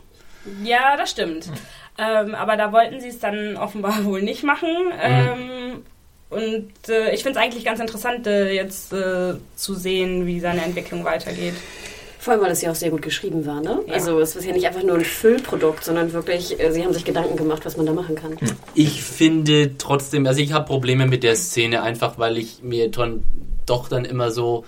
Ja, 0.63 0.97
das 0.97 1.11
stimmt. 1.11 1.47
Hm. 1.47 1.53
Ähm, 1.99 2.35
aber 2.35 2.57
da 2.57 2.73
wollten 2.73 3.01
sie 3.01 3.09
es 3.09 3.19
dann 3.19 3.57
offenbar 3.57 4.05
wohl 4.05 4.23
nicht 4.23 4.45
machen. 4.45 4.69
Mhm. 4.69 5.01
Ähm, 5.03 5.83
und 6.31 6.89
äh, 6.89 7.13
ich 7.15 7.23
finde 7.23 7.39
es 7.39 7.45
eigentlich 7.45 7.65
ganz 7.65 7.81
interessant, 7.81 8.27
äh, 8.27 8.53
jetzt 8.53 8.93
äh, 8.93 9.35
zu 9.57 9.75
sehen, 9.75 10.27
wie 10.27 10.41
seine 10.41 10.63
Entwicklung 10.63 11.05
weitergeht. 11.05 11.55
Vor 12.29 12.35
allem, 12.35 12.45
weil 12.45 12.53
es 12.53 12.61
ja 12.61 12.71
auch 12.71 12.75
sehr 12.75 12.91
gut 12.91 13.01
geschrieben 13.01 13.47
war, 13.47 13.63
ne? 13.63 13.81
Ja. 13.87 13.95
Also 13.95 14.21
es 14.21 14.37
ist 14.37 14.45
ja 14.45 14.53
nicht 14.53 14.67
einfach 14.67 14.83
nur 14.83 14.97
ein 14.97 15.05
Füllprodukt, 15.07 15.83
sondern 15.83 16.13
wirklich, 16.13 16.61
äh, 16.61 16.71
sie 16.73 16.85
haben 16.85 16.93
sich 16.93 17.07
Gedanken 17.07 17.37
gemacht, 17.37 17.65
was 17.65 17.79
man 17.79 17.87
da 17.87 17.95
machen 17.95 18.17
kann. 18.17 18.37
Ich 18.75 19.03
finde 19.03 19.79
trotzdem, 19.79 20.27
also 20.27 20.43
ich 20.43 20.53
habe 20.53 20.67
Probleme 20.67 21.07
mit 21.07 21.23
der 21.23 21.37
Szene, 21.37 21.81
einfach 21.81 22.19
weil 22.19 22.37
ich 22.37 22.63
mir 22.63 22.91
dann 22.91 23.23
doch 23.65 23.89
dann 23.89 24.05
immer 24.05 24.31
so 24.31 24.67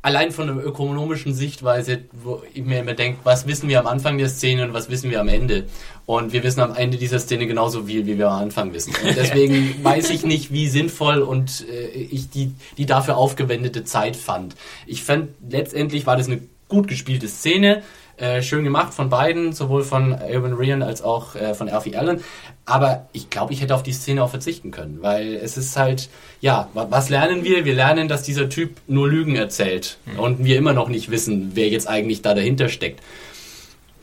allein 0.00 0.30
von 0.30 0.48
einer 0.48 0.62
ökonomischen 0.62 1.34
Sichtweise, 1.34 2.02
wo 2.12 2.44
ich 2.54 2.64
mir 2.64 2.78
immer 2.78 2.94
denke, 2.94 3.18
was 3.24 3.48
wissen 3.48 3.68
wir 3.68 3.80
am 3.80 3.88
Anfang 3.88 4.16
der 4.16 4.28
Szene 4.28 4.62
und 4.62 4.72
was 4.72 4.88
wissen 4.88 5.10
wir 5.10 5.20
am 5.20 5.26
Ende? 5.26 5.64
Und 6.06 6.32
wir 6.32 6.44
wissen 6.44 6.60
am 6.60 6.76
Ende 6.76 6.98
dieser 6.98 7.18
Szene 7.18 7.48
genauso 7.48 7.86
viel, 7.86 8.06
wie 8.06 8.16
wir 8.16 8.28
am 8.28 8.42
Anfang 8.42 8.72
wissen. 8.72 8.94
Und 9.04 9.16
deswegen 9.16 9.74
weiß 9.82 10.10
ich 10.10 10.24
nicht, 10.24 10.52
wie 10.52 10.68
sinnvoll 10.68 11.22
und 11.22 11.66
äh, 11.68 11.88
ich 11.88 12.30
die, 12.30 12.52
die 12.78 12.86
dafür 12.86 13.16
aufgewendete 13.16 13.82
Zeit 13.82 14.14
fand. 14.14 14.54
Ich 14.86 15.02
fand, 15.02 15.30
letztendlich 15.50 16.06
war 16.06 16.16
das 16.16 16.28
eine 16.28 16.42
gut 16.68 16.88
gespielte 16.88 17.28
Szene. 17.28 17.82
Äh, 18.18 18.40
schön 18.40 18.64
gemacht 18.64 18.94
von 18.94 19.10
beiden, 19.10 19.52
sowohl 19.52 19.82
von 19.82 20.12
Ewan 20.12 20.54
Ryan 20.54 20.82
als 20.82 21.02
auch 21.02 21.34
äh, 21.34 21.52
von 21.52 21.68
Alfie 21.68 21.96
Allen. 21.96 22.24
Aber 22.64 23.08
ich 23.12 23.28
glaube, 23.28 23.52
ich 23.52 23.60
hätte 23.60 23.74
auf 23.74 23.82
die 23.82 23.92
Szene 23.92 24.22
auch 24.22 24.30
verzichten 24.30 24.70
können, 24.70 25.02
weil 25.02 25.34
es 25.34 25.58
ist 25.58 25.76
halt, 25.76 26.08
ja, 26.40 26.70
was 26.72 27.10
lernen 27.10 27.44
wir? 27.44 27.66
Wir 27.66 27.74
lernen, 27.74 28.08
dass 28.08 28.22
dieser 28.22 28.48
Typ 28.48 28.76
nur 28.86 29.06
Lügen 29.06 29.36
erzählt 29.36 29.98
mhm. 30.06 30.18
und 30.18 30.44
wir 30.44 30.56
immer 30.56 30.72
noch 30.72 30.88
nicht 30.88 31.10
wissen, 31.10 31.50
wer 31.54 31.68
jetzt 31.68 31.88
eigentlich 31.88 32.22
da 32.22 32.34
dahinter 32.34 32.70
steckt. 32.70 33.02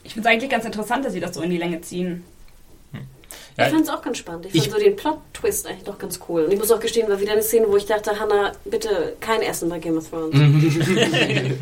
Ich 0.04 0.14
finde 0.14 0.30
es 0.30 0.34
eigentlich 0.34 0.52
ganz 0.52 0.66
interessant, 0.66 1.06
dass 1.06 1.14
sie 1.14 1.20
das 1.20 1.34
so 1.34 1.42
in 1.42 1.50
die 1.50 1.58
Länge 1.58 1.82
ziehen. 1.82 2.24
Ja, 3.58 3.66
ich 3.66 3.72
fand 3.72 3.84
es 3.84 3.90
auch 3.90 4.02
ganz 4.02 4.18
spannend. 4.18 4.48
Ich, 4.48 4.56
ich 4.56 4.62
fand 4.64 4.74
so 4.74 4.80
den 4.80 4.96
Plot-Twist 4.96 5.68
eigentlich 5.68 5.84
doch 5.84 5.98
ganz 5.98 6.20
cool. 6.28 6.44
Und 6.46 6.52
ich 6.52 6.60
muss 6.60 6.72
auch 6.72 6.80
gestehen, 6.80 7.08
war 7.08 7.20
wieder 7.20 7.34
eine 7.34 7.44
Szene, 7.44 7.68
wo 7.68 7.78
ich 7.78 7.86
dachte, 7.86 8.20
Hannah, 8.20 8.54
bitte 8.66 9.16
kein 9.20 9.42
Essen 9.42 9.70
bei 9.70 9.80
Game 9.80 9.98
of 9.98 10.10
Thrones. 10.10 10.36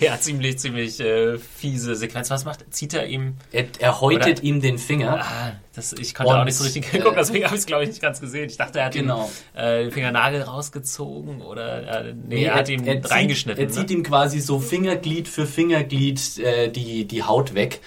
ja, 0.00 0.18
ziemlich, 0.20 0.58
ziemlich 0.58 1.00
äh, 1.00 1.38
fiese 1.38 1.96
Sequenz. 1.96 2.30
Was 2.30 2.44
macht? 2.44 2.64
Zieht 2.70 2.94
er 2.94 3.06
ihm... 3.06 3.34
Er, 3.50 3.66
er 3.78 4.00
häutet 4.00 4.38
oder? 4.38 4.44
ihm 4.44 4.60
den 4.60 4.78
Finger. 4.78 5.20
Ah, 5.22 5.52
das, 5.74 5.92
ich 5.92 6.14
konnte 6.14 6.32
und, 6.32 6.38
auch 6.38 6.44
nicht 6.44 6.56
so 6.56 6.64
richtig 6.64 6.90
gucken, 6.90 7.14
deswegen 7.16 7.44
habe 7.44 7.54
ich 7.56 7.60
es, 7.60 7.66
glaube 7.66 7.82
ich, 7.82 7.88
nicht 7.88 8.00
ganz 8.00 8.20
gesehen. 8.20 8.48
Ich 8.48 8.56
dachte, 8.56 8.78
er 8.78 8.86
hat 8.86 8.92
genau. 8.92 9.30
ihm, 9.54 9.60
äh, 9.60 9.82
den 9.82 9.90
Fingernagel 9.90 10.42
rausgezogen 10.42 11.42
oder... 11.42 12.04
Äh, 12.06 12.12
nee, 12.12 12.36
nee, 12.36 12.44
er 12.44 12.54
hat 12.54 12.68
ihn 12.68 12.86
er 12.86 13.10
reingeschnitten. 13.10 13.62
er 13.62 13.70
zieht 13.70 13.90
ne? 13.90 13.96
ihm 13.96 14.02
quasi 14.04 14.40
so 14.40 14.60
Fingerglied 14.60 15.26
für 15.26 15.46
Fingerglied 15.46 16.38
äh, 16.38 16.68
die, 16.68 17.06
die 17.06 17.22
Haut 17.24 17.54
weg. 17.54 17.80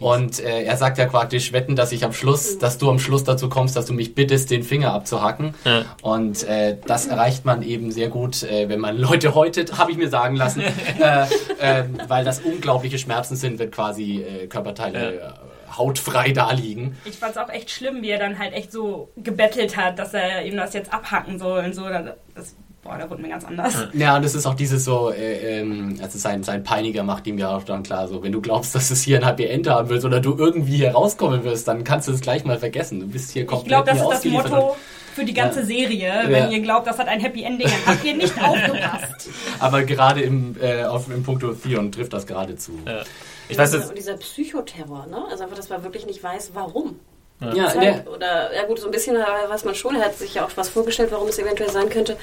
Und 0.00 0.40
äh, 0.40 0.64
er 0.64 0.76
sagt 0.76 0.98
ja 0.98 1.06
praktisch, 1.06 1.52
wetten, 1.52 1.76
dass 1.76 1.92
ich 1.92 2.04
am 2.04 2.12
Schluss, 2.12 2.58
dass 2.58 2.78
du 2.78 2.90
am 2.90 2.98
Schluss 2.98 3.24
dazu 3.24 3.48
kommst, 3.48 3.76
dass 3.76 3.86
du 3.86 3.92
mich 3.92 4.14
bittest, 4.14 4.50
den 4.50 4.64
Finger 4.64 4.92
abzuhacken. 4.92 5.54
Ja. 5.64 5.84
Und 6.02 6.42
äh, 6.42 6.76
das 6.86 7.06
erreicht 7.06 7.44
man 7.44 7.62
eben 7.62 7.92
sehr 7.92 8.08
gut, 8.08 8.42
äh, 8.42 8.68
wenn 8.68 8.80
man 8.80 8.98
Leute 8.98 9.34
häutet, 9.34 9.78
habe 9.78 9.92
ich 9.92 9.96
mir 9.96 10.08
sagen 10.08 10.34
lassen, 10.34 10.62
äh, 11.00 11.22
äh, 11.60 11.84
weil 12.08 12.24
das 12.24 12.40
unglaubliche 12.40 12.98
Schmerzen 12.98 13.36
sind, 13.36 13.58
wenn 13.58 13.70
quasi 13.70 14.22
äh, 14.22 14.46
Körperteile 14.48 15.20
ja. 15.20 15.34
Hautfrei 15.78 16.32
da 16.32 16.50
liegen. 16.52 16.96
Ich 17.04 17.16
fand 17.16 17.32
es 17.32 17.38
auch 17.38 17.48
echt 17.50 17.70
schlimm, 17.70 18.02
wie 18.02 18.10
er 18.10 18.18
dann 18.18 18.38
halt 18.38 18.52
echt 18.52 18.72
so 18.72 19.08
gebettelt 19.16 19.76
hat, 19.76 19.98
dass 19.98 20.12
er 20.14 20.44
ihm 20.44 20.56
das 20.56 20.74
jetzt 20.74 20.92
abhacken 20.92 21.38
soll 21.38 21.64
und 21.64 21.74
so. 21.74 21.88
Das, 21.88 22.54
boah, 22.82 22.96
da 22.98 23.08
wurde 23.10 23.22
mir 23.22 23.28
ganz 23.28 23.44
anders. 23.44 23.74
Ja, 23.92 24.16
und 24.16 24.24
es 24.24 24.34
ist 24.34 24.46
auch 24.46 24.54
dieses 24.54 24.84
so, 24.84 25.10
äh, 25.10 25.60
ähm, 25.60 25.98
also 26.02 26.18
sein, 26.18 26.42
sein 26.42 26.62
Peiniger 26.64 27.02
macht 27.02 27.26
ihm 27.26 27.38
ja 27.38 27.56
auch 27.56 27.64
dann 27.64 27.82
klar, 27.82 28.08
so, 28.08 28.22
wenn 28.22 28.32
du 28.32 28.40
glaubst, 28.40 28.74
dass 28.74 28.90
es 28.90 29.02
hier 29.02 29.18
ein 29.18 29.24
Happy 29.26 29.44
End 29.46 29.68
haben 29.68 29.88
willst 29.88 30.04
oder 30.04 30.20
du 30.20 30.36
irgendwie 30.36 30.76
hier 30.76 30.92
rauskommen 30.92 31.44
wirst, 31.44 31.66
dann 31.68 31.84
kannst 31.84 32.08
du 32.08 32.12
es 32.12 32.20
gleich 32.20 32.44
mal 32.44 32.58
vergessen. 32.58 33.00
Du 33.00 33.06
bist 33.08 33.30
hier 33.32 33.46
komplett 33.46 33.66
Ich 33.66 33.84
glaube, 33.84 33.90
das 33.90 34.00
ist 34.24 34.24
das 34.24 34.32
Motto 34.32 34.76
für 35.14 35.24
die 35.24 35.34
ganze 35.34 35.60
Ja. 35.60 35.66
Serie. 35.66 36.12
Wenn 36.26 36.44
Ja. 36.44 36.50
ihr 36.50 36.60
glaubt, 36.60 36.86
das 36.86 36.96
hat 36.98 37.08
ein 37.08 37.18
Happy 37.20 37.42
Ending, 37.42 37.66
dann 37.68 37.94
habt 37.94 38.04
ihr 38.04 38.14
nicht 38.14 38.34
aufgepasst. 38.42 39.28
Aber 39.58 39.82
gerade 39.82 40.20
im, 40.20 40.54
äh, 40.62 40.84
auf, 40.84 41.10
im 41.12 41.24
Punkto 41.24 41.52
Theon 41.54 41.90
trifft 41.90 42.12
das 42.12 42.26
gerade 42.26 42.56
zu. 42.56 42.72
Ja. 42.86 43.02
Ich 43.48 43.58
weiß 43.58 43.74
Und 43.74 43.80
jetzt, 43.80 43.96
dieser 43.96 44.16
Psychoterror, 44.16 45.06
ne? 45.06 45.24
Also 45.30 45.44
einfach, 45.44 45.56
dass 45.56 45.68
man 45.68 45.82
wirklich 45.84 46.06
nicht 46.06 46.22
weiß, 46.22 46.50
warum. 46.54 46.98
Ja, 47.40 47.68
Zeit, 47.68 47.82
der, 48.04 48.12
oder 48.12 48.52
ja 48.52 48.64
gut, 48.64 48.80
so 48.80 48.86
ein 48.86 48.90
bisschen 48.90 49.14
äh, 49.14 49.20
weiß 49.48 49.64
man 49.64 49.72
schon, 49.76 49.94
er 49.94 50.06
hat 50.06 50.18
sich 50.18 50.34
ja 50.34 50.44
auch 50.44 50.50
was 50.56 50.68
vorgestellt, 50.68 51.12
warum 51.12 51.28
es 51.28 51.38
eventuell 51.38 51.70
sein 51.70 51.88
könnte. 51.88 52.16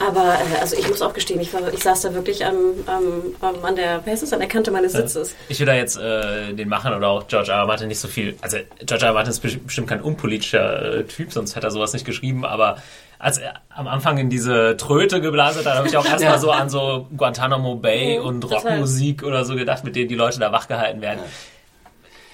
Aber 0.00 0.34
äh, 0.34 0.60
also 0.62 0.76
ich 0.78 0.88
muss 0.88 1.02
auch 1.02 1.12
gestehen, 1.12 1.38
ich, 1.42 1.52
war, 1.52 1.70
ich 1.74 1.82
saß 1.82 2.00
da 2.00 2.14
wirklich 2.14 2.46
am, 2.46 2.56
am, 2.86 3.34
am, 3.42 3.62
an 3.66 3.76
der, 3.76 4.00
wer 4.06 4.14
ist 4.14 4.32
an 4.32 4.38
der 4.38 4.48
Kante 4.48 4.70
meines 4.70 4.92
Sitzes. 4.92 5.34
ich 5.50 5.60
will 5.60 5.66
da 5.66 5.74
jetzt 5.74 5.98
äh, 5.98 6.54
den 6.54 6.70
Machern 6.70 6.94
oder 6.94 7.08
auch 7.08 7.28
George 7.28 7.52
R. 7.52 7.58
R. 7.58 7.66
Martin 7.66 7.88
nicht 7.88 8.00
so 8.00 8.08
viel. 8.08 8.34
Also, 8.40 8.56
George 8.78 9.04
R. 9.04 9.08
R. 9.10 9.12
Martin 9.12 9.32
ist 9.32 9.44
besti- 9.44 9.62
bestimmt 9.62 9.88
kein 9.88 10.00
unpolitischer 10.00 11.00
äh, 11.00 11.04
Typ, 11.04 11.34
sonst 11.34 11.54
hätte 11.54 11.66
er 11.66 11.70
sowas 11.70 11.92
nicht 11.92 12.06
geschrieben, 12.06 12.46
aber 12.46 12.78
als 13.22 13.38
er 13.38 13.54
am 13.70 13.86
Anfang 13.88 14.18
in 14.18 14.28
diese 14.28 14.76
Tröte 14.76 15.20
geblasen 15.20 15.64
hat, 15.64 15.76
habe 15.76 15.86
ich 15.88 15.96
auch 15.96 16.04
erstmal 16.10 16.32
Ja. 16.32 16.38
so 16.38 16.50
an 16.50 16.68
so 16.68 17.06
Guantanamo 17.16 17.76
Bay 17.76 18.18
Mhm, 18.18 18.24
und 18.26 18.40
total. 18.42 18.58
Rockmusik 18.58 19.22
oder 19.22 19.44
so 19.44 19.54
gedacht, 19.54 19.84
mit 19.84 19.96
denen 19.96 20.08
die 20.08 20.14
Leute 20.16 20.38
da 20.40 20.52
wachgehalten 20.52 21.00
werden. 21.00 21.20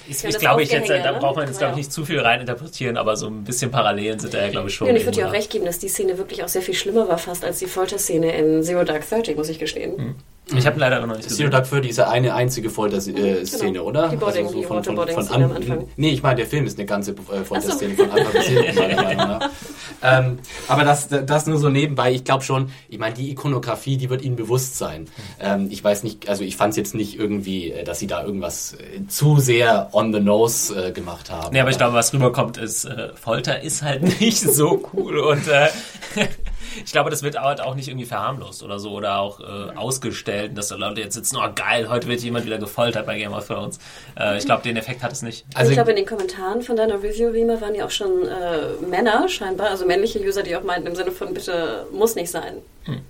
Ich, 0.08 0.22
Ja, 0.22 0.28
ich 0.30 0.34
das 0.36 0.40
glaube, 0.40 0.62
ich 0.62 0.70
jetzt, 0.72 0.88
da 0.88 1.12
braucht 1.12 1.36
man 1.36 1.46
jetzt, 1.46 1.58
glaube 1.58 1.72
ich, 1.72 1.76
nicht 1.78 1.92
zu 1.92 2.06
viel 2.06 2.18
reininterpretieren, 2.20 2.96
aber 2.96 3.14
so 3.16 3.26
ein 3.26 3.44
bisschen 3.44 3.70
Parallelen 3.70 4.18
sind 4.18 4.32
da 4.32 4.40
ja, 4.40 4.48
glaube 4.48 4.68
ich, 4.70 4.74
schon. 4.74 4.86
Ja, 4.86 4.92
und 4.94 4.98
ich 4.98 5.04
würde 5.04 5.18
dir 5.18 5.28
auch 5.28 5.32
recht 5.32 5.50
geben, 5.50 5.66
dass 5.66 5.78
die 5.78 5.88
Szene 5.88 6.16
wirklich 6.16 6.42
auch 6.42 6.48
sehr 6.48 6.62
viel 6.62 6.72
schlimmer 6.74 7.06
war 7.08 7.18
fast 7.18 7.44
als 7.44 7.58
die 7.58 7.66
Folterszene 7.66 8.34
in 8.34 8.62
Zero 8.62 8.84
Dark 8.84 9.06
Thirty, 9.06 9.34
muss 9.34 9.50
ich 9.50 9.58
gestehen. 9.58 9.94
da. 9.98 10.04
Ich 10.56 10.66
habe 10.66 10.80
leider 10.80 11.04
noch 11.06 11.16
nicht 11.16 11.28
Zero. 11.30 11.50
Dark 11.50 11.68
Thirty 11.68 11.88
ist 11.88 11.98
ja 11.98 12.08
eine 12.08 12.34
einzige 12.34 12.70
Folterszene, 12.70 13.42
Genau. 13.72 13.84
oder? 13.84 14.04
Also 14.04 14.16
Die 14.16 14.20
Boarding- 14.24 14.52
die 14.52 14.68
Waterboarding-Szene 14.70 15.44
am 15.44 15.52
Anfang. 15.52 15.88
Nee, 15.96 16.10
ich 16.10 16.22
meine, 16.22 16.36
der 16.36 16.46
Film 16.46 16.64
ist 16.66 16.78
eine 16.78 16.86
ganze 16.86 17.10
äh, 17.12 17.44
Folterszene 17.44 17.94
von 17.94 18.10
Anfang 18.10 18.32
bis 18.32 18.44
hinten, 18.46 18.74
meiner 18.78 19.02
Meinung 19.02 19.26
nach. 19.28 19.50
Ähm, 20.02 20.38
aber 20.68 20.84
das, 20.84 21.08
das 21.08 21.46
nur 21.46 21.58
so 21.58 21.68
nebenbei. 21.68 22.12
Ich 22.12 22.24
glaube 22.24 22.44
schon, 22.44 22.70
ich 22.88 22.98
meine, 22.98 23.14
die 23.14 23.30
Ikonografie, 23.30 23.96
die 23.96 24.08
wird 24.10 24.22
ihnen 24.22 24.36
bewusst 24.36 24.78
sein. 24.78 25.06
Ähm, 25.40 25.68
ich 25.70 25.82
weiß 25.84 26.02
nicht, 26.04 26.28
also 26.28 26.44
ich 26.44 26.56
fand 26.56 26.70
es 26.70 26.76
jetzt 26.76 26.94
nicht 26.94 27.18
irgendwie, 27.18 27.72
äh, 27.72 27.84
dass 27.84 27.98
sie 27.98 28.06
da 28.06 28.24
irgendwas 28.24 28.74
äh, 28.74 29.06
zu 29.08 29.38
sehr 29.40 29.90
on 29.92 30.12
the 30.14 30.20
nose 30.20 30.74
äh, 30.88 30.92
gemacht 30.92 31.30
haben. 31.30 31.52
Nee, 31.52 31.60
aber 31.60 31.70
ich 31.70 31.76
glaube, 31.78 31.94
was 31.94 32.12
rüberkommt, 32.14 32.56
ist, 32.56 32.84
äh, 32.86 33.08
Folter 33.14 33.60
ist 33.60 33.82
halt 33.82 34.02
nicht 34.20 34.38
so 34.40 34.82
cool 34.94 35.18
und 35.18 35.46
äh, 35.48 35.68
ich 36.84 36.92
glaube, 36.92 37.10
das 37.10 37.22
wird 37.22 37.38
halt 37.40 37.60
auch 37.60 37.74
nicht 37.74 37.88
irgendwie 37.88 38.06
verharmlost 38.06 38.62
oder 38.62 38.78
so 38.78 38.92
oder 38.92 39.18
auch 39.18 39.40
äh, 39.40 39.76
ausgestellt, 39.76 40.56
dass 40.56 40.68
da 40.68 40.76
Leute 40.76 41.00
jetzt 41.00 41.14
sitzen, 41.14 41.36
oh 41.36 41.48
geil, 41.54 41.88
heute 41.88 42.08
wird 42.08 42.20
jemand 42.20 42.46
wieder 42.46 42.58
gefoltert 42.58 43.06
bei 43.06 43.18
Game 43.18 43.32
of 43.32 43.46
Thrones. 43.46 43.78
Äh, 44.18 44.38
ich 44.38 44.44
glaube, 44.44 44.62
den 44.62 44.76
Effekt 44.76 45.02
hat 45.02 45.12
es 45.12 45.22
nicht. 45.22 45.46
Also 45.54 45.70
ich 45.70 45.76
glaube, 45.76 45.90
in 45.90 45.96
den 45.96 46.06
Kommentaren 46.06 46.62
von 46.62 46.76
deiner 46.76 47.02
Review, 47.02 47.28
Rima, 47.30 47.60
waren 47.60 47.74
ja 47.74 47.86
auch 47.86 47.90
schon 47.90 48.26
äh, 48.26 48.86
Männer 48.86 49.28
scheinbar, 49.28 49.70
also 49.70 49.86
männliche 49.86 50.20
User, 50.20 50.42
die 50.42 50.56
auch 50.56 50.62
meinten 50.62 50.86
im 50.86 50.94
Sinne 50.94 51.10
von 51.10 51.34
bitte 51.34 51.86
muss 51.92 52.14
nicht 52.14 52.30
sein. 52.30 52.58
Ne? 52.88 53.02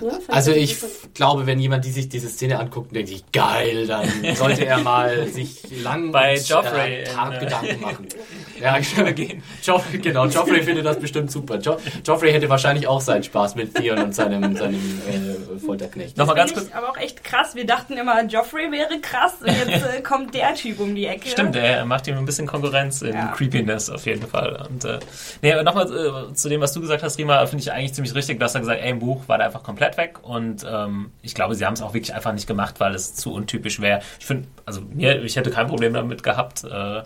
Fand 0.00 0.22
Also 0.28 0.52
ich 0.52 0.76
glaube, 1.14 1.46
wenn 1.46 1.58
jemand 1.58 1.84
die 1.84 1.90
sich 1.90 2.08
diese 2.08 2.28
Szene 2.28 2.58
anguckt 2.58 2.88
und 2.88 2.94
denkt 2.94 3.10
sich, 3.10 3.24
geil, 3.32 3.86
dann 3.86 4.08
sollte 4.34 4.64
er 4.66 4.78
mal 4.78 5.26
sich 5.28 5.82
lang 5.82 6.10
Bei 6.16 6.36
Joffrey 6.36 6.94
äh, 6.94 7.02
äh, 7.02 7.38
Gedanken 7.40 7.80
machen. 7.80 8.06
Ja, 8.58 8.78
gehen. 9.10 9.42
Joffrey, 9.62 9.98
genau, 9.98 10.24
Joffrey 10.28 10.62
findet 10.62 10.86
das 10.86 10.98
bestimmt 10.98 11.30
super. 11.30 11.58
Jo 11.58 11.76
Joffrey 12.06 12.32
hätte 12.32 12.48
wahrscheinlich 12.48 12.86
auch 12.86 13.02
seinen 13.02 13.22
Spaß 13.22 13.54
mit 13.54 13.74
Theon 13.74 13.98
und 13.98 14.14
seinem, 14.14 14.56
seinem 14.56 14.76
äh, 15.06 15.58
Folterknecht. 15.58 16.16
Nochmal 16.16 16.36
ganz 16.36 16.52
Finde 16.52 16.62
kurz. 16.62 16.70
ich 16.72 16.74
aber 16.74 16.90
auch 16.90 16.96
echt 16.96 17.22
krass. 17.22 17.54
Wir 17.54 17.66
dachten 17.66 17.98
immer, 17.98 18.24
Joffrey 18.24 18.72
wäre 18.72 18.98
krass 19.02 19.34
und 19.40 19.48
jetzt 19.48 19.84
äh, 19.84 20.00
kommt 20.00 20.32
der 20.34 20.54
Typ 20.54 20.80
um 20.80 20.94
die 20.94 21.04
Ecke. 21.04 21.28
Stimmt, 21.28 21.54
er 21.54 21.84
macht 21.84 22.06
ihm 22.06 22.16
ein 22.16 22.24
bisschen 22.24 22.46
Konkurrenz 22.46 23.02
in 23.02 23.12
Ja. 23.14 23.26
Creepiness 23.36 23.90
auf 23.90 24.06
jeden 24.06 24.26
Fall. 24.26 24.66
Und 24.70 24.86
äh, 24.86 25.00
nee, 25.42 25.52
aber 25.52 25.62
nochmal 25.62 26.30
äh, 26.30 26.32
zu 26.32 26.48
dem, 26.48 26.62
was 26.62 26.72
du 26.72 26.80
gesagt 26.80 27.02
hast, 27.02 27.18
Rima, 27.18 27.44
finde 27.44 27.62
ich 27.62 27.70
eigentlich 27.72 27.92
ziemlich 27.92 28.14
richtig. 28.14 28.38
Du 28.38 28.44
hast 28.46 28.54
ja 28.54 28.60
gesagt, 28.60 28.80
ey, 28.82 28.90
im 28.90 29.00
Buch 29.00 29.22
war 29.28 29.38
der 29.38 29.46
einfach 29.46 29.62
komplett 29.62 29.96
weg 29.96 30.18
und 30.22 30.64
ähm, 30.68 31.10
ich 31.22 31.34
glaube, 31.34 31.54
sie 31.54 31.64
haben 31.66 31.74
es 31.74 31.82
auch 31.82 31.94
wirklich 31.94 32.14
einfach 32.14 32.32
nicht 32.32 32.46
gemacht, 32.46 32.80
weil 32.80 32.94
es 32.94 33.14
zu 33.14 33.32
untypisch 33.32 33.80
wäre. 33.80 34.00
Ich 34.18 34.26
finde, 34.26 34.48
also 34.64 34.80
mir, 34.80 35.22
ich 35.22 35.36
hätte 35.36 35.50
kein 35.50 35.66
Problem 35.66 35.92
damit 35.92 36.22
gehabt, 36.22 36.64
äh, 36.64 37.02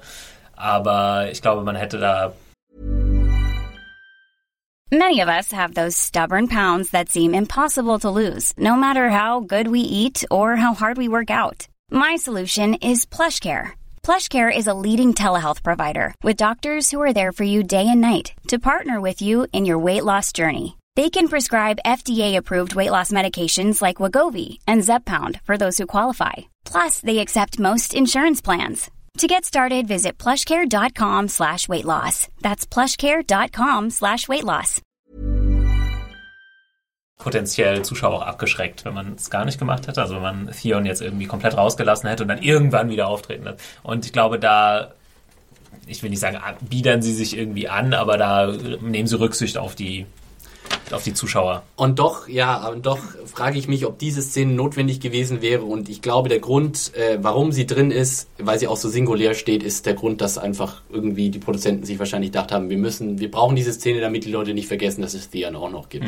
aber 0.54 1.30
ich 1.30 1.42
glaube, 1.42 1.62
man 1.62 1.76
hätte 1.76 1.98
da 1.98 2.32
Many 4.92 5.20
of 5.20 5.28
us 5.28 5.52
have 5.52 5.74
those 5.74 5.96
stubborn 5.96 6.48
pounds 6.48 6.90
that 6.90 7.08
seem 7.08 7.32
impossible 7.32 8.00
to 8.00 8.10
lose, 8.10 8.52
no 8.58 8.74
matter 8.74 9.08
how 9.08 9.38
good 9.38 9.68
we 9.68 9.78
eat 9.78 10.24
or 10.32 10.56
how 10.56 10.74
hard 10.74 10.96
we 10.98 11.06
work 11.06 11.30
out. 11.30 11.68
My 11.92 12.16
solution 12.16 12.74
is 12.74 13.06
PlushCare. 13.06 13.78
PlushCare 14.02 14.50
is 14.50 14.66
a 14.66 14.74
leading 14.74 15.14
telehealth 15.14 15.62
provider 15.62 16.12
with 16.24 16.36
doctors 16.36 16.90
who 16.90 17.00
are 17.00 17.12
there 17.12 17.30
for 17.30 17.44
you 17.44 17.62
day 17.62 17.86
and 17.86 18.00
night 18.00 18.32
to 18.48 18.58
partner 18.58 19.00
with 19.00 19.22
you 19.22 19.46
in 19.52 19.64
your 19.64 19.78
weight 19.78 20.02
loss 20.02 20.32
journey. 20.32 20.76
They 20.96 21.08
can 21.10 21.28
prescribe 21.28 21.78
FDA-approved 21.86 22.74
weight 22.74 22.90
loss 22.90 23.12
medications 23.12 23.80
like 23.80 24.02
Wagovi 24.02 24.58
and 24.66 24.82
Zepbound 24.82 25.40
for 25.42 25.56
those 25.56 25.78
who 25.78 25.86
qualify. 25.86 26.50
Plus, 26.64 27.00
they 27.00 27.20
accept 27.20 27.60
most 27.60 27.94
insurance 27.94 28.40
plans. 28.40 28.90
To 29.18 29.26
get 29.26 29.44
started, 29.44 29.86
visit 29.86 30.18
plushcare.com 30.18 31.28
slash 31.28 31.68
weight 31.68 31.84
loss. 31.84 32.28
That's 32.40 32.66
plushcare.com 32.66 33.90
slash 33.90 34.28
weight 34.28 34.44
loss. 34.44 34.80
potenziell 37.20 37.82
Zuschauer 37.82 38.14
auch 38.14 38.26
abgeschreckt, 38.26 38.84
wenn 38.84 38.94
man 38.94 39.14
es 39.14 39.30
gar 39.30 39.44
nicht 39.44 39.58
gemacht 39.58 39.86
hätte. 39.86 40.00
Also 40.02 40.16
wenn 40.16 40.22
man 40.22 40.50
Theon 40.50 40.86
jetzt 40.86 41.02
irgendwie 41.02 41.26
komplett 41.26 41.56
rausgelassen 41.56 42.08
hätte 42.08 42.24
und 42.24 42.28
dann 42.28 42.42
irgendwann 42.42 42.90
wieder 42.90 43.06
auftreten 43.06 43.44
lässt. 43.44 43.60
Und 43.82 44.04
ich 44.06 44.12
glaube, 44.12 44.38
da, 44.40 44.92
ich 45.86 46.02
will 46.02 46.10
nicht 46.10 46.20
sagen, 46.20 46.38
biedern 46.62 47.02
sie 47.02 47.12
sich 47.12 47.36
irgendwie 47.36 47.68
an, 47.68 47.94
aber 47.94 48.18
da 48.18 48.52
nehmen 48.80 49.06
sie 49.06 49.20
Rücksicht 49.20 49.58
auf 49.58 49.74
die, 49.74 50.06
auf 50.92 51.02
die 51.02 51.14
Zuschauer. 51.14 51.62
Und 51.76 51.98
doch, 51.98 52.28
ja, 52.28 52.68
und 52.68 52.86
doch 52.86 52.98
frage 53.26 53.58
ich 53.58 53.68
mich, 53.68 53.86
ob 53.86 53.98
diese 53.98 54.22
Szene 54.22 54.52
notwendig 54.52 55.00
gewesen 55.00 55.42
wäre. 55.42 55.62
Und 55.62 55.88
ich 55.88 56.02
glaube, 56.02 56.28
der 56.28 56.40
Grund, 56.40 56.92
äh, 56.94 57.18
warum 57.20 57.52
sie 57.52 57.66
drin 57.66 57.90
ist, 57.90 58.28
weil 58.38 58.58
sie 58.58 58.66
auch 58.66 58.76
so 58.76 58.88
singulär 58.88 59.34
steht, 59.34 59.62
ist 59.62 59.86
der 59.86 59.94
Grund, 59.94 60.20
dass 60.20 60.38
einfach 60.38 60.82
irgendwie 60.90 61.30
die 61.30 61.38
Produzenten 61.38 61.84
sich 61.84 61.98
wahrscheinlich 61.98 62.32
gedacht 62.32 62.52
haben, 62.52 62.70
wir 62.70 62.78
müssen, 62.78 63.20
wir 63.20 63.30
brauchen 63.30 63.56
diese 63.56 63.72
Szene, 63.72 64.00
damit 64.00 64.24
die 64.24 64.30
Leute 64.32 64.54
nicht 64.54 64.68
vergessen, 64.68 65.02
dass 65.02 65.14
es 65.14 65.30
Theon 65.30 65.56
auch 65.56 65.70
noch 65.70 65.88
gibt. 65.88 66.06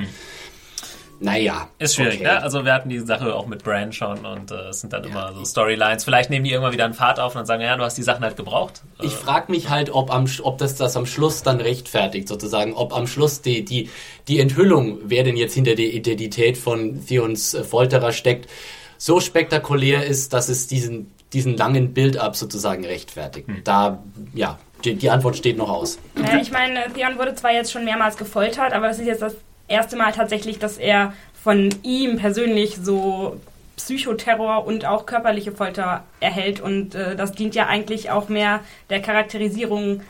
Naja. 1.23 1.69
Ist 1.79 1.95
schwierig, 1.95 2.17
okay. 2.17 2.25
ne? 2.25 2.43
Also 2.43 2.65
wir 2.65 2.73
hatten 2.73 2.89
die 2.89 2.99
Sache 2.99 3.35
auch 3.35 3.47
mit 3.47 3.63
Bran 3.63 3.93
schon 3.93 4.27
und 4.27 4.51
äh, 4.51 4.71
es 4.71 4.81
sind 4.81 4.93
dann 4.93 5.05
immer 5.05 5.33
so 5.33 5.45
Storylines. 5.45 6.03
Vielleicht 6.05 6.31
nehmen 6.31 6.45
die 6.45 6.51
irgendwann 6.51 6.73
wieder 6.73 6.85
einen 6.85 6.95
Fahrt 6.95 7.21
auf 7.21 7.35
und 7.35 7.39
dann 7.39 7.47
sagen, 7.47 7.63
ja, 7.63 7.77
du 7.77 7.85
hast 7.85 7.97
die 7.97 8.03
Sachen 8.03 8.25
halt 8.25 8.37
gebraucht. 8.37 8.83
Äh, 9.01 9.07
Ich 9.07 9.13
frage 9.13 9.53
mich 9.53 9.71
halt, 9.71 9.91
ob, 9.95 10.13
am, 10.13 10.27
ob 10.43 10.59
das 10.59 10.75
das 10.75 10.97
am 10.97 11.07
Schluss 11.07 11.45
dann 11.45 11.61
rechtfertigt, 11.61 12.27
sozusagen, 12.27 12.75
ob 12.75 12.93
am 12.93 13.07
Schluss 13.07 13.41
die, 13.41 13.65
die, 13.65 13.89
die 14.27 14.41
Enthüllung, 14.41 14.99
wer 15.05 15.23
denn 15.23 15.37
jetzt 15.37 15.55
hinter 15.55 15.77
der 15.77 15.93
Identität 15.93 16.59
von 16.59 17.07
Theons 17.07 17.55
äh, 17.55 17.63
Folterer 17.63 18.13
steckt, 18.13 18.51
so 18.99 19.21
spektakulär 19.21 20.05
ist, 20.05 20.33
dass 20.33 20.49
es 20.49 20.67
diesen, 20.67 21.13
diesen 21.33 21.57
langen 21.57 21.95
Build-up 21.95 22.35
sozusagen 22.35 22.85
rechtfertigt. 22.85 23.49
Da, 23.65 24.03
ja, 24.35 24.59
die, 24.85 24.95
die 24.95 25.11
Antwort 25.11 25.37
steht 25.37 25.57
noch 25.57 25.69
aus. 25.71 25.99
Ja, 26.17 26.41
ich 26.41 26.51
meine, 26.51 26.93
Theon 26.95 27.17
wurde 27.17 27.35
zwar 27.37 27.53
jetzt 27.53 27.71
schon 27.71 27.85
mehrmals 27.85 28.17
gefoltert, 28.17 28.73
aber 28.73 28.89
das 28.89 28.99
ist 28.99 29.07
jetzt 29.07 29.23
das 29.23 29.35
erste 29.73 29.97
Mal 29.97 30.13
tatsächlich, 30.13 30.59
dass 30.59 30.79
er 30.79 31.13
von 31.43 31.71
ihm 31.83 32.19
persönlich 32.19 32.79
so 32.81 33.41
Psychoterror 33.77 34.65
und 34.65 34.85
auch 34.85 35.07
körperliche 35.07 35.51
Folter 35.51 36.05
erhält. 36.21 36.61
Und 36.61 36.95
äh, 36.95 37.17
das 37.17 37.33
dient 37.33 37.55
ja 37.57 37.67
eigentlich 37.67 38.11
auch 38.11 38.29
mehr 38.29 38.61
der 38.91 39.01
Charakterisierung 39.03 40.03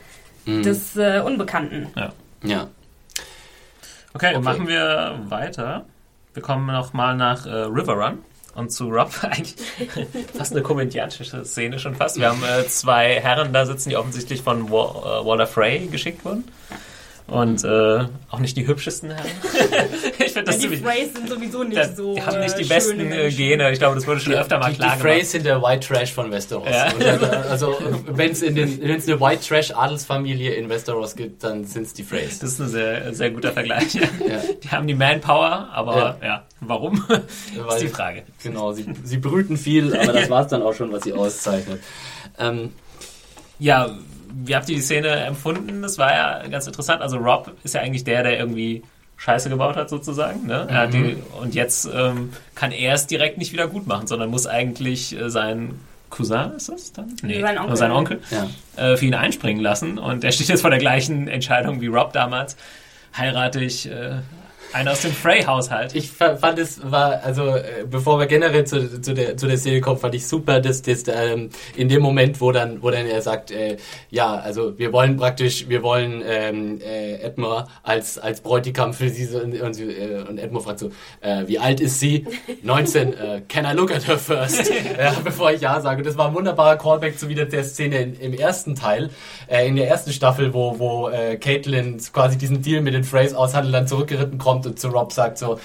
des 0.45 0.95
äh, 0.97 1.21
Unbekannten. 1.25 1.87
Ja. 2.43 2.67
Okay, 4.13 4.27
Okay. 4.35 4.39
machen 4.39 4.67
wir 4.67 5.19
weiter. 5.29 5.85
Wir 6.33 6.43
kommen 6.43 6.67
noch 6.67 6.93
mal 6.93 7.15
nach 7.15 7.45
äh, 7.45 7.49
River 7.49 7.93
Run 7.93 8.19
und 8.55 8.71
zu 8.71 8.89
Rob. 8.89 9.11
Eigentlich 9.23 9.55
fast 10.37 10.51
eine 10.51 10.61
komödiantische 10.61 11.45
Szene 11.45 11.79
schon 11.79 11.95
fast. 11.95 12.19
Wir 12.19 12.29
haben 12.29 12.43
äh, 12.43 12.67
zwei 12.67 13.19
Herren 13.21 13.53
da 13.53 13.65
sitzen, 13.65 13.89
die 13.89 13.95
offensichtlich 13.97 14.41
von 14.43 14.69
Wa 14.69 15.21
äh, 15.21 15.25
Waller 15.25 15.47
Frey 15.47 15.87
geschickt 15.87 16.23
wurden. 16.25 16.43
Und 17.25 17.63
äh, 17.63 18.05
auch 18.29 18.39
nicht 18.39 18.57
die 18.57 18.67
hübschesten 18.67 19.09
Herren. 19.09 19.25
ich 20.19 20.33
finde 20.33 20.51
das 20.51 20.61
Ja, 20.61 20.69
die. 20.69 20.77
Freys 20.77 21.13
sind 21.15 21.29
sowieso 21.29 21.63
nicht 21.63 21.77
Das, 21.77 21.95
so. 21.95 22.13
die 22.15 22.21
haben 22.21 22.39
nicht 22.41 22.57
die 22.59 22.63
äh, 22.63 22.67
besten 22.67 22.99
schöne 22.99 23.15
äh, 23.15 23.21
Menschen. 23.23 23.37
Gene. 23.37 23.71
Ich 23.71 23.79
glaube, 23.79 23.95
das 23.95 24.05
wurde 24.05 24.19
schon 24.19 24.33
öfter 24.33 24.59
mal 24.59 24.67
die, 24.67 24.73
die 24.73 24.79
klar 24.79 24.97
Phrase 24.97 25.07
gemacht. 25.15 25.25
sind 25.31 25.45
der 25.45 25.61
White 25.63 25.87
Trash 25.87 26.11
von 26.13 26.31
Westeros. 26.31 26.67
Ja. 26.69 26.87
Äh, 26.99 27.25
also, 27.49 27.77
wenn 28.07 28.31
es 28.31 28.43
eine 28.43 29.21
White 29.21 29.47
Trash 29.47 29.71
Adelsfamilie 29.71 30.53
in 30.53 30.67
Westeros 30.69 31.15
gibt, 31.15 31.43
dann 31.45 31.63
sind 31.63 31.83
es 31.83 31.93
die 31.93 32.03
Phrase. 32.03 32.39
Das 32.41 32.51
ist 32.51 32.59
ein 32.59 32.67
sehr, 32.69 33.13
sehr 33.13 33.31
guter 33.31 33.51
Vergleich. 33.53 33.93
Ja. 33.93 34.01
Die 34.63 34.69
haben 34.69 34.85
die 34.87 34.93
Manpower, 34.95 35.69
aber 35.73 36.17
ja, 36.21 36.27
Ja. 36.27 36.43
warum? 36.59 37.03
Weil- 37.07 37.21
ist 37.77 37.81
die 37.81 37.87
Frage. 37.87 38.23
Genau, 38.43 38.73
sie, 38.73 38.85
sie 39.03 39.17
brüten 39.17 39.57
viel, 39.57 39.95
aber 39.95 40.11
das 40.13 40.29
war 40.29 40.41
es 40.43 40.47
dann 40.49 40.61
auch 40.61 40.73
schon, 40.73 40.91
was 40.91 41.03
sie 41.03 41.13
auszeichnet. 41.13 41.81
Ähm, 42.37 42.73
Ja, 43.59 43.91
wie 44.45 44.55
habt 44.55 44.67
ihr 44.69 44.75
die 44.75 44.81
Szene 44.81 45.07
empfunden? 45.09 45.81
Das 45.81 45.97
war 45.97 46.11
ja 46.13 46.47
ganz 46.47 46.65
interessant. 46.67 47.01
Also 47.01 47.17
Rob 47.17 47.51
ist 47.63 47.75
ja 47.75 47.81
eigentlich 47.81 48.03
der, 48.03 48.23
der 48.23 48.39
irgendwie 48.39 48.83
Scheiße 49.17 49.49
gebaut 49.49 49.75
hat 49.75 49.89
sozusagen. 49.89 50.47
Ne? 50.47 50.65
Er 50.69 50.77
hat 50.79 50.93
die, 50.93 51.15
und 51.39 51.55
jetzt 51.55 51.87
ähm, 51.93 52.33
kann 52.55 52.71
er 52.71 52.93
es 52.95 53.07
direkt 53.07 53.37
nicht 53.37 53.53
wieder 53.53 53.67
gut 53.67 53.87
machen, 53.87 54.07
sondern 54.07 54.29
muss 54.29 54.47
eigentlich 54.47 55.17
äh, 55.17 55.29
sein 55.29 55.79
Cousin, 56.09 56.51
ist 56.57 56.69
das 56.69 56.91
dann? 56.93 57.15
Nee, 57.23 57.41
Sein 57.41 57.57
Onkel. 57.57 57.65
oder 57.67 57.75
sein 57.77 57.91
Onkel 57.91 58.19
Ja. 58.31 58.47
äh, 58.91 58.97
für 58.97 59.05
ihn 59.05 59.13
einspringen 59.15 59.61
lassen. 59.63 59.97
Und 59.97 60.23
er 60.23 60.31
steht 60.31 60.47
jetzt 60.47 60.61
vor 60.61 60.69
der 60.69 60.79
gleichen 60.79 61.27
Entscheidung 61.27 61.79
wie 61.81 61.87
Rob 61.87 62.11
damals. 62.13 62.55
Heirate 63.17 63.63
ich 63.63 63.89
äh, 63.89 64.17
einen 64.73 64.87
aus 64.87 65.01
dem 65.01 65.11
Frey-Haushalt. 65.11 65.95
Ich 65.95 66.11
fa- 66.11 66.35
fand 66.35 66.57
es 66.59 66.79
war, 66.91 67.21
also 67.23 67.47
äh, 67.55 67.85
bevor 67.89 68.19
wir 68.19 68.25
generell 68.25 68.65
zu, 68.65 69.01
zu, 69.01 69.13
der, 69.13 69.37
zu 69.37 69.47
der 69.47 69.57
Szene 69.57 69.81
kommen, 69.81 69.99
fand 69.99 70.15
ich 70.15 70.27
super, 70.27 70.59
dass 70.59 70.81
das 70.81 71.03
ähm, 71.07 71.49
in 71.75 71.89
dem 71.89 72.01
Moment, 72.01 72.41
wo 72.41 72.51
dann, 72.51 72.81
wo 72.81 72.89
dann 72.89 73.05
er 73.05 73.21
sagt, 73.21 73.51
äh, 73.51 73.77
ja, 74.09 74.35
also 74.35 74.77
wir 74.79 74.91
wollen 74.91 75.17
praktisch, 75.17 75.69
wir 75.69 75.83
wollen 75.83 76.23
ähm, 76.25 76.79
äh, 76.81 77.15
Edmure 77.21 77.67
als, 77.83 78.17
als 78.17 78.41
Bräutigam 78.41 78.93
für 78.93 79.09
sie 79.09 79.27
und, 79.35 79.59
und, 79.61 79.73
sie, 79.73 79.83
äh, 79.83 80.23
und 80.27 80.37
Edmure 80.39 80.63
fragt 80.63 80.79
so, 80.79 80.89
äh, 81.21 81.43
wie 81.47 81.59
alt 81.59 81.79
ist 81.79 81.99
sie? 81.99 82.25
19, 82.63 83.13
äh, 83.13 83.41
can 83.47 83.65
I 83.65 83.73
look 83.75 83.91
at 83.93 84.07
her 84.07 84.17
first? 84.17 84.71
ja, 84.97 85.13
bevor 85.23 85.51
ich 85.51 85.61
ja 85.61 85.79
sage. 85.81 86.03
Das 86.03 86.17
war 86.17 86.27
ein 86.29 86.33
wunderbarer 86.35 86.77
Callback 86.77 87.19
zu 87.19 87.29
wieder 87.29 87.45
der 87.45 87.63
Szene 87.63 87.97
in, 88.01 88.15
im 88.19 88.33
ersten 88.33 88.75
Teil, 88.75 89.09
äh, 89.47 89.67
in 89.67 89.75
der 89.75 89.87
ersten 89.87 90.11
Staffel, 90.11 90.53
wo, 90.53 90.79
wo 90.79 91.09
äh, 91.09 91.37
Caitlin 91.37 91.99
quasi 92.11 92.37
diesen 92.37 92.61
Deal 92.61 92.81
mit 92.81 92.93
den 92.93 93.03
Freys 93.03 93.33
aushandelt, 93.33 93.73
dann 93.75 93.87
zurückgeritten 93.87 94.37
kommt 94.39 94.62
und 94.65 94.79
zu 94.79 94.89
Rob 94.89 95.11
sagt 95.13 95.37
so, 95.37 95.59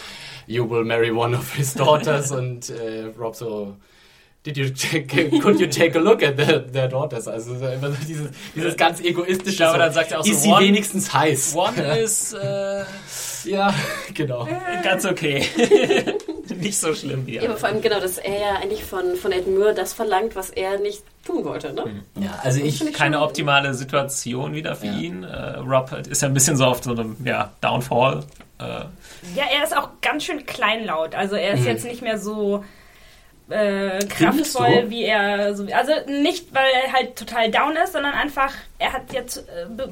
you 0.47 0.69
will 0.69 0.85
marry 0.85 1.11
one 1.11 1.37
of 1.37 1.53
his 1.55 1.75
daughters 1.75 2.31
und 2.41 2.71
äh, 2.71 3.05
Rob 3.19 3.35
so, 3.37 3.77
did 4.45 4.57
you 4.57 4.71
take, 4.71 5.31
could 5.41 5.61
you 5.61 5.67
take 5.67 5.97
a 5.99 6.01
look 6.01 6.23
at 6.23 6.37
their, 6.37 6.61
their 6.73 6.89
daughters? 6.89 7.27
Also 7.29 7.57
so 7.59 7.67
immer 7.67 7.91
so 7.91 7.97
dieses, 8.07 8.29
dieses 8.55 8.77
ganz 8.77 9.01
egoistische, 9.01 9.51
Ich 9.51 9.57
glaube, 9.57 9.73
so, 9.75 9.79
dann 9.79 9.93
sagt 9.93 10.13
er 10.13 10.21
auch 10.21 10.25
so, 10.25 10.31
ist 10.33 10.43
sie 10.43 10.49
one- 10.51 10.61
wenigstens 10.65 11.13
heiß? 11.13 11.55
One 11.57 11.99
ist 12.03 12.33
äh, 12.35 12.85
Ja, 13.45 13.75
genau. 14.15 14.49
ganz 14.83 15.05
okay. 15.05 15.45
nicht 16.57 16.79
so 16.79 16.95
schlimm 16.95 17.27
wie 17.27 17.37
Ja, 17.37 17.43
aber 17.45 17.57
vor 17.57 17.69
allem 17.69 17.81
genau, 17.83 18.01
dass 18.01 18.19
er 18.19 18.41
ja 18.41 18.55
eigentlich 18.63 18.83
von, 18.85 19.17
von 19.17 19.33
Ed 19.33 19.47
Moore 19.47 19.75
das 19.75 19.93
verlangt, 19.93 20.35
was 20.35 20.51
er 20.51 20.79
nicht 20.79 21.03
tun 21.25 21.45
wollte, 21.45 21.73
ne? 21.75 22.03
Ja, 22.19 22.39
also 22.43 22.61
ich, 22.61 22.93
keine 22.95 23.21
optimale 23.21 23.75
Situation 23.75 24.55
wieder 24.55 24.75
für 24.75 24.87
Ja. 24.87 24.93
ihn. 24.99 25.25
Äh, 25.25 25.57
Rob 25.59 25.93
ist 26.09 26.23
ja 26.23 26.29
ein 26.29 26.35
bisschen 26.35 26.57
so 26.57 26.65
auf 26.65 26.83
so 26.83 26.93
einem 26.93 27.17
ja, 27.25 27.53
Downfall. 27.61 28.25
Äh, 28.61 28.85
Ja, 29.35 29.45
er 29.57 29.65
ist 29.65 29.77
auch 29.77 29.89
ganz 30.01 30.25
schön 30.25 30.45
kleinlaut. 30.47 31.15
Also 31.15 31.37
er 31.37 31.55
ist 31.55 31.65
jetzt 31.65 31.85
nicht 31.85 32.03
mehr 32.03 32.19
so 32.19 32.65
äh, 33.51 34.05
kraftvoll, 34.05 34.91
wie 34.91 35.05
er 35.05 35.55
so. 35.55 35.67
Also 35.73 35.93
nicht, 36.07 36.55
weil 36.55 36.67
er 36.85 36.93
halt 36.93 37.17
total 37.17 37.51
down 37.51 37.77
ist, 37.83 37.95
sondern 37.95 38.13
einfach, 38.13 38.53
er 38.79 38.93
hat 38.93 39.11
jetzt, 39.15 39.39
äh, 39.39 39.43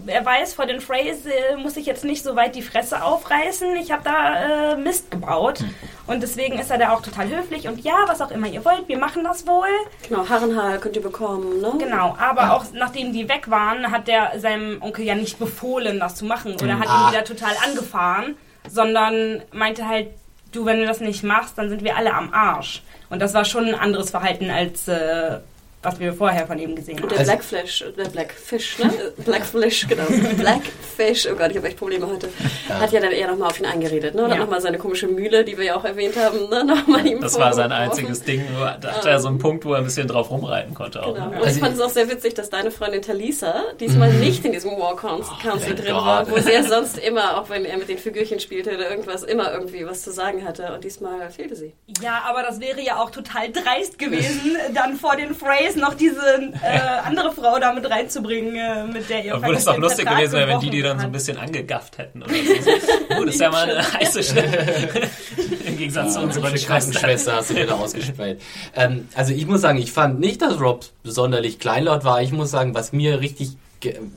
er 0.08 0.22
weiß, 0.26 0.52
vor 0.52 0.66
den 0.66 0.82
Phrase 0.82 1.32
äh, 1.32 1.56
muss 1.56 1.78
ich 1.78 1.86
jetzt 1.86 2.04
nicht 2.04 2.22
so 2.22 2.36
weit 2.36 2.54
die 2.54 2.60
Fresse 2.60 3.02
aufreißen. 3.02 3.74
Ich 3.76 3.92
habe 3.92 4.02
da 4.04 4.72
äh, 4.72 4.76
Mist 4.76 5.10
gebaut. 5.10 5.60
Und 6.06 6.22
deswegen 6.22 6.58
ist 6.58 6.70
er 6.70 6.76
da 6.76 6.92
auch 6.92 7.00
total 7.00 7.28
höflich 7.30 7.66
und 7.66 7.80
ja, 7.80 7.94
was 8.06 8.20
auch 8.20 8.30
immer 8.30 8.46
ihr 8.46 8.62
wollt, 8.64 8.86
wir 8.88 8.98
machen 8.98 9.24
das 9.24 9.46
wohl. 9.46 9.66
Genau, 10.06 10.28
Harrenhaar 10.28 10.76
könnt 10.78 10.94
ihr 10.96 11.02
bekommen, 11.02 11.60
ne? 11.62 11.72
Genau, 11.78 12.14
aber 12.20 12.52
auch 12.52 12.64
nachdem 12.74 13.12
die 13.14 13.26
weg 13.28 13.50
waren, 13.50 13.90
hat 13.90 14.06
der 14.06 14.38
seinem 14.38 14.82
Onkel 14.82 15.04
ja 15.06 15.14
nicht 15.14 15.38
befohlen, 15.38 15.98
das 15.98 16.14
zu 16.14 16.24
machen 16.26 16.54
oder 16.62 16.78
hat 16.78 16.86
Ah. 16.88 17.06
ihn 17.08 17.12
wieder 17.12 17.24
total 17.24 17.54
angefahren, 17.64 18.36
sondern 18.68 19.42
meinte 19.52 19.86
halt, 19.86 20.08
du, 20.52 20.64
wenn 20.64 20.80
du 20.80 20.86
das 20.86 21.00
nicht 21.00 21.22
machst, 21.22 21.58
dann 21.58 21.68
sind 21.68 21.84
wir 21.84 21.96
alle 21.96 22.14
am 22.14 22.32
Arsch. 22.32 22.82
Und 23.10 23.20
das 23.20 23.34
war 23.34 23.44
schon 23.44 23.66
ein 23.66 23.74
anderes 23.74 24.10
Verhalten 24.10 24.50
als 24.50 24.88
äh, 24.88 25.38
was 25.86 26.00
wir 26.00 26.12
vorher 26.12 26.46
von 26.46 26.58
ihm 26.58 26.74
gesehen 26.74 26.96
Und 26.96 27.02
haben. 27.04 27.08
der 27.10 27.18
Also- 27.20 27.32
Blackfish, 27.32 27.84
der 27.96 28.04
Blackfish, 28.10 28.78
ne? 28.78 28.90
Blackfish, 29.24 29.86
genau. 29.88 30.04
Blackfish, 30.36 31.28
oh 31.30 31.36
Gott, 31.36 31.50
ich 31.50 31.56
habe 31.56 31.68
echt 31.68 31.78
Probleme 31.78 32.06
heute. 32.06 32.28
Hat 32.68 32.92
ja 32.92 33.00
dann 33.00 33.12
eher 33.12 33.28
nochmal 33.30 33.48
auf 33.50 33.58
ihn 33.60 33.66
eingeredet, 33.66 34.14
ne? 34.14 34.24
Und 34.24 34.30
Ja. 34.30 34.36
nochmal 34.36 34.60
seine 34.60 34.78
komische 34.78 35.06
Mühle, 35.06 35.44
die 35.44 35.56
wir 35.56 35.64
ja 35.64 35.76
auch 35.76 35.84
erwähnt 35.84 36.16
haben, 36.16 36.48
ne? 36.48 36.64
Nochmal 36.76 37.06
ihm 37.06 37.20
das 37.20 37.38
war 37.38 37.52
sein 37.52 37.72
einziges 37.72 38.22
Ding. 38.22 38.44
Nur 38.52 38.76
Da 38.80 38.92
hatte 38.96 39.08
er 39.10 39.20
so 39.20 39.28
einen 39.28 39.38
Punkt, 39.38 39.64
wo 39.64 39.72
er 39.72 39.78
ein 39.78 39.84
bisschen 39.84 40.08
drauf 40.08 40.30
rumreiten 40.30 40.74
konnte. 40.74 41.02
Auch, 41.02 41.14
Genau. 41.14 41.26
ne? 41.30 41.36
Und 41.36 41.44
Also 41.44 41.56
ich 41.56 41.60
fand 41.60 41.74
es 41.76 41.80
auch 41.80 41.90
sehr 41.90 42.10
witzig, 42.10 42.34
dass 42.34 42.50
deine 42.50 42.70
Freundin 42.70 43.02
Talisa 43.02 43.62
diesmal 43.80 44.12
nicht 44.12 44.44
in 44.44 44.52
diesem 44.52 44.72
War 44.72 44.96
Council 44.96 45.34
Council 45.42 45.66
thank 45.74 45.82
drin 45.84 45.94
God. 45.94 46.04
war, 46.04 46.30
wo 46.30 46.38
sie 46.38 46.52
ja 46.52 46.62
sonst 46.68 46.98
immer, 46.98 47.40
auch 47.40 47.48
wenn 47.48 47.64
er 47.64 47.76
mit 47.78 47.88
den 47.88 47.98
Figürchen 47.98 48.40
spielte 48.40 48.74
oder 48.74 48.90
irgendwas, 48.90 49.22
immer 49.22 49.52
irgendwie 49.52 49.86
was 49.86 50.02
zu 50.02 50.10
sagen 50.12 50.44
hatte. 50.46 50.72
Und 50.74 50.84
diesmal 50.84 51.30
fehlte 51.30 51.54
sie. 51.56 51.72
Ja, 52.02 52.22
aber 52.26 52.42
das 52.42 52.60
wäre 52.60 52.80
ja 52.80 53.00
auch 53.00 53.10
total 53.10 53.50
dreist 53.52 53.98
gewesen, 53.98 54.56
dann 54.74 54.96
vor 54.96 55.16
den 55.16 55.34
Phrase 55.34 55.75
noch 55.76 55.94
diese 55.94 56.20
äh, 56.62 56.78
andere 57.04 57.32
Frau 57.32 57.58
da 57.58 57.72
mit 57.72 57.88
reinzubringen, 57.88 58.56
äh, 58.56 58.84
mit 58.84 59.08
der 59.08 59.24
ihr 59.24 59.34
Obwohl 59.34 59.54
es 59.54 59.66
auch 59.66 59.74
den 59.74 59.82
lustig 59.82 60.04
Vertrag 60.04 60.18
gewesen 60.18 60.34
wäre, 60.34 60.48
wenn 60.48 60.60
die 60.60 60.70
die 60.70 60.82
dann 60.82 60.98
so 60.98 61.06
ein 61.06 61.12
bisschen 61.12 61.38
angegafft 61.38 61.98
hätten. 61.98 62.22
Oder 62.22 62.32
so. 62.34 62.70
Uh, 63.16 63.24
das 63.24 63.34
ist 63.34 63.40
ja 63.40 63.50
mal 63.50 63.70
eine 63.70 63.92
heiße 63.92 64.22
Stelle. 64.22 65.10
Im 65.66 65.76
Gegensatz 65.76 66.14
zu 66.14 66.20
unserer 66.20 66.44
unsere 66.44 66.58
Schwester. 66.58 66.68
Krankenschwester 66.68 67.36
hast 67.36 67.50
du 67.50 67.56
wieder 67.56 67.74
ausgespäht. 67.78 68.40
ähm, 68.74 69.08
also 69.14 69.32
ich 69.32 69.46
muss 69.46 69.60
sagen, 69.60 69.78
ich 69.78 69.92
fand 69.92 70.20
nicht, 70.20 70.42
dass 70.42 70.60
Rob 70.60 70.84
sonderlich 71.04 71.58
kleinlaut 71.58 72.04
war. 72.04 72.22
Ich 72.22 72.32
muss 72.32 72.50
sagen, 72.50 72.74
was 72.74 72.92
mir 72.92 73.20
richtig, 73.20 73.56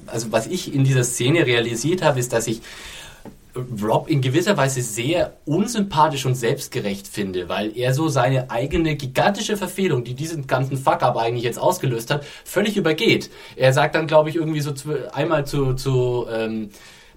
also 0.08 0.32
was 0.32 0.48
ich 0.48 0.74
in 0.74 0.84
dieser 0.84 1.04
Szene 1.04 1.46
realisiert 1.46 2.02
habe, 2.02 2.20
ist, 2.20 2.34
dass 2.34 2.48
ich 2.48 2.62
Rob 3.82 4.10
in 4.10 4.22
gewisser 4.22 4.58
Weise 4.58 4.82
sehr 4.82 5.34
unsympathisch 5.46 6.26
und 6.26 6.36
selbstgerecht 6.36 7.08
finde, 7.08 7.50
weil 7.50 7.76
er 7.76 7.94
so 7.94 8.08
seine 8.08 8.52
eigene 8.52 8.96
gigantische 8.96 9.58
Verfehlung, 9.58 10.04
die 10.04 10.14
diesen 10.14 10.46
ganzen 10.48 10.78
Fuck-up 10.78 11.18
eigentlich 11.18 11.44
jetzt 11.44 11.60
ausgelöst 11.60 12.12
hat, 12.12 12.26
völlig 12.46 12.78
übergeht. 12.78 13.30
Er 13.56 13.74
sagt 13.74 13.96
dann, 13.96 14.08
glaube 14.08 14.30
ich, 14.30 14.36
irgendwie 14.36 14.62
so 14.62 14.72
zw- 14.72 15.08
einmal 15.10 15.46
zu, 15.48 15.74
zu 15.74 16.28
ähm, 16.32 16.70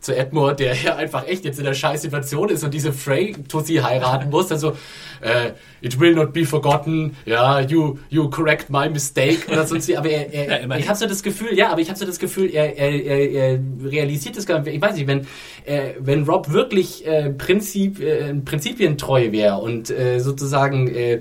zu 0.03 0.17
Edmure, 0.17 0.55
der 0.55 0.75
ja 0.75 0.97
einfach 0.97 1.27
echt 1.27 1.45
jetzt 1.45 1.59
in 1.59 1.65
der 1.65 1.75
scheiß 1.75 2.03
Situation 2.03 2.49
ist 2.49 2.65
und 2.65 2.75
diese 2.75 2.93
Frey 2.93 3.35
Tussi 3.49 3.77
heiraten 3.77 4.31
muss, 4.31 4.51
also 4.51 4.77
äh, 5.21 5.53
it 5.81 5.99
will 5.99 6.15
not 6.15 6.33
be 6.33 6.45
forgotten, 6.45 7.17
ja, 7.25 7.61
you, 7.61 7.99
you 8.09 8.29
correct 8.29 8.69
my 8.71 8.89
mistake 8.89 9.51
oder 9.51 9.67
sonst 9.67 9.89
wie, 9.89 9.97
aber 9.97 10.11
er, 10.11 10.33
er 10.33 10.67
Ja, 10.67 10.77
ich 10.77 10.89
habe 10.89 10.99
so 10.99 11.07
das 11.07 11.23
Gefühl, 11.23 11.57
ja, 11.57 11.71
aber 11.71 11.81
ich 11.81 11.89
habe 11.89 11.99
so 11.99 12.05
das 12.05 12.19
Gefühl, 12.19 12.51
er, 12.53 12.77
er, 12.77 12.91
er, 12.91 13.31
er 13.31 13.61
realisiert 13.85 14.37
das 14.37 14.47
gar 14.47 14.61
nicht, 14.61 14.75
ich 14.75 14.83
weiß 14.83 14.97
nicht, 14.97 15.07
wenn, 15.07 15.27
äh, 15.65 15.95
wenn 15.99 16.25
Rob 16.25 16.51
wirklich 16.51 17.07
äh, 17.07 17.31
Prinzip, 17.31 18.01
äh, 18.01 18.35
prinzipientreu 18.35 19.33
wäre 19.33 19.59
und 19.59 19.91
äh, 19.91 20.19
sozusagen 20.19 20.89
äh, 20.89 21.21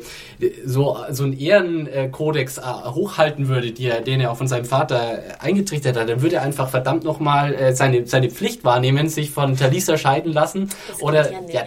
so, 0.66 0.98
so 1.12 1.24
einen 1.24 1.38
Ehrenkodex 1.38 2.58
äh, 2.58 2.62
hochhalten 2.62 3.48
würde, 3.48 3.72
die 3.72 3.86
er, 3.86 4.02
den 4.02 4.22
er 4.22 4.32
auch 4.32 4.38
von 4.38 4.48
seinem 4.48 4.66
Vater 4.66 5.20
äh, 5.20 5.22
eingetrichtert 5.40 5.98
hat, 5.98 6.10
dann 6.10 6.22
würde 6.22 6.38
er 6.38 6.42
einfach 6.42 6.70
verdammt 6.70 7.04
nochmal 7.04 7.54
äh, 7.54 7.74
seine, 7.74 8.08
seine 8.08 8.30
Pflicht 8.30 8.64
wahrnehmen, 8.72 9.10
sich 9.10 9.32
von 9.32 9.56
Talisa 9.58 9.98
scheiden 9.98 10.34
lassen. 10.34 10.70
Das 10.88 11.02
oder 11.02 11.32
ja 11.32 11.52
ja, 11.52 11.66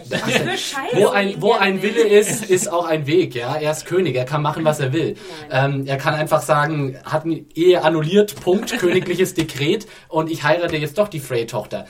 wo 0.93 1.09
ein, 1.09 1.35
wo 1.41 1.53
ein. 1.53 1.83
Wille 1.83 2.07
ist, 2.07 2.45
ist 2.45 2.71
auch 2.73 2.87
ein 2.87 3.07
Weg, 3.07 3.35
ja. 3.35 3.57
Er 3.57 3.73
ist 3.73 3.87
König, 3.87 4.17
er 4.17 4.25
kann 4.25 4.43
machen, 4.43 4.65
was 4.65 4.81
er 4.81 4.93
will. 4.93 5.17
Ähm, 5.51 5.87
er 5.87 5.97
kann 5.97 6.15
einfach 6.15 6.43
sagen, 6.43 6.97
hat 7.05 7.25
eine 7.25 7.45
Ehe 7.55 7.83
annulliert, 7.83 8.41
Punkt, 8.41 8.79
königliches 8.79 9.35
Dekret 9.35 9.87
und 10.09 10.31
ich 10.31 10.45
heirate 10.45 10.77
jetzt 10.77 10.99
doch 10.99 11.09
die 11.09 11.21
Frey-Tochter. 11.21 11.87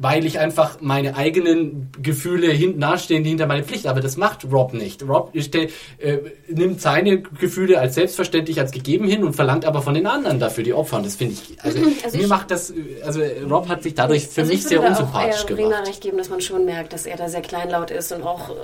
Weil 0.00 0.24
ich 0.24 0.38
einfach 0.38 0.76
meine 0.80 1.16
eigenen 1.16 1.90
Gefühle 2.00 2.46
hinten 2.52 2.78
nachstehen, 2.78 3.24
die 3.24 3.30
hinter 3.30 3.46
meine 3.48 3.64
Pflicht. 3.64 3.88
Aber 3.88 4.00
das 4.00 4.16
macht 4.16 4.46
Rob 4.52 4.72
nicht. 4.72 5.02
Rob 5.02 5.32
stell, 5.40 5.70
äh, 5.98 6.18
nimmt 6.48 6.80
seine 6.80 7.20
Gefühle 7.20 7.80
als 7.80 7.96
selbstverständlich, 7.96 8.60
als 8.60 8.70
gegeben 8.70 9.08
hin 9.08 9.24
und 9.24 9.34
verlangt 9.34 9.64
aber 9.64 9.82
von 9.82 9.94
den 9.94 10.06
anderen 10.06 10.38
dafür 10.38 10.62
die 10.62 10.72
Opfer. 10.72 10.98
Und 10.98 11.06
das 11.06 11.16
finde 11.16 11.34
ich, 11.34 11.58
also, 11.64 11.78
Also 12.04 12.16
mir 12.16 12.22
ich- 12.22 12.28
macht 12.28 12.50
das, 12.52 12.72
also 13.04 13.20
Rob 13.50 13.68
hat 13.68 13.82
sich 13.82 13.94
dadurch 13.96 14.28
für 14.28 14.42
Also 14.42 14.52
mich 14.52 14.60
ich 14.60 14.66
sehr 14.68 14.78
würde 14.78 14.90
unsympathisch 14.92 15.44
auch 15.44 15.50
eher 15.50 15.56
Rena 15.58 15.68
gemacht. 15.70 15.88
recht 15.88 16.00
geben, 16.00 16.18
dass 16.18 16.28
man 16.28 16.40
schon 16.40 16.64
merkt, 16.64 16.92
dass 16.92 17.04
er 17.04 17.16
da 17.16 17.28
sehr 17.28 17.42
kleinlaut 17.42 17.90
ist 17.90 18.12
und 18.12 18.22
auch 18.22 18.50
äh, 18.50 18.54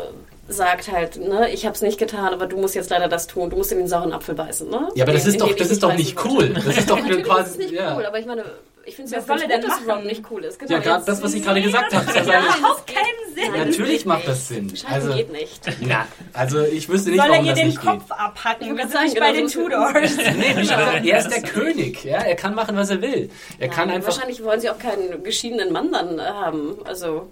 sagt 0.48 0.92
halt, 0.92 1.16
ne, 1.16 1.50
ich 1.52 1.66
habe 1.66 1.74
es 1.74 1.82
nicht 1.82 1.98
getan, 1.98 2.32
aber 2.32 2.46
du 2.46 2.58
musst 2.58 2.76
jetzt 2.76 2.90
leider 2.90 3.08
das 3.08 3.26
tun. 3.26 3.50
Du 3.50 3.56
musst 3.56 3.72
in 3.72 3.78
den 3.78 3.88
sauren 3.88 4.12
Apfel 4.12 4.36
beißen, 4.36 4.70
ne? 4.70 4.88
Ja, 4.94 5.02
aber 5.04 5.12
das 5.12 5.24
In- 5.24 5.30
ist 5.32 5.40
doch, 5.40 5.48
das 5.52 5.66
ich 5.66 5.72
ist 5.72 5.82
doch 5.82 5.94
nicht 5.96 6.16
cool. 6.24 6.50
Das 6.50 6.76
ist 6.76 6.88
doch 6.88 6.98
quasi, 7.24 7.50
ist 7.50 7.58
nicht 7.58 7.72
ja. 7.72 7.96
cool, 7.96 8.06
aber 8.06 8.20
ich 8.20 8.26
meine, 8.26 8.44
ich 8.86 8.96
finde 8.96 9.06
es 9.08 9.10
ja 9.12 9.20
soll 9.22 9.40
er 9.50 9.58
gut, 9.60 9.68
dass? 9.68 9.86
Rob 9.96 10.04
nicht 10.04 10.22
cool 10.30 10.44
ist. 10.44 10.58
Genau, 10.58 10.72
Ja, 10.72 10.78
gerade 10.80 11.04
das, 11.04 11.22
was 11.22 11.34
ich 11.34 11.42
gerade 11.42 11.62
gesagt 11.62 11.94
habe. 11.94 12.06
Das 12.14 12.26
Ja, 12.26 12.40
macht 12.40 12.58
überhaupt 12.58 12.86
keinen 12.86 13.34
Sinn. 13.34 13.66
Natürlich 13.70 14.04
macht 14.06 14.28
das 14.28 14.48
Sinn. 14.48 14.74
Scheiden 14.76 14.94
Also, 14.94 15.14
geht 15.14 15.32
nicht. 15.32 15.60
na, 15.80 16.06
also 16.32 16.60
ich 16.62 16.88
wüsste 16.88 17.10
nicht, 17.10 17.20
Soll 17.20 17.28
er 17.28 17.32
warum 17.32 17.44
ihr 17.46 17.50
das 17.52 17.58
den 17.60 17.68
nicht 17.68 17.80
Kopf 17.80 18.10
abhacken? 18.10 18.76
Wir 18.76 18.88
sind 18.88 19.02
nicht 19.04 19.20
bei 19.20 19.32
genau, 19.32 19.48
den 19.48 19.48
Tudors. 19.48 20.16
Nee, 20.36 20.72
aber 20.72 21.04
er 21.04 21.18
ist 21.18 21.30
der 21.30 21.42
König. 21.42 22.04
Ja, 22.04 22.18
er 22.22 22.36
kann 22.36 22.54
machen, 22.54 22.76
was 22.76 22.90
er 22.90 23.00
will. 23.02 23.30
Er 23.58 23.68
kann 23.68 23.88
Nein, 23.88 23.96
einfach. 23.96 24.08
Wahrscheinlich 24.14 24.42
wollen 24.44 24.60
sie 24.60 24.70
auch 24.70 24.78
keinen 24.78 25.22
geschiedenen 25.22 25.72
Mann 25.72 25.90
dann 25.92 26.18
äh, 26.18 26.22
haben. 26.22 26.76
Also, 26.84 27.30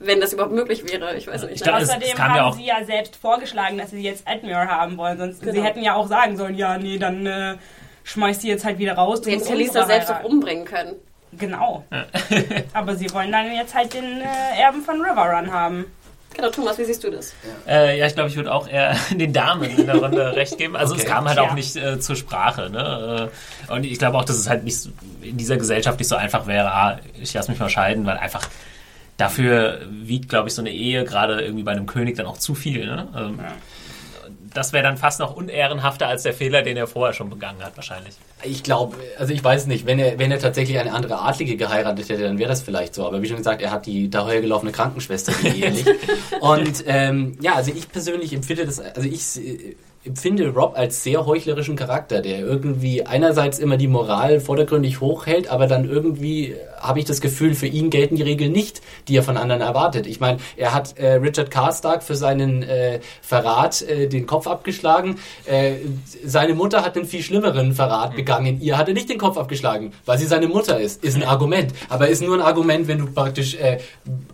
wenn 0.00 0.20
das 0.20 0.32
überhaupt 0.32 0.52
möglich 0.52 0.90
wäre. 0.90 1.16
Ich 1.16 1.26
weiß 1.28 1.42
nicht. 1.44 1.54
Ich 1.56 1.62
glaub, 1.62 1.76
Außerdem 1.80 2.18
haben 2.18 2.34
ja 2.36 2.44
auch- 2.46 2.54
sie 2.56 2.64
ja 2.66 2.84
selbst 2.84 3.16
vorgeschlagen, 3.16 3.78
dass 3.78 3.90
sie 3.90 4.02
jetzt 4.02 4.26
Admir 4.26 4.56
haben 4.56 4.96
wollen. 4.96 5.18
Sonst 5.18 5.40
sie 5.40 5.46
Genau. 5.46 5.62
hätten 5.62 5.82
ja 5.82 5.94
auch 5.94 6.08
sagen 6.08 6.36
sollen, 6.36 6.56
ja, 6.56 6.76
nee, 6.78 6.98
dann 6.98 7.24
äh, 7.26 7.54
schmeiß 8.04 8.40
sie 8.40 8.48
jetzt 8.48 8.64
halt 8.64 8.78
wieder 8.78 8.94
raus. 8.94 9.20
Du 9.22 9.30
Talisa 9.30 9.80
unsere 9.80 9.86
selbst 9.86 10.10
auch 10.10 10.24
umbringen 10.24 10.64
können. 10.64 10.94
Genau. 11.38 11.84
Aber 12.74 12.94
sie 12.96 13.12
wollen 13.14 13.32
dann 13.32 13.52
jetzt 13.54 13.74
halt 13.74 13.94
den 13.94 14.20
äh, 14.20 14.60
Erben 14.60 14.82
von 14.82 15.00
Riverrun 15.00 15.50
haben. 15.52 15.86
Genau, 16.34 16.48
Thomas, 16.50 16.78
wie 16.78 16.84
siehst 16.84 17.04
du 17.04 17.10
das? 17.10 17.34
Äh, 17.68 17.98
ja, 17.98 18.06
ich 18.06 18.14
glaube, 18.14 18.30
ich 18.30 18.36
würde 18.36 18.52
auch 18.52 18.66
eher 18.66 18.96
den 19.10 19.32
Damen 19.32 19.64
in 19.64 19.86
der 19.86 19.96
Runde 19.96 20.34
recht 20.34 20.56
geben. 20.58 20.76
Also 20.76 20.94
Okay. 20.94 21.02
es 21.04 21.08
kam 21.08 21.26
halt 21.26 21.36
Ja. 21.36 21.44
auch 21.44 21.54
nicht 21.54 21.76
äh, 21.76 22.00
zur 22.00 22.16
Sprache. 22.16 22.70
Ne? 22.70 23.30
Äh, 23.68 23.72
und 23.72 23.84
ich 23.84 23.98
glaube 23.98 24.16
auch, 24.18 24.24
dass 24.24 24.36
es 24.36 24.48
halt 24.48 24.64
nicht 24.64 24.78
so, 24.78 24.90
in 25.20 25.36
dieser 25.36 25.56
Gesellschaft 25.58 25.98
nicht 25.98 26.08
so 26.08 26.16
einfach 26.16 26.46
wäre, 26.46 26.70
ah, 26.72 26.98
ich 27.20 27.32
lasse 27.34 27.50
mich 27.50 27.60
mal 27.60 27.68
scheiden, 27.68 28.06
weil 28.06 28.16
einfach 28.16 28.48
dafür 29.18 29.80
wiegt, 29.90 30.28
glaube 30.30 30.48
ich, 30.48 30.54
so 30.54 30.62
eine 30.62 30.70
Ehe 30.70 31.04
gerade 31.04 31.40
irgendwie 31.42 31.62
bei 31.64 31.72
einem 31.72 31.86
König 31.86 32.16
dann 32.16 32.26
auch 32.26 32.38
zu 32.38 32.54
viel. 32.54 32.86
Ne? 32.86 33.08
Also, 33.12 33.34
Das 34.54 34.72
wäre 34.72 34.82
dann 34.82 34.96
fast 34.96 35.20
noch 35.20 35.36
unehrenhafter 35.36 36.08
als 36.08 36.22
der 36.22 36.34
Fehler, 36.34 36.62
den 36.62 36.76
er 36.76 36.86
vorher 36.86 37.12
schon 37.12 37.30
begangen 37.30 37.62
hat, 37.62 37.76
wahrscheinlich. 37.76 38.14
Ich 38.42 38.62
glaube, 38.62 38.96
also 39.18 39.32
ich 39.32 39.42
weiß 39.42 39.66
nicht, 39.66 39.86
wenn 39.86 39.98
er, 39.98 40.18
wenn 40.18 40.30
er 40.30 40.38
tatsächlich 40.38 40.78
eine 40.78 40.92
andere 40.92 41.20
Adlige 41.20 41.56
geheiratet 41.56 42.08
hätte, 42.08 42.22
dann 42.24 42.38
wäre 42.38 42.48
das 42.48 42.62
vielleicht 42.62 42.94
so. 42.94 43.06
Aber 43.06 43.22
wie 43.22 43.28
schon 43.28 43.38
gesagt, 43.38 43.62
er 43.62 43.70
hat 43.70 43.86
die 43.86 44.10
dahergelaufene 44.10 44.72
Krankenschwester 44.72 45.32
die 45.42 45.48
ehelich. 45.62 45.86
Und 46.40 46.84
ähm, 46.86 47.38
ja, 47.40 47.54
also 47.54 47.72
ich 47.74 47.90
persönlich 47.90 48.32
empfinde 48.32 48.66
das, 48.66 48.80
also 48.80 49.08
ich 49.08 49.22
empfinde 50.04 50.48
Rob 50.48 50.76
als 50.76 51.02
sehr 51.02 51.26
heuchlerischen 51.26 51.76
Charakter, 51.76 52.22
der 52.22 52.40
irgendwie 52.40 53.04
einerseits 53.04 53.58
immer 53.58 53.76
die 53.76 53.86
Moral 53.86 54.40
vordergründig 54.40 55.00
hochhält, 55.00 55.48
aber 55.48 55.66
dann 55.66 55.88
irgendwie 55.88 56.56
habe 56.82 56.98
ich 56.98 57.04
das 57.04 57.20
Gefühl, 57.20 57.54
für 57.54 57.68
ihn 57.68 57.90
gelten 57.90 58.16
die 58.16 58.22
Regeln 58.22 58.50
nicht, 58.52 58.82
die 59.06 59.16
er 59.16 59.22
von 59.22 59.36
anderen 59.36 59.62
erwartet. 59.62 60.06
Ich 60.06 60.18
meine, 60.18 60.38
er 60.56 60.74
hat 60.74 60.98
äh, 60.98 61.12
Richard 61.14 61.50
Karstark 61.50 62.02
für 62.02 62.16
seinen 62.16 62.64
äh, 62.64 62.98
Verrat 63.20 63.82
äh, 63.82 64.08
den 64.08 64.26
Kopf 64.26 64.48
abgeschlagen. 64.48 65.16
Äh, 65.46 65.74
seine 66.24 66.54
Mutter 66.54 66.84
hat 66.84 66.96
einen 66.96 67.06
viel 67.06 67.22
schlimmeren 67.22 67.72
Verrat 67.72 68.16
begangen. 68.16 68.60
Ihr 68.60 68.76
hat 68.76 68.88
er 68.88 68.94
nicht 68.94 69.08
den 69.08 69.18
Kopf 69.18 69.36
abgeschlagen, 69.36 69.92
weil 70.04 70.18
sie 70.18 70.26
seine 70.26 70.48
Mutter 70.48 70.80
ist. 70.80 71.04
Ist 71.04 71.16
ein 71.16 71.22
Argument. 71.22 71.72
Aber 71.88 72.08
ist 72.08 72.22
nur 72.22 72.34
ein 72.34 72.42
Argument, 72.42 72.88
wenn 72.88 72.98
du 72.98 73.06
praktisch 73.06 73.54
äh, 73.54 73.78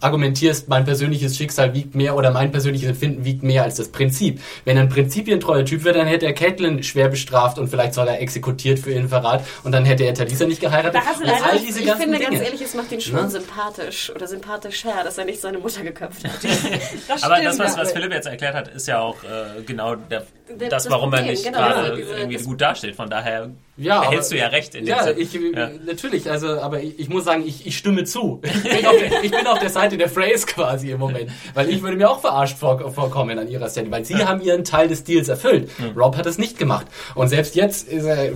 argumentierst, 0.00 0.68
mein 0.68 0.86
persönliches 0.86 1.36
Schicksal 1.36 1.74
wiegt 1.74 1.94
mehr 1.94 2.16
oder 2.16 2.30
mein 2.30 2.50
persönliches 2.50 2.88
Empfinden 2.88 3.24
wiegt 3.26 3.42
mehr 3.42 3.64
als 3.64 3.74
das 3.74 3.88
Prinzip. 3.88 4.40
Wenn 4.64 4.78
ein 4.78 4.88
prinzipientreuer 4.88 5.57
Typ 5.64 5.84
wäre, 5.84 5.98
dann 5.98 6.06
hätte 6.06 6.26
er 6.26 6.32
Catelyn 6.32 6.82
schwer 6.82 7.08
bestraft 7.08 7.58
und 7.58 7.68
vielleicht 7.68 7.94
soll 7.94 8.08
er 8.08 8.20
exekutiert 8.20 8.78
für 8.78 8.92
ihren 8.92 9.08
Verrat 9.08 9.44
und 9.64 9.72
dann 9.72 9.84
hätte 9.84 10.04
er 10.04 10.14
Talisa 10.14 10.46
nicht 10.46 10.60
geheiratet. 10.60 10.94
Da 10.94 11.06
hast 11.06 11.20
du 11.20 11.24
leider- 11.24 11.44
all 11.52 11.58
diese 11.58 11.80
ich 11.80 11.90
finde 11.92 12.18
Dinge. 12.18 12.30
ganz 12.30 12.40
ehrlich, 12.44 12.60
es 12.62 12.74
macht 12.74 12.92
ihn 12.92 13.00
schon 13.00 13.14
Ne? 13.14 13.30
sympathisch 13.30 14.10
oder 14.14 14.26
sympathischer, 14.26 14.92
dass 15.04 15.18
er 15.18 15.24
nicht 15.24 15.40
seine 15.40 15.58
Mutter 15.58 15.82
geköpft 15.82 16.24
hat. 16.24 16.32
Das 17.08 17.22
Aber 17.22 17.40
das, 17.42 17.58
was, 17.58 17.76
was 17.76 17.92
Philipp 17.92 18.12
jetzt 18.12 18.26
erklärt 18.26 18.54
hat, 18.54 18.68
ist 18.68 18.86
ja 18.86 19.00
auch 19.00 19.16
äh, 19.24 19.62
genau 19.66 19.94
der, 19.94 20.24
Der- 20.48 20.68
das, 20.68 20.84
das 20.84 20.92
warum 20.92 21.12
er 21.12 21.18
Problem, 21.18 21.32
nicht 21.34 21.44
genau, 21.44 21.58
gerade 21.58 21.96
diese- 21.96 22.12
irgendwie 22.14 22.42
gut 22.44 22.60
dasteht. 22.60 22.96
Von 22.96 23.08
daher 23.10 23.50
Ja, 23.78 24.00
behältst 24.00 24.30
aber- 24.32 24.38
du 24.38 24.44
ja 24.44 24.48
recht 24.48 24.74
in 24.74 24.84
dem 24.84 24.88
Ja, 24.90 25.04
Sinne. 25.04 25.18
ich, 25.18 25.32
Ja. 25.32 25.70
natürlich, 25.86 26.30
also, 26.30 26.60
aber 26.60 26.82
ich, 26.82 26.98
ich 26.98 27.08
muss 27.08 27.24
sagen, 27.24 27.44
ich, 27.46 27.66
ich 27.66 27.76
stimme 27.78 28.04
zu. 28.04 28.40
Ich 28.42 28.62
bin, 28.62 28.86
auf 28.86 28.96
der, 28.98 29.22
ich 29.24 29.30
bin 29.30 29.46
auf 29.46 29.58
der 29.60 29.70
Seite 29.70 29.96
der 29.96 30.08
Phrase 30.08 30.46
quasi 30.46 30.90
im 30.90 30.98
Moment. 30.98 31.30
Weil 31.54 31.68
ich 31.70 31.80
würde 31.82 31.96
mir 31.96 32.10
auch 32.10 32.20
verarscht 32.20 32.58
vor, 32.58 32.90
vorkommen 32.92 33.38
an 33.38 33.48
ihrer 33.48 33.68
Stelle, 33.70 33.90
weil 33.90 34.04
sie 34.04 34.16
haben 34.16 34.40
ihren 34.40 34.64
Teil 34.64 34.88
des 34.88 35.04
Deals 35.04 35.28
erfüllt. 35.28 35.70
Rob 35.96 36.16
hat 36.16 36.26
es 36.26 36.38
nicht 36.38 36.58
gemacht. 36.58 36.86
Und 37.14 37.28
selbst 37.28 37.54
jetzt 37.54 37.88
ist 37.88 38.04
er 38.04 38.32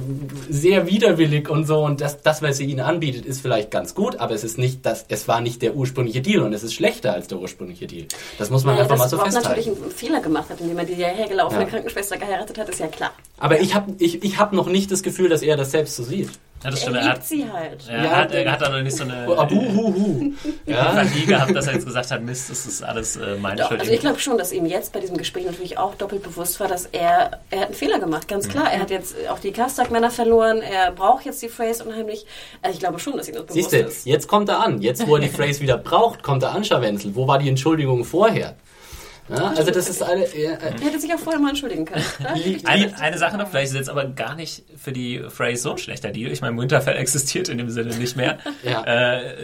sehr 0.48 0.86
widerwillig 0.86 1.48
und 1.48 1.66
so 1.66 1.78
und 1.84 2.00
das, 2.00 2.22
das, 2.22 2.42
was 2.42 2.56
sie 2.58 2.66
ihnen 2.66 2.80
anbietet, 2.80 3.26
ist 3.26 3.40
vielleicht 3.40 3.70
ganz 3.70 3.94
gut, 3.94 4.16
aber 4.20 4.34
es 4.34 4.44
ist 4.44 4.58
nicht 4.58 4.84
das, 4.86 5.04
es 5.08 5.26
war 5.28 5.40
nicht 5.40 5.62
der 5.62 5.74
ursprüngliche 5.74 6.20
Deal 6.22 6.42
und 6.42 6.52
es 6.52 6.62
ist 6.62 6.74
schlechter 6.74 7.12
als 7.14 7.28
der 7.28 7.38
ursprüngliche 7.38 7.86
Deal. 7.86 8.06
Das 8.38 8.50
muss 8.50 8.64
man 8.64 8.74
Naja, 8.74 8.84
einfach 8.84 8.96
mal 8.98 9.04
dass 9.04 9.10
so 9.10 9.16
Rob 9.16 9.26
festhalten. 9.26 9.58
natürlich 9.58 9.82
einen 9.82 9.90
Fehler 9.90 10.20
gemacht 10.20 10.50
hat, 10.50 10.60
indem 10.60 10.78
er 10.78 10.84
die 10.84 10.94
hergelaufene 10.94 11.62
Ja. 11.62 11.68
Krankenschwester 11.68 12.16
geheiratet 12.16 12.58
hat, 12.58 12.68
ist 12.68 12.80
ja 12.80 12.86
klar. 12.86 13.10
Aber 13.38 13.60
ich 13.60 13.74
habe 13.74 13.92
ich, 13.98 14.22
ich 14.22 14.38
hab 14.38 14.52
noch 14.52 14.66
nicht 14.68 14.90
das 14.92 15.02
Gefühl, 15.02 15.28
dass 15.32 15.42
er 15.42 15.56
das 15.56 15.70
selbst 15.70 15.96
so 15.96 16.02
sieht. 16.04 16.30
Ja, 16.64 16.70
das 16.70 16.78
Er 16.78 16.82
stimmt. 16.82 16.96
Er 16.98 17.02
liebt 17.02 17.14
hat, 17.16 17.24
sie 17.26 17.50
halt. 17.52 17.88
er 17.88 18.04
Ja, 18.04 18.10
hat, 18.18 18.32
er 18.32 18.52
hat 18.52 18.60
da 18.62 18.68
noch 18.68 18.82
nicht 18.82 18.96
so 18.96 19.02
eine 19.02 19.26
Oh, 19.28 19.34
abu, 19.34 19.56
hu, 19.56 19.92
hu. 19.94 20.32
Ja. 20.64 20.92
Fantasie 20.92 21.26
gehabt, 21.26 21.56
dass 21.56 21.66
er 21.66 21.72
jetzt 21.74 21.86
gesagt 21.86 22.08
hat, 22.12 22.22
Mist, 22.22 22.50
das 22.50 22.66
ist 22.66 22.84
alles 22.84 23.16
äh, 23.16 23.34
meine 23.40 23.56
Doch, 23.62 23.66
Schuld. 23.68 23.80
also 23.80 23.92
ich 23.92 23.98
glaube 23.98 24.20
schon, 24.20 24.38
dass 24.38 24.52
ihm 24.52 24.66
jetzt 24.66 24.92
bei 24.92 25.00
diesem 25.00 25.16
Gespräch 25.16 25.44
natürlich 25.44 25.76
auch 25.76 25.96
doppelt 25.96 26.22
bewusst 26.22 26.60
war, 26.60 26.68
dass 26.68 26.86
er, 26.86 27.40
er 27.50 27.58
hat 27.62 27.66
einen 27.66 27.74
Fehler 27.74 27.98
gemacht, 27.98 28.28
ganz 28.28 28.48
klar. 28.48 28.72
Er 28.72 28.78
hat 28.78 28.90
jetzt 28.90 29.16
auch 29.28 29.40
die 29.40 29.50
Kastak-Männer 29.50 30.12
verloren, 30.12 30.58
er 30.62 30.92
braucht 30.92 31.24
jetzt 31.24 31.42
die 31.42 31.48
Phrase 31.48 31.82
unheimlich. 31.82 32.26
Also 32.62 32.74
ich 32.74 32.78
glaube 32.78 33.00
schon, 33.00 33.16
dass 33.16 33.26
ihm 33.28 33.34
das 33.34 33.42
bewusst 33.46 33.70
Siehst 33.70 33.72
du, 33.72 33.88
ist. 33.88 34.06
jetzt 34.06 34.28
kommt 34.28 34.48
er 34.48 34.60
an. 34.60 34.80
Jetzt, 34.80 35.04
wo 35.08 35.16
er 35.16 35.20
die 35.20 35.30
Phrase 35.30 35.60
wieder 35.62 35.78
braucht, 35.78 36.22
kommt 36.22 36.44
er 36.44 36.52
an, 36.52 36.62
Scharwenzel. 36.62 37.16
Wo 37.16 37.26
war 37.26 37.40
die 37.40 37.48
Entschuldigung 37.48 38.04
vorher? 38.04 38.54
Ja, 39.28 39.52
also 39.56 39.70
das 39.70 39.88
ist 39.88 40.02
alle... 40.02 40.20
Ja, 40.36 40.52
äh, 40.52 40.58
Er 40.62 40.80
hätte 40.80 40.98
sich 41.00 41.12
auch 41.14 41.18
vorher 41.18 41.40
mal 41.40 41.50
entschuldigen 41.50 41.84
können. 41.84 42.04
Eine, 42.64 42.98
eine 43.00 43.18
Sache 43.18 43.36
noch, 43.38 43.48
vielleicht 43.48 43.70
ist 43.72 43.76
jetzt 43.78 43.88
aber 43.90 44.04
gar 44.06 44.34
nicht 44.34 44.64
für 44.76 44.92
die 44.92 45.22
Phrase 45.28 45.62
so 45.62 45.70
ein 45.72 45.78
schlechter 45.78 46.10
Deal. 46.10 46.30
Ich 46.32 46.40
meine, 46.40 46.56
Winterfell 46.58 46.96
existiert 46.98 47.48
in 47.48 47.58
dem 47.58 47.70
Sinne 47.70 47.94
nicht 47.96 48.16
mehr. 48.16 48.38
Ja. 48.62 48.82
Äh, 48.84 49.34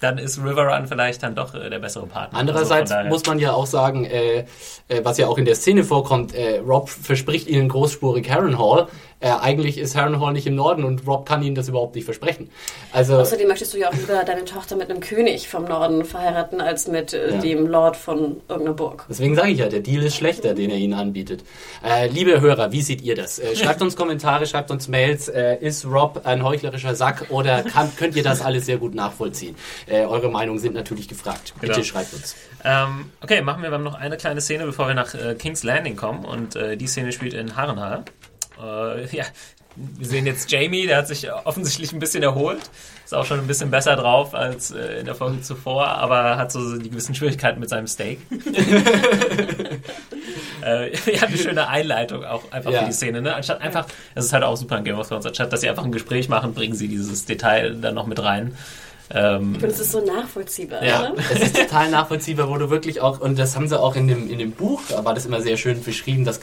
dann 0.00 0.18
ist 0.18 0.38
Riverrun 0.38 0.86
vielleicht 0.86 1.22
dann 1.22 1.34
doch 1.34 1.54
äh, 1.54 1.70
der 1.70 1.78
bessere 1.78 2.06
Partner. 2.06 2.38
Andererseits 2.38 2.90
Also 2.90 2.94
von 2.94 2.98
daher- 3.04 3.08
muss 3.10 3.24
man 3.26 3.38
ja 3.38 3.52
auch 3.52 3.64
sagen, 3.66 4.04
äh, 4.04 4.40
äh, 4.88 5.00
was 5.02 5.16
ja 5.16 5.26
auch 5.26 5.38
in 5.38 5.46
der 5.46 5.54
Szene 5.54 5.84
vorkommt, 5.84 6.34
äh, 6.34 6.58
Rob 6.58 6.90
verspricht 6.90 7.48
ihnen 7.48 7.70
großspurig 7.70 8.30
Harrenhal. 8.30 8.88
Äh, 9.20 9.30
eigentlich 9.30 9.78
ist 9.78 9.96
Harrenhal 9.96 10.34
nicht 10.34 10.46
im 10.46 10.54
Norden 10.54 10.84
und 10.84 11.06
Rob 11.06 11.26
kann 11.26 11.42
ihnen 11.42 11.54
das 11.54 11.68
überhaupt 11.68 11.94
nicht 11.94 12.04
versprechen. 12.04 12.50
Also 12.92 13.16
Außerdem 13.16 13.48
möchtest 13.48 13.72
du 13.72 13.78
ja 13.78 13.88
auch 13.88 13.94
lieber 13.94 14.22
deine 14.24 14.44
Tochter 14.44 14.76
mit 14.76 14.90
einem 14.90 15.00
König 15.00 15.48
vom 15.48 15.64
Norden 15.64 16.04
verheiraten, 16.04 16.60
als 16.60 16.86
mit 16.86 17.14
äh, 17.14 17.30
Ja. 17.32 17.38
dem 17.38 17.66
Lord 17.66 17.96
von 17.96 18.42
irgendeiner 18.48 18.74
Burg. 18.76 19.06
Deswegen 19.08 19.34
sage 19.34 19.50
ich 19.52 19.58
ja, 19.58 19.68
der 19.70 19.80
Deal 19.80 20.02
ist 20.02 20.16
schlechter, 20.16 20.52
den 20.52 20.68
er 20.68 20.76
ihnen 20.76 20.92
anbietet. 20.92 21.44
Äh, 21.82 22.08
liebe 22.08 22.40
Hörer, 22.42 22.72
wie 22.72 22.82
seht 22.82 23.00
ihr 23.00 23.14
das? 23.14 23.38
Äh, 23.38 23.56
schreibt 23.56 23.80
uns 23.80 23.96
Kommentare, 23.96 24.46
schreibt 24.46 24.70
uns 24.70 24.86
Mails. 24.88 25.28
Äh, 25.28 25.56
ist 25.60 25.86
Rob 25.86 26.20
ein 26.24 26.44
heuchlerischer 26.44 26.94
Sack 26.94 27.26
oder 27.30 27.62
kann, 27.62 27.90
könnt 27.96 28.16
ihr 28.16 28.22
das 28.22 28.42
alles 28.42 28.66
sehr 28.66 28.76
gut 28.76 28.94
nachvollziehen? 28.94 29.56
Äh, 29.86 30.04
eure 30.04 30.28
Meinungen 30.28 30.58
sind 30.58 30.74
natürlich 30.74 31.08
gefragt. 31.08 31.54
Bitte 31.60 31.72
Genau. 31.72 31.84
schreibt 31.84 32.12
uns. 32.12 32.36
Ähm, 32.64 33.10
okay, 33.22 33.40
machen 33.40 33.62
wir, 33.62 33.70
wir 33.70 33.74
haben 33.76 33.84
noch 33.84 33.94
eine 33.94 34.18
kleine 34.18 34.42
Szene, 34.42 34.66
bevor 34.66 34.88
wir 34.88 34.94
nach 34.94 35.14
äh, 35.14 35.34
King's 35.36 35.62
Landing 35.62 35.96
kommen. 35.96 36.24
Und 36.26 36.54
äh, 36.54 36.76
die 36.76 36.86
Szene 36.86 37.12
spielt 37.12 37.32
in 37.32 37.56
Harrenhal. 37.56 38.04
Äh, 38.62 39.06
ja, 39.16 39.24
wir 39.76 40.06
sehen 40.06 40.24
jetzt 40.26 40.50
Jamie, 40.50 40.86
der 40.86 40.96
hat 40.98 41.08
sich 41.08 41.30
offensichtlich 41.44 41.92
ein 41.92 41.98
bisschen 41.98 42.22
erholt. 42.22 42.70
Ist 43.04 43.14
auch 43.14 43.26
schon 43.26 43.38
ein 43.38 43.46
bisschen 43.46 43.70
besser 43.70 43.94
drauf 43.94 44.34
als 44.34 44.70
äh, 44.70 45.00
in 45.00 45.04
der 45.06 45.14
Folge 45.14 45.42
zuvor, 45.42 45.86
aber 45.86 46.38
hat 46.38 46.50
so 46.50 46.76
die 46.78 46.88
gewissen 46.90 47.14
Schwierigkeiten 47.14 47.60
mit 47.60 47.68
seinem 47.68 47.86
Steak. 47.86 48.18
äh, 50.64 50.92
ja, 51.14 51.22
eine 51.22 51.36
schöne 51.36 51.68
Einleitung 51.68 52.24
auch 52.24 52.50
einfach 52.52 52.70
Ja. 52.70 52.80
für 52.80 52.86
die 52.86 52.92
Szene. 52.92 53.22
Ne? 53.22 53.34
Anstatt 53.34 53.60
einfach, 53.60 53.86
das 54.14 54.24
ist 54.24 54.32
halt 54.32 54.44
auch 54.44 54.56
super 54.56 54.78
in 54.78 54.84
Game 54.84 54.98
of 54.98 55.08
Thrones, 55.08 55.26
anstatt 55.26 55.52
dass 55.52 55.60
sie 55.60 55.68
einfach 55.68 55.84
ein 55.84 55.92
Gespräch 55.92 56.28
machen, 56.28 56.54
bringen 56.54 56.74
sie 56.74 56.88
dieses 56.88 57.24
Detail 57.24 57.74
dann 57.74 57.94
noch 57.94 58.06
mit 58.06 58.22
rein. 58.22 58.56
Ähm, 59.10 59.52
Ich 59.54 59.60
finde, 59.60 59.74
es 59.74 59.80
ist 59.80 59.92
so 59.92 60.04
nachvollziehbar. 60.04 60.82
Ja. 60.84 61.10
Ne? 61.10 61.14
Es 61.32 61.40
ist 61.40 61.56
total 61.56 61.90
nachvollziehbar, 61.90 62.48
wo 62.48 62.56
du 62.56 62.70
wirklich 62.70 63.00
auch, 63.00 63.20
und 63.20 63.38
das 63.38 63.54
haben 63.54 63.68
sie 63.68 63.78
auch 63.78 63.94
in 63.94 64.08
dem, 64.08 64.28
in 64.30 64.38
dem 64.38 64.50
Buch, 64.52 64.80
da 64.88 65.04
war 65.04 65.14
das 65.14 65.26
immer 65.26 65.40
sehr 65.40 65.56
schön 65.56 65.82
beschrieben, 65.84 66.24
dass 66.24 66.40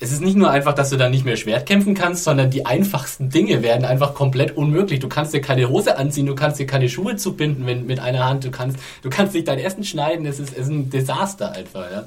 es 0.00 0.12
ist 0.12 0.22
nicht 0.22 0.36
nur 0.36 0.50
einfach, 0.50 0.74
dass 0.74 0.88
du 0.88 0.96
dann 0.96 1.10
nicht 1.10 1.26
mehr 1.26 1.36
Schwert 1.36 1.66
kämpfen 1.66 1.94
kannst, 1.94 2.24
sondern 2.24 2.50
die 2.50 2.64
einfachsten 2.64 3.28
Dinge 3.28 3.62
werden 3.62 3.84
einfach 3.84 4.14
komplett 4.14 4.56
unmöglich. 4.56 4.98
Du 4.98 5.08
kannst 5.08 5.34
dir 5.34 5.42
keine 5.42 5.68
Hose 5.68 5.98
anziehen, 5.98 6.24
du 6.24 6.34
kannst 6.34 6.58
dir 6.58 6.66
keine 6.66 6.88
Schuhe 6.88 7.16
zubinden 7.16 7.66
wenn, 7.66 7.86
mit 7.86 8.00
einer 8.00 8.24
Hand, 8.24 8.44
du 8.44 8.50
kannst, 8.50 8.78
du 9.02 9.10
kannst 9.10 9.34
nicht 9.34 9.46
dein 9.46 9.58
Essen 9.58 9.84
schneiden, 9.84 10.24
es 10.24 10.40
ist, 10.40 10.52
es 10.52 10.64
ist 10.64 10.70
ein 10.70 10.90
Desaster 10.90 11.52
einfach, 11.52 11.90
ja. 11.92 12.04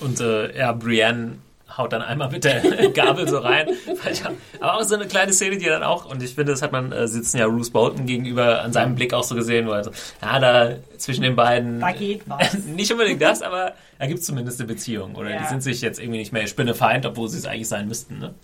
Und 0.00 0.20
äh, 0.20 0.56
ja, 0.56 0.72
Brienne 0.72 1.38
haut 1.76 1.92
dann 1.92 2.02
einmal 2.02 2.30
mit 2.30 2.44
der 2.44 2.60
Gabel 2.94 3.28
so 3.28 3.38
rein. 3.38 3.68
Aber 4.60 4.74
auch 4.78 4.82
so 4.82 4.94
eine 4.94 5.06
kleine 5.06 5.32
Szene, 5.32 5.58
die 5.58 5.66
dann 5.66 5.82
auch, 5.82 6.06
und 6.06 6.22
ich 6.22 6.34
finde, 6.34 6.52
das 6.52 6.62
hat 6.62 6.72
man, 6.72 6.92
äh, 6.92 7.06
sitzen 7.08 7.38
ja 7.38 7.46
Bruce 7.48 7.70
Bolton 7.70 8.06
gegenüber 8.06 8.62
an 8.62 8.72
seinem 8.72 8.94
Blick 8.94 9.12
auch 9.14 9.22
so 9.24 9.34
gesehen, 9.34 9.66
wo 9.66 9.72
er 9.72 9.84
so, 9.84 9.90
ja, 10.22 10.38
da 10.38 10.74
zwischen 10.96 11.22
den 11.22 11.36
beiden. 11.36 11.80
Da 11.80 11.92
geht 11.92 12.22
was. 12.26 12.54
nicht 12.66 12.90
unbedingt 12.90 13.20
das, 13.22 13.42
aber 13.42 13.74
da 13.98 14.06
gibt 14.06 14.20
es 14.20 14.26
zumindest 14.26 14.60
eine 14.60 14.66
Beziehung. 14.68 15.14
Oder 15.14 15.30
Ja. 15.30 15.42
die 15.42 15.48
sind 15.48 15.62
sich 15.62 15.80
jetzt 15.80 15.98
irgendwie 16.00 16.18
nicht 16.18 16.32
mehr 16.32 16.46
Spinnefeind, 16.46 17.04
obwohl 17.06 17.28
sie 17.28 17.38
es 17.38 17.46
eigentlich 17.46 17.68
sein 17.68 17.86
müssten. 17.88 18.18
Ne? 18.18 18.34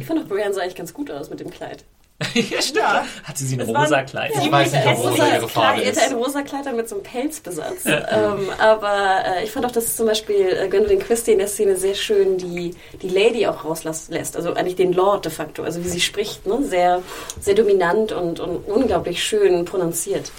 Ich 0.00 0.06
fand 0.06 0.20
auch 0.24 0.28
Brienne 0.28 0.52
sah 0.52 0.62
eigentlich 0.62 0.74
ganz 0.76 0.92
gut 0.92 1.10
aus 1.10 1.30
mit 1.30 1.40
dem 1.40 1.50
Kleid. 1.50 1.84
ja, 2.34 2.62
stimmt. 2.62 2.76
Ja. 2.76 3.06
Hatte 3.24 3.44
sie 3.44 3.56
ein 3.56 3.60
Es 3.60 3.68
rosa 3.68 4.02
Kleid? 4.02 4.32
Ich 4.42 4.50
weiß 4.50 4.72
nicht, 4.72 4.86
ob 4.86 4.98
rosa 4.98 5.34
ihre 5.34 5.48
Farbe 5.48 5.82
Kleid, 5.82 5.92
ist. 5.92 6.02
ein 6.02 6.14
rosa 6.14 6.42
Kleid 6.42 6.74
mit 6.74 6.88
so 6.88 6.94
einem 6.94 7.04
Pelzbesatz. 7.04 7.84
Ähm, 7.84 8.48
aber 8.58 9.24
äh, 9.26 9.44
ich 9.44 9.50
fand 9.50 9.66
auch, 9.66 9.70
dass 9.70 9.96
zum 9.96 10.06
Beispiel 10.06 10.48
äh, 10.48 10.68
Gwendolyn 10.68 10.98
Christie 10.98 11.32
in 11.32 11.38
der 11.38 11.48
Szene 11.48 11.76
sehr 11.76 11.94
schön 11.94 12.38
die, 12.38 12.74
die 13.02 13.08
Lady 13.08 13.46
auch 13.46 13.64
rauslässt. 13.64 14.36
Also 14.36 14.54
eigentlich 14.54 14.76
den 14.76 14.94
Lord 14.94 15.26
de 15.26 15.32
facto. 15.32 15.62
Also 15.62 15.84
wie 15.84 15.88
sie 15.88 16.00
spricht. 16.00 16.46
Ne? 16.46 16.62
Sehr, 16.62 17.02
sehr 17.38 17.54
dominant 17.54 18.12
und, 18.12 18.40
und 18.40 18.66
unglaublich 18.66 19.22
schön 19.22 19.66
prononziert. 19.66 20.32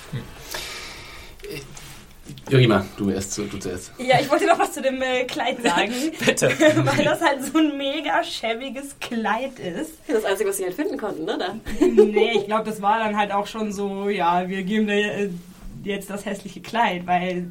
Irima, 2.49 2.85
du 2.97 3.09
erst, 3.09 3.33
zu- 3.33 3.43
du 3.45 3.57
zuerst. 3.57 3.91
Ja, 3.97 4.19
ich 4.19 4.29
wollte 4.29 4.45
noch 4.45 4.57
was 4.59 4.71
zu 4.73 4.81
dem 4.81 5.01
äh, 5.01 5.25
Kleid 5.25 5.61
sagen. 5.63 5.91
Bitte. 6.25 6.49
weil 6.77 7.05
das 7.05 7.21
halt 7.21 7.43
so 7.43 7.57
ein 7.59 7.77
mega 7.77 8.23
schäbiges 8.23 8.95
Kleid 8.99 9.59
ist. 9.59 9.93
Das 10.07 10.23
Einzige, 10.25 10.49
was 10.49 10.57
sie 10.57 10.63
halt 10.63 10.73
finden 10.75 10.97
konnten, 10.97 11.25
ne? 11.25 11.37
Da. 11.37 11.55
Nee, 11.85 12.31
ich 12.37 12.45
glaube, 12.45 12.63
das 12.69 12.81
war 12.81 12.99
dann 12.99 13.17
halt 13.17 13.31
auch 13.31 13.47
schon 13.47 13.71
so, 13.71 14.09
ja, 14.09 14.47
wir 14.47 14.63
geben 14.63 14.87
der, 14.87 15.19
äh, 15.19 15.29
jetzt 15.83 16.09
das 16.09 16.25
hässliche 16.25 16.61
Kleid, 16.61 17.05
weil 17.05 17.47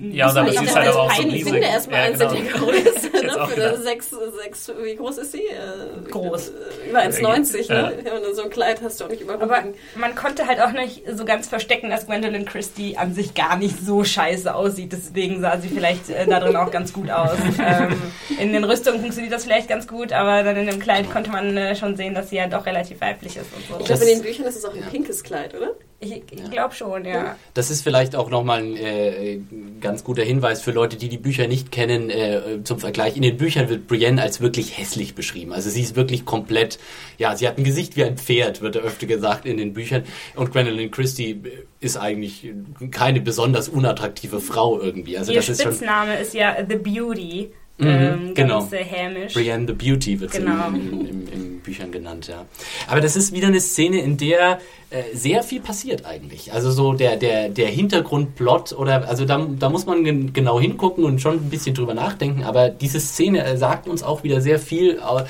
Ja, 0.00 0.26
aber 0.28 0.48
Ich 0.48 0.58
sie 0.58 0.64
ist 0.64 0.74
halt 0.76 0.88
aber 0.88 1.00
auch 1.02 1.12
so 1.14 1.22
ich 1.22 1.28
riesig. 1.28 1.44
finde 1.52 1.66
erstmal 1.66 1.98
Ja, 2.00 2.06
eins 2.06 2.18
genau. 2.18 2.32
der 2.32 2.42
größte. 2.44 2.80
Ich 2.82 3.22
hätt's 3.22 3.36
Ne? 3.36 3.46
Für 3.54 3.76
sechs, 3.82 4.10
sechs, 4.42 4.72
wie 4.82 4.96
groß 4.96 5.18
ist 5.18 5.32
sie? 5.32 5.42
Äh, 5.42 6.10
Groß. 6.10 6.48
äh, 6.48 6.88
Über 6.90 7.00
1,90, 7.00 7.68
Ja. 7.68 7.82
ne? 7.90 7.92
Ja, 8.04 8.14
und 8.14 8.34
so 8.34 8.42
ein 8.42 8.50
Kleid 8.50 8.80
hast 8.82 9.00
du 9.00 9.04
auch 9.04 9.08
nicht 9.08 9.20
überall 9.20 9.40
Aber 9.42 9.62
man 9.96 10.14
konnte 10.14 10.46
halt 10.46 10.60
auch 10.60 10.72
nicht 10.72 11.02
so 11.14 11.24
ganz 11.24 11.46
verstecken, 11.46 11.90
dass 11.90 12.06
Gwendolyn 12.06 12.44
Christie 12.46 12.96
an 12.96 13.14
sich 13.14 13.34
gar 13.34 13.56
nicht 13.56 13.78
so 13.84 14.02
scheiße 14.04 14.54
aussieht. 14.54 14.92
Deswegen 14.92 15.40
sah 15.42 15.58
sie 15.58 15.68
vielleicht 15.68 16.08
äh, 16.10 16.26
da 16.26 16.40
drin 16.40 16.56
auch 16.56 16.70
ganz 16.70 16.92
gut 16.92 17.10
aus. 17.10 17.32
ähm, 17.58 18.00
in 18.38 18.52
den 18.52 18.64
Rüstungen 18.64 19.00
funktioniert 19.00 19.32
das 19.34 19.44
vielleicht 19.44 19.68
ganz 19.68 19.86
gut, 19.86 20.12
aber 20.12 20.42
dann 20.42 20.56
in 20.56 20.66
dem 20.66 20.80
Kleid 20.80 21.10
konnte 21.12 21.30
man 21.30 21.56
äh, 21.56 21.76
schon 21.76 21.96
sehen, 21.96 22.14
dass 22.14 22.30
sie 22.30 22.36
ja 22.36 22.46
doch 22.46 22.64
relativ 22.66 23.00
weiblich 23.00 23.36
ist 23.36 23.46
und 23.54 23.60
Ich 23.60 23.66
so. 23.68 23.74
glaube, 23.76 23.88
Das- 23.88 24.00
in 24.02 24.08
den 24.08 24.22
Büchern 24.22 24.46
ist 24.46 24.56
es 24.56 24.64
auch 24.64 24.74
ein 24.74 24.82
pinkes 24.90 25.22
Kleid, 25.22 25.54
oder? 25.54 25.72
Ich, 26.02 26.12
ich 26.12 26.50
glaube 26.50 26.74
schon, 26.74 27.04
ja. 27.04 27.36
Das 27.52 27.70
ist 27.70 27.82
vielleicht 27.82 28.16
auch 28.16 28.30
nochmal 28.30 28.60
ein 28.60 28.74
äh, 28.74 29.40
ganz 29.82 30.02
guter 30.02 30.22
Hinweis 30.22 30.62
für 30.62 30.70
Leute, 30.70 30.96
die 30.96 31.10
die 31.10 31.18
Bücher 31.18 31.46
nicht 31.46 31.70
kennen, 31.70 32.08
äh, 32.08 32.64
zum 32.64 32.80
Vergleich. 32.80 33.16
In 33.16 33.22
den 33.22 33.36
Büchern 33.36 33.68
wird 33.68 33.86
Brienne 33.86 34.22
als 34.22 34.40
wirklich 34.40 34.78
hässlich 34.78 35.14
beschrieben. 35.14 35.52
Also 35.52 35.68
sie 35.68 35.82
ist 35.82 35.96
wirklich 35.96 36.24
komplett, 36.24 36.78
ja, 37.18 37.36
sie 37.36 37.46
hat 37.46 37.58
ein 37.58 37.64
Gesicht 37.64 37.96
wie 37.96 38.04
ein 38.04 38.16
Pferd, 38.16 38.62
wird 38.62 38.78
öfter 38.78 39.06
gesagt 39.06 39.44
in 39.44 39.58
den 39.58 39.74
Büchern. 39.74 40.04
Und 40.36 40.52
Gwendolyn 40.52 40.90
Christie 40.90 41.42
ist 41.80 41.98
eigentlich 41.98 42.50
keine 42.90 43.20
besonders 43.20 43.68
unattraktive 43.68 44.40
Frau 44.40 44.80
irgendwie. 44.80 45.18
Also 45.18 45.32
Ihr 45.32 45.40
das 45.40 45.50
ist 45.50 45.62
schon 45.62 45.72
Spitzname 45.72 46.18
ist 46.18 46.32
ja 46.32 46.56
The 46.66 46.76
Beauty. 46.76 47.50
Mhm, 47.80 47.88
ähm, 47.88 48.34
genau. 48.34 48.68
Hämisch. 48.70 49.32
Brienne 49.34 49.66
the 49.66 49.72
Beauty 49.72 50.20
wird 50.20 50.32
Genau. 50.32 50.68
in, 50.68 51.06
in, 51.06 51.28
in, 51.28 51.60
Büchern 51.60 51.92
genannt, 51.92 52.26
ja. 52.28 52.46
Aber 52.88 53.00
das 53.02 53.16
ist 53.16 53.32
wieder 53.34 53.48
eine 53.48 53.60
Szene, 53.60 54.00
in 54.00 54.16
der 54.16 54.60
äh, 54.90 55.02
sehr 55.14 55.42
viel 55.42 55.60
passiert 55.60 56.06
eigentlich. 56.06 56.52
Also 56.54 56.70
so 56.70 56.94
der, 56.94 57.16
der, 57.16 57.48
der 57.50 57.68
Hintergrundplot 57.68 58.72
oder 58.72 59.06
also 59.08 59.24
da, 59.26 59.46
da 59.58 59.68
muss 59.68 59.84
man 59.86 60.02
gen 60.04 60.32
genau 60.32 60.58
hingucken 60.58 61.04
und 61.04 61.20
schon 61.20 61.34
ein 61.34 61.50
bisschen 61.50 61.74
drüber 61.74 61.92
nachdenken, 61.94 62.44
aber 62.44 62.70
diese 62.70 62.98
Szene 63.00 63.44
äh, 63.44 63.56
sagt 63.58 63.88
uns 63.88 64.02
auch 64.02 64.22
wieder 64.24 64.40
sehr 64.40 64.58
viel, 64.58 65.00
au- 65.00 65.22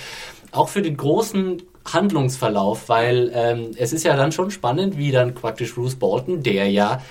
auch 0.52 0.68
für 0.68 0.82
den 0.82 0.96
großen 0.96 1.62
Handlungsverlauf, 1.92 2.88
weil 2.88 3.30
ähm, 3.34 3.70
es 3.76 3.92
ist 3.92 4.04
ja 4.04 4.16
dann 4.16 4.32
schon 4.32 4.50
spannend, 4.50 4.96
wie 4.98 5.10
dann 5.10 5.34
praktisch 5.34 5.74
Bruce 5.74 5.96
Bolton, 5.96 6.42
der 6.42 6.68
ja 6.70 7.02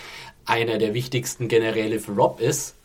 einer 0.45 0.77
der 0.77 0.93
wichtigsten 0.93 1.47
Generäle 1.47 1.99
für 1.99 2.13
Rob 2.13 2.39
ist, 2.39 2.75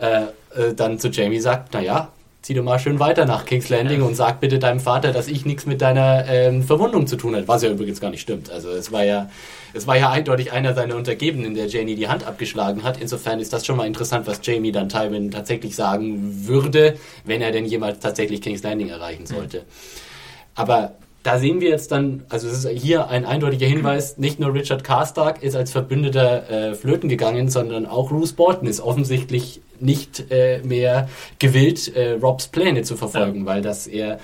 äh, 0.00 0.22
äh, 0.54 0.74
dann 0.74 0.98
zu 0.98 1.08
Jamie 1.08 1.40
sagt, 1.40 1.74
naja, 1.74 2.08
zieh 2.42 2.54
du 2.54 2.62
mal 2.62 2.78
schön 2.78 2.98
weiter 2.98 3.26
nach 3.26 3.44
King's 3.44 3.68
Landing 3.68 4.02
und 4.02 4.14
sag 4.14 4.40
bitte 4.40 4.58
deinem 4.58 4.80
Vater, 4.80 5.12
dass 5.12 5.28
ich 5.28 5.44
nichts 5.44 5.66
mit 5.66 5.82
deiner 5.82 6.26
ähm, 6.26 6.62
Verwundung 6.62 7.06
zu 7.06 7.16
tun 7.16 7.36
hat, 7.36 7.48
was 7.48 7.62
ja 7.62 7.70
übrigens 7.70 8.00
gar 8.00 8.10
nicht 8.10 8.22
stimmt. 8.22 8.50
Also 8.50 8.70
es 8.70 8.90
war 8.92 9.04
ja, 9.04 9.28
es 9.74 9.86
war 9.86 9.96
ja 9.96 10.10
eindeutig 10.10 10.52
einer 10.52 10.74
seiner 10.74 10.96
Untergebenen, 10.96 11.54
der 11.54 11.66
Janie 11.66 11.96
die 11.96 12.08
Hand 12.08 12.26
abgeschlagen 12.26 12.82
hat. 12.82 13.00
Insofern 13.00 13.40
ist 13.40 13.52
das 13.52 13.66
schon 13.66 13.76
mal 13.76 13.86
interessant, 13.86 14.26
was 14.26 14.40
Jamie 14.42 14.72
dann 14.72 14.88
Tywin 14.88 15.30
tatsächlich 15.30 15.76
sagen 15.76 16.46
würde, 16.46 16.96
wenn 17.24 17.42
er 17.42 17.52
denn 17.52 17.66
jemals 17.66 17.98
tatsächlich 17.98 18.40
King's 18.40 18.62
Landing 18.62 18.88
erreichen 18.88 19.26
sollte. 19.26 19.64
Aber 20.54 20.94
da 21.22 21.38
sehen 21.38 21.60
wir 21.60 21.68
jetzt 21.68 21.92
dann, 21.92 22.24
also 22.28 22.48
es 22.48 22.64
ist 22.64 22.68
hier 22.80 23.08
ein 23.08 23.24
eindeutiger 23.26 23.66
Hinweis, 23.66 24.16
nicht 24.16 24.40
nur 24.40 24.54
Richard 24.54 24.84
Karstark 24.84 25.42
ist 25.42 25.54
als 25.54 25.70
Verbündeter 25.70 26.48
äh, 26.50 26.74
flöten 26.74 27.08
gegangen, 27.08 27.48
sondern 27.48 27.84
auch 27.84 28.08
Bruce 28.08 28.32
Bolton 28.32 28.66
ist 28.66 28.80
offensichtlich 28.80 29.60
nicht 29.80 30.30
äh, 30.30 30.60
mehr 30.64 31.08
gewillt, 31.38 31.94
äh, 31.94 32.12
Robs 32.12 32.48
Pläne 32.48 32.82
zu 32.82 32.96
verfolgen, 32.96 33.44
weil 33.44 33.60
dass 33.60 33.86
er 33.86 34.18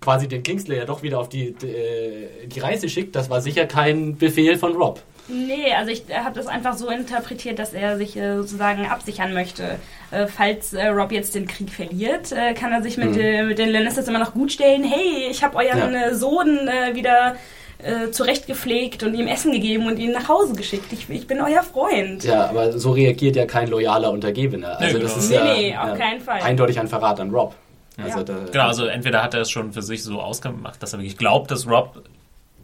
quasi 0.00 0.28
den 0.28 0.42
Kingslayer 0.42 0.84
doch 0.84 1.02
wieder 1.02 1.18
auf 1.18 1.28
die, 1.28 1.48
äh, 1.48 2.46
die 2.46 2.60
Reise 2.60 2.88
schickt, 2.88 3.16
das 3.16 3.28
war 3.28 3.40
sicher 3.40 3.66
kein 3.66 4.16
Befehl 4.16 4.56
von 4.56 4.76
Rob. 4.76 5.00
Nee, 5.28 5.72
also 5.76 5.90
ich 5.90 6.04
habe 6.14 6.34
das 6.36 6.46
einfach 6.46 6.76
so 6.76 6.88
interpretiert, 6.88 7.58
dass 7.58 7.72
er 7.74 7.96
sich 7.96 8.16
äh, 8.16 8.36
sozusagen 8.36 8.86
absichern 8.86 9.34
möchte. 9.34 9.76
Äh, 10.12 10.26
falls 10.28 10.72
äh, 10.72 10.86
Rob 10.88 11.10
jetzt 11.10 11.34
den 11.34 11.46
Krieg 11.48 11.70
verliert, 11.70 12.30
äh, 12.32 12.54
kann 12.54 12.72
er 12.72 12.82
sich 12.82 12.96
mit, 12.96 13.16
äh, 13.16 13.42
mit 13.42 13.58
den 13.58 13.70
Lannisters 13.70 14.06
immer 14.06 14.20
noch 14.20 14.34
gut 14.34 14.52
stellen. 14.52 14.84
Hey, 14.84 15.28
ich 15.30 15.42
habe 15.42 15.56
euren 15.56 15.90
Mhm. 15.90 15.94
Ja. 15.96 16.06
äh, 16.08 16.14
Sohn 16.14 16.68
äh, 16.68 16.94
wieder 16.94 17.34
äh, 17.78 18.10
zurechtgepflegt 18.10 19.02
und 19.02 19.14
ihm 19.14 19.26
Essen 19.26 19.52
gegeben 19.52 19.86
und 19.86 19.98
ihn 19.98 20.12
nach 20.12 20.28
Hause 20.28 20.54
geschickt. 20.54 20.92
Ich, 20.92 21.10
ich 21.10 21.26
bin 21.26 21.40
euer 21.40 21.62
Freund. 21.62 22.22
Ja, 22.24 22.46
aber 22.48 22.78
so 22.78 22.92
reagiert 22.92 23.34
ja 23.36 23.46
kein 23.46 23.68
loyaler 23.68 24.12
Untergebener. 24.12 24.78
Also 24.80 24.96
Nee, 24.96 25.02
das 25.02 25.16
ist 25.16 25.28
Nee, 25.30 25.34
ja, 25.36 25.44
nee, 25.44 25.76
auf 25.76 25.88
ja, 25.88 25.96
keinen 25.96 26.20
Fall. 26.20 26.40
eindeutig 26.40 26.78
ein 26.80 26.88
Verrat 26.88 27.18
an 27.20 27.30
Rob. 27.30 27.54
Also 28.02 28.18
Ja. 28.18 28.24
da, 28.24 28.34
Genau, 28.52 28.66
also 28.68 28.86
entweder 28.86 29.22
hat 29.22 29.34
er 29.34 29.40
es 29.42 29.50
schon 29.50 29.72
für 29.72 29.82
sich 29.82 30.02
so 30.04 30.20
ausgemacht, 30.20 30.82
dass 30.82 30.92
er 30.92 31.00
wirklich 31.00 31.18
glaubt, 31.18 31.50
dass 31.50 31.66
Rob 31.68 32.02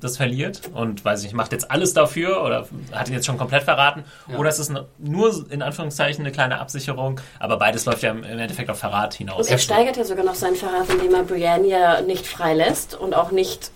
das 0.03 0.17
verliert 0.17 0.63
und 0.75 1.05
weiß 1.05 1.25
ich, 1.25 1.33
macht 1.33 1.53
jetzt 1.53 1.71
alles 1.71 1.95
dafür 1.95 2.43
oder 2.45 2.67
hat 2.93 3.09
ihn 3.09 3.15
jetzt 3.15 3.27
schon 3.27 3.39
komplett 3.39 3.63
verraten 3.63 4.05
Ja. 4.29 4.39
oder 4.39 4.49
es 4.49 4.59
ist 4.59 4.71
eine, 4.71 4.87
nur 4.99 5.45
in 5.51 5.63
Anführungszeichen 5.63 6.25
eine 6.25 6.33
kleine 6.33 6.59
Absicherung, 6.61 7.21
aber 7.39 7.57
beides 7.57 7.85
läuft 7.85 8.03
ja 8.03 8.11
im 8.11 8.23
im 8.25 8.39
Endeffekt 8.39 8.71
auf 8.71 8.79
Verrat 8.79 9.15
hinaus. 9.15 9.47
Und 9.47 9.53
er 9.53 9.59
steigert 9.59 9.97
ja 9.97 10.05
sogar 10.05 10.25
noch 10.25 10.35
seinen 10.35 10.57
Verrat, 10.57 10.89
indem 10.91 11.15
er 11.15 11.23
Brienne 11.25 11.67
ja 11.69 12.01
nicht 12.01 12.27
freilässt 12.27 12.95
und 12.95 13.15
auch 13.15 13.31
nicht, 13.31 13.71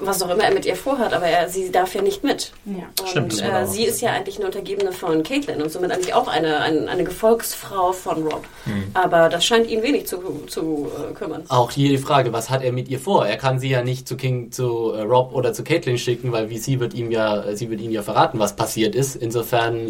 was 0.00 0.22
auch 0.22 0.30
immer 0.30 0.44
er 0.44 0.54
mit 0.54 0.66
ihr 0.66 0.76
vorhat, 0.76 1.12
aber 1.12 1.26
er, 1.26 1.48
sie 1.48 1.70
darf 1.70 1.94
ja 1.94 2.02
nicht 2.02 2.24
mit. 2.24 2.52
Ja. 2.64 2.84
Und 3.00 3.08
Stimmt, 3.08 3.42
äh, 3.42 3.66
sie 3.66 3.84
ist 3.84 4.00
ja 4.00 4.12
eigentlich 4.12 4.36
eine 4.36 4.46
Untergebene 4.46 4.92
von 4.92 5.22
Caitlin 5.22 5.62
und 5.62 5.70
somit 5.70 5.90
eigentlich 5.90 6.14
auch 6.14 6.28
eine, 6.28 6.60
eine, 6.60 6.88
eine 6.88 7.04
Gefolgsfrau 7.04 7.92
von 7.92 8.22
Rob. 8.22 8.44
Hm. 8.64 8.84
Aber 8.94 9.28
das 9.28 9.44
scheint 9.44 9.68
ihn 9.68 9.82
wenig 9.82 10.06
zu, 10.06 10.44
zu 10.46 10.90
äh, 11.10 11.14
kümmern. 11.14 11.44
Auch 11.48 11.70
hier 11.70 11.90
die 11.90 11.98
Frage, 11.98 12.32
was 12.32 12.50
hat 12.50 12.62
er 12.62 12.72
mit 12.72 12.88
ihr 12.88 12.98
vor? 13.00 13.26
Er 13.26 13.36
kann 13.36 13.58
sie 13.58 13.70
ja 13.70 13.82
nicht 13.82 14.08
zu 14.08 14.16
King, 14.16 14.52
zu 14.52 14.92
äh, 14.92 15.02
Rob 15.02 15.32
oder 15.34 15.52
zu 15.52 15.64
Caitlin 15.64 15.98
schicken, 15.98 16.32
weil 16.32 16.50
wie 16.50 16.58
sie 16.58 16.80
wird 16.80 16.94
ihm 16.94 17.10
ja, 17.10 17.42
äh, 17.42 17.56
sie 17.56 17.70
wird 17.70 17.80
ihm 17.80 17.90
ja 17.90 18.02
verraten, 18.02 18.38
was 18.38 18.56
passiert 18.56 18.94
ist. 18.94 19.16
Insofern 19.16 19.88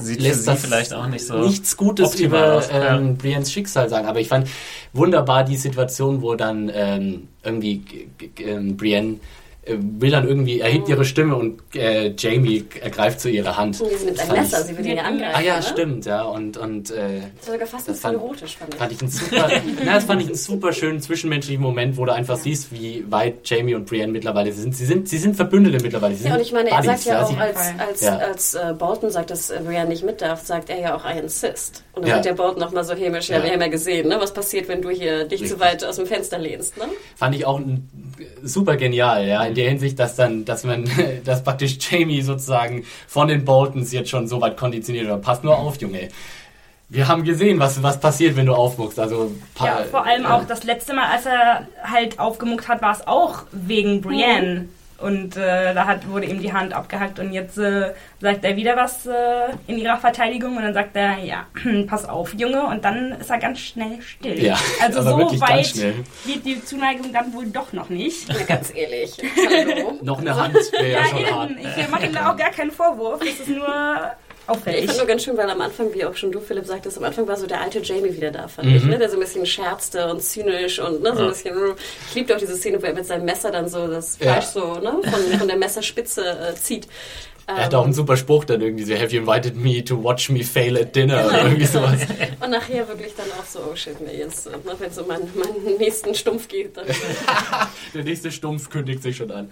Sieht 0.00 0.18
für 0.18 0.28
lässt 0.28 0.40
sie 0.40 0.46
das 0.46 0.60
vielleicht 0.60 0.94
auch 0.94 1.08
nicht 1.08 1.26
so 1.26 1.38
nichts 1.38 1.76
Gutes 1.76 2.20
über 2.20 2.54
aus, 2.54 2.68
ja. 2.70 2.96
ähm, 2.96 3.16
Briennes 3.16 3.52
Schicksal 3.52 3.88
sagen. 3.88 4.06
Aber 4.06 4.20
ich 4.20 4.28
fand 4.28 4.48
wunderbar 4.92 5.42
die 5.44 5.56
Situation, 5.56 6.22
wo 6.22 6.36
dann 6.36 6.70
ähm, 6.72 7.28
irgendwie 7.42 7.82
ähm, 8.38 8.76
Brienne 8.76 9.18
will 9.76 10.10
dann 10.10 10.26
irgendwie, 10.26 10.60
erhebt 10.60 10.88
ihre 10.88 11.04
Stimme 11.04 11.36
und 11.36 11.60
äh, 11.74 12.12
Jamie 12.16 12.64
ergreift 12.80 13.20
zu 13.20 13.28
ihrer 13.28 13.56
Hand. 13.56 13.76
Sie 13.76 13.84
nimmt 14.04 14.18
ein 14.20 14.32
Messer, 14.32 14.62
sie 14.62 14.76
will 14.78 14.86
ihn 14.86 14.96
ja 14.96 15.02
angreifen. 15.04 15.34
Ah 15.36 15.40
ja, 15.40 15.56
ne? 15.56 15.62
stimmt, 15.62 16.06
ja. 16.06 16.22
Und, 16.22 16.56
und 16.56 16.90
äh, 16.90 17.20
Das 17.38 17.46
war 17.48 17.54
sogar 17.54 17.66
fast 17.66 17.88
ein 17.88 17.92
Das 17.92 17.96
bisschen 17.96 18.00
fand- 18.00 18.14
erotisch, 18.14 18.56
fand 18.56 18.74
ich. 18.74 18.78
fand 18.80 18.92
ich 18.92 19.00
einen 19.02 19.10
super, 19.10 19.50
na, 19.84 19.94
das 19.94 20.04
fand 20.04 20.20
ich 20.22 20.26
einen 20.28 20.36
super 20.36 20.72
schönen 20.72 21.00
zwischenmenschlichen 21.00 21.62
Moment, 21.62 21.96
wo 21.96 22.04
du 22.04 22.12
einfach 22.12 22.36
siehst, 22.36 22.72
wie 22.72 23.04
weit 23.10 23.48
Jamie 23.48 23.74
und 23.74 23.86
Brienne 23.86 24.12
mittlerweile 24.12 24.52
sind. 24.52 24.74
Sie 24.76 24.86
sind, 24.86 25.08
sie 25.08 25.18
sind 25.18 25.36
Verbündete 25.36 25.82
mittlerweile. 25.82 26.14
Sie 26.14 26.26
Ja, 26.28 26.34
und 26.34 26.40
ich 26.40 26.52
meine, 26.52 26.70
er 26.70 26.76
Buddies, 26.82 27.04
sagt 27.04 27.04
ja 27.06 27.22
auch, 27.24 27.30
sie- 27.30 27.36
als, 27.36 27.58
als, 27.78 28.00
Ja. 28.02 28.16
als 28.18 28.54
äh, 28.54 28.74
Bolton 28.78 29.10
sagt, 29.10 29.30
dass 29.30 29.48
Brienne 29.48 29.88
nicht 29.88 30.04
mit 30.04 30.20
darf, 30.20 30.44
sagt 30.44 30.70
er 30.70 30.78
ja 30.80 30.96
auch, 30.96 31.04
I 31.04 31.18
insist. 31.18 31.82
Und 31.92 32.02
dann 32.02 32.08
Ja. 32.10 32.14
sagt 32.16 32.26
der 32.26 32.34
Bolton 32.34 32.60
nochmal 32.60 32.84
so 32.84 32.94
hämisch, 32.94 33.28
ja, 33.28 33.38
Ja. 33.38 33.44
wir 33.44 33.52
haben 33.52 33.60
ja 33.60 33.68
gesehen, 33.68 34.08
ne, 34.08 34.16
was 34.20 34.32
passiert, 34.32 34.68
wenn 34.68 34.82
du 34.82 34.90
hier 34.90 35.24
dich 35.24 35.40
Richtig. 35.40 35.50
zu 35.50 35.60
weit 35.60 35.84
aus 35.84 35.96
dem 35.96 36.06
Fenster 36.06 36.38
lehnst. 36.38 36.76
Ne? 36.76 36.84
fand 37.16 37.34
ich 37.34 37.44
auch 37.46 37.58
ein, 37.58 37.88
super 38.42 38.76
genial, 38.76 39.26
ja, 39.26 39.44
in 39.44 39.54
der 39.58 39.68
Hinsicht, 39.68 39.98
dass 39.98 40.16
dann, 40.16 40.44
dass 40.44 40.64
man, 40.64 40.88
dass 41.24 41.42
praktisch 41.42 41.76
Jamie 41.78 42.22
sozusagen 42.22 42.84
von 43.06 43.28
den 43.28 43.44
Boltons 43.44 43.92
jetzt 43.92 44.10
schon 44.10 44.26
so 44.26 44.40
weit 44.40 44.56
konditioniert 44.56 45.06
wird. 45.06 45.22
Pass 45.22 45.42
nur 45.42 45.58
auf, 45.58 45.80
Junge. 45.80 46.08
Wir 46.90 47.06
haben 47.06 47.22
gesehen, 47.22 47.58
was, 47.58 47.82
was 47.82 48.00
passiert, 48.00 48.36
wenn 48.36 48.46
du 48.46 48.54
aufmuckst. 48.54 48.98
Also, 48.98 49.30
Ja, 49.60 49.82
vor 49.90 50.06
allem 50.06 50.22
ja. 50.22 50.34
auch 50.34 50.44
das 50.46 50.64
letzte 50.64 50.94
Mal, 50.94 51.10
als 51.10 51.26
er 51.26 51.66
halt 51.82 52.18
aufgemuckt 52.18 52.66
hat, 52.66 52.80
war 52.80 52.92
es 52.92 53.06
auch 53.06 53.42
wegen 53.52 54.00
Brienne. 54.00 54.68
Und 55.00 55.36
äh, 55.36 55.74
da 55.74 55.86
hat, 55.86 56.08
wurde 56.08 56.26
ihm 56.26 56.40
die 56.42 56.52
Hand 56.52 56.72
abgehackt 56.72 57.20
und 57.20 57.32
jetzt 57.32 57.56
äh, 57.56 57.92
sagt 58.20 58.44
er 58.44 58.56
wieder 58.56 58.76
was 58.76 59.06
äh, 59.06 59.12
in 59.68 59.78
ihrer 59.78 59.96
Verteidigung 59.96 60.56
und 60.56 60.62
dann 60.64 60.74
sagt 60.74 60.96
er, 60.96 61.18
ja, 61.18 61.46
pass 61.86 62.04
auf, 62.08 62.34
Junge, 62.34 62.62
und 62.64 62.84
dann 62.84 63.12
ist 63.12 63.30
er 63.30 63.38
ganz 63.38 63.60
schnell 63.60 64.02
still. 64.02 64.42
Ja, 64.42 64.58
also 64.82 64.98
aber 65.00 65.10
so 65.10 65.18
wirklich 65.18 65.40
ganz 65.40 65.52
weit 65.52 65.66
schnell. 65.66 65.94
geht 66.26 66.44
die 66.44 66.64
Zuneigung 66.64 67.12
dann 67.12 67.32
wohl 67.32 67.46
doch 67.46 67.72
noch 67.72 67.88
nicht. 67.90 68.26
Na, 68.28 68.42
ganz 68.44 68.72
ehrlich. 68.74 69.16
Hallo. 69.36 69.98
Noch 70.02 70.18
eine 70.20 70.34
Hand 70.34 70.54
wäre 70.72 70.90
ja, 70.90 70.98
Ja, 70.98 71.06
schon 71.06 71.30
hart. 71.30 71.50
eben. 71.52 71.60
Ich 71.76 71.88
mache 71.90 72.06
ihm 72.06 72.12
da 72.14 72.32
auch 72.32 72.36
gar 72.36 72.50
keinen 72.50 72.72
Vorwurf. 72.72 73.20
Es 73.22 73.38
ist 73.38 73.48
nur 73.48 73.68
Ich 74.50 74.56
auffällig. 74.56 74.86
fand 74.86 74.98
nur 74.98 75.06
ganz 75.06 75.24
schön, 75.24 75.36
weil 75.36 75.50
am 75.50 75.60
Anfang, 75.60 75.92
wie 75.92 76.04
auch 76.04 76.16
schon 76.16 76.32
du, 76.32 76.40
Philipp, 76.40 76.64
sagtest, 76.66 76.96
am 76.96 77.04
Anfang 77.04 77.28
war 77.28 77.36
so 77.36 77.46
der 77.46 77.60
alte 77.60 77.80
Jamie 77.80 78.14
wieder 78.16 78.30
da, 78.30 78.48
fand 78.48 78.68
Mhm. 78.68 78.76
ich, 78.76 78.84
ne? 78.84 78.98
der 78.98 79.08
so 79.10 79.16
ein 79.16 79.20
bisschen 79.20 79.44
scherzte 79.46 80.10
und 80.10 80.22
zynisch 80.22 80.78
und 80.78 81.02
ne, 81.02 81.14
so 81.14 81.22
ein 81.22 81.28
bisschen. 81.28 81.54
Ich 82.08 82.14
liebte 82.14 82.34
auch 82.34 82.38
diese 82.38 82.56
Szene, 82.56 82.80
wo 82.82 82.86
er 82.86 82.94
mit 82.94 83.06
seinem 83.06 83.24
Messer 83.26 83.50
dann 83.50 83.68
so 83.68 83.86
das 83.86 84.18
Ja. 84.20 84.32
Fleisch 84.32 84.46
so 84.46 84.74
ne, 84.80 84.98
von, 85.04 85.38
von 85.38 85.48
der 85.48 85.56
Messerspitze 85.58 86.22
äh, 86.24 86.54
zieht. 86.54 86.88
Er 87.46 87.64
hat 87.64 87.74
auch 87.74 87.84
einen 87.84 87.94
super 87.94 88.18
Spruch 88.18 88.44
dann 88.44 88.60
irgendwie 88.60 88.84
so, 88.84 88.94
have 88.94 89.06
you 89.14 89.20
invited 89.22 89.56
me 89.56 89.82
to 89.82 90.02
watch 90.04 90.28
me 90.28 90.44
fail 90.44 90.76
at 90.76 90.94
dinner 90.94 91.24
oder 91.26 91.44
irgendwie 91.44 91.64
sowas. 91.64 92.00
Und 92.44 92.50
nachher 92.50 92.86
wirklich 92.88 93.14
dann 93.16 93.26
auch 93.40 93.44
so, 93.46 93.60
oh 93.72 93.74
shit, 93.74 93.98
nee, 94.02 94.18
jetzt, 94.18 94.48
äh, 94.48 94.50
wenn 94.78 94.90
es 94.90 94.98
um 94.98 95.06
meinen, 95.06 95.30
meinen 95.34 95.76
nächsten 95.78 96.14
Stumpf 96.14 96.48
geht, 96.48 96.76
dann. 96.76 96.84
Der 97.94 98.04
nächste 98.04 98.30
Stumpf 98.32 98.68
kündigt 98.68 99.02
sich 99.02 99.16
schon 99.16 99.30
an. 99.30 99.50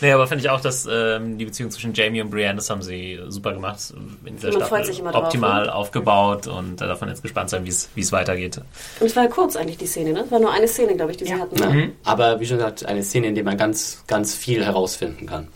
Nee, 0.00 0.12
aber 0.12 0.26
finde 0.26 0.42
ich 0.44 0.50
auch, 0.50 0.60
dass 0.60 0.86
ähm, 0.90 1.38
die 1.38 1.44
Beziehung 1.44 1.70
zwischen 1.70 1.94
Jamie 1.94 2.20
und 2.20 2.30
Brienne, 2.30 2.56
das 2.56 2.68
haben 2.70 2.82
sie 2.82 3.20
super 3.28 3.52
gemacht. 3.52 3.78
In 4.24 4.36
dieser 4.36 4.48
Man 4.50 4.60
freut 4.60 4.66
Staffel 4.68 4.84
sich 4.86 5.00
immer 5.00 5.12
drauf, 5.12 5.24
optimal 5.24 5.66
ne? 5.66 5.74
aufgebaut 5.74 6.46
und 6.46 6.80
äh, 6.80 6.86
davon 6.86 7.08
jetzt 7.08 7.22
gespannt 7.22 7.50
sein, 7.50 7.64
wie 7.64 7.70
es 7.70 7.88
wie 7.94 8.00
es 8.00 8.12
weitergeht. 8.12 8.58
Und 9.00 9.06
es 9.06 9.16
war 9.16 9.24
ja 9.24 9.28
kurz 9.30 9.56
eigentlich 9.56 9.78
die 9.78 9.86
Szene, 9.86 10.12
ne? 10.12 10.20
Es 10.20 10.30
war 10.30 10.38
nur 10.40 10.52
eine 10.52 10.68
Szene, 10.68 10.96
glaube 10.96 11.12
ich, 11.12 11.16
die 11.18 11.24
sie 11.24 11.32
Ja. 11.32 11.38
hatten. 11.38 11.56
Ne? 11.56 11.92
Aber 12.04 12.40
wie 12.40 12.46
schon 12.46 12.58
gesagt, 12.58 12.84
eine 12.86 13.02
Szene, 13.02 13.28
in 13.28 13.34
der 13.34 13.44
man 13.44 13.56
ganz, 13.56 14.02
ganz 14.06 14.34
viel 14.34 14.64
herausfinden 14.64 15.26
kann. 15.26 15.48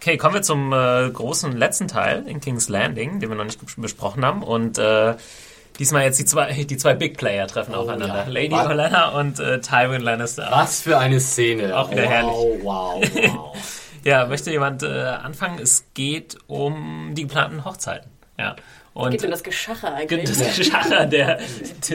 Okay, 0.00 0.18
kommen 0.18 0.34
wir 0.34 0.42
zum 0.42 0.72
äh, 0.72 1.08
großen 1.10 1.56
letzten 1.56 1.88
Teil 1.88 2.24
in 2.26 2.40
King's 2.40 2.68
Landing, 2.68 3.20
den 3.20 3.30
wir 3.30 3.36
noch 3.36 3.44
nicht 3.44 3.58
besprochen 3.78 4.24
haben. 4.24 4.42
Und 4.42 4.76
äh, 4.78 5.14
diesmal 5.78 6.04
jetzt 6.04 6.18
die 6.18 6.24
zwei, 6.24 6.52
die 6.52 6.76
zwei 6.76 6.94
Big 6.94 7.16
Player 7.16 7.46
treffen 7.46 7.74
Oh, 7.74 7.78
aufeinander. 7.80 8.06
ja. 8.08 8.24
Lady 8.28 8.52
Was? 8.52 8.66
Olenna 8.66 9.08
und 9.18 9.40
äh, 9.40 9.60
Tywin 9.60 10.00
Lannister. 10.02 10.48
Was 10.50 10.82
für 10.82 10.98
eine 10.98 11.20
Szene. 11.20 11.76
Auch 11.76 11.90
wieder 11.90 12.04
wow, 12.04 12.10
herrlich. 12.10 12.64
Wow, 12.64 13.02
wow. 13.34 13.56
Ja, 14.04 14.26
möchte 14.26 14.50
jemand 14.50 14.82
äh, 14.82 14.86
anfangen? 14.86 15.58
Es 15.58 15.86
geht 15.94 16.36
um 16.46 17.12
die 17.14 17.22
geplanten 17.22 17.64
Hochzeiten. 17.64 18.10
Ja. 18.38 18.54
Und 18.92 19.12
Geht 19.12 19.24
um 19.24 19.30
das 19.30 19.42
Geschache 19.42 19.92
eigentlich. 19.92 20.28
das 20.38 20.56
Geschacher 20.56 21.06
der, 21.06 21.38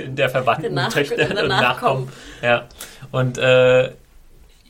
der 0.07 0.29
verwandten 0.29 0.75
Der 0.75 0.89
Töchter 0.89 1.15
und 1.29 1.47
Nachkommen. 1.47 1.47
Nachkommen. 1.47 2.11
Ja. 2.41 2.65
Und 3.11 3.37
äh, 3.37 3.91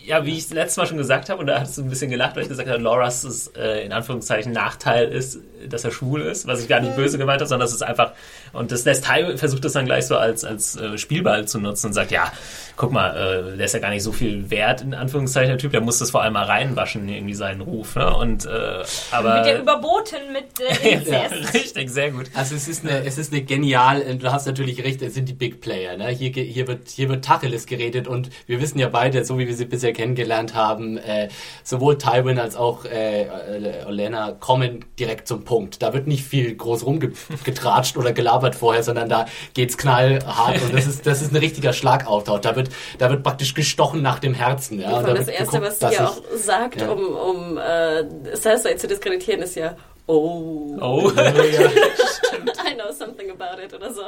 ja, 0.06 0.26
wie 0.26 0.32
ich 0.38 0.40
es 0.46 0.50
letztes 0.52 0.78
Mal 0.78 0.86
schon 0.88 0.98
gesagt 0.98 1.30
habe, 1.30 1.40
und 1.40 1.48
da 1.48 1.60
hast 1.60 1.78
du 1.78 1.82
ein 1.84 1.90
bisschen 1.90 2.10
gelacht, 2.10 2.36
weil 2.36 2.44
ich 2.44 2.50
gesagt 2.50 2.68
habe, 2.70 2.80
Loras 2.82 3.52
äh, 3.56 3.86
in 3.86 3.94
Anführungszeichen 3.94 4.52
Nachteil 4.52 5.08
ist, 5.08 5.40
dass 5.68 5.84
er 5.86 5.92
schwul 5.92 6.22
ist, 6.22 6.46
was 6.48 6.62
ich 6.62 6.68
gar 6.68 6.80
nicht 6.82 6.96
böse 6.96 7.18
gemeint 7.18 7.42
habe, 7.42 7.48
sondern 7.48 7.66
das 7.66 7.74
ist 7.74 7.84
einfach, 7.84 8.12
und 8.54 8.72
das 8.72 8.86
lässt 8.86 9.06
Ty 9.06 9.38
versucht 9.38 9.66
das 9.66 9.74
dann 9.74 9.86
gleich 9.86 10.08
so 10.08 10.18
als, 10.18 10.44
als 10.44 10.76
äh, 10.76 10.98
Spielball 10.98 11.48
zu 11.48 11.60
nutzen 11.60 11.88
und 11.88 11.94
sagt, 11.94 12.12
ja, 12.12 12.32
guck 12.80 12.94
mal, 12.94 13.10
äh, 13.54 13.58
der 13.58 13.66
ist 13.66 13.74
ja 13.74 13.80
gar 13.80 13.90
nicht 13.90 14.04
so 14.04 14.14
viel 14.14 14.50
wert, 14.50 14.82
in 14.82 14.94
Anführungszeichen, 14.94 15.50
der 15.50 15.58
Typ, 15.58 15.72
der 15.72 15.82
muss 15.82 16.00
das 16.00 16.12
vor 16.12 16.22
allem 16.22 16.34
mal 16.34 16.46
reinwaschen, 16.46 17.10
irgendwie 17.10 17.34
seinen 17.34 17.62
Ruf, 17.62 17.96
ne? 17.96 18.16
Und, 18.16 18.46
äh, 18.46 18.84
aber. 19.12 19.36
Wird 19.36 19.48
ja 19.48 19.60
überboten 19.60 20.32
mit 20.32 20.60
äh, 20.62 20.94
ja, 21.10 21.24
Inzest. 21.26 21.54
richtig, 21.54 21.90
sehr 21.90 22.12
gut. 22.12 22.28
Also 22.34 22.56
es 22.56 22.68
ist 22.70 22.86
eine, 22.86 23.04
es 23.04 23.18
ist 23.18 23.34
eine 23.34 23.42
genial, 23.42 24.02
äh, 24.02 24.16
du 24.16 24.32
hast 24.32 24.48
natürlich 24.48 24.82
recht, 24.84 25.02
es 25.02 25.14
sind 25.14 25.28
die 25.28 25.34
Big 25.34 25.60
Player, 25.60 25.98
ne? 25.98 26.08
Hier, 26.08 26.32
hier 26.32 26.68
wird, 26.68 26.88
hier 26.88 27.10
wird 27.10 27.26
Tacheles 27.26 27.66
geredet 27.66 28.08
und 28.08 28.30
wir 28.48 28.62
wissen 28.62 28.80
ja 28.80 28.88
beide, 28.88 29.26
so 29.26 29.38
wie 29.38 29.48
wir 29.48 29.56
sie 29.56 29.66
bisher 29.66 29.92
kennengelernt 29.92 30.56
haben, 30.56 30.98
äh, 30.98 31.28
sowohl 31.66 31.98
Tywin 31.98 32.40
als 32.40 32.56
auch 32.56 32.86
äh, 32.86 33.24
äh, 33.24 33.86
Olenna 33.86 34.32
kommen 34.32 34.86
direkt 34.98 35.28
zum 35.28 35.44
Punkt. 35.44 35.82
Da 35.82 35.94
wird 35.94 36.08
nicht 36.08 36.24
viel 36.24 36.56
groß 36.56 36.86
rumgetratscht 36.86 37.98
oder 37.98 38.14
gelabert 38.14 38.39
vorher, 38.56 38.84
sondern 38.84 39.10
da 39.10 39.26
geht's 39.54 39.78
knallhart 39.78 40.62
und 40.62 40.74
das 40.74 40.88
ist, 40.88 41.06
das 41.06 41.22
ist 41.22 41.32
ein 41.32 41.38
richtiger 41.38 41.74
Schlagauftausch. 41.74 42.42
Da 42.42 42.56
wird, 42.56 42.70
da 42.98 43.10
wird 43.10 43.24
praktisch 43.24 43.54
gestochen 43.54 44.02
nach 44.02 44.20
dem 44.20 44.34
Herzen, 44.34 44.80
ja? 44.80 44.98
Und 44.98 45.08
da 45.08 45.14
das 45.14 45.28
Erste, 45.28 45.60
geguckt, 45.60 45.82
was 45.82 45.92
sie 45.92 45.96
ja 45.96 46.08
auch 46.08 46.22
sagt, 46.36 46.82
Ja. 46.82 46.90
um, 46.90 47.06
um 47.16 47.58
äh, 47.58 48.36
Cersei 48.36 48.74
zu 48.76 48.88
diskreditieren, 48.88 49.42
ist 49.42 49.56
ja, 49.56 49.76
oh, 50.08 50.78
Oh. 50.82 51.12
I 51.20 52.74
know 52.76 52.92
something 52.92 53.30
about 53.32 53.62
it 53.64 53.74
oder 53.74 53.94
so. 53.94 54.02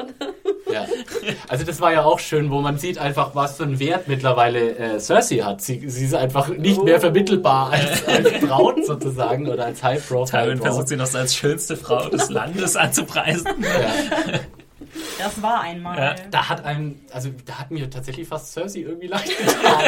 Ja. 0.71 0.85
Also 1.47 1.65
das 1.65 1.81
war 1.81 1.93
ja 1.93 2.03
auch 2.03 2.19
schön, 2.19 2.51
wo 2.51 2.61
man 2.61 2.77
sieht 2.77 2.97
einfach, 2.97 3.35
was 3.35 3.57
für 3.57 3.63
einen 3.63 3.79
Wert 3.79 4.07
mittlerweile 4.07 4.77
äh, 4.77 4.99
Cersei 4.99 5.37
hat. 5.37 5.61
Sie, 5.61 5.89
sie 5.89 6.05
ist 6.05 6.15
einfach 6.15 6.47
nicht 6.49 6.83
mehr 6.83 6.99
vermittelbar 6.99 7.71
als, 7.71 8.05
als 8.07 8.45
Braut 8.45 8.85
sozusagen 8.85 9.47
oder 9.47 9.65
als 9.65 9.83
High 9.83 10.07
Profile 10.07 10.43
Tywin 10.43 10.61
versucht 10.61 10.87
sie 10.87 10.95
noch 10.95 11.05
so 11.05 11.17
als 11.17 11.35
schönste 11.35 11.77
Frau 11.77 12.09
des 12.09 12.29
Landes 12.29 12.75
anzupreisen. 12.75 13.47
Ja. 13.61 14.39
Das 15.17 15.41
war 15.41 15.61
einmal. 15.61 15.97
Ja. 15.97 16.15
Da 16.31 16.49
hat 16.49 16.65
einem, 16.65 16.99
also 17.13 17.29
da 17.45 17.59
hat 17.59 17.71
mir 17.71 17.89
tatsächlich 17.89 18.27
fast 18.27 18.51
Cersei 18.53 18.79
irgendwie 18.79 19.07
leid 19.07 19.25
getan. 19.25 19.81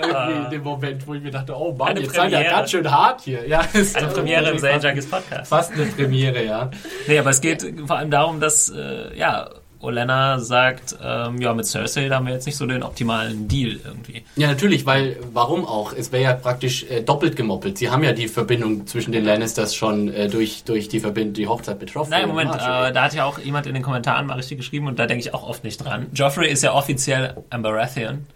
irgendwie 0.00 0.44
in 0.44 0.50
dem 0.50 0.62
Moment, 0.62 1.06
wo 1.06 1.14
ich 1.14 1.22
mir 1.22 1.30
dachte, 1.30 1.56
oh 1.56 1.72
Mann, 1.72 1.88
Eine 1.88 2.00
jetzt 2.00 2.14
seid 2.14 2.32
ihr 2.32 2.42
ganz 2.44 2.70
schön 2.70 2.90
hart 2.90 3.20
hier. 3.20 3.46
Ja, 3.46 3.64
Eine 3.94 4.08
Premiere 4.08 4.50
im 4.50 4.58
fast, 4.58 4.84
Junkies 4.84 5.08
Podcast. 5.08 5.48
fast 5.48 5.72
eine 5.72 5.86
Premiere, 5.86 6.44
ja. 6.44 6.70
Nee, 7.06 7.18
aber 7.18 7.30
es 7.30 7.40
geht 7.40 7.64
vor 7.86 7.96
allem 7.98 8.10
darum, 8.10 8.40
dass, 8.40 8.68
äh, 8.70 9.16
ja, 9.16 9.50
Olenna 9.80 10.38
sagt, 10.38 10.96
ähm, 11.02 11.40
ja, 11.40 11.54
mit 11.54 11.66
Cersei, 11.66 12.08
da 12.08 12.16
haben 12.16 12.26
wir 12.26 12.34
jetzt 12.34 12.46
nicht 12.46 12.56
so 12.56 12.66
den 12.66 12.82
optimalen 12.82 13.46
Deal 13.46 13.78
irgendwie. 13.84 14.24
Ja, 14.36 14.48
natürlich, 14.48 14.86
weil, 14.86 15.16
warum 15.32 15.64
auch? 15.64 15.92
Es 15.92 16.10
wäre 16.10 16.22
ja 16.22 16.32
praktisch 16.34 16.84
äh, 16.84 17.02
doppelt 17.02 17.36
gemoppelt. 17.36 17.78
Sie 17.78 17.90
haben 17.90 18.02
ja 18.02 18.12
die 18.12 18.28
Verbindung 18.28 18.86
zwischen 18.86 19.12
den 19.12 19.24
Lannisters 19.24 19.74
schon 19.74 20.12
äh, 20.12 20.28
durch, 20.28 20.64
durch 20.64 20.88
die, 20.88 21.00
Verbind 21.00 21.36
die 21.36 21.46
Hochzeit 21.46 21.80
mit 21.80 21.90
Joffrey. 21.90 22.10
Nein, 22.10 22.28
Moment, 22.28 22.50
Marjorie. 22.50 22.90
äh, 22.90 22.92
da 22.92 23.04
hat 23.04 23.14
ja 23.14 23.24
auch 23.24 23.38
jemand 23.38 23.66
in 23.66 23.74
den 23.74 23.82
Kommentaren 23.82 24.26
mal 24.26 24.34
richtig 24.34 24.58
geschrieben 24.58 24.88
und 24.88 24.98
da 24.98 25.06
denke 25.06 25.20
ich 25.20 25.34
auch 25.34 25.48
oft 25.48 25.64
nicht 25.64 25.78
dran. 25.78 26.06
Joffrey 26.12 26.50
ist 26.50 26.62
ja 26.62 26.74
offiziell 26.74 27.36
Baratheon. 27.50 28.26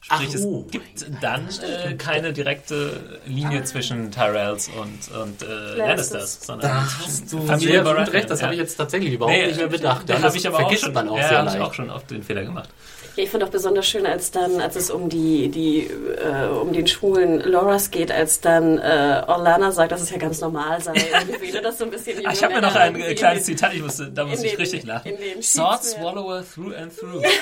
Sprich, 0.00 0.28
Ach, 0.32 0.40
oh, 0.44 0.64
es 0.66 0.70
gibt 0.72 1.06
dann 1.22 1.48
äh, 1.48 1.94
keine 1.94 2.32
direkte 2.32 3.18
Linie 3.26 3.64
zwischen 3.64 4.10
Tyrells 4.10 4.70
und, 4.70 5.14
und 5.20 5.42
äh, 5.42 5.74
Lannisters, 5.76 6.38
sondern 6.46 6.70
da 6.70 6.88
hast 7.04 7.30
du 7.30 7.44
Familie 7.44 7.68
sehr 7.68 7.78
gut 7.82 7.92
Baratheon, 7.92 8.16
recht, 8.16 8.30
das 8.30 8.40
ja. 8.40 8.46
habe 8.46 8.54
ich 8.54 8.60
jetzt 8.60 8.76
tatsächlich 8.76 9.12
überhaupt 9.12 9.36
Nee, 9.36 9.48
nicht 9.48 9.58
mehr 9.58 9.66
bedacht. 9.66 10.08
Da 10.08 10.14
das 10.14 10.22
habe 10.22 10.36
ich 10.36 10.46
aber 10.46 10.56
auch 10.56 10.60
vergisst 10.62 10.84
schon, 10.84 10.94
man 10.94 11.08
auch 11.10 11.18
ja, 11.18 11.28
sehr 11.28 11.42
leicht. 11.42 11.60
auch 11.60 11.74
schon 11.74 11.90
oft 11.90 12.10
den 12.10 12.22
Fehler 12.22 12.44
gemacht. 12.44 12.70
Ja, 13.16 13.24
ich 13.24 13.30
fand 13.30 13.42
auch 13.44 13.48
besonders 13.50 13.86
schön, 13.86 14.06
als 14.06 14.30
dann, 14.30 14.60
als 14.60 14.76
es 14.76 14.90
um 14.90 15.08
die, 15.10 15.48
die 15.50 15.88
äh, 15.88 16.46
um 16.46 16.72
den 16.72 16.86
schwulen 16.86 17.40
Loras 17.40 17.90
geht, 17.90 18.10
als 18.12 18.40
dann 18.40 18.78
äh, 18.78 19.24
Orlana 19.26 19.72
sagt, 19.72 19.90
dass 19.92 20.00
es 20.00 20.10
ja 20.10 20.16
ganz 20.18 20.40
normal 20.40 20.80
sei. 20.80 20.92
Ne, 21.52 21.60
das 21.62 21.78
so 21.78 21.84
ein 21.84 21.90
bisschen 21.90 22.24
Ah, 22.24 22.30
ich 22.32 22.42
habe 22.44 22.54
mir 22.54 22.60
noch 22.62 22.74
ein 22.76 22.94
äh, 22.94 23.10
in 23.10 23.16
kleines 23.16 23.44
den- 23.44 23.56
Zitat, 23.56 23.74
ich 23.74 23.82
musste, 23.82 24.08
da 24.10 24.24
musste 24.24 24.46
in 24.46 24.48
ich 24.52 24.52
den- 24.52 24.60
richtig 24.60 24.84
lachen. 24.84 25.12
Sword 25.42 25.82
ja. 25.84 25.90
swallower 25.90 26.44
through 26.54 26.72
and 26.76 26.96
through. 26.96 27.22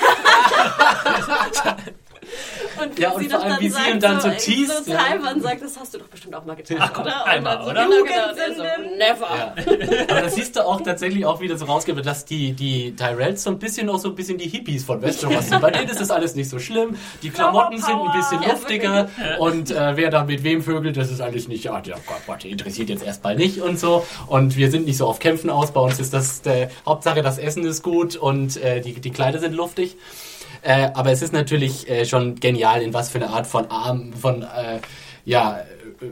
Und 2.81 2.99
Ja, 2.99 3.11
wie 3.11 3.15
und 3.15 3.23
sie 3.23 3.29
vor 3.29 3.43
allem, 3.43 3.59
wie 3.59 3.69
sie 3.69 3.79
ihm 3.91 3.99
dann 3.99 4.21
so 4.21 4.29
so 4.29 4.35
teast, 4.37 4.85
So 4.85 4.91
ja. 4.91 4.99
Tywin 4.99 5.41
sagt, 5.41 5.61
das 5.63 5.79
hast 5.79 5.93
du 5.93 5.97
doch 5.99 6.07
bestimmt 6.07 6.35
auch 6.35 6.45
mal 6.45 6.55
getan, 6.55 6.77
Ach, 6.79 6.93
guck, 6.93 7.05
oder? 7.05 7.25
einmal, 7.25 7.57
und 7.57 7.63
so, 7.65 7.69
oder? 7.71 7.83
Genau, 7.85 8.03
genau. 8.03 8.29
Und 8.29 8.37
er 8.37 8.55
so, 8.55 8.63
never. 8.97 10.07
Aber 10.09 10.21
das 10.21 10.35
siehst 10.35 10.55
du 10.55 10.65
auch 10.65 10.81
tatsächlich 10.81 11.25
auch 11.25 11.39
wieder 11.41 11.57
so 11.57 11.65
rausgeht, 11.65 12.05
dass 12.05 12.25
die, 12.25 12.53
die 12.53 12.95
Tyrells 12.95 13.43
so 13.43 13.49
ein 13.49 13.59
bisschen 13.59 13.89
auch 13.89 13.99
so 13.99 14.09
ein 14.09 14.15
bisschen 14.15 14.37
die 14.37 14.47
Hippies 14.47 14.83
von 14.83 15.01
Westeros 15.01 15.45
sind. 15.49 15.61
Bei 15.61 15.71
denen 15.71 15.89
ist 15.89 15.99
das 15.99 16.11
alles 16.11 16.35
nicht 16.35 16.49
so 16.49 16.59
schlimm. 16.59 16.95
Die 17.23 17.29
Klamotten 17.29 17.77
sind 17.81 17.95
ein 17.95 18.11
bisschen 18.17 18.41
Ja, 18.43 18.49
luftiger 18.51 19.09
und 19.39 19.71
äh, 19.71 19.95
wer 19.97 20.09
da 20.09 20.23
mit 20.23 20.43
wem 20.43 20.61
vögelt, 20.61 20.97
das 20.97 21.11
ist 21.11 21.21
alles 21.21 21.47
nicht, 21.47 21.63
ja, 21.65 21.79
der 21.81 21.95
Gott, 22.05 22.21
Gott, 22.27 22.45
interessiert 22.45 22.89
jetzt 22.89 23.03
erstmal 23.03 23.35
nicht 23.35 23.61
und 23.61 23.79
so. 23.79 24.05
Und 24.27 24.55
wir 24.57 24.69
sind 24.71 24.85
nicht 24.85 24.97
so 24.97 25.07
auf 25.07 25.19
Kämpfen 25.19 25.49
aus. 25.49 25.71
Bei 25.71 25.81
uns 25.81 25.99
ist 25.99 26.13
das 26.13 26.41
äh, 26.45 26.67
Hauptsache, 26.85 27.21
das 27.21 27.37
Essen 27.37 27.65
ist 27.65 27.81
gut 27.83 28.15
und 28.15 28.57
äh, 28.57 28.81
die, 28.81 28.93
die 28.93 29.11
Kleider 29.11 29.39
sind 29.39 29.53
luftig. 29.53 29.97
Äh, 30.67 30.89
aber 30.95 31.11
es 31.11 31.21
ist 31.21 31.31
natürlich 31.31 31.89
äh, 31.89 32.03
schon 32.05 32.35
genial, 32.41 32.81
in 32.81 32.93
was 32.93 33.09
für 33.09 33.19
eine 33.19 33.29
Art 33.29 33.47
von 33.47 33.71
Arm, 33.71 34.11
von 34.11 34.41
äh, 34.41 34.79
ja, 35.23 35.59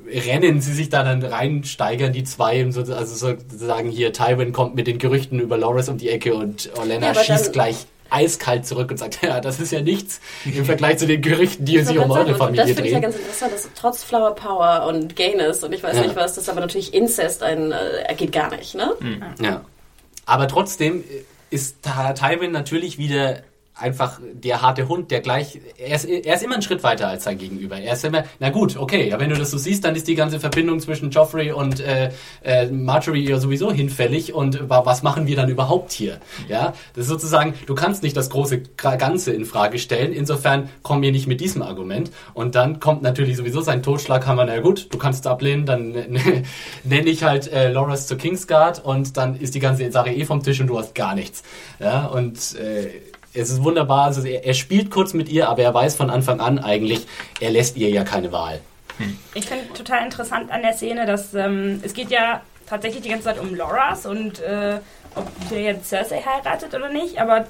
äh, 0.09 0.19
Rennen 0.19 0.61
sie 0.61 0.73
sich 0.73 0.87
da 0.89 1.03
dann 1.03 1.21
reinsteigern, 1.23 2.13
die 2.13 2.23
zwei, 2.23 2.63
und 2.63 2.71
so, 2.71 2.81
also 2.81 3.15
sozusagen 3.15 3.89
hier, 3.89 4.13
Tywin 4.13 4.53
kommt 4.53 4.75
mit 4.75 4.87
den 4.87 4.97
Gerüchten 4.97 5.39
über 5.41 5.57
Loris 5.57 5.89
um 5.89 5.97
die 5.97 6.09
Ecke 6.09 6.33
und 6.35 6.69
Olenna 6.81 7.07
Ja, 7.13 7.15
schießt 7.15 7.51
gleich 7.51 7.85
eiskalt 8.09 8.65
zurück 8.65 8.91
und 8.91 8.97
sagt, 8.97 9.19
ja, 9.23 9.41
das 9.41 9.59
ist 9.59 9.73
ja 9.73 9.81
nichts 9.81 10.21
im 10.45 10.63
Vergleich 10.71 10.99
zu 10.99 11.05
den 11.07 11.21
Gerüchten, 11.21 11.65
die 11.65 11.75
Ich 11.77 11.87
sich 11.87 11.97
um 11.99 12.09
eure 12.09 12.19
sagen, 12.19 12.31
und 12.31 12.57
das 12.57 12.65
Familie 12.65 12.65
finde 12.75 12.87
ich 12.87 12.93
ja 12.93 12.99
drehen. 12.99 13.01
ganz 13.11 13.15
interessant, 13.17 13.51
dass 13.53 13.69
trotz 13.75 14.03
Flower 14.05 14.35
Power 14.35 14.85
und 14.87 15.17
Gayness 15.17 15.63
und 15.65 15.73
ich 15.73 15.83
weiß 15.83 15.97
Ja. 15.97 16.03
nicht 16.03 16.15
was, 16.15 16.35
das 16.35 16.47
aber 16.47 16.61
natürlich 16.61 16.93
Incest 16.93 17.43
ein, 17.43 17.73
äh, 17.73 18.15
geht 18.15 18.31
gar 18.31 18.55
nicht, 18.55 18.73
ne? 18.73 18.93
Ja. 19.41 19.65
Aber 20.25 20.47
trotzdem 20.47 21.03
ist 21.49 21.77
Tywin 21.83 22.51
natürlich 22.51 22.97
wieder 22.97 23.41
einfach 23.77 24.19
der 24.33 24.61
harte 24.61 24.87
Hund, 24.87 25.11
der 25.11 25.19
gleich, 25.19 25.59
er 25.77 25.95
ist, 25.95 26.05
er 26.05 26.35
ist 26.35 26.43
immer 26.43 26.53
einen 26.53 26.61
Schritt 26.61 26.81
weiter 26.83 27.09
als 27.09 27.25
sein 27.25 27.37
Gegenüber. 27.37 27.77
Er 27.77 27.93
ist 27.93 28.05
immer, 28.05 28.23
na 28.39 28.49
gut, 28.49 28.77
okay, 28.77 29.09
ja, 29.09 29.19
wenn 29.19 29.29
du 29.29 29.35
das 29.35 29.51
so 29.51 29.57
siehst, 29.57 29.83
dann 29.83 29.95
ist 29.95 30.07
die 30.07 30.15
ganze 30.15 30.39
Verbindung 30.39 30.79
zwischen 30.79 31.09
Joffrey 31.11 31.51
und 31.51 31.81
äh, 31.81 32.11
äh, 32.43 32.67
Marjorie 32.67 33.27
ja 33.29 33.37
sowieso 33.37 33.71
hinfällig 33.73 34.33
und 34.33 34.69
wa- 34.69 34.85
was 34.85 35.03
machen 35.03 35.27
wir 35.27 35.35
dann 35.35 35.49
überhaupt 35.49 35.91
hier? 35.91 36.19
Ja, 36.47 36.73
das 36.93 37.03
ist 37.03 37.09
sozusagen, 37.09 37.53
du 37.65 37.75
kannst 37.75 38.01
nicht 38.01 38.15
das 38.15 38.29
große 38.29 38.61
Ganze 38.77 39.33
in 39.33 39.43
Frage 39.45 39.77
stellen, 39.77 40.13
insofern 40.13 40.69
komm 40.81 41.01
mir 41.01 41.11
nicht 41.11 41.27
mit 41.27 41.41
diesem 41.41 41.61
Argument 41.61 42.11
und 42.33 42.55
dann 42.55 42.79
kommt 42.79 43.01
natürlich 43.01 43.35
sowieso 43.35 43.59
sein 43.61 43.83
Totschlaghammer, 43.83 44.45
na 44.45 44.59
gut, 44.61 44.87
du 44.93 44.97
kannst 44.97 45.27
ablehnen, 45.27 45.65
dann 45.65 45.91
nenne 46.83 47.09
ich 47.09 47.23
halt 47.23 47.51
äh, 47.51 47.69
Loras 47.71 48.07
zur 48.07 48.17
Kingsguard 48.17 48.83
und 48.85 49.17
dann 49.17 49.35
ist 49.37 49.53
die 49.55 49.59
ganze 49.59 49.91
Sache 49.91 50.11
eh 50.11 50.23
vom 50.23 50.41
Tisch 50.43 50.61
und 50.61 50.67
du 50.67 50.77
hast 50.79 50.95
gar 50.95 51.13
nichts. 51.15 51.43
Ja, 51.79 52.05
und 52.05 52.37
äh, 52.55 52.89
es 53.35 53.49
ist 53.49 53.63
wunderbar, 53.63 54.05
also 54.05 54.21
er, 54.23 54.45
er 54.45 54.53
spielt 54.53 54.89
kurz 54.91 55.13
mit 55.13 55.29
ihr, 55.29 55.49
aber 55.49 55.63
er 55.63 55.73
weiß 55.73 55.95
von 55.95 56.09
Anfang 56.09 56.39
an 56.39 56.59
eigentlich, 56.59 57.05
er 57.39 57.51
lässt 57.51 57.77
ihr 57.77 57.89
ja 57.89 58.03
keine 58.03 58.31
Wahl. 58.31 58.61
Ich 59.33 59.45
finde 59.45 59.65
total 59.73 60.05
interessant 60.05 60.51
an 60.51 60.61
der 60.61 60.73
Szene, 60.73 61.05
dass 61.05 61.33
ähm, 61.33 61.81
es 61.83 61.93
geht 61.93 62.11
ja 62.11 62.41
tatsächlich 62.67 63.03
die 63.03 63.09
ganze 63.09 63.25
Zeit 63.25 63.39
um 63.39 63.53
Loras 63.53 64.05
und 64.05 64.39
äh, 64.39 64.79
ob 65.15 65.27
der 65.49 65.61
jetzt 65.61 65.89
Cersei 65.89 66.21
heiratet 66.21 66.73
oder 66.73 66.89
nicht, 66.89 67.19
aber 67.19 67.45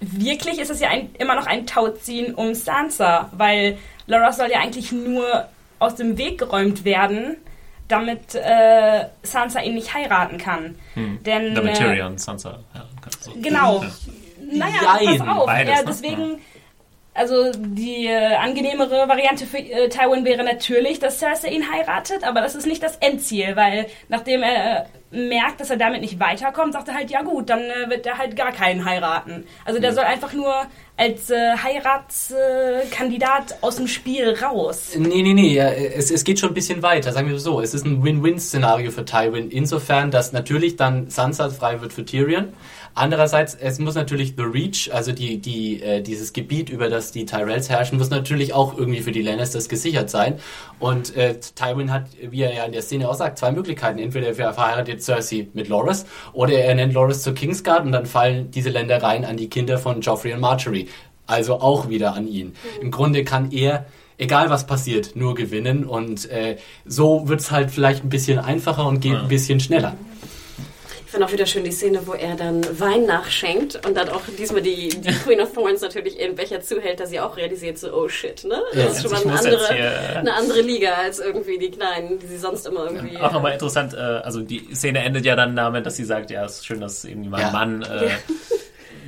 wirklich 0.00 0.58
ist 0.58 0.70
es 0.70 0.80
ja 0.80 0.88
ein, 0.88 1.10
immer 1.18 1.34
noch 1.34 1.46
ein 1.46 1.66
Tauziehen 1.66 2.34
um 2.34 2.54
Sansa, 2.54 3.30
weil 3.32 3.78
Loras 4.06 4.36
soll 4.36 4.50
ja 4.50 4.60
eigentlich 4.60 4.92
nur 4.92 5.48
aus 5.78 5.96
dem 5.96 6.18
Weg 6.18 6.38
geräumt 6.38 6.84
werden, 6.84 7.36
damit 7.88 8.34
äh, 8.34 9.06
Sansa 9.22 9.60
ihn 9.60 9.74
nicht 9.74 9.92
heiraten 9.92 10.38
kann. 10.38 10.76
Denn, 11.26 11.54
Damit 11.54 11.74
äh, 11.74 11.78
Tyrion, 11.78 12.16
Sansa. 12.16 12.58
Ja, 12.74 12.86
so. 13.20 13.32
Genau. 13.40 13.82
Ja. 13.82 13.90
Naja, 14.58 14.98
Jein, 15.00 15.18
pass 15.18 15.28
auf. 15.28 15.46
beides, 15.46 15.74
ja, 15.74 15.82
deswegen, 15.86 16.38
also 17.14 17.52
die 17.56 18.06
äh, 18.06 18.34
angenehmere 18.34 19.08
Variante 19.08 19.46
für 19.46 19.58
äh, 19.58 19.88
Tywin 19.88 20.24
wäre 20.24 20.42
natürlich, 20.42 20.98
dass 20.98 21.20
Cersei 21.20 21.50
ihn 21.50 21.70
heiratet, 21.70 22.24
aber 22.24 22.40
das 22.40 22.54
ist 22.54 22.66
nicht 22.66 22.82
das 22.82 22.96
Endziel, 22.96 23.56
weil 23.56 23.86
nachdem 24.08 24.42
er 24.42 24.82
äh, 24.82 24.84
merkt, 25.14 25.60
dass 25.60 25.70
er 25.70 25.76
damit 25.76 26.00
nicht 26.00 26.18
weiterkommt, 26.18 26.72
sagt 26.72 26.88
er 26.88 26.94
halt, 26.94 27.10
ja 27.10 27.22
gut, 27.22 27.48
dann 27.50 27.60
äh, 27.60 27.88
wird 27.88 28.04
er 28.04 28.18
halt 28.18 28.36
gar 28.36 28.50
keinen 28.50 28.84
heiraten. 28.84 29.46
Also 29.64 29.80
der 29.80 29.92
soll 29.92 30.02
einfach 30.04 30.32
nur 30.32 30.52
als 30.96 31.30
äh, 31.30 31.56
Heiratskandidat 31.56 33.58
aus 33.60 33.76
dem 33.76 33.86
Spiel 33.86 34.34
raus. 34.42 34.90
Nee, 34.96 35.22
nee, 35.22 35.34
nee, 35.34 35.58
es, 35.58 36.10
es 36.10 36.24
geht 36.24 36.40
schon 36.40 36.50
ein 36.50 36.54
bisschen 36.54 36.82
weiter, 36.82 37.12
sagen 37.12 37.28
wir 37.28 37.38
so. 37.38 37.60
Es 37.60 37.74
ist 37.74 37.86
ein 37.86 38.02
Win-Win-Szenario 38.02 38.90
für 38.90 39.04
Tywin, 39.04 39.50
insofern, 39.50 40.10
dass 40.10 40.32
natürlich 40.32 40.76
dann 40.76 41.10
Sansa 41.10 41.48
frei 41.50 41.80
wird 41.80 41.92
für 41.92 42.04
Tyrion. 42.04 42.52
Andererseits, 42.94 43.54
es 43.54 43.78
muss 43.78 43.94
natürlich 43.96 44.34
The 44.36 44.44
Reach, 44.44 44.90
also 44.92 45.12
die, 45.12 45.38
die, 45.38 45.82
äh, 45.82 46.00
dieses 46.00 46.32
Gebiet, 46.32 46.70
über 46.70 46.88
das 46.88 47.10
die 47.10 47.26
Tyrells 47.26 47.68
herrschen, 47.68 47.98
muss 47.98 48.10
natürlich 48.10 48.52
auch 48.52 48.78
irgendwie 48.78 49.00
für 49.00 49.10
die 49.10 49.22
Lannisters 49.22 49.68
gesichert 49.68 50.10
sein. 50.10 50.38
Und 50.78 51.16
äh, 51.16 51.38
Tywin 51.40 51.92
hat, 51.92 52.06
wie 52.20 52.42
er 52.42 52.54
ja 52.54 52.64
in 52.64 52.72
der 52.72 52.82
Szene 52.82 53.08
auch 53.08 53.14
sagt, 53.14 53.38
zwei 53.38 53.50
Möglichkeiten. 53.50 53.98
Entweder 53.98 54.28
er 54.28 54.54
verheiratet 54.54 55.02
Cersei 55.02 55.48
mit 55.54 55.68
Loras 55.68 56.06
oder 56.32 56.54
er 56.54 56.74
nennt 56.74 56.94
Loras 56.94 57.22
zur 57.22 57.34
Kingsguard 57.34 57.84
und 57.84 57.92
dann 57.92 58.06
fallen 58.06 58.50
diese 58.50 58.70
Ländereien 58.70 59.24
an 59.24 59.36
die 59.36 59.48
Kinder 59.48 59.78
von 59.78 60.00
Joffrey 60.00 60.32
und 60.32 60.40
Marjorie. 60.40 60.88
Also 61.26 61.60
auch 61.60 61.88
wieder 61.88 62.14
an 62.14 62.28
ihn. 62.28 62.54
Im 62.80 62.90
Grunde 62.90 63.24
kann 63.24 63.50
er 63.50 63.86
egal 64.18 64.50
was 64.50 64.66
passiert, 64.66 65.16
nur 65.16 65.34
gewinnen. 65.34 65.84
Und 65.84 66.30
äh, 66.30 66.56
so 66.84 67.28
wird's 67.28 67.50
halt 67.50 67.70
vielleicht 67.70 68.04
ein 68.04 68.08
bisschen 68.08 68.38
einfacher 68.38 68.86
und 68.86 69.00
geht 69.00 69.16
ein 69.16 69.28
bisschen 69.28 69.60
schneller. 69.60 69.96
Fand 71.14 71.24
auch 71.26 71.32
wieder 71.32 71.46
schön 71.46 71.62
die 71.62 71.70
Szene, 71.70 72.00
wo 72.06 72.12
er 72.14 72.34
dann 72.34 72.60
Wein 72.80 73.06
nachschenkt 73.06 73.86
und 73.86 73.96
dann 73.96 74.08
auch 74.08 74.22
diesmal 74.36 74.62
die, 74.62 74.88
die 74.88 75.12
Queen 75.24 75.40
of 75.40 75.52
Thorns 75.52 75.80
natürlich 75.80 76.18
ihren 76.20 76.34
Becher 76.34 76.60
zuhält, 76.60 76.98
dass 76.98 77.10
sie 77.10 77.20
auch 77.20 77.36
realisiert, 77.36 77.78
so, 77.78 77.92
oh 77.94 78.08
shit, 78.08 78.42
ne? 78.44 78.60
Das 78.72 78.82
Ja. 78.82 78.90
ist 78.90 79.02
schon 79.02 79.12
mal 79.12 79.20
eine 79.22 79.38
andere, 79.38 79.74
hier- 79.74 80.16
eine 80.18 80.34
andere 80.34 80.60
Liga 80.60 80.94
als 80.94 81.20
irgendwie 81.20 81.56
die 81.58 81.70
Kleinen, 81.70 82.18
die 82.18 82.26
sie 82.26 82.36
sonst 82.38 82.66
immer 82.66 82.86
irgendwie. 82.90 83.16
Auch 83.18 83.30
nochmal 83.32 83.52
interessant, 83.52 83.94
äh, 83.94 83.98
also 83.98 84.40
die 84.40 84.74
Szene 84.74 85.04
endet 85.04 85.24
ja 85.24 85.36
dann 85.36 85.54
damit, 85.54 85.86
dass 85.86 85.94
sie 85.96 86.04
sagt, 86.04 86.32
ja, 86.32 86.44
es 86.44 86.56
ist 86.56 86.66
schön, 86.66 86.80
dass 86.80 87.04
irgendwie 87.04 87.28
mein 87.28 87.42
Ja. 87.42 87.50
Mann. 87.52 87.82
Äh, 87.82 88.08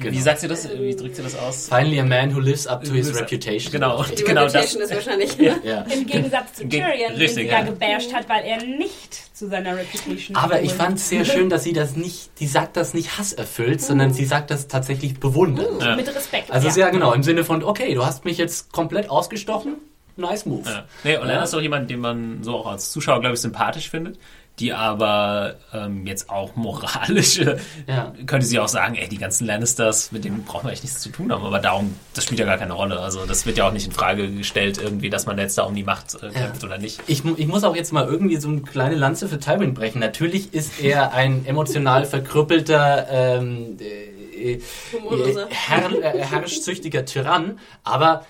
Genau. 0.00 0.12
Wie 0.12 0.20
sagt 0.20 0.40
sie 0.40 0.48
das? 0.48 0.68
Wie 0.78 0.94
drückt 0.94 1.16
sie 1.16 1.22
das 1.22 1.36
aus? 1.38 1.68
Finally 1.68 2.00
a 2.00 2.04
man 2.04 2.34
who 2.34 2.40
lives 2.40 2.66
up 2.66 2.84
to 2.84 2.92
his 2.92 3.14
reputation. 3.18 3.72
Genau, 3.72 4.02
die 4.04 4.22
genau 4.24 4.42
das. 4.44 4.54
Reputation 4.54 4.82
ist 4.82 4.94
wahrscheinlich. 4.94 5.36
Ja. 5.64 5.82
Im 5.82 6.06
Gegensatz 6.06 6.54
zu 6.54 6.66
Ge- 6.66 6.80
Tyrion, 6.80 7.12
den 7.12 7.16
richtig, 7.18 7.34
sie 7.46 7.50
ja 7.50 7.60
ja. 7.60 7.64
gebasht 7.64 8.12
hat, 8.14 8.28
weil 8.28 8.44
er 8.44 8.58
nicht 8.62 9.36
zu 9.36 9.48
seiner 9.48 9.76
Reputation 9.76 10.36
Aber 10.36 10.60
ich 10.62 10.72
fand 10.72 10.98
es 10.98 11.08
sehr 11.08 11.24
schön, 11.26 11.48
dass 11.50 11.64
sie 11.64 11.72
das 11.72 11.96
nicht, 11.96 12.30
die 12.40 12.46
sagt 12.46 12.76
das 12.76 12.94
nicht 12.94 13.18
hasserfüllt, 13.18 13.80
sondern 13.80 14.12
sie 14.12 14.24
sagt 14.24 14.50
das 14.50 14.68
tatsächlich 14.68 15.18
bewundernd. 15.18 15.82
Ja. 15.82 15.96
Mit 15.96 16.14
Respekt. 16.14 16.50
Also 16.50 16.68
ja. 16.68 16.72
sehr 16.72 16.90
genau, 16.90 17.12
im 17.12 17.22
Sinne 17.22 17.44
von, 17.44 17.62
okay, 17.64 17.94
du 17.94 18.04
hast 18.04 18.24
mich 18.24 18.38
jetzt 18.38 18.72
komplett 18.72 19.10
ausgestochen, 19.10 19.74
nice 20.16 20.46
move. 20.46 20.68
Ja. 20.68 20.84
Nee, 21.04 21.16
und 21.18 21.28
Ja. 21.28 21.34
dann 21.34 21.44
ist 21.44 21.54
auch 21.54 21.60
jemand, 21.60 21.90
den 21.90 22.00
man 22.00 22.42
so 22.42 22.56
auch 22.56 22.66
als 22.66 22.90
Zuschauer, 22.92 23.20
glaube 23.20 23.34
ich, 23.34 23.40
sympathisch 23.40 23.90
findet, 23.90 24.18
die 24.58 24.72
aber 24.72 25.56
ähm, 25.74 26.06
jetzt 26.06 26.30
auch 26.30 26.56
moralische, 26.56 27.58
Ja. 27.86 28.12
könnte 28.26 28.46
sie 28.46 28.58
auch 28.58 28.68
sagen, 28.68 28.94
ey, 28.94 29.06
die 29.08 29.18
ganzen 29.18 29.46
Lannisters, 29.46 30.12
mit 30.12 30.24
denen 30.24 30.44
brauchen 30.44 30.66
wir 30.66 30.72
echt 30.72 30.82
nichts 30.82 31.00
zu 31.00 31.10
tun 31.10 31.30
haben, 31.30 31.44
aber 31.44 31.58
darum, 31.58 31.94
das 32.14 32.24
spielt 32.24 32.40
ja 32.40 32.46
gar 32.46 32.56
keine 32.56 32.72
Rolle. 32.72 32.98
Also 33.00 33.26
das 33.26 33.44
wird 33.44 33.58
ja 33.58 33.68
auch 33.68 33.72
nicht 33.72 33.86
in 33.86 33.92
Frage 33.92 34.30
gestellt, 34.30 34.78
irgendwie, 34.82 35.10
dass 35.10 35.26
man 35.26 35.36
jetzt 35.38 35.58
da 35.58 35.64
um 35.64 35.74
die 35.74 35.82
Macht 35.84 36.14
äh, 36.22 36.30
kämpft 36.30 36.64
oder 36.64 36.78
nicht. 36.78 37.00
Ich, 37.06 37.22
ich 37.24 37.46
muss 37.46 37.64
auch 37.64 37.76
jetzt 37.76 37.92
mal 37.92 38.06
irgendwie 38.06 38.36
so 38.36 38.48
eine 38.48 38.62
kleine 38.62 38.94
Lanze 38.94 39.28
für 39.28 39.38
Tywin 39.38 39.74
brechen. 39.74 39.98
Natürlich 40.00 40.54
ist 40.54 40.80
er 40.82 41.12
ein 41.12 41.44
emotional 41.44 42.04
verkrüppelter, 42.06 43.06
ähm, 43.10 43.76
äh, 43.80 44.54
äh, 44.54 44.60
äh, 44.60 46.18
herrschsüchtiger 46.24 47.04
Tyrann, 47.04 47.58
aber 47.84 48.24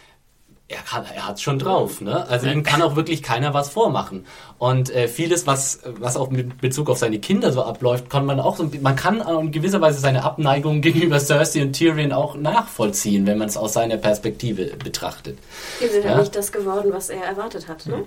er, 0.69 0.79
kann, 0.79 1.05
er 1.15 1.29
hat's 1.29 1.43
schon 1.43 1.59
drauf. 1.61 2.01
Ne? 2.01 2.27
Also 2.29 2.47
ihm 2.49 2.65
kann 2.65 2.83
auch 2.83 2.97
wirklich 2.97 3.23
keiner 3.23 3.55
was 3.55 3.69
vormachen. 3.71 4.27
Und 4.59 4.91
äh, 4.91 5.07
vieles, 5.07 5.47
was, 5.47 5.81
was 6.01 6.17
auch 6.17 6.31
mit 6.31 6.61
Bezug 6.61 6.91
auf 6.91 6.99
seine 6.99 7.21
Kinder 7.21 7.53
so 7.53 7.63
abläuft, 7.63 8.11
kann 8.11 8.27
man 8.27 8.41
auch 8.41 8.57
so, 8.57 8.69
man 8.81 8.97
kann 8.97 9.21
in 9.21 9.53
gewisser 9.53 9.81
Weise 9.81 10.01
seine 10.01 10.25
Abneigung 10.25 10.81
gegenüber 10.83 11.21
Cersei 11.21 11.63
und 11.63 11.73
Tyrion 11.75 12.13
auch 12.13 12.35
nachvollziehen, 12.37 13.27
wenn 13.27 13.39
man 13.39 13.49
es 13.49 13.57
aus 13.57 13.75
seiner 13.75 13.97
Perspektive 13.97 14.67
betrachtet. 14.77 15.39
Die 15.81 15.87
sind 15.87 16.05
Ja. 16.05 16.13
ja 16.13 16.19
nicht 16.19 16.35
das 16.35 16.51
geworden, 16.51 16.91
was 16.93 17.11
er 17.11 17.23
erwartet 17.23 17.69
hat, 17.69 17.87
ne? 17.87 18.05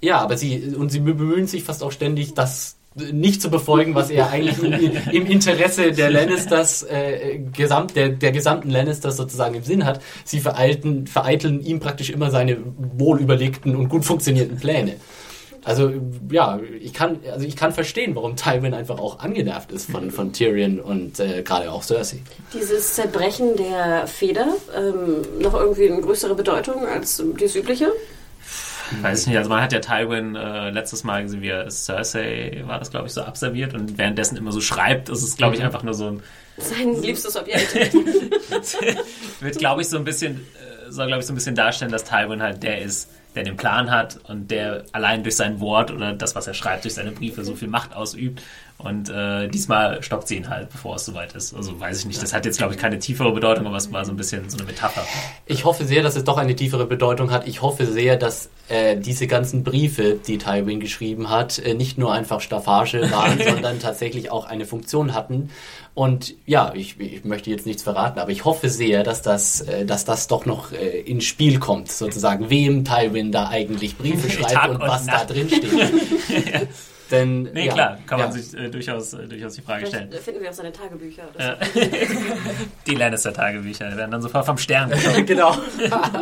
Ja, 0.00 0.18
aber 0.18 0.36
sie 0.36 0.74
und 0.76 0.90
sie 0.90 1.00
bemühen 1.00 1.46
sich 1.46 1.64
fast 1.64 1.82
auch 1.82 1.92
ständig, 1.92 2.34
das 2.34 2.76
nicht 2.94 3.42
zu 3.42 3.50
befolgen, 3.50 3.94
was 3.94 4.10
er 4.10 4.30
eigentlich 4.30 4.62
im, 4.62 4.92
im 5.12 5.26
Interesse 5.26 5.92
der 5.92 6.10
Lannisters, 6.10 6.84
äh, 6.84 7.40
gesamt, 7.52 7.96
der, 7.96 8.10
der 8.10 8.32
gesamten 8.32 8.70
Lannisters 8.70 9.16
sozusagen 9.16 9.54
im 9.54 9.64
Sinn 9.64 9.84
hat. 9.84 10.00
Sie 10.24 10.40
vereiteln, 10.40 11.06
vereiteln 11.06 11.60
ihm 11.60 11.80
praktisch 11.80 12.10
immer 12.10 12.30
seine 12.30 12.58
wohlüberlegten 12.76 13.74
und 13.74 13.88
gut 13.88 14.04
funktionierenden 14.04 14.58
Pläne. 14.58 14.96
Also 15.64 15.92
ja, 16.30 16.60
ich 16.78 16.92
kann, 16.92 17.20
also 17.32 17.46
ich 17.46 17.56
kann 17.56 17.72
verstehen, 17.72 18.14
warum 18.14 18.36
Tywin 18.36 18.74
einfach 18.74 18.98
auch 18.98 19.20
angenervt 19.20 19.72
ist 19.72 19.90
von, 19.90 20.10
von 20.10 20.32
Tyrion 20.32 20.78
und 20.78 21.18
äh, 21.18 21.42
gerade 21.42 21.72
auch 21.72 21.82
Cersei. 21.82 22.18
Dieses 22.52 22.94
Zerbrechen 22.94 23.56
der 23.56 24.06
Feder, 24.06 24.48
ähm, 24.76 25.22
noch 25.40 25.54
irgendwie 25.54 25.90
eine 25.90 26.02
größere 26.02 26.34
Bedeutung 26.34 26.86
als 26.86 27.22
das 27.38 27.56
übliche? 27.56 27.92
Weiß 29.00 29.22
ich 29.22 29.26
nicht, 29.28 29.36
also 29.38 29.50
man 29.50 29.62
hat 29.62 29.72
ja 29.72 29.80
Tywin 29.80 30.36
äh, 30.36 30.70
letztes 30.70 31.04
Mal 31.04 31.22
gesehen, 31.22 31.42
wie 31.42 31.48
er 31.48 31.70
Cersei, 31.70 32.62
war 32.66 32.78
das 32.78 32.90
glaube 32.90 33.06
ich, 33.06 33.12
so 33.12 33.22
abserviert 33.22 33.74
und 33.74 33.98
währenddessen 33.98 34.36
immer 34.36 34.52
so 34.52 34.60
schreibt, 34.60 35.08
ist 35.08 35.22
es 35.22 35.36
glaube 35.36 35.56
ich 35.56 35.62
einfach 35.62 35.82
nur 35.82 35.94
so 35.94 36.08
ein 36.08 36.22
Sein 36.56 37.00
liebstes 37.02 37.36
Objekt. 37.36 37.74
wird, 39.40 39.58
glaube 39.58 39.82
ich, 39.82 39.88
so 39.88 39.96
ein 39.96 40.04
bisschen, 40.04 40.36
äh, 40.36 40.90
soll, 40.90 41.08
glaube 41.08 41.20
ich, 41.20 41.26
so 41.26 41.32
ein 41.32 41.36
bisschen 41.36 41.56
darstellen, 41.56 41.90
dass 41.90 42.04
Tywin 42.04 42.42
halt 42.42 42.62
der 42.62 42.82
ist, 42.82 43.10
der 43.34 43.44
den 43.44 43.56
Plan 43.56 43.90
hat 43.90 44.18
und 44.28 44.50
der 44.50 44.84
allein 44.92 45.22
durch 45.22 45.36
sein 45.36 45.60
Wort 45.60 45.90
oder 45.90 46.12
das, 46.12 46.34
was 46.34 46.46
er 46.46 46.54
schreibt, 46.54 46.84
durch 46.84 46.94
seine 46.94 47.10
Briefe 47.10 47.44
so 47.44 47.54
viel 47.54 47.68
Macht 47.68 47.94
ausübt. 47.94 48.42
Und 48.76 49.08
äh, 49.08 49.48
diesmal 49.48 50.02
stoppt 50.02 50.26
sie 50.28 50.36
ihn 50.36 50.48
halt, 50.48 50.68
bevor 50.70 50.96
es 50.96 51.04
soweit 51.04 51.32
ist. 51.34 51.54
Also 51.54 51.78
weiß 51.78 52.00
ich 52.00 52.06
nicht. 52.06 52.20
Das 52.20 52.34
hat 52.34 52.44
jetzt, 52.44 52.58
glaube 52.58 52.74
ich, 52.74 52.80
keine 52.80 52.98
tiefere 52.98 53.32
Bedeutung, 53.32 53.66
aber 53.66 53.76
es 53.76 53.92
war 53.92 54.04
so 54.04 54.12
ein 54.12 54.16
bisschen 54.16 54.50
so 54.50 54.58
eine 54.58 54.66
Metapher. 54.66 55.06
Ich 55.46 55.64
hoffe 55.64 55.84
sehr, 55.84 56.02
dass 56.02 56.16
es 56.16 56.24
doch 56.24 56.38
eine 56.38 56.56
tiefere 56.56 56.84
Bedeutung 56.84 57.30
hat. 57.30 57.46
Ich 57.46 57.62
hoffe 57.62 57.86
sehr, 57.86 58.16
dass 58.16 58.50
äh, 58.68 58.96
diese 58.96 59.26
ganzen 59.26 59.62
Briefe, 59.62 60.18
die 60.26 60.38
Tywin 60.38 60.80
geschrieben 60.80 61.30
hat, 61.30 61.58
äh, 61.60 61.74
nicht 61.74 61.98
nur 61.98 62.12
einfach 62.12 62.40
Staffage 62.40 63.10
waren, 63.10 63.40
sondern 63.48 63.78
tatsächlich 63.78 64.30
auch 64.30 64.46
eine 64.46 64.66
Funktion 64.66 65.14
hatten. 65.14 65.50
Und 65.94 66.34
ja, 66.44 66.72
ich, 66.74 66.98
ich 66.98 67.24
möchte 67.24 67.50
jetzt 67.50 67.66
nichts 67.66 67.84
verraten, 67.84 68.18
aber 68.18 68.32
ich 68.32 68.44
hoffe 68.44 68.68
sehr, 68.68 69.04
dass 69.04 69.22
das, 69.22 69.60
äh, 69.60 69.86
dass 69.86 70.04
das 70.04 70.26
doch 70.26 70.44
noch 70.44 70.72
äh, 70.72 71.00
ins 71.00 71.24
Spiel 71.24 71.60
kommt, 71.60 71.90
sozusagen, 71.90 72.50
wem 72.50 72.84
Tywin 72.84 73.30
da 73.30 73.48
eigentlich 73.48 73.96
Briefe 73.96 74.28
schreibt 74.30 74.52
Tag 74.52 74.70
und 74.70 74.82
und 74.82 74.88
was 74.88 75.06
Nacht. 75.06 75.30
da 75.30 75.34
drin 75.34 75.48
steht. 75.48 75.70
Denn, 77.10 77.42
Nee, 77.52 77.66
ja, 77.66 77.72
klar, 77.74 77.98
kann 78.06 78.18
man 78.18 78.28
ja. 78.28 78.32
sich 78.40 78.58
äh, 78.58 78.70
durchaus, 78.70 79.12
äh, 79.12 79.26
durchaus 79.28 79.54
die 79.54 79.60
Frage 79.60 79.86
stellen. 79.86 80.08
Vielleicht 80.08 80.24
finden 80.24 80.42
wir 80.42 80.48
auch 80.50 80.54
seine 80.54 80.72
Tagebücher. 80.72 81.22
Oder 81.34 81.44
Ja. 81.44 81.56
so. 81.74 81.80
Die 82.86 82.94
Lannister-Tagebücher 82.94 83.96
werden 83.96 84.10
dann 84.10 84.22
sofort 84.22 84.46
vom 84.46 84.56
Stern. 84.56 84.90
genau. 85.26 85.54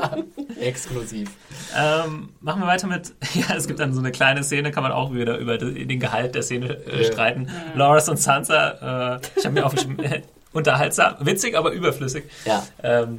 Exklusiv. 0.60 1.30
Ähm, 1.76 2.30
machen 2.40 2.60
wir 2.62 2.66
weiter 2.66 2.86
mit, 2.86 3.12
ja, 3.34 3.54
es 3.56 3.66
gibt 3.66 3.80
dann 3.80 3.92
so 3.94 4.00
eine 4.00 4.10
kleine 4.12 4.42
Szene, 4.42 4.70
kann 4.70 4.82
man 4.82 4.92
auch 4.92 5.12
wieder 5.14 5.38
über 5.38 5.58
de- 5.58 5.84
den 5.84 6.00
Gehalt 6.00 6.34
der 6.34 6.42
Szene 6.42 6.76
äh, 6.86 7.02
Ja. 7.04 7.12
streiten. 7.12 7.48
Loras 7.74 8.08
und 8.08 8.18
Sansa, 8.18 9.16
äh, 9.16 9.20
ich 9.38 9.44
habe 9.44 9.54
mir 9.54 9.64
aufgeschrieben, 9.66 9.98
äh, 10.04 10.22
unterhaltsam, 10.52 11.14
witzig, 11.20 11.56
aber 11.56 11.72
überflüssig. 11.72 12.24
Ja. 12.44 12.62
Ähm, 12.82 13.18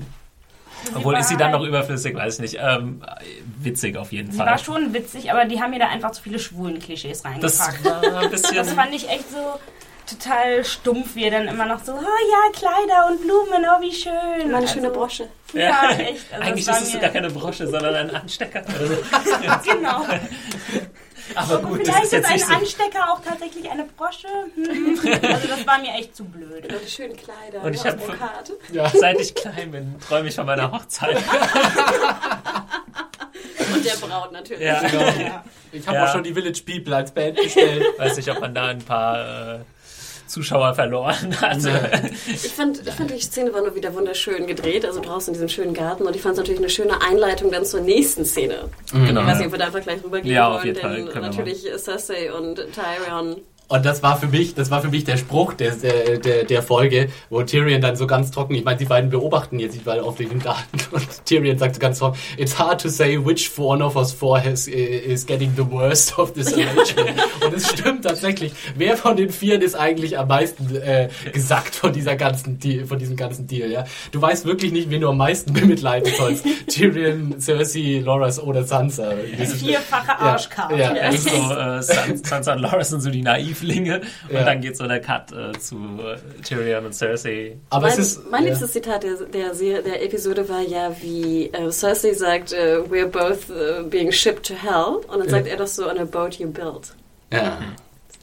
obwohl 0.96 1.18
ist 1.18 1.30
sie 1.30 1.38
dann 1.38 1.52
halt- 1.52 1.62
noch 1.62 1.68
überflüssig, 1.68 2.16
weiß 2.16 2.36
ich 2.36 2.40
nicht. 2.42 2.58
Ähm, 2.62 3.02
witzig 3.60 3.98
auf 3.98 4.12
jeden 4.12 4.32
Sie 4.32 4.38
Fall. 4.38 4.48
war 4.48 4.58
schon 4.58 4.94
witzig, 4.94 5.32
aber 5.32 5.46
die 5.46 5.62
haben 5.62 5.72
mir 5.72 5.80
da 5.80 5.88
einfach 5.90 6.12
zu 6.12 6.22
viele 6.24 6.40
schwulen 6.40 6.80
Klischees 6.80 7.22
das 7.22 7.60
reingepackt. 7.60 8.32
bisschen. 8.32 8.56
Das 8.56 8.74
fand 8.74 8.94
ich 8.94 9.10
echt 9.10 9.30
so 9.32 9.60
total 10.06 10.66
stumpf, 10.66 11.16
wie 11.16 11.24
er 11.24 11.32
dann 11.32 11.48
immer 11.48 11.66
noch 11.66 11.82
so, 11.84 11.94
oh 11.94 11.96
ja, 11.98 12.52
Kleider 12.52 13.08
und 13.10 13.22
Blumen, 13.22 13.66
oh 13.66 13.82
wie 13.82 13.94
schön. 13.94 14.12
Meine 14.52 14.58
Also, 14.58 14.74
schöne 14.74 14.90
Brosche. 14.90 15.30
Ja, 15.54 15.90
echt. 15.92 16.26
Also 16.34 16.44
Eigentlich 16.46 16.66
das 16.66 16.82
ist 16.82 16.96
es 16.96 17.00
gar 17.02 17.10
keine 17.10 17.30
Brosche, 17.30 17.68
sondern 17.68 17.96
ein 17.96 18.10
Anstecker. 18.16 18.64
Genau. 19.66 20.06
aber 21.36 21.58
gut, 21.60 21.80
das 21.82 21.88
Vielleicht 21.90 22.04
ist 22.06 22.06
ist 22.06 22.12
jetzt 22.14 22.26
ein 22.28 22.34
nicht 22.34 22.46
so. 22.48 22.54
Anstecker 22.54 23.12
auch 23.14 23.22
tatsächlich 23.24 23.70
eine 23.70 23.84
Brosche. 23.86 24.28
Hm. 24.56 25.00
Also 25.34 25.48
das 25.48 25.66
war 25.68 25.80
mir 25.80 25.94
echt 25.94 26.16
zu 26.16 26.26
blöd. 26.26 26.72
Und 26.72 26.82
die 26.86 26.90
schönen 26.90 27.16
Kleider. 27.16 27.64
Und 27.64 27.74
ich 27.74 27.80
aus 27.82 27.88
hab- 27.88 27.98
Brokat. 28.06 28.52
Seit 28.94 29.20
ich 29.20 29.34
klein 29.36 29.72
bin, 29.72 29.96
träume 30.00 30.28
ich 30.30 30.36
von 30.36 30.46
meiner 30.46 30.72
Hochzeit. 30.72 31.18
Und 33.74 33.86
der 33.86 33.96
Braut 34.08 34.32
natürlich. 34.32 34.64
Ja, 34.64 34.82
Ja. 34.86 35.44
Ich 35.72 35.88
habe 35.88 35.98
Ja. 35.98 36.06
auch 36.06 36.12
schon 36.12 36.24
die 36.24 36.34
Village 36.34 36.62
People 36.66 36.96
als 36.96 37.12
Band 37.12 37.36
bestellt. 37.38 37.84
weiß 37.98 38.18
nicht, 38.18 38.30
ob 38.30 38.40
man 38.40 38.54
da 38.54 38.68
ein 38.68 38.80
paar 38.80 39.56
äh, 39.56 39.60
Zuschauer 40.34 40.74
verloren 40.74 41.36
hat. 41.42 41.60
Ich 42.28 42.54
fand, 42.54 42.86
ich 42.86 42.94
fand, 42.94 43.12
die 43.12 43.20
Szene 43.20 43.54
war 43.54 43.62
nur 43.62 43.76
wieder 43.76 43.94
wunderschön 43.94 44.48
gedreht, 44.48 44.86
also 44.86 45.00
draußen 45.00 45.30
in 45.30 45.34
diesem 45.34 45.50
schönen 45.50 45.74
Garten. 45.74 46.04
Und 46.04 46.16
ich 46.16 46.22
fand 46.22 46.34
es 46.34 46.40
natürlich 46.40 46.60
eine 46.60 46.70
schöne 46.70 47.02
Einleitung 47.02 47.52
dann 47.52 47.66
zur 47.66 47.82
nächsten 47.82 48.26
Szene. 48.26 48.70
Genau. 48.92 49.22
Ich 49.22 49.28
weiß 49.28 49.38
nicht, 49.38 49.48
ob 49.48 49.54
wir 49.54 49.60
da 49.60 49.66
einfach 49.66 49.82
gleich 49.82 50.04
rübergehen 50.04 50.34
Ja, 50.34 50.48
auf 50.50 50.56
wollen, 50.56 50.66
jeden 50.68 50.80
Fall, 50.80 50.96
denn 50.96 51.14
wir 51.14 51.22
natürlich 51.22 51.66
Cersei 51.78 52.34
und 52.34 52.56
Tyrion 52.56 53.38
Und 53.70 53.86
das 53.86 54.04
war 54.04 54.18
für 54.20 54.28
mich, 54.28 54.54
das 54.54 54.70
war 54.70 54.82
für 54.82 54.90
mich 54.90 55.04
der 55.04 55.18
Spruch 55.18 55.54
der, 55.54 55.72
der, 55.76 56.20
der, 56.20 56.44
der 56.44 56.62
Folge, 56.62 57.10
wo 57.30 57.42
Tyrion 57.42 57.82
dann 57.82 57.96
so 57.96 58.06
ganz 58.06 58.30
trocken, 58.30 58.54
ich 58.54 58.64
meine, 58.64 58.78
die 58.78 58.86
beiden 58.86 59.10
beobachten 59.10 59.58
jetzt 59.58 59.74
die 59.76 59.80
beiden 59.80 60.04
auf 60.04 60.18
den 60.18 60.38
Garten 60.40 60.78
und 60.92 61.26
Tyrion 61.26 61.58
sagt 61.58 61.76
so 61.76 61.80
ganz 61.82 61.98
trocken, 61.98 62.18
it's 62.38 62.60
hard 62.60 62.80
to 62.82 62.90
say 62.90 63.18
which 63.18 63.52
one 63.58 63.84
of 63.84 63.96
us 63.96 64.12
four 64.12 64.40
has, 64.44 64.68
is 64.68 65.26
getting 65.26 65.54
the 65.56 65.64
worst 65.72 66.18
of 66.20 66.34
this 66.34 66.54
arrangement. 66.54 67.18
und 67.44 67.54
es 67.56 67.70
stimmt 67.70 68.04
tatsächlich. 68.06 68.52
Wer 68.76 68.96
von 68.98 69.16
den 69.18 69.30
Vieren 69.32 69.62
ist 69.62 69.76
eigentlich 69.76 70.20
am 70.20 70.28
meisten 70.28 70.76
äh, 70.76 71.10
gesackt 71.32 71.74
von 71.74 71.94
dieser 71.94 72.16
ganzen 72.16 72.60
Deal, 72.60 72.86
von 72.86 73.00
diesem 73.00 73.16
ganzen 73.16 73.48
Deal, 73.48 73.72
ja? 73.72 73.86
Du 74.12 74.22
weißt 74.22 74.46
wirklich 74.46 74.72
nicht, 74.72 74.90
wen 74.92 75.02
du 75.02 75.10
am 75.10 75.18
meisten 75.18 75.52
bemitleiden 75.54 76.12
sollst. 76.16 76.46
Tyrion, 76.68 77.40
Cersei, 77.40 78.02
Loras 78.04 78.40
oder 78.40 78.64
Sansa. 78.66 79.14
Vierfache 79.58 80.20
Arschkarte. 80.20 80.76
Ja, 80.76 80.94
Ja, 80.96 81.10
ist 81.10 81.24
so, 81.30 81.36
äh, 81.54 81.82
San- 81.82 82.18
Sansa 82.24 82.54
und 82.54 82.60
Loras 82.60 82.90
sind 82.90 83.02
so 83.02 83.10
die 83.10 83.22
Naivlinge 83.54 84.02
und 84.30 84.34
Ja. 84.36 84.44
dann 84.44 84.62
geht 84.62 84.78
so 84.78 84.88
der 84.88 85.00
Cut 85.00 85.32
äh, 85.32 85.52
zu 85.60 85.76
äh, 86.00 86.42
Tyrion 86.44 86.86
und 86.86 86.94
Cersei. 86.94 87.58
Aber 87.70 87.88
Mein, 87.88 87.92
es 87.94 88.00
ist. 88.00 88.32
mein 88.32 88.44
ja. 88.44 88.50
liebstes 88.50 88.72
Zitat 88.74 89.04
der, 89.04 89.16
der, 89.32 89.54
Serie- 89.54 89.84
der 89.84 90.04
Episode 90.04 90.48
war 90.50 90.62
ja, 90.62 90.96
wie 91.02 91.46
äh, 91.48 91.72
Cersei 91.72 92.14
sagt, 92.14 92.54
äh, 92.54 92.80
we're 92.90 93.08
both 93.08 93.50
äh, 93.50 93.84
being 93.84 94.12
shipped 94.12 94.46
to 94.48 94.54
hell. 94.54 95.02
Und 95.08 95.20
dann 95.20 95.30
sagt 95.30 95.48
er 95.48 95.58
das 95.58 95.76
so 95.76 95.90
on 95.90 95.98
a 95.98 96.06
boat 96.06 96.36
you 96.36 96.48
built. 96.50 96.94
Ja. 97.32 97.58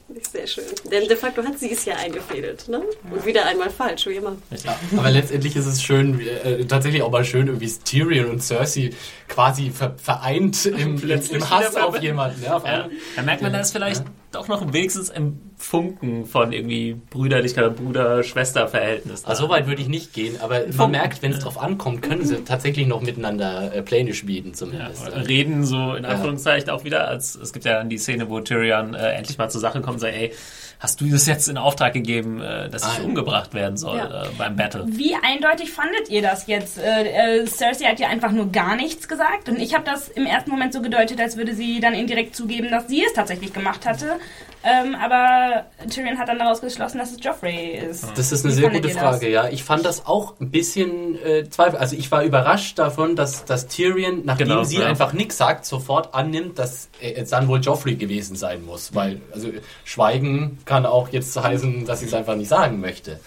Finde 0.07 0.23
ich 0.23 0.29
sehr 0.29 0.47
schön. 0.49 0.65
Denn 0.91 1.07
de 1.07 1.17
facto 1.17 1.43
hat 1.45 1.59
sie 1.61 1.71
es 1.73 1.85
ja 1.85 1.95
eingefädelt. 1.95 2.67
Ne? 2.69 2.83
Und 3.13 3.25
wieder 3.25 3.47
einmal 3.47 3.71
falsch, 3.71 4.07
wie 4.07 4.15
immer. 4.15 4.37
Richtig. 4.51 4.69
Aber 4.97 5.09
letztendlich 5.11 5.55
ist 5.55 5.67
es 5.67 5.81
schön, 5.83 6.19
äh, 6.21 6.65
tatsächlich 6.65 7.03
auch 7.03 7.13
mal 7.13 7.25
schön, 7.25 7.61
wie 7.61 7.69
Tyrion 7.85 8.29
und 8.31 8.43
Cersei 8.43 8.91
quasi 9.29 9.71
ver 9.71 9.95
vereint 10.03 10.67
im, 10.67 11.01
im, 11.31 11.51
Hass 11.51 11.77
auf 11.77 12.01
jemanden. 12.03 12.43
Ja, 12.43 12.57
auf 12.57 12.65
Ja. 12.65 12.89
Da 13.15 13.23
merkt 13.23 13.43
man, 13.43 13.53
da 13.53 13.61
ist 13.61 13.71
vielleicht 13.71 14.03
doch 14.33 14.49
noch 14.49 14.73
wenigstens 14.73 15.11
ein 15.11 15.41
Funken 15.57 16.25
von 16.27 16.53
irgendwie 16.53 16.95
Brüderlichkeit, 17.11 17.77
Bruder-Schwester-Verhältnis. 17.77 19.25
Also 19.25 19.45
so 19.45 19.49
weit 19.51 19.67
würde 19.67 19.83
ich 19.83 19.89
nicht 19.89 20.13
gehen, 20.13 20.37
aber 20.41 20.61
man 20.61 20.73
Funken. 20.73 20.91
merkt, 20.93 21.23
wenn 21.23 21.33
es 21.33 21.41
drauf 21.41 21.61
ankommt, 21.61 22.03
können 22.03 22.25
sie 22.25 22.37
tatsächlich 22.45 22.87
noch 22.87 23.01
miteinander 23.03 23.75
äh, 23.75 23.83
Pläne 23.83 24.15
schmieden 24.15 24.53
Ja, 24.53 24.57
zumindest. 24.57 25.07
oder 25.07 25.29
reden 25.29 25.65
so 25.65 25.95
in 25.95 26.05
Anführungszeichen 26.05 26.71
auch 26.71 26.85
wieder, 26.85 27.09
als 27.09 27.35
es 27.35 27.53
gibt 27.53 27.65
ja 27.65 27.75
dann 27.75 27.89
die 27.89 27.99
Szene, 27.99 28.29
wo 28.31 28.41
Tyrion 28.41 28.95
äh, 28.95 29.13
endlich 29.13 29.37
mal 29.39 29.51
zur 29.51 29.61
Sache 29.61 29.81
kommt 29.81 29.95
und 29.95 30.01
sagt, 30.01 30.15
ey, 30.15 30.33
hast 30.81 31.01
du 31.01 31.09
das 31.09 31.27
jetzt 31.27 31.49
in 31.49 31.57
Auftrag 31.59 31.93
gegeben, 31.93 32.41
äh, 32.43 32.69
dass 32.69 32.83
ich 32.93 32.99
Ah, 33.01 33.05
umgebracht 33.05 33.55
werden 33.55 33.77
soll 33.77 33.99
Ja. 33.99 34.25
äh, 34.25 34.29
beim 34.37 34.57
Battle? 34.57 34.85
Wie 34.89 35.15
eindeutig 35.15 35.71
fandet 35.71 36.09
ihr 36.09 36.23
das 36.23 36.47
jetzt? 36.49 36.79
Äh, 36.79 37.47
Cersei 37.47 37.85
hat 37.85 38.01
ja 38.01 38.09
einfach 38.09 38.33
nur 38.33 38.51
gar 38.51 38.75
nichts 38.77 39.07
gesagt 39.07 39.49
und 39.49 39.59
ich 39.61 39.75
habe 39.75 39.85
das 39.85 40.09
im 40.09 40.27
ersten 40.27 40.51
Moment 40.51 40.73
so 40.73 40.83
gedeutet, 40.83 41.21
als 41.21 41.37
würde 41.37 41.55
sie 41.55 41.79
dann 41.81 41.95
indirekt 41.95 42.35
zugeben, 42.35 42.71
dass 42.71 42.89
sie 42.89 43.05
es 43.05 43.13
tatsächlich 43.13 43.53
gemacht 43.53 43.87
hatte. 43.87 44.19
Ähm, 44.63 44.95
aber 44.95 45.65
Tyrion 45.89 46.19
hat 46.19 46.29
dann 46.29 46.39
daraus 46.39 46.61
geschlossen, 46.61 46.99
dass 46.99 47.13
es 47.13 47.19
Joffrey 47.25 47.79
ist. 47.79 48.05
Das 48.15 48.31
ist 48.31 48.45
eine 48.45 48.55
Wie 48.55 48.59
sehr 48.61 48.71
gute 48.71 48.89
ihr 48.89 48.95
das? 48.95 49.03
Frage, 49.03 49.31
ja. 49.31 49.49
Ich 49.49 49.65
fand 49.65 49.87
das 49.87 50.05
auch 50.07 50.35
ein 50.39 50.51
bisschen 50.51 51.17
äh, 51.25 51.49
Zweifel. 51.49 51.79
Also 51.79 51.97
ich 51.97 52.11
war 52.13 52.23
überrascht 52.25 52.79
davon, 52.79 53.17
dass, 53.17 53.47
dass 53.47 53.69
Tyrion, 53.69 54.23
nachdem 54.25 54.49
Genau, 54.49 54.65
sie 54.65 54.79
ja. 54.79 54.87
einfach 54.87 55.15
nichts 55.15 55.39
sagt, 55.39 55.65
sofort 55.65 56.15
annimmt, 56.15 56.59
dass 56.59 56.91
äh, 57.01 57.13
es 57.13 57.31
dann 57.31 57.49
wohl 57.49 57.61
Joffrey 57.61 57.95
gewesen 57.95 58.37
sein 58.37 58.63
muss. 58.65 58.95
Weil, 58.95 59.23
also 59.33 59.49
Schweigen 59.85 60.59
kann 60.67 60.85
auch 60.85 61.09
jetzt 61.09 61.41
heißen, 61.41 61.87
dass 61.87 62.01
sie 62.01 62.07
es 62.07 62.15
einfach 62.15 62.37
nicht 62.37 62.49
sagen 62.49 62.81
möchte. 62.81 63.19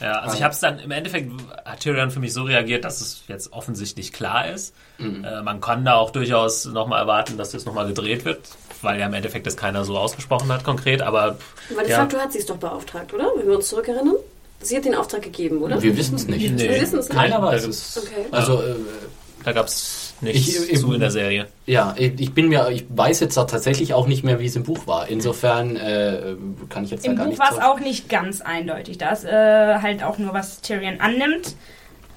Ja, 0.00 0.20
also 0.20 0.36
ich 0.36 0.42
habe 0.42 0.54
es 0.54 0.60
dann 0.60 0.78
im 0.78 0.90
Endeffekt 0.90 1.32
hat 1.64 1.80
Tyrion 1.80 2.10
für 2.10 2.20
mich 2.20 2.32
so 2.32 2.42
reagiert, 2.44 2.84
dass 2.84 3.00
es 3.00 3.22
jetzt 3.28 3.52
offensichtlich 3.52 4.12
klar 4.12 4.48
ist. 4.48 4.74
Äh, 4.98 5.42
man 5.42 5.60
kann 5.60 5.84
da 5.84 5.94
auch 5.94 6.10
durchaus 6.10 6.64
nochmal 6.66 7.00
erwarten, 7.00 7.36
dass 7.36 7.50
das 7.50 7.64
nochmal 7.64 7.86
gedreht 7.86 8.24
wird, 8.24 8.40
weil 8.82 8.98
ja 8.98 9.06
im 9.06 9.14
Endeffekt 9.14 9.46
das 9.46 9.56
keiner 9.56 9.84
so 9.84 9.98
ausgesprochen 9.98 10.52
hat 10.52 10.64
konkret, 10.64 11.02
aber 11.02 11.38
Aber 11.70 11.82
de 11.82 11.90
ja. 11.90 11.98
facto 11.98 12.18
hat 12.18 12.32
sie 12.32 12.38
es 12.38 12.46
doch 12.46 12.56
beauftragt, 12.56 13.12
oder? 13.12 13.30
Wenn 13.36 13.46
wir 13.48 13.56
uns 13.56 13.68
zurückerinnern. 13.68 14.16
Sie 14.60 14.76
hat 14.76 14.84
den 14.84 14.94
Auftrag 14.94 15.22
gegeben, 15.22 15.58
oder? 15.62 15.80
Wir 15.80 15.96
wissen 15.96 16.16
es 16.16 16.26
nicht. 16.26 16.52
Nee. 16.52 16.68
Wir 16.68 16.80
wissen 16.80 16.98
es 16.98 17.08
nicht. 17.08 17.16
Keiner 17.16 17.40
weiß 17.40 17.64
es. 17.64 17.96
Okay. 17.96 18.26
Also, 18.32 18.60
äh, 18.60 18.74
da 19.44 19.52
gab 19.52 19.66
es 19.66 20.07
nichts 20.20 20.48
Ich- 20.48 20.72
ich- 20.72 20.80
zu 20.80 20.92
in 20.92 21.00
der 21.00 21.10
Serie. 21.10 21.46
ja, 21.66 21.94
ich 21.96 22.20
ich 22.20 22.32
bin 22.34 22.48
mir, 22.48 22.68
ich 22.70 22.84
weiß 22.88 23.20
jetzt 23.20 23.36
auch 23.38 23.46
tatsächlich 23.46 23.94
auch 23.94 24.06
nicht 24.06 24.24
mehr, 24.24 24.38
wie 24.40 24.46
es 24.46 24.56
im 24.56 24.64
Buch 24.64 24.86
war. 24.86 25.08
Insofern 25.08 25.76
äh, 25.76 26.34
kann 26.68 26.84
ich 26.84 26.90
jetzt 26.90 27.06
da 27.06 27.10
Im 27.10 27.16
gar 27.16 27.24
Buch 27.26 27.30
nicht 27.32 27.40
war 27.40 27.52
es 27.52 27.58
auch 27.58 27.80
nicht 27.80 28.08
ganz 28.08 28.40
eindeutig. 28.40 28.98
Da 28.98 29.10
ist 29.10 29.24
äh, 29.24 29.78
halt 29.80 30.02
auch 30.02 30.18
nur, 30.18 30.34
was 30.34 30.60
Tyrion 30.60 31.00
annimmt. 31.00 31.54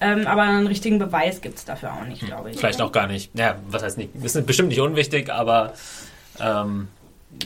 Ähm, 0.04 0.26
aber 0.26 0.42
einen 0.42 0.66
richtigen 0.66 0.98
Beweis 0.98 1.42
gibt 1.42 1.60
es 1.60 1.66
dafür 1.66 1.94
auch 1.94 2.08
nicht, 2.08 2.26
glaube 2.26 2.50
ich. 2.50 2.58
Vielleicht 2.58 2.82
auch 2.82 2.92
gar 2.92 3.06
nicht. 3.06 3.30
Ja, 3.38 3.58
was 3.70 3.84
heißt 3.84 4.00
nicht? 4.00 4.10
Ist 4.24 4.46
bestimmt 4.48 4.70
nicht 4.70 4.82
unwichtig, 4.82 5.32
aber 5.32 5.74
ähm, 6.40 6.88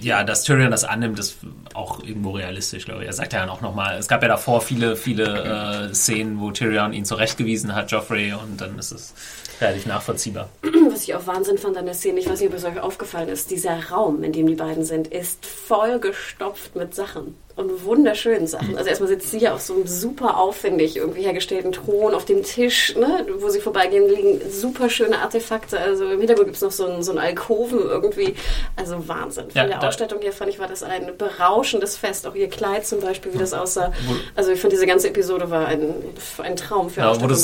ja, 0.02 0.24
dass 0.24 0.44
Tyrion 0.44 0.72
das 0.72 0.84
annimmt, 0.84 1.20
ist 1.20 1.38
auch 1.74 2.04
irgendwo 2.04 2.32
realistisch, 2.32 2.86
glaube 2.86 3.02
ich. 3.02 3.08
Er 3.08 3.14
sagt 3.14 3.34
ja 3.34 3.40
dann 3.40 3.50
auch 3.50 3.62
nochmal, 3.62 3.98
es 3.98 4.08
gab 4.08 4.22
ja 4.22 4.28
davor 4.28 4.62
viele, 4.62 4.96
viele 4.96 5.90
äh, 5.90 5.94
Szenen, 5.94 6.40
wo 6.40 6.52
Tyrion 6.52 6.94
ihn 6.94 7.06
zurechtgewiesen 7.06 7.76
hat, 7.76 7.92
Joffrey, 7.92 8.34
und 8.34 8.60
dann 8.60 8.78
ist 8.80 8.92
es 8.92 9.14
relativ 9.62 9.86
nachvollziehbar. 9.86 10.50
Was 10.92 11.04
ich 11.04 11.16
auch 11.16 11.28
Wahnsinn 11.28 11.58
fand 11.58 11.78
an 11.78 11.86
der 11.86 11.96
Szene, 11.96 12.20
ich 12.20 12.30
weiß 12.30 12.40
nicht, 12.40 12.50
ob 12.50 12.56
es 12.56 12.66
euch 12.66 12.80
aufgefallen 12.80 13.30
ist, 13.30 13.52
dieser 13.52 13.90
Raum, 13.90 14.24
in 14.24 14.34
dem 14.34 14.48
die 14.48 14.56
beiden 14.56 14.84
sind, 14.84 15.08
ist 15.08 15.46
voll 15.46 16.00
gestopft 16.00 16.76
mit 16.76 16.94
Sachen. 16.94 17.36
Und 17.56 17.86
wunderschönen 17.86 18.48
Sachen. 18.48 18.78
Also 18.78 18.90
erstmal 18.90 19.08
sitzt 19.08 19.32
sie 19.32 19.40
ja 19.40 19.54
auf 19.54 19.62
so 19.62 19.76
einem 19.76 19.88
super 19.88 20.38
aufwendig 20.38 20.98
irgendwie 20.98 21.22
hergestellten 21.22 21.72
Thron 21.72 22.14
auf 22.14 22.26
dem 22.26 22.44
Tisch, 22.44 22.96
ne, 22.98 23.26
wo 23.40 23.48
sie 23.48 23.62
vorbeigehen, 23.62 24.10
liegen 24.10 24.42
super 24.52 24.90
schöne 24.90 25.20
Artefakte. 25.20 25.80
Also 25.80 26.06
im 26.06 26.20
Hintergrund 26.20 26.48
gibt 26.48 26.58
es 26.58 26.62
noch 26.62 26.72
so 26.72 26.86
einen, 26.86 27.02
so 27.02 27.12
einen 27.12 27.20
Alkoven 27.20 27.80
irgendwie. 27.80 28.36
Also 28.76 29.08
Wahnsinn. 29.08 29.52
Von 29.52 29.56
Ja, 29.56 29.68
der 29.68 29.88
Ausstattung 29.88 30.22
her 30.22 30.34
fand 30.34 30.50
ich, 30.50 30.60
war 30.60 30.68
das 30.68 30.84
ein 30.84 31.14
berauschendes 31.18 31.96
Fest. 31.96 32.28
Auch 32.28 32.36
ihr 32.36 32.50
Kleid 32.50 32.86
zum 32.86 33.00
Beispiel, 33.00 33.34
wie 33.34 33.38
das 33.38 33.54
aussah. 33.54 33.94
Also 34.36 34.52
ich 34.52 34.60
fand, 34.60 34.74
diese 34.74 34.86
ganze 34.86 35.08
Episode 35.08 35.50
war 35.50 35.68
ein, 35.68 35.94
ein 36.40 36.56
Traum 36.58 36.90
für 36.90 37.02
Genau, 37.02 37.16
wo 37.22 37.28
du 37.28 37.36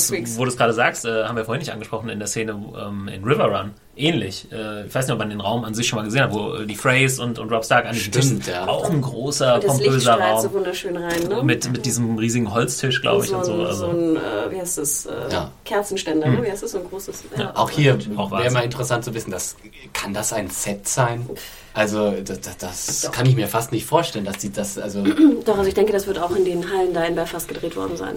du's 0.46 0.58
gerade 0.58 0.74
sagst, 0.74 1.06
äh, 1.06 1.24
haben 1.24 1.38
wir 1.38 1.46
vorhin 1.46 1.60
nicht 1.60 1.72
angesprochen 1.72 2.10
in 2.10 2.20
der 2.20 2.28
Szene 2.28 2.52
ähm, 2.52 3.08
in 3.08 3.24
River 3.24 3.46
Run. 3.46 3.74
Ähnlich. 4.02 4.48
Äh, 4.52 4.88
ich 4.88 4.96
weiß 4.96 5.06
nicht, 5.06 5.14
ob 5.14 5.20
man 5.20 5.30
den 5.30 5.42
Raum 5.42 5.64
an 5.64 5.76
sich 5.76 5.88
schon 5.88 5.98
mal 5.98 6.04
gesehen 6.06 6.24
hat, 6.24 6.34
wo 6.34 6.56
äh, 6.56 6.66
die 6.66 6.76
Freys 6.76 7.20
und, 7.20 7.38
und 7.38 7.52
Rob 7.52 7.64
Stark 7.64 7.86
an 7.86 7.94
diesem 7.94 8.12
Tisch 8.12 8.26
Stimmt, 8.26 8.46
sind. 8.46 8.54
ja. 8.54 8.68
Auch 8.68 8.90
ein 8.90 9.02
großer, 9.02 9.56
Und 9.56 9.64
das 9.64 9.74
Licht 9.78 9.86
pompöser 9.86 10.14
so 10.16 10.48
Raum. 10.48 10.54
wunderschön 10.54 10.98
rein, 10.98 11.24
ne? 11.30 11.44
Mit, 11.44 11.72
mit 11.72 11.86
diesem 11.86 12.18
riesigen 12.18 12.52
Holztisch, 12.54 13.02
glaube 13.02 13.24
ich, 13.24 13.30
so 13.30 13.38
und 13.38 13.46
so. 13.46 13.54
ein, 13.54 13.60
Also, 13.66 13.86
so 13.86 13.92
ein 13.92 14.16
äh, 14.16 14.20
wie 14.52 14.60
heißt 14.60 14.78
das, 14.80 15.06
äh, 15.06 15.12
Ja. 15.32 15.52
Kerzenständer, 15.66 16.28
ne? 16.30 16.44
wie 16.44 16.50
heißt 16.52 16.64
das, 16.64 16.72
so 16.72 16.80
ein 16.80 16.86
großes, 16.90 17.24
ja. 17.38 17.56
Auch 17.56 17.70
hier 17.70 18.00
wäre 18.04 18.52
mal 18.52 18.64
interessant 18.64 19.06
zu 19.06 19.14
wissen, 19.14 19.30
das, 19.30 19.56
kann 19.94 20.14
das 20.14 20.34
ein 20.34 20.50
Set 20.50 20.88
sein? 20.88 21.30
Also 21.74 22.12
das, 22.12 22.42
das, 22.42 22.58
das 22.58 23.12
kann 23.12 23.26
ich 23.28 23.36
mir 23.36 23.48
fast 23.48 23.72
nicht 23.72 23.86
vorstellen, 23.86 24.26
dass 24.26 24.38
die 24.40 24.52
das, 24.52 24.78
also 24.78 25.04
Doch, 25.46 25.58
also 25.58 25.68
ich 25.68 25.74
denke, 25.76 25.94
das 25.94 26.08
wird 26.08 26.20
auch 26.20 26.36
in 26.36 26.44
den 26.44 26.70
Hallen 26.72 26.94
da 26.94 27.04
in 27.06 27.16
Belfast 27.16 27.48
gedreht 27.48 27.76
worden 27.76 27.96
sein. 27.96 28.16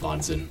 Wahnsinn. 0.00 0.48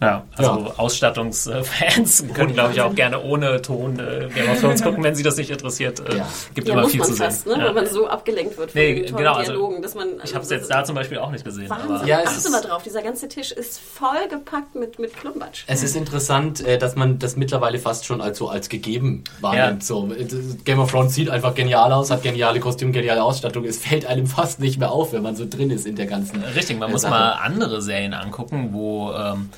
Ja, 0.00 0.24
also 0.36 0.50
Ja. 0.66 0.72
Ausstattungsfans 0.76 2.24
können, 2.34 2.54
glaube 2.54 2.72
ich, 2.72 2.80
auch 2.80 2.94
gerne 2.94 3.22
ohne 3.22 3.60
Ton 3.62 3.98
äh, 3.98 4.28
Game 4.34 4.50
of 4.50 4.60
Thrones 4.60 4.82
gucken, 4.82 5.02
wenn 5.04 5.14
sie 5.14 5.22
das 5.22 5.36
nicht 5.36 5.50
interessiert. 5.50 6.00
Äh, 6.00 6.18
Ja. 6.18 6.28
Gibt 6.54 6.68
Ja, 6.68 6.74
immer 6.74 6.82
muss 6.82 6.90
viel 6.92 7.00
man 7.00 7.08
zu 7.08 7.16
fast, 7.16 7.44
sehen. 7.44 7.52
ne? 7.52 7.58
Ja. 7.58 7.64
weil 7.66 7.74
man 7.74 7.86
so 7.86 8.08
abgelenkt 8.08 8.56
wird 8.58 8.70
von 8.72 8.80
Nee, 8.80 9.02
den 9.02 9.16
genau, 9.16 9.34
also 9.34 9.52
Dialogen, 9.52 9.82
dass 9.82 9.94
man... 9.94 10.08
Ich 10.24 10.34
habe 10.34 10.44
es 10.44 10.50
jetzt 10.50 10.70
da 10.70 10.84
zum 10.84 10.94
Beispiel 10.94 11.18
auch 11.18 11.30
nicht 11.30 11.44
gesehen. 11.44 11.68
Wahnsinn. 11.70 11.90
Aber 11.96 12.06
Ja, 12.06 12.20
es 12.20 12.28
Achte 12.28 12.38
ist- 12.38 12.50
mal 12.50 12.60
drauf, 12.60 12.82
dieser 12.82 13.02
ganze 13.02 13.28
Tisch 13.28 13.52
ist 13.52 13.78
vollgepackt 13.80 14.74
mit, 14.74 14.98
mit 14.98 15.16
Klumbatsch. 15.16 15.64
Es 15.66 15.82
ist 15.82 15.96
interessant, 15.96 16.60
äh, 16.66 16.78
dass 16.78 16.96
man 16.96 17.18
das 17.18 17.36
mittlerweile 17.36 17.78
fast 17.78 18.06
schon 18.06 18.20
als 18.20 18.38
so 18.38 18.48
als 18.48 18.68
gegeben 18.68 19.24
wahrnimmt. 19.40 19.82
Ja. 19.82 19.86
So, 19.86 20.10
äh, 20.12 20.26
Game 20.64 20.80
of 20.80 20.90
Thrones 20.90 21.14
sieht 21.14 21.30
einfach 21.30 21.54
genial 21.54 21.92
aus, 21.92 22.10
hat 22.10 22.22
geniale 22.22 22.60
Kostüme, 22.60 22.92
geniale 22.92 23.22
Ausstattung. 23.22 23.64
Es 23.64 23.78
fällt 23.78 24.06
einem 24.06 24.26
fast 24.26 24.60
nicht 24.60 24.78
mehr 24.78 24.90
auf, 24.92 25.12
wenn 25.12 25.22
man 25.22 25.36
so 25.36 25.46
drin 25.48 25.70
ist 25.70 25.86
in 25.86 25.96
der 25.96 26.06
ganzen. 26.06 26.42
Richtig, 26.42 26.78
man 26.78 26.88
äh, 26.88 26.92
muss 26.92 27.02
Sache. 27.02 27.10
mal 27.12 27.32
andere 27.32 27.82
Serien 27.82 28.14
angucken, 28.14 28.70
wo 28.72 29.12
ähm, 29.12 29.50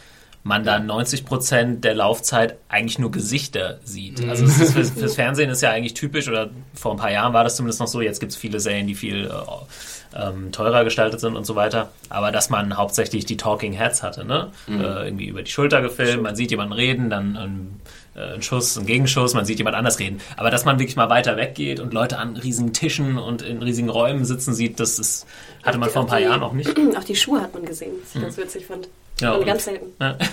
man 0.45 0.65
dann 0.65 0.91
90% 0.91 1.81
der 1.81 1.95
Laufzeit 1.95 2.57
eigentlich 2.69 2.99
nur 2.99 3.11
Gesichter 3.13 3.79
sieht. 3.85 4.27
Also 4.29 4.45
es 4.45 4.61
ist, 4.61 4.73
fürs, 4.73 4.91
fürs 4.99 5.15
Fernsehen 5.15 5.51
ist 5.51 5.63
ja 5.63 5.71
eigentlich 5.71 5.95
typisch, 5.95 6.29
oder 6.29 6.51
vor 6.75 6.93
ein 6.93 6.97
paar 6.99 7.13
Jahren 7.13 7.33
war 7.33 7.45
das 7.45 7.57
zumindest 7.57 7.79
noch 7.81 7.87
so, 7.87 8.01
jetzt 8.01 8.19
gibt 8.21 8.33
es 8.33 8.39
viele 8.39 8.59
Serien, 8.59 8.87
die 8.89 8.95
viel 8.97 9.27
äh, 9.27 10.21
ähm, 10.21 10.51
teurer 10.53 10.85
gestaltet 10.85 11.21
sind 11.21 11.37
und 11.37 11.47
so 11.47 11.55
weiter, 11.55 11.91
aber 12.09 12.33
dass 12.33 12.51
man 12.51 12.77
hauptsächlich 12.77 13.25
die 13.25 13.37
Talking 13.37 13.73
Heads 13.73 14.03
hatte, 14.03 14.25
ne? 14.27 14.51
Äh, 14.69 15.07
irgendwie 15.07 15.27
über 15.27 15.43
die 15.43 15.51
Schulter 15.51 15.81
gefilmt, 15.81 16.23
man 16.25 16.37
sieht 16.37 16.51
jemanden 16.51 16.73
reden, 16.75 17.09
dann 17.09 17.37
ein, 17.37 17.81
äh, 18.15 18.35
ein 18.35 18.43
Schuss, 18.43 18.77
ein 18.77 18.85
Gegenschuss, 18.85 19.33
man 19.35 19.47
sieht 19.47 19.57
jemand 19.59 19.77
anders 19.77 20.01
reden. 20.01 20.21
Aber 20.37 20.51
dass 20.51 20.65
man 20.67 20.79
wirklich 20.79 20.97
mal 20.97 21.09
weiter 21.09 21.37
weggeht 21.39 21.81
und 21.81 21.95
Leute 21.95 22.19
an 22.19 22.37
riesigen 22.37 22.73
Tischen 22.75 23.17
und 23.17 23.41
in 23.43 23.63
riesigen 23.63 23.89
Räumen 23.89 24.25
sitzen 24.27 24.53
sieht, 24.53 24.81
das 24.81 24.99
ist, 24.99 25.25
hatte 25.63 25.79
man 25.79 25.89
Auch 25.89 25.93
die- 25.93 25.93
vor 25.95 26.03
ein 26.03 26.09
paar 26.09 26.17
auch 26.17 26.21
die- 26.21 26.25
Jahren 26.25 26.41
noch 26.41 26.53
nicht. 26.53 26.69
Auch 26.99 27.05
die 27.05 27.17
Schuhe 27.17 27.41
hat 27.41 27.55
man 27.55 27.65
gesehen, 27.65 27.93
was 28.03 28.15
ich 28.17 28.21
ganz 28.21 28.37
witzig 28.37 28.67
fand. 28.67 28.89
Ja, 29.23 29.33
Und 29.33 29.41
und- 29.41 29.47
ganz 29.47 29.65
selten. 29.65 29.87
Ja. 30.01 30.17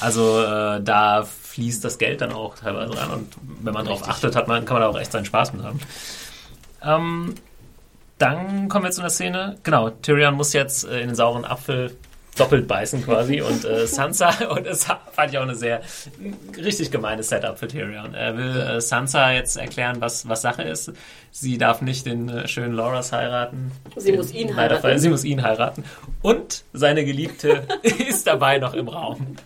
Also 0.00 0.42
äh, 0.42 0.82
da 0.82 1.22
fließt 1.22 1.84
das 1.84 1.96
Geld 1.96 2.22
dann 2.22 2.32
auch 2.32 2.56
teilweise 2.56 2.96
ran 2.96 3.10
und 3.12 3.32
wenn 3.60 3.72
man 3.72 3.84
darauf 3.84 4.08
achtet, 4.08 4.34
hat 4.34 4.48
man, 4.48 4.64
kann 4.64 4.74
man 4.74 4.82
da 4.82 4.88
auch 4.88 4.98
echt 4.98 5.12
seinen 5.12 5.26
Spaß 5.26 5.52
mit 5.52 5.62
haben. 5.62 5.78
Ähm, 6.82 7.34
dann 8.18 8.68
kommen 8.68 8.84
wir 8.84 8.90
zu 8.90 9.00
einer 9.00 9.10
Szene. 9.10 9.58
Genau, 9.62 9.90
Tyrion 9.90 10.34
muss 10.34 10.52
jetzt 10.54 10.84
äh, 10.84 11.00
in 11.02 11.08
den 11.08 11.14
sauren 11.14 11.44
Apfel 11.44 11.96
doppelt 12.36 12.66
beißen 12.66 13.04
quasi 13.04 13.40
und 13.48 13.64
äh, 13.64 13.86
Sansa 13.86 14.30
und 14.48 14.66
das 14.66 14.86
fand 15.12 15.30
ich 15.30 15.38
auch 15.38 15.42
eine 15.42 15.54
sehr 15.54 15.82
richtig 16.56 16.90
gemeine 16.90 17.22
Setup 17.22 17.56
für 17.58 17.68
Tyrion. 17.68 18.14
Er 18.14 18.36
will 18.36 18.60
äh, 18.60 18.80
Sansa 18.80 19.30
jetzt 19.30 19.56
erklären, 19.56 20.00
was, 20.00 20.28
was 20.28 20.42
Sache 20.42 20.62
ist. 20.62 20.92
Sie 21.34 21.56
darf 21.56 21.80
nicht 21.80 22.04
den 22.04 22.28
äh, 22.28 22.46
schönen 22.46 22.74
Loras 22.74 23.10
heiraten. 23.10 23.72
Sie 23.96 24.10
Den- 24.10 24.16
muss 24.18 24.32
ihn 24.34 24.48
leider 24.48 24.56
heiraten. 24.58 24.82
Fall- 24.82 24.98
Sie 24.98 25.08
muss 25.08 25.24
ihn 25.24 25.42
heiraten. 25.42 25.82
Und 26.20 26.62
seine 26.74 27.06
Geliebte 27.06 27.66
ist 27.82 28.26
dabei 28.26 28.58
noch 28.58 28.74
im 28.74 28.86
Raum. 28.88 29.36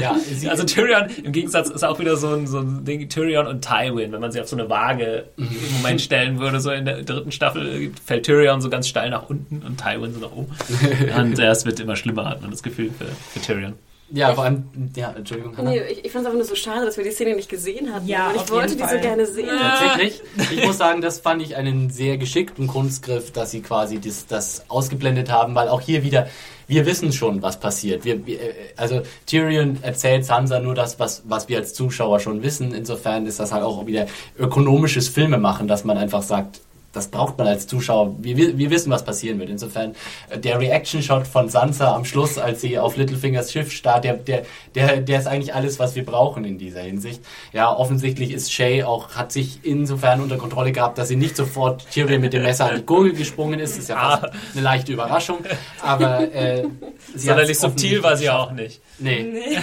Ja, 0.00 0.16
sie, 0.16 0.48
Also 0.48 0.62
Tyrion, 0.62 1.08
im 1.24 1.32
Gegensatz, 1.32 1.70
ist 1.70 1.82
auch 1.84 1.98
wieder 1.98 2.16
so 2.16 2.28
ein, 2.28 2.46
so 2.46 2.60
ein 2.60 2.84
Ding, 2.84 3.08
Tyrion 3.08 3.48
und 3.48 3.62
Tywin, 3.66 4.12
wenn 4.12 4.20
man 4.20 4.30
sie 4.30 4.40
auf 4.40 4.46
so 4.48 4.54
eine 4.56 4.70
Waage 4.70 5.24
im 5.36 5.48
Moment 5.78 6.00
stellen 6.00 6.38
würde, 6.38 6.60
so 6.60 6.70
in 6.70 6.84
der 6.84 7.02
dritten 7.02 7.32
Staffel, 7.32 7.90
fällt 8.06 8.24
Tyrion 8.24 8.60
so 8.60 8.70
ganz 8.70 8.86
steil 8.86 9.10
nach 9.10 9.28
unten 9.28 9.62
und 9.66 9.80
Tywin 9.80 10.14
so 10.14 10.20
nach 10.20 10.30
oben. 10.32 10.52
Und 11.18 11.38
äh, 11.40 11.48
es 11.48 11.66
wird 11.66 11.80
immer 11.80 11.96
schlimmer, 11.96 12.26
hat 12.26 12.42
man 12.42 12.52
das 12.52 12.62
Gefühl, 12.62 12.90
für, 12.96 13.06
für 13.06 13.40
Tyrion. 13.44 13.72
Ja, 14.10 14.34
vor 14.34 14.44
allem, 14.44 14.64
ja, 14.96 15.12
Entschuldigung, 15.12 15.56
Hannah. 15.56 15.70
Nee, 15.70 15.82
ich, 15.90 16.04
ich 16.04 16.12
fand 16.12 16.22
es 16.22 16.26
einfach 16.26 16.38
nur 16.38 16.44
so 16.44 16.54
schade, 16.54 16.86
dass 16.86 16.96
wir 16.96 17.04
die 17.04 17.10
Szene 17.10 17.36
nicht 17.36 17.48
gesehen 17.48 17.92
hatten. 17.92 18.06
Ja, 18.06 18.30
und 18.30 18.36
ich 18.36 18.50
wollte 18.50 18.74
die 18.74 18.82
so 18.82 18.98
gerne 19.00 19.26
sehen. 19.26 19.48
Tatsächlich. 19.48 20.22
Ich 20.50 20.66
muss 20.66 20.78
sagen, 20.78 21.02
das 21.02 21.18
fand 21.18 21.42
ich 21.42 21.56
einen 21.56 21.90
sehr 21.90 22.16
geschickten 22.16 22.68
Kunstgriff, 22.68 23.32
dass 23.32 23.50
sie 23.50 23.60
quasi 23.60 24.00
das, 24.00 24.26
das 24.26 24.64
ausgeblendet 24.68 25.30
haben, 25.30 25.54
weil 25.54 25.68
auch 25.68 25.82
hier 25.82 26.02
wieder, 26.04 26.28
wir 26.66 26.86
wissen 26.86 27.12
schon, 27.12 27.42
was 27.42 27.60
passiert. 27.60 28.04
Wir, 28.04 28.26
wir, 28.26 28.40
äh, 28.40 28.54
also 28.76 29.02
Tyrion 29.26 29.78
erzählt 29.82 30.24
Sansa 30.24 30.58
nur 30.60 30.74
das, 30.74 30.98
was, 30.98 31.22
was 31.26 31.48
wir 31.48 31.58
als 31.58 31.74
Zuschauer 31.74 32.20
schon 32.20 32.42
wissen. 32.42 32.72
Insofern 32.72 33.26
ist 33.26 33.40
das 33.40 33.52
halt 33.52 33.62
auch 33.62 33.86
wieder 33.86 34.06
ökonomisches 34.38 35.08
Filmemachen, 35.08 35.68
dass 35.68 35.84
man 35.84 35.98
einfach 35.98 36.22
sagt, 36.22 36.60
das 36.98 37.08
braucht 37.08 37.38
man 37.38 37.46
als 37.46 37.66
Zuschauer. 37.66 38.16
Wir, 38.18 38.58
wir 38.58 38.70
wissen, 38.70 38.90
was 38.90 39.04
passieren 39.04 39.38
wird. 39.38 39.50
Insofern, 39.50 39.94
äh, 40.28 40.38
der 40.38 40.58
Reaction-Shot 40.60 41.26
von 41.26 41.48
Sansa 41.48 41.94
am 41.94 42.04
Schluss, 42.04 42.38
als 42.38 42.60
sie 42.60 42.78
auf 42.78 42.96
Littlefingers 42.96 43.52
Schiff 43.52 43.72
starrt, 43.72 44.04
der, 44.04 44.14
der, 44.14 44.42
der, 44.74 45.00
der 45.00 45.18
ist 45.18 45.26
eigentlich 45.26 45.54
alles, 45.54 45.78
was 45.78 45.94
wir 45.94 46.04
brauchen 46.04 46.44
in 46.44 46.58
dieser 46.58 46.80
Hinsicht. 46.82 47.22
Ja, 47.52 47.74
offensichtlich 47.74 48.32
ist 48.32 48.52
Shay 48.52 48.82
auch, 48.82 49.14
hat 49.14 49.32
sich 49.32 49.60
insofern 49.62 50.20
unter 50.20 50.36
Kontrolle 50.36 50.72
gehabt, 50.72 50.98
dass 50.98 51.08
sie 51.08 51.16
nicht 51.16 51.36
sofort 51.36 51.90
Tyrion 51.90 52.20
mit 52.20 52.32
dem 52.32 52.42
Messer 52.42 52.70
an 52.70 52.76
die 52.76 52.86
Gurgel 52.86 53.12
gesprungen 53.12 53.60
ist. 53.60 53.72
Das 53.72 53.84
ist 53.84 53.88
ja 53.88 54.18
fast 54.20 54.34
eine 54.54 54.62
leichte 54.62 54.92
Überraschung. 54.92 55.38
Aber 55.82 56.32
äh, 56.32 56.64
sie 57.14 57.26
Sonderlich 57.26 57.58
subtil 57.58 58.02
war 58.02 58.16
sie 58.16 58.30
auch 58.30 58.52
nicht. 58.52 58.80
Nee. 58.98 59.56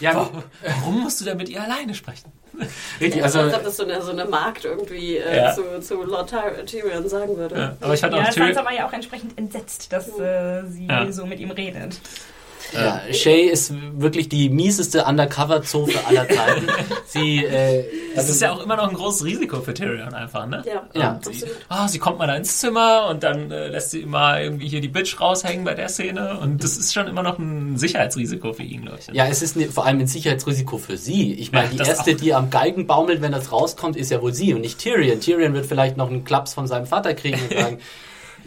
Ja, 0.00 0.28
Warum 0.62 1.02
musst 1.02 1.20
du 1.20 1.24
denn 1.24 1.36
mit 1.36 1.48
ihr 1.48 1.62
alleine 1.62 1.94
sprechen? 1.94 2.32
richtig. 3.00 3.22
Also, 3.22 3.40
als 3.40 3.54
ob 3.54 3.64
das 3.64 3.76
so 3.76 3.84
eine, 3.84 4.00
so 4.02 4.10
eine 4.12 4.24
Magd 4.24 4.64
irgendwie 4.64 5.16
äh, 5.16 5.36
Ja. 5.36 5.54
zu, 5.54 5.80
zu 5.80 6.02
Lord 6.02 6.30
Tyr- 6.30 6.64
Tyrion 6.66 7.08
sagen 7.08 7.36
würde. 7.36 7.56
Ja, 7.56 7.76
aber 7.80 7.94
ich 7.94 8.00
fand 8.00 8.14
Ja, 8.14 8.22
auch 8.22 8.28
Tyrion, 8.30 8.56
war 8.56 8.72
ja 8.72 8.86
auch 8.86 8.92
entsprechend 8.92 9.38
entsetzt, 9.38 9.92
dass 9.92 10.08
äh, 10.18 10.62
sie 10.68 10.86
Ja. 10.86 11.10
so 11.12 11.26
mit 11.26 11.40
ihm 11.40 11.50
redet. 11.50 12.00
Ja, 12.72 13.00
Shay 13.12 13.42
ist 13.46 13.72
wirklich 14.00 14.28
die 14.28 14.50
mieseste 14.50 15.04
Undercover-Zofe 15.04 15.98
aller 16.06 16.28
Zeiten. 16.28 16.66
Sie, 17.06 17.44
äh, 17.44 17.84
das 18.14 18.28
ist 18.28 18.42
ja 18.42 18.52
auch 18.52 18.62
immer 18.62 18.76
noch 18.76 18.88
ein 18.88 18.94
großes 18.94 19.24
Risiko 19.24 19.60
für 19.60 19.72
Tyrion 19.74 20.12
einfach, 20.14 20.46
ne? 20.46 20.62
Ja, 20.66 20.82
Ja. 20.94 21.20
Sie, 21.22 21.44
ah, 21.68 21.88
sie 21.88 21.98
kommt 21.98 22.18
mal 22.18 22.26
da 22.26 22.36
ins 22.36 22.58
Zimmer 22.58 23.06
und 23.10 23.22
dann 23.22 23.50
äh, 23.50 23.68
lässt 23.68 23.92
sie 23.92 24.00
immer 24.00 24.40
irgendwie 24.40 24.68
hier 24.68 24.80
die 24.80 24.88
Bitch 24.88 25.18
raushängen 25.20 25.64
bei 25.64 25.74
der 25.74 25.88
Szene 25.88 26.38
und 26.40 26.62
das 26.62 26.76
ist 26.76 26.92
schon 26.92 27.06
immer 27.06 27.22
noch 27.22 27.38
ein 27.38 27.78
Sicherheitsrisiko 27.78 28.52
für 28.52 28.62
ihn, 28.62 28.82
glaube 28.82 28.98
ich. 29.00 29.14
ja, 29.14 29.26
es 29.26 29.40
ist 29.42 29.56
ne, 29.56 29.66
vor 29.68 29.86
allem 29.86 30.00
ein 30.00 30.06
Sicherheitsrisiko 30.06 30.78
für 30.78 30.96
sie. 30.98 31.32
Ich 31.34 31.52
meine, 31.52 31.68
Ja, 31.74 31.84
die 31.84 31.88
erste, 31.88 32.12
auch. 32.12 32.16
die 32.16 32.34
am 32.34 32.50
Galgen 32.50 32.86
baumelt, 32.86 33.22
wenn 33.22 33.32
das 33.32 33.50
rauskommt, 33.52 33.96
ist 33.96 34.10
ja 34.10 34.20
wohl 34.20 34.34
sie 34.34 34.52
und 34.54 34.60
nicht 34.60 34.78
Tyrion. 34.78 35.20
Tyrion 35.20 35.54
wird 35.54 35.66
vielleicht 35.66 35.96
noch 35.96 36.08
einen 36.10 36.24
Klaps 36.24 36.54
von 36.54 36.66
seinem 36.66 36.86
Vater 36.86 37.14
kriegen 37.14 37.40
und 37.50 37.58
sagen, 37.58 37.78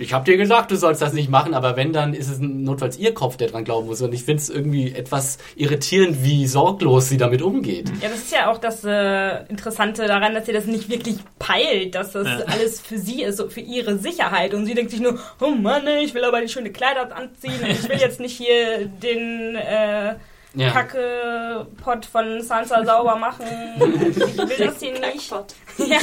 ich 0.02 0.14
hab 0.14 0.26
dir 0.26 0.38
gesagt, 0.38 0.72
du 0.72 0.76
sollst 0.76 1.02
das 1.02 1.14
nicht 1.14 1.30
machen, 1.30 1.54
aber 1.54 1.76
wenn, 1.78 1.94
dann 1.94 2.14
ist 2.14 2.30
es 2.30 2.40
notfalls 2.40 2.98
ihr 2.98 3.14
Kopf, 3.14 3.38
der 3.38 3.48
dran 3.50 3.64
glauben 3.64 3.88
muss. 3.88 4.02
Und 4.02 4.14
ich 4.14 4.24
finde 4.24 4.42
es 4.42 4.50
irgendwie 4.50 4.94
etwas 4.94 5.38
irritierend, 5.56 6.24
wie 6.24 6.48
sorglos 6.48 7.08
sie 7.10 7.18
damit 7.18 7.42
umgeht. 7.42 7.90
Ja, 8.02 8.10
das 8.10 8.20
ist 8.20 8.32
ja 8.32 8.50
auch 8.52 8.58
das 8.58 8.84
äh, 8.84 9.44
Interessante 9.46 10.06
daran, 10.08 10.34
dass 10.34 10.46
sie 10.46 10.54
das 10.54 10.66
nicht 10.66 10.90
wirklich 10.90 11.18
peilt, 11.40 11.96
dass 11.96 12.12
das 12.12 12.28
Ja. 12.28 12.46
alles 12.48 12.82
für 12.82 12.98
sie 12.98 13.24
ist, 13.24 13.38
so 13.38 13.48
für 13.50 13.62
ihre 13.62 13.98
Sicherheit. 13.98 14.54
Und 14.54 14.66
sie 14.66 14.74
denkt 14.74 14.92
sich 14.92 15.00
nur, 15.00 15.20
oh 15.40 15.50
Mann, 15.52 15.88
ich 16.02 16.14
will 16.14 16.24
aber 16.26 16.42
die 16.42 16.50
schöne 16.50 16.72
Kleider 16.72 17.16
anziehen 17.16 17.60
und 17.62 17.70
ich 17.70 17.88
will 17.88 17.98
jetzt 18.00 18.20
nicht 18.20 18.36
hier 18.38 18.86
den 18.86 19.56
äh, 19.56 20.16
Ja. 20.54 20.70
Kacke-Pot 20.72 22.06
von 22.06 22.42
Sansa 22.42 22.84
sauber 22.86 23.16
machen. 23.16 23.46
Ich 23.78 24.18
will 24.38 24.66
das 24.68 24.80
hier 24.80 24.94
nicht. 25.00 25.32
Ja, 25.78 25.98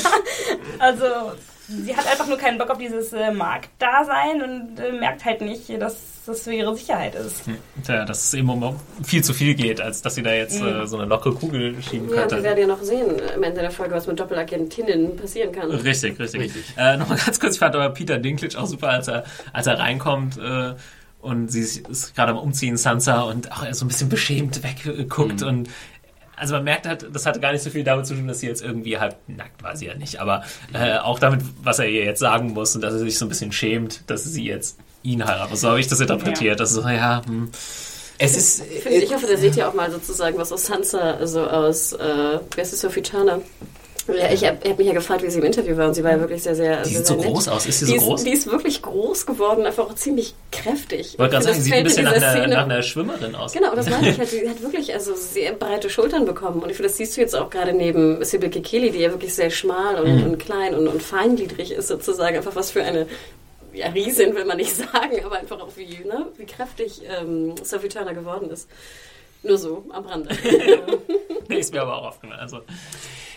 also 0.78 1.04
sie 1.68 1.94
hat 1.96 2.06
einfach 2.06 2.26
nur 2.26 2.38
keinen 2.38 2.58
Bock 2.58 2.70
auf 2.70 2.78
dieses 2.78 3.12
äh, 3.12 3.30
Marktdasein 3.30 4.42
und 4.42 4.80
äh, 4.80 4.92
merkt 4.92 5.24
halt 5.24 5.40
nicht, 5.42 5.68
dass 5.80 5.96
das 6.26 6.42
für 6.42 6.52
ihre 6.52 6.74
Sicherheit 6.76 7.14
ist. 7.14 7.42
Tja, 7.84 8.04
dass 8.04 8.24
es 8.24 8.34
eben 8.34 8.48
um 8.50 8.76
viel 9.04 9.22
zu 9.22 9.32
viel 9.32 9.54
geht, 9.54 9.80
als 9.80 10.02
dass 10.02 10.14
sie 10.14 10.22
da 10.22 10.32
jetzt 10.32 10.60
äh, 10.60 10.86
so 10.86 10.96
eine 10.98 11.06
lockere 11.06 11.34
Kugel 11.34 11.76
schieben 11.82 12.08
Ja, 12.08 12.14
wir 12.14 12.20
könnte. 12.26 12.42
werden 12.42 12.58
ja 12.60 12.66
noch 12.66 12.82
sehen 12.82 13.18
äh, 13.18 13.34
am 13.34 13.42
Ende 13.42 13.60
der 13.60 13.70
Folge, 13.70 13.94
was 13.94 14.06
mit 14.06 14.18
Doppelagentinnen 14.18 15.16
passieren 15.16 15.52
kann. 15.52 15.70
Richtig, 15.70 16.18
richtig. 16.18 16.40
Richtig. 16.42 16.64
Äh, 16.76 16.96
Nochmal 16.96 17.18
ganz 17.24 17.38
kurz, 17.40 17.54
ich 17.54 17.58
fand 17.60 17.74
aber 17.74 17.90
Peter 17.90 18.18
Dinklage 18.18 18.58
auch 18.58 18.66
super, 18.66 18.88
als 18.90 19.08
er, 19.08 19.24
als 19.52 19.66
er 19.66 19.78
reinkommt 19.78 20.38
äh, 20.38 20.74
und 21.20 21.48
sie 21.50 21.60
ist- 21.60 21.88
ist 21.88 22.14
gerade 22.14 22.32
am 22.32 22.38
Umziehen, 22.38 22.76
Sansa, 22.76 23.22
und 23.22 23.50
auch 23.52 23.62
er 23.62 23.74
so 23.74 23.84
ein 23.84 23.88
bisschen 23.88 24.08
beschämt 24.08 24.62
wegguckt 24.62 25.40
Mhm. 25.42 25.46
und 25.48 25.68
also 26.38 26.54
man 26.54 26.64
merkt 26.64 26.86
halt, 26.86 27.06
das 27.12 27.26
hatte 27.26 27.40
gar 27.40 27.52
nicht 27.52 27.62
so 27.62 27.70
viel 27.70 27.84
damit 27.84 28.06
zu 28.06 28.14
tun, 28.14 28.28
dass 28.28 28.40
sie 28.40 28.46
jetzt 28.46 28.62
irgendwie 28.62 28.98
halb 28.98 29.16
nackt 29.26 29.62
war 29.62 29.76
sie 29.76 29.86
ja 29.86 29.94
nicht, 29.94 30.20
aber 30.20 30.44
äh, 30.72 30.98
auch 30.98 31.18
damit, 31.18 31.40
was 31.62 31.78
er 31.78 31.86
ihr 31.86 32.04
jetzt 32.04 32.20
sagen 32.20 32.52
muss 32.52 32.74
und 32.74 32.82
dass 32.82 32.94
er 32.94 33.00
sich 33.00 33.18
so 33.18 33.26
ein 33.26 33.28
bisschen 33.28 33.52
schämt, 33.52 34.02
dass 34.08 34.24
sie 34.24 34.44
jetzt 34.44 34.78
ihn 35.02 35.24
heiratet. 35.26 35.58
So 35.58 35.68
habe 35.68 35.80
ich 35.80 35.86
das 35.86 36.00
interpretiert. 36.00 36.60
Das 36.60 36.70
ist 36.70 36.82
so, 36.82 36.88
ja, 36.88 37.22
hm. 37.24 37.50
Es 38.20 38.36
ist, 38.36 38.62
Ich, 38.68 38.82
finde, 38.82 38.98
ich 38.98 39.14
hoffe, 39.14 39.26
da 39.28 39.36
seht 39.36 39.56
ihr 39.56 39.68
auch 39.68 39.74
mal 39.74 39.90
sozusagen 39.92 40.36
was 40.38 40.50
aus 40.50 40.66
Sansa, 40.66 41.12
also 41.12 41.46
aus, 41.46 41.92
äh, 41.92 41.98
wer 42.54 42.64
ist 42.64 42.72
das, 42.72 42.80
Sophie 42.80 43.02
Turner? 43.02 43.40
Ja, 44.08 44.30
ich 44.32 44.44
habe 44.46 44.58
hab 44.68 44.78
mich 44.78 44.86
ja 44.86 44.94
gefragt, 44.94 45.22
wie 45.22 45.30
sie 45.30 45.38
im 45.38 45.44
Interview 45.44 45.76
war 45.76 45.88
und 45.88 45.94
sie 45.94 46.02
war 46.02 46.12
ja 46.12 46.20
wirklich 46.20 46.42
sehr, 46.42 46.54
sehr, 46.54 46.82
Die 46.82 46.88
sehr, 46.88 46.98
sieht 46.98 47.06
so 47.06 47.14
sehr 47.14 47.24
nett. 47.24 47.32
groß 47.34 47.48
aus. 47.48 47.66
Ist 47.66 47.80
sie 47.80 47.84
Die 47.86 47.90
so 47.92 47.96
ist, 47.96 48.04
groß? 48.04 48.24
die 48.24 48.30
ist 48.30 48.46
wirklich 48.50 48.82
groß 48.82 49.26
geworden, 49.26 49.66
einfach 49.66 49.84
auch 49.84 49.94
ziemlich 49.94 50.34
kräftig. 50.50 51.12
Ich 51.14 51.18
wollte 51.18 51.32
gerade 51.32 51.44
sagen, 51.44 51.56
das 51.56 51.64
sieht 51.64 51.74
ein 51.74 51.84
bisschen 51.84 52.04
nach 52.04 52.12
einer, 52.12 52.46
nach 52.46 52.64
einer 52.64 52.82
Schwimmerin 52.82 53.34
aus. 53.34 53.52
Genau, 53.52 53.74
das 53.74 53.88
meine 53.90 54.08
ich. 54.10 54.18
Halt, 54.18 54.32
die 54.32 54.48
hat 54.48 54.62
wirklich 54.62 54.92
also 54.94 55.14
sehr 55.14 55.52
breite 55.52 55.90
Schultern 55.90 56.24
bekommen. 56.24 56.62
Und 56.62 56.70
ich 56.70 56.76
finde, 56.76 56.88
das 56.88 56.96
siehst 56.96 57.16
du 57.16 57.20
jetzt 57.20 57.36
auch 57.36 57.50
gerade 57.50 57.72
neben 57.74 58.24
Sybil 58.24 58.48
Kikeli, 58.48 58.90
die 58.90 59.00
ja 59.00 59.10
wirklich 59.10 59.34
sehr 59.34 59.50
schmal 59.50 60.02
und, 60.02 60.22
und 60.24 60.38
klein 60.38 60.74
und, 60.74 60.88
und 60.88 61.02
feingliedrig 61.02 61.72
ist 61.72 61.88
sozusagen. 61.88 62.36
Einfach 62.36 62.56
was 62.56 62.70
für 62.70 62.82
eine 62.82 63.06
ja, 63.74 63.88
Riesin 63.88 64.34
will 64.34 64.46
man 64.46 64.56
nicht 64.56 64.74
sagen, 64.76 65.22
aber 65.24 65.36
einfach 65.38 65.60
auch 65.60 65.76
wie, 65.76 66.04
ne, 66.04 66.26
wie 66.38 66.46
kräftig 66.46 67.02
ähm, 67.06 67.54
Sophie 67.62 67.88
Turner 67.88 68.14
geworden 68.14 68.50
ist. 68.50 68.68
Nur 69.42 69.58
so, 69.58 69.84
am 69.90 70.06
Rande. 70.06 70.30
Nee, 71.50 71.60
ist 71.60 71.72
mir 71.72 71.80
aber 71.80 71.96
auch 71.96 72.08
aufgefallen. 72.08 72.40
Also, 72.40 72.58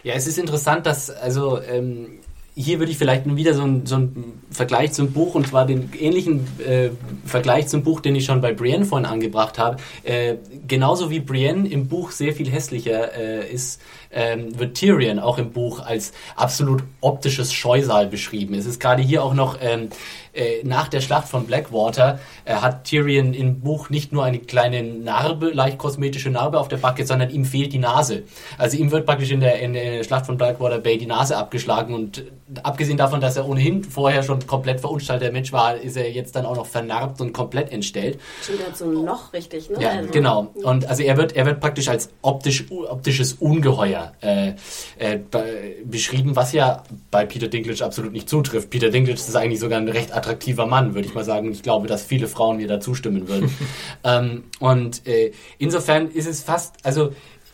Ja, 0.04 0.14
es 0.14 0.28
ist 0.28 0.38
interessant, 0.38 0.86
dass, 0.86 1.10
also, 1.10 1.62
ähm, 1.62 2.20
hier 2.54 2.80
würde 2.80 2.92
ich 2.92 2.98
vielleicht 2.98 3.26
nur 3.26 3.38
wieder 3.38 3.54
so 3.54 3.64
einen 3.64 3.86
so 3.86 3.96
einen 3.96 4.42
Vergleich 4.52 4.92
zum 4.92 5.12
Buch, 5.12 5.36
und 5.36 5.48
zwar 5.48 5.66
den 5.66 5.90
ähnlichen 5.98 6.46
äh, 6.60 6.90
Vergleich 7.26 7.68
zum 7.68 7.84
Buch, 7.84 8.02
den 8.02 8.16
ich 8.16 8.26
schon 8.26 8.42
bei 8.42 8.54
Brienne 8.54 8.84
vorhin 8.84 9.06
angebracht 9.06 9.58
habe. 9.58 9.78
Äh, 10.04 10.36
genauso 10.68 11.10
wie 11.10 11.22
Brienne 11.22 11.70
im 11.70 11.88
Buch 11.88 12.12
sehr 12.12 12.34
viel 12.34 12.50
hässlicher 12.50 13.14
äh, 13.18 13.50
ist, 13.50 13.82
ähm, 14.14 14.58
wird 14.60 14.76
Tyrion 14.76 15.20
auch 15.20 15.38
im 15.38 15.52
Buch 15.52 15.80
als 15.86 16.12
absolut 16.36 16.84
optisches 17.02 17.54
Scheusal 17.54 18.08
beschrieben. 18.08 18.54
Es 18.56 18.66
ist 18.66 18.80
gerade 18.80 19.02
hier 19.02 19.24
auch 19.24 19.34
noch 19.34 19.58
ähm, 19.62 19.90
äh, 20.34 20.64
nach 20.64 20.88
der 20.88 21.02
Schlacht 21.02 21.28
von 21.28 21.46
Blackwater 21.46 22.20
äh, 22.46 22.54
hat 22.54 22.86
Tyrion 22.86 23.34
im 23.34 23.60
Buch 23.60 23.90
nicht 23.90 24.14
nur 24.14 24.24
eine 24.24 24.40
kleine 24.40 24.82
Narbe, 24.84 25.50
leicht 25.50 25.78
kosmetische 25.78 26.30
Narbe 26.30 26.60
auf 26.60 26.68
der 26.70 26.78
Backe, 26.78 27.06
sondern 27.06 27.30
ihm 27.30 27.44
fehlt 27.46 27.74
die 27.74 27.80
Nase. 27.80 28.24
Also 28.58 28.78
ihm 28.78 28.92
wird 28.92 29.06
praktisch 29.06 29.32
in 29.32 29.42
der, 29.42 29.60
in 29.60 29.74
der 29.74 30.04
Schlacht 30.04 30.26
von 30.26 30.38
Blackwater 30.38 30.80
Bay 30.80 30.98
die 30.98 31.06
Nase 31.06 31.36
abgeschlagen 31.38 31.94
und 31.94 32.20
äh, 32.20 32.24
abgesehen 32.64 32.98
davon, 32.98 33.20
dass 33.22 33.36
er 33.38 33.48
ohnehin 33.48 33.84
vorher 33.84 34.24
schon 34.24 34.46
komplett 34.48 34.80
verunstalteter 34.82 35.32
Mensch 35.32 35.52
war, 35.52 35.76
ist 35.76 35.98
er 35.98 36.10
jetzt 36.10 36.36
dann 36.36 36.46
auch 36.46 36.56
noch 36.56 36.66
vernarbt 36.66 37.20
und 37.22 37.34
komplett 37.34 37.72
entstellt. 37.72 38.20
Stimmt, 38.42 38.60
der 38.60 38.68
hat 38.68 38.78
so 38.78 38.86
ein 38.86 38.94
Loch 39.06 39.34
richtig, 39.34 39.70
ne? 39.70 39.78
Ja, 39.82 39.90
Also- 39.92 40.12
genau. 40.12 40.48
Und 40.64 40.86
also 40.88 41.04
er 41.04 41.18
wird, 41.18 41.36
er 41.36 41.46
wird 41.46 41.60
praktisch 41.60 41.90
als 41.90 42.10
optisch, 42.22 42.66
optisches 42.72 43.34
Ungeheuer 43.34 44.01
äh, 44.22 44.54
äh, 44.98 45.18
be 45.18 45.76
beschrieben, 45.86 46.36
was 46.36 46.54
ja 46.54 46.84
bei 47.10 47.26
Peter 47.26 47.48
Dinklage 47.48 47.84
absolut 47.84 48.12
nicht 48.12 48.30
zutrifft. 48.30 48.70
Peter 48.70 48.90
Dinklage 48.90 49.20
ist 49.20 49.36
eigentlich 49.36 49.60
sogar 49.60 49.80
ein 49.80 49.88
recht 49.88 50.14
attraktiver 50.14 50.66
Mann, 50.66 50.94
würde 50.94 51.08
ich 51.08 51.14
mal 51.14 51.24
sagen. 51.24 51.52
Ich 51.52 51.64
glaube, 51.64 51.88
dass 51.88 52.04
viele 52.04 52.28
Frauen 52.28 52.58
mir 52.58 52.68
da 52.68 52.80
zustimmen 52.80 53.28
würden. 53.28 53.56
ähm, 54.04 54.44
und 54.60 55.06
äh, 55.08 55.32
insofern 55.58 56.10
ist 56.10 56.28
es 56.28 56.42
fast, 56.42 56.76
also 56.84 57.14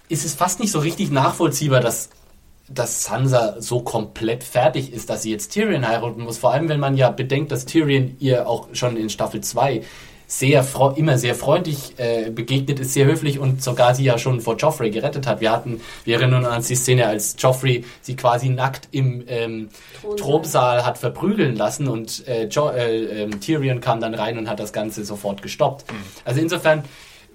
ist 0.09 0.25
es 0.25 0.33
fast 0.35 0.59
nicht 0.59 0.71
so 0.71 0.79
richtig 0.79 1.11
nachvollziehbar, 1.11 1.81
dass 1.81 2.09
dass 2.69 3.03
Sansa 3.03 3.55
so 3.59 3.79
komplett 3.79 4.43
fertig 4.43 4.91
ist, 4.91 5.09
dass 5.09 5.21
sie 5.21 5.31
jetzt 5.31 5.53
Tyrion 5.53 5.87
heiraten 5.87 6.21
muss. 6.21 6.37
Vor 6.37 6.51
allem, 6.51 6.67
wenn 6.67 6.81
man 6.81 6.97
ja 6.97 7.09
bedenkt, 7.09 7.51
dass 7.51 7.65
Tyrion 7.65 8.17
ihr 8.19 8.47
auch 8.47 8.67
schon 8.73 8.97
in 8.97 9.09
Staffel 9.09 9.41
2 9.41 9.83
sehr 10.27 10.65
immer 10.97 11.17
sehr 11.17 11.35
freundlich 11.35 11.93
äh, 11.97 12.29
begegnet 12.29 12.79
ist, 12.79 12.93
sehr 12.93 13.05
höflich 13.05 13.39
und 13.39 13.63
sogar 13.63 13.95
sie 13.95 14.03
ja 14.03 14.17
schon 14.17 14.41
vor 14.41 14.57
Joffrey 14.57 14.91
gerettet 14.91 15.25
hat. 15.25 15.39
Wir 15.39 15.51
hatten, 15.51 15.79
wir 16.03 16.17
erinnern 16.17 16.43
uns 16.43 16.47
an 16.53 16.63
die 16.63 16.75
Szene, 16.75 17.07
als 17.07 17.35
Joffrey 17.39 17.85
sie 18.01 18.15
quasi 18.17 18.49
nackt 18.49 18.89
im 18.91 19.23
ähm, 19.27 19.69
Thronsaal. 20.17 20.85
Hat 20.85 20.97
verprügeln 20.97 21.55
lassen 21.55 21.87
und 21.87 22.27
äh, 22.27 22.47
jo 22.47 22.69
äh, 22.69 23.23
ähm, 23.23 23.39
Tyrion 23.39 23.79
kam 23.79 24.01
dann 24.01 24.13
rein 24.13 24.37
und 24.37 24.49
hat 24.49 24.59
das 24.59 24.73
Ganze 24.73 25.05
sofort 25.05 25.41
gestoppt. 25.41 25.85
Also 26.25 26.41
insofern 26.41 26.83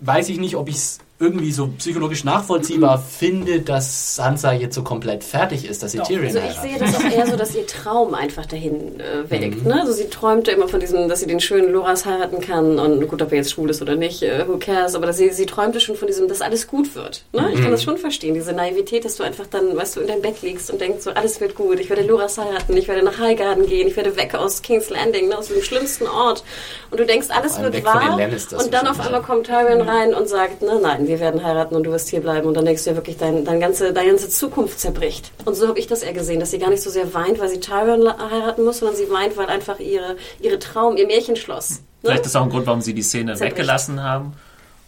weiß 0.00 0.28
ich 0.28 0.38
nicht, 0.38 0.56
ob 0.56 0.68
ich 0.68 0.76
es 0.76 0.98
irgendwie 1.22 1.52
so 1.52 1.68
psychologisch 1.78 2.24
nachvollziehbar 2.24 2.98
finde, 2.98 3.60
dass 3.60 4.16
Sansa 4.16 4.52
jetzt 4.52 4.74
so 4.74 4.82
komplett 4.82 5.22
fertig 5.22 5.64
ist, 5.64 5.82
dass 5.82 5.92
sie 5.92 5.98
Doch. 5.98 6.08
Tyrion 6.08 6.26
Also 6.26 6.38
ich 6.38 6.58
heiratet. 6.58 6.70
sehe 6.70 6.78
das 6.78 6.96
auch 6.96 7.16
eher 7.18 7.26
so, 7.28 7.36
dass 7.36 7.54
ihr 7.54 7.66
Traum 7.66 8.14
einfach 8.14 8.44
dahin 8.44 8.98
äh, 8.98 9.30
welkt. 9.30 9.64
Ne? 9.64 9.80
Also 9.80 9.92
sie 9.92 10.08
träumte 10.08 10.50
immer 10.50 10.66
von 10.66 10.80
diesem, 10.80 11.08
dass 11.08 11.20
sie 11.20 11.26
den 11.26 11.38
schönen 11.38 11.72
Loras 11.72 12.04
heiraten 12.06 12.40
kann 12.40 12.78
und 12.80 13.06
gut, 13.06 13.22
ob 13.22 13.30
er 13.30 13.38
jetzt 13.38 13.52
schwul 13.52 13.70
ist 13.70 13.80
oder 13.80 13.94
nicht, 13.94 14.22
äh, 14.22 14.46
who 14.48 14.58
cares, 14.58 14.96
aber 14.96 15.06
dass 15.06 15.16
sie, 15.16 15.30
sie 15.30 15.46
träumte 15.46 15.78
schon 15.78 15.94
von 15.94 16.08
diesem, 16.08 16.26
dass 16.26 16.40
alles 16.40 16.66
gut 16.66 16.96
wird. 16.96 17.24
Ne? 17.32 17.50
Ich 17.54 17.62
kann 17.62 17.70
das 17.70 17.84
schon 17.84 17.98
verstehen, 17.98 18.34
diese 18.34 18.52
Naivität, 18.52 19.04
dass 19.04 19.16
du 19.16 19.22
einfach 19.22 19.46
dann, 19.46 19.76
weißt 19.76 19.96
du, 19.96 20.00
in 20.00 20.08
dein 20.08 20.22
Bett 20.22 20.42
liegst 20.42 20.72
und 20.72 20.80
denkst 20.80 21.04
so, 21.04 21.10
alles 21.12 21.40
wird 21.40 21.54
gut, 21.54 21.78
ich 21.78 21.88
werde 21.88 22.02
Loras 22.02 22.36
heiraten, 22.36 22.76
ich 22.76 22.88
werde 22.88 23.04
nach 23.04 23.20
Highgarden 23.20 23.66
gehen, 23.66 23.86
ich 23.86 23.96
werde 23.96 24.16
weg 24.16 24.34
aus 24.34 24.62
King's 24.62 24.90
Landing, 24.90 25.28
ne? 25.28 25.38
aus 25.38 25.48
dem 25.48 25.62
schlimmsten 25.62 26.08
Ort 26.08 26.42
und 26.90 26.98
du 26.98 27.06
denkst, 27.06 27.28
alles 27.30 27.60
wird 27.60 27.84
wahr 27.84 28.18
und 28.18 28.74
dann 28.74 28.88
auf 28.88 28.98
einmal 28.98 29.22
kommt 29.22 29.46
Tyrion 29.46 29.82
rein 29.82 30.14
und 30.14 30.28
sagt, 30.28 30.62
ne, 30.62 30.80
nein, 30.82 31.06
wir 31.12 31.20
werden 31.20 31.44
heiraten 31.44 31.74
und 31.74 31.84
du 31.84 31.90
wirst 31.90 32.08
hier 32.08 32.20
bleiben 32.20 32.48
und 32.48 32.54
dann 32.54 32.64
denkst 32.64 32.84
du 32.84 32.90
ja 32.90 32.96
wirklich, 32.96 33.18
dein, 33.18 33.44
dein 33.44 33.60
ganze, 33.60 33.92
deine 33.92 34.08
ganze 34.08 34.30
Zukunft 34.30 34.80
zerbricht. 34.80 35.30
Und 35.44 35.54
so 35.54 35.68
habe 35.68 35.78
ich 35.78 35.86
das 35.86 36.02
eher 36.02 36.14
gesehen, 36.14 36.40
dass 36.40 36.52
sie 36.52 36.58
gar 36.58 36.70
nicht 36.70 36.82
so 36.82 36.88
sehr 36.88 37.12
weint, 37.12 37.38
weil 37.38 37.50
sie 37.50 37.60
Tyrion 37.60 38.08
heiraten 38.08 38.64
muss, 38.64 38.78
sondern 38.78 38.96
sie 38.96 39.10
weint, 39.10 39.36
weil 39.36 39.46
einfach 39.46 39.78
ihre, 39.78 40.16
ihre 40.40 40.58
Traum, 40.58 40.96
ihr 40.96 41.06
Märchenschloss. 41.06 41.70
Ne? 41.70 41.78
Vielleicht 42.04 42.24
ist 42.24 42.34
auch 42.34 42.44
ein 42.44 42.48
Grund, 42.48 42.66
warum 42.66 42.80
sie 42.80 42.94
die 42.94 43.02
Szene 43.02 43.34
Zerbricht. 43.34 43.58
weggelassen 43.58 44.02
haben, 44.02 44.32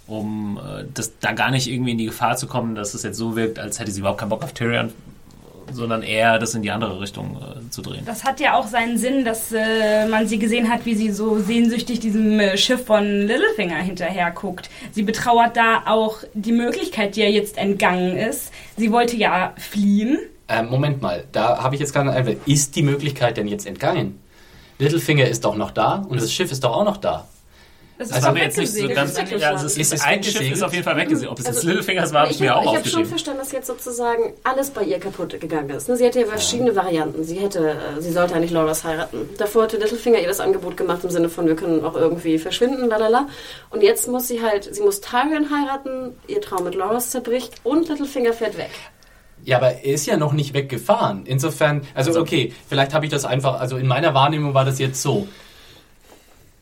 um 0.07 0.59
äh, 0.59 0.85
das, 0.95 1.13
da 1.21 1.33
gar 1.33 1.51
nicht 1.51 1.71
irgendwie 1.71 1.93
in 1.93 1.99
die 1.99 2.07
Gefahr 2.07 2.37
zu 2.37 2.47
kommen, 2.47 2.75
dass 2.75 2.95
es 2.95 3.03
jetzt 3.03 3.19
so 3.19 3.37
wirkt, 3.37 3.59
als 3.59 3.79
hätte 3.79 3.91
sie 3.91 4.01
überhaupt 4.01 4.21
keinen 4.21 4.31
Bock 4.31 4.43
auf 4.43 4.55
Tyrion, 4.55 4.93
sondern 5.73 6.03
eher 6.03 6.39
das 6.39 6.55
in 6.55 6.63
die 6.63 6.71
andere 6.71 7.01
Richtung 7.01 7.37
äh, 7.37 7.71
zu 7.71 7.83
drehen. 7.83 8.05
Das 8.05 8.25
hat 8.25 8.41
ja 8.41 8.55
auch 8.55 8.67
seinen 8.67 8.99
Sinn, 8.99 9.25
dass 9.25 9.53
äh, 9.53 10.07
man 10.09 10.27
sie 10.27 10.39
gesehen 10.39 10.71
hat, 10.71 10.85
wie 10.87 10.95
sie 10.95 11.11
so 11.11 11.39
sehnsüchtig 11.39 12.01
diesem 12.01 12.39
äh, 12.41 12.57
Schiff 12.57 12.85
von 12.85 13.05
Littlefinger 13.05 13.77
hinterher 13.77 14.31
guckt. 14.31 14.71
Sie 14.93 15.03
betrauert 15.03 15.57
da 15.57 15.83
auch 15.87 16.19
die 16.35 16.53
Möglichkeit, 16.53 17.17
die 17.17 17.21
ihr 17.21 17.31
jetzt 17.31 17.59
entgangen 17.59 18.17
ist. 18.17 18.53
Sie 18.77 18.93
wollte 18.93 19.17
ja 19.17 19.55
fliehen. 19.57 20.19
Ähm, 20.49 20.69
Moment 20.69 21.01
mal, 21.01 21.25
da 21.33 21.63
habe 21.63 21.75
ich 21.75 21.81
jetzt 21.81 21.93
gerade 21.93 22.11
einen 22.11 22.19
Einwand. 22.19 22.47
Ist 22.47 22.77
die 22.77 22.83
Möglichkeit 22.83 23.37
denn 23.37 23.49
jetzt 23.49 23.67
entgangen? 23.67 24.21
Littlefinger 24.79 25.27
ist 25.27 25.45
doch 25.45 25.57
noch 25.57 25.71
da 25.71 26.05
und 26.09 26.21
das 26.21 26.33
Schiff 26.33 26.51
ist 26.51 26.65
doch 26.65 26.73
auch 26.73 26.85
noch 26.85 26.97
da. 26.97 27.27
Das 27.97 28.09
Das 28.09 28.19
ist 28.19 28.27
doch 28.27 28.35
wir 28.35 28.43
jetzt 28.43 28.59
nicht 28.59 28.73
so 28.73 28.89
ganz. 28.89 29.11
ist 29.13 29.17
weggeschlagen. 29.19 29.41
Ja, 29.41 29.51
also 29.51 29.67
es 29.67 29.73
Ist 29.77 29.93
ist, 29.93 29.93
es 30.01 30.05
ein 30.05 30.23
Schiff 30.25 30.51
ist 30.53 30.63
auf 30.63 30.73
jeden 30.73 30.85
Fall 30.85 30.97
weggesegelt. 30.97 31.31
Ob 31.31 31.39
es 31.39 31.47
jetzt 31.47 31.57
Also, 31.59 31.69
Littlefingers 31.69 32.13
war, 32.13 32.23
habe 32.23 32.31
ich, 32.31 32.37
ich 32.37 32.41
mir 32.43 32.51
habe 32.51 32.59
auch 32.61 32.65
hab 32.67 32.71
schon 32.73 32.79
aufgeschrieben. 32.81 33.09
verstanden, 33.09 33.39
dass 33.41 33.53
jetzt 33.53 33.67
sozusagen 33.69 34.35
alles 34.43 34.71
bei 34.71 34.83
ihr 34.83 34.99
kaputt 34.99 35.39
gegangen 35.41 35.71
ist. 35.71 35.89
ne? 35.89 35.97
Sie 35.97 36.05
hätte 36.05 36.21
ja 36.21 36.27
verschiedene 36.27 36.75
Varianten. 36.75 37.23
Sie 37.23 37.37
hätte, 37.39 37.71
äh, 37.71 38.01
sie 38.01 38.11
sollte 38.11 38.35
eigentlich 38.35 38.51
Loras 38.51 38.83
heiraten. 38.85 39.29
Davor 39.39 39.63
hatte 39.65 39.77
Littlefinger 39.77 40.19
ihr 40.19 40.27
das 40.27 40.41
Angebot 40.41 40.77
gemacht 40.77 41.05
im 41.05 41.11
Sinne 41.11 41.29
von, 41.29 41.47
wir 41.47 41.55
können 41.57 41.85
auch 41.85 41.95
irgendwie 41.95 42.39
verschwinden, 42.39 42.89
lalala. 42.89 43.29
Und 43.71 43.83
jetzt 43.83 44.09
muss 44.09 44.27
sie 44.27 44.43
halt, 44.43 44.75
sie 44.75 44.83
muss 44.83 45.01
Tyrion 45.01 45.49
heiraten, 45.51 46.15
ihr 46.27 46.41
Traum 46.41 46.65
mit 46.65 46.75
Loras 46.75 47.11
zerbricht 47.11 47.53
und 47.63 47.89
Littlefinger 47.89 48.33
fährt 48.33 48.59
weg. 48.59 48.71
Ja, 49.45 49.59
aber 49.59 49.73
er 49.85 49.85
ist 49.95 50.07
ja 50.07 50.17
noch 50.17 50.33
nicht 50.33 50.55
weggefahren. 50.55 51.27
Insofern, 51.27 51.83
also 51.95 52.19
okay, 52.19 52.53
vielleicht 52.69 52.95
habe 52.95 53.05
ich 53.05 53.11
das 53.13 53.25
einfach, 53.25 53.61
also 53.61 53.77
in 53.77 53.87
meiner 53.87 54.15
Wahrnehmung 54.15 54.55
war 54.55 54.65
das 54.65 54.79
jetzt 54.79 55.01
so. 55.03 55.29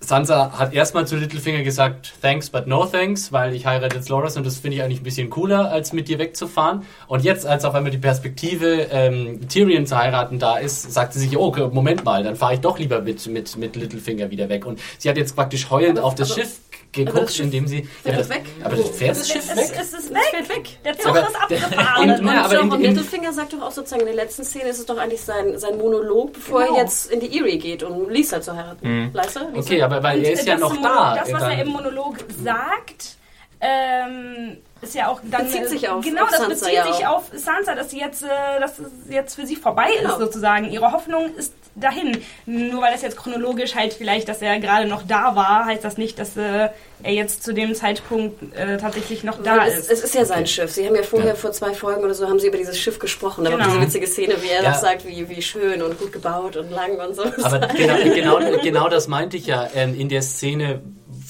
Sansa 0.05 0.59
hat 0.59 0.75
erstmal 0.75 1.07
zu 1.07 1.17
Littlefinger 1.17 1.63
gesagt, 1.63 2.13
thanks 2.21 2.51
but 2.51 2.67
no 2.67 2.85
thanks, 2.87 3.33
weil 3.33 3.55
ich 3.55 3.67
heirate 3.67 3.97
jetzt 3.97 4.09
Loras 4.09 4.37
und 4.37 4.45
das 4.45 4.59
finde 4.59 4.77
ich 4.77 4.83
eigentlich 4.83 5.01
ein 5.01 5.05
bisschen 5.05 5.31
cooler, 5.31 5.71
als 5.71 5.93
mit 5.93 6.09
dir 6.09 6.19
wegzufahren. 6.19 6.83
Und 7.07 7.23
jetzt, 7.23 7.47
als 7.47 7.65
auf 7.65 7.75
einmal 7.75 7.93
die 7.93 7.99
Perspektive, 7.99 8.89
ähm, 8.91 9.49
Tyrion 9.49 9.87
zu 9.87 9.97
heiraten 9.97 10.39
da 10.41 10.59
ist, 10.59 10.93
sagt 10.93 11.13
sie 11.13 11.21
sich, 11.21 11.37
oh, 11.37 11.47
okay, 11.47 11.69
Moment 11.73 12.05
mal, 12.05 12.25
dann 12.25 12.35
fahre 12.37 12.55
ich 12.55 12.61
doch 12.61 12.79
lieber 12.79 13.01
mit, 13.01 13.25
mit, 13.29 13.57
mit 13.57 13.77
Littlefinger 13.77 14.31
wieder 14.31 14.49
weg. 14.49 14.67
Und 14.67 14.81
sie 14.99 15.09
hat 15.09 15.17
jetzt 15.17 15.37
praktisch 15.37 15.71
heulend 15.71 15.99
Aber- 15.99 16.09
auf 16.09 16.15
das 16.17 16.33
aber- 16.33 16.41
Schiff 16.41 16.59
geguckt, 16.93 17.39
indem 17.41 17.67
sie... 17.67 17.83
fährt 17.85 18.21
das, 18.21 18.29
weg. 18.29 18.43
Aber 18.63 18.77
das 18.77 18.91
fährt 18.91 19.17
das 19.17 19.29
Schiff 19.29 19.51
es, 19.51 19.57
weg? 19.57 19.73
es 19.81 19.93
ist 19.93 19.95
Es 20.05 20.11
weg. 20.11 20.19
fährt 20.31 20.49
weg. 20.49 20.69
Der 20.85 20.99
Zug 20.99 21.09
Aber 21.09 21.21
ist 21.29 21.37
abgefahren. 21.43 22.11
Und- 22.11 22.19
Und, 22.21 22.27
Ja, 22.27 22.45
aber 22.45 22.61
und 22.61 22.73
in- 22.75 22.81
Littlefinger 22.83 23.33
sagt 23.33 23.53
doch 23.55 23.63
auch 23.63 23.71
sozusagen, 23.73 24.01
in 24.03 24.07
der 24.09 24.17
letzten 24.17 24.45
Szene 24.45 24.69
ist 24.69 24.79
es 24.79 24.87
doch 24.87 24.99
eigentlich 24.99 25.23
sein, 25.23 25.59
sein 25.59 25.79
Monolog, 25.79 26.35
bevor 26.35 26.61
Genau. 26.63 26.75
er 26.77 26.83
jetzt 26.83 27.11
in 27.11 27.21
die 27.21 27.39
Erie 27.39 27.59
geht, 27.59 27.83
um 27.83 28.09
Lisa 28.11 28.41
zu 28.41 28.55
heiraten. 28.57 29.11
Leisa? 29.13 29.41
Lisa? 29.41 29.59
Okay, 29.59 29.83
aber 29.83 30.03
weil 30.03 30.25
er 30.25 30.33
ist 30.33 30.47
ja 30.47 30.55
das 30.55 30.61
noch 30.61 30.77
da. 30.83 31.17
Das, 31.17 31.33
was 31.33 31.43
er 31.43 31.63
im 31.63 31.69
Monolog 31.69 32.17
sagt, 32.45 33.17
ähm, 33.61 34.59
ist 34.83 34.95
ja 34.95 35.09
auch 35.09 35.21
dann 35.25 35.45
Bezieht 35.47 35.69
sich 35.69 35.89
auf- 35.89 36.05
genau 36.05 36.25
auf 36.25 36.31
das 36.31 36.39
Sansa 36.41 36.55
bezieht 36.67 36.75
ja 36.75 36.93
sich 36.93 37.07
auch. 37.07 37.17
auf 37.19 37.25
Sansa, 37.35 37.75
dass 37.75 37.91
sie 37.91 38.01
jetzt, 38.01 38.23
äh, 38.25 38.27
dass 38.61 38.79
es 38.79 38.89
jetzt 39.09 39.35
für 39.37 39.47
sie 39.47 39.57
vorbei 39.57 39.89
Genau. 39.99 40.13
ist 40.15 40.19
sozusagen. 40.19 40.71
Ihre 40.71 40.91
Hoffnung 40.93 41.35
ist 41.37 41.53
dahin. 41.75 42.19
Nur 42.45 42.83
weil 42.83 42.93
das 42.93 43.01
jetzt 43.01 43.17
chronologisch 43.17 43.75
halt 43.75 43.95
vielleicht, 43.95 44.29
dass 44.29 44.43
er 44.43 44.59
gerade 44.61 44.87
noch 44.87 45.03
da 45.07 45.35
war, 45.37 45.65
heißt 45.65 45.83
das 45.83 45.97
nicht, 45.97 46.19
dass 46.19 46.37
äh, 46.37 46.69
er 47.03 47.13
jetzt 47.15 47.43
zu 47.45 47.55
dem 47.55 47.75
Zeitpunkt 47.75 48.55
äh, 48.55 48.77
tatsächlich 48.77 49.25
noch 49.25 49.43
da 49.43 49.65
es, 49.67 49.79
ist. 49.79 49.91
es 49.91 50.05
ist 50.05 50.15
ja 50.15 50.25
sein 50.27 50.47
Schiff. 50.47 50.71
Sie 50.71 50.87
haben 50.87 50.95
ja 50.97 51.03
vorher 51.03 51.31
Ja. 51.31 51.35
vor 51.35 51.53
zwei 51.53 51.73
Folgen 51.73 52.03
oder 52.05 52.13
so 52.13 52.29
haben 52.29 52.39
sie 52.41 52.49
über 52.49 52.59
dieses 52.59 52.79
Schiff 52.79 52.99
gesprochen. 52.99 53.45
Da 53.45 53.51
war 53.53 53.59
Genau. 53.59 53.71
diese 53.71 53.81
witzige 53.87 54.07
Szene, 54.07 54.35
wie 54.43 54.49
er 54.49 54.63
Ja. 54.65 54.71
noch 54.73 54.79
sagt, 54.79 55.07
wie, 55.07 55.27
wie 55.31 55.41
schön 55.41 55.81
und 55.81 55.99
gut 55.99 56.13
gebaut 56.13 56.57
und 56.57 56.71
lang 56.71 56.97
und 56.99 57.17
so. 57.17 57.23
Aber 57.43 57.59
genau, 57.77 57.97
genau, 58.05 58.59
genau 58.63 58.89
das 58.89 59.09
meinte 59.09 59.37
ich 59.39 59.47
ja. 59.47 59.69
Ähm, 59.75 59.99
in 59.99 60.09
der 60.11 60.21
Szene 60.23 60.83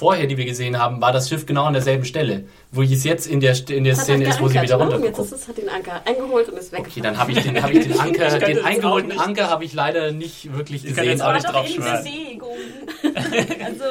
vorher, 0.02 0.26
die 0.26 0.36
wir 0.36 0.44
gesehen 0.44 0.78
haben, 0.78 1.00
war 1.00 1.12
das 1.12 1.28
Schiff 1.28 1.46
genau 1.46 1.64
an 1.64 1.72
derselben 1.74 2.04
Stelle. 2.04 2.44
Wo 2.72 2.82
es 2.82 3.04
jetzt 3.04 3.26
in 3.26 3.40
der, 3.40 3.54
in 3.70 3.84
der 3.84 3.94
Szene 3.94 4.28
ist, 4.28 4.40
wo 4.40 4.48
sie 4.48 4.60
wieder 4.60 4.76
geankert, 4.78 5.00
ne? 5.00 5.06
Jetzt 5.06 5.18
ist 5.20 5.32
es, 5.32 5.48
hat 5.48 5.56
den 5.56 5.68
Anker 5.68 6.02
eingeholt 6.04 6.48
und 6.48 6.58
ist 6.58 6.72
weg. 6.72 6.80
Okay, 6.80 7.00
dann 7.00 7.16
habe 7.16 7.30
ich 7.32 7.38
den, 7.38 7.62
hab 7.62 7.70
ich 7.70 7.86
den 7.86 7.98
Anker, 8.00 8.38
kann 8.38 8.50
den 8.52 8.64
eingeholten. 8.64 9.18
Anker 9.18 9.48
habe 9.48 9.64
ich 9.64 9.72
leider 9.74 10.10
nicht 10.12 10.52
wirklich 10.54 10.84
Ich 10.84 10.94
kann 10.96 11.04
gesehen. 11.04 11.10
jetzt 11.12 11.22
auch 11.22 11.26
Aber 11.28 11.34
nicht 11.34 11.48
drauf 11.48 11.66
also 13.64 13.84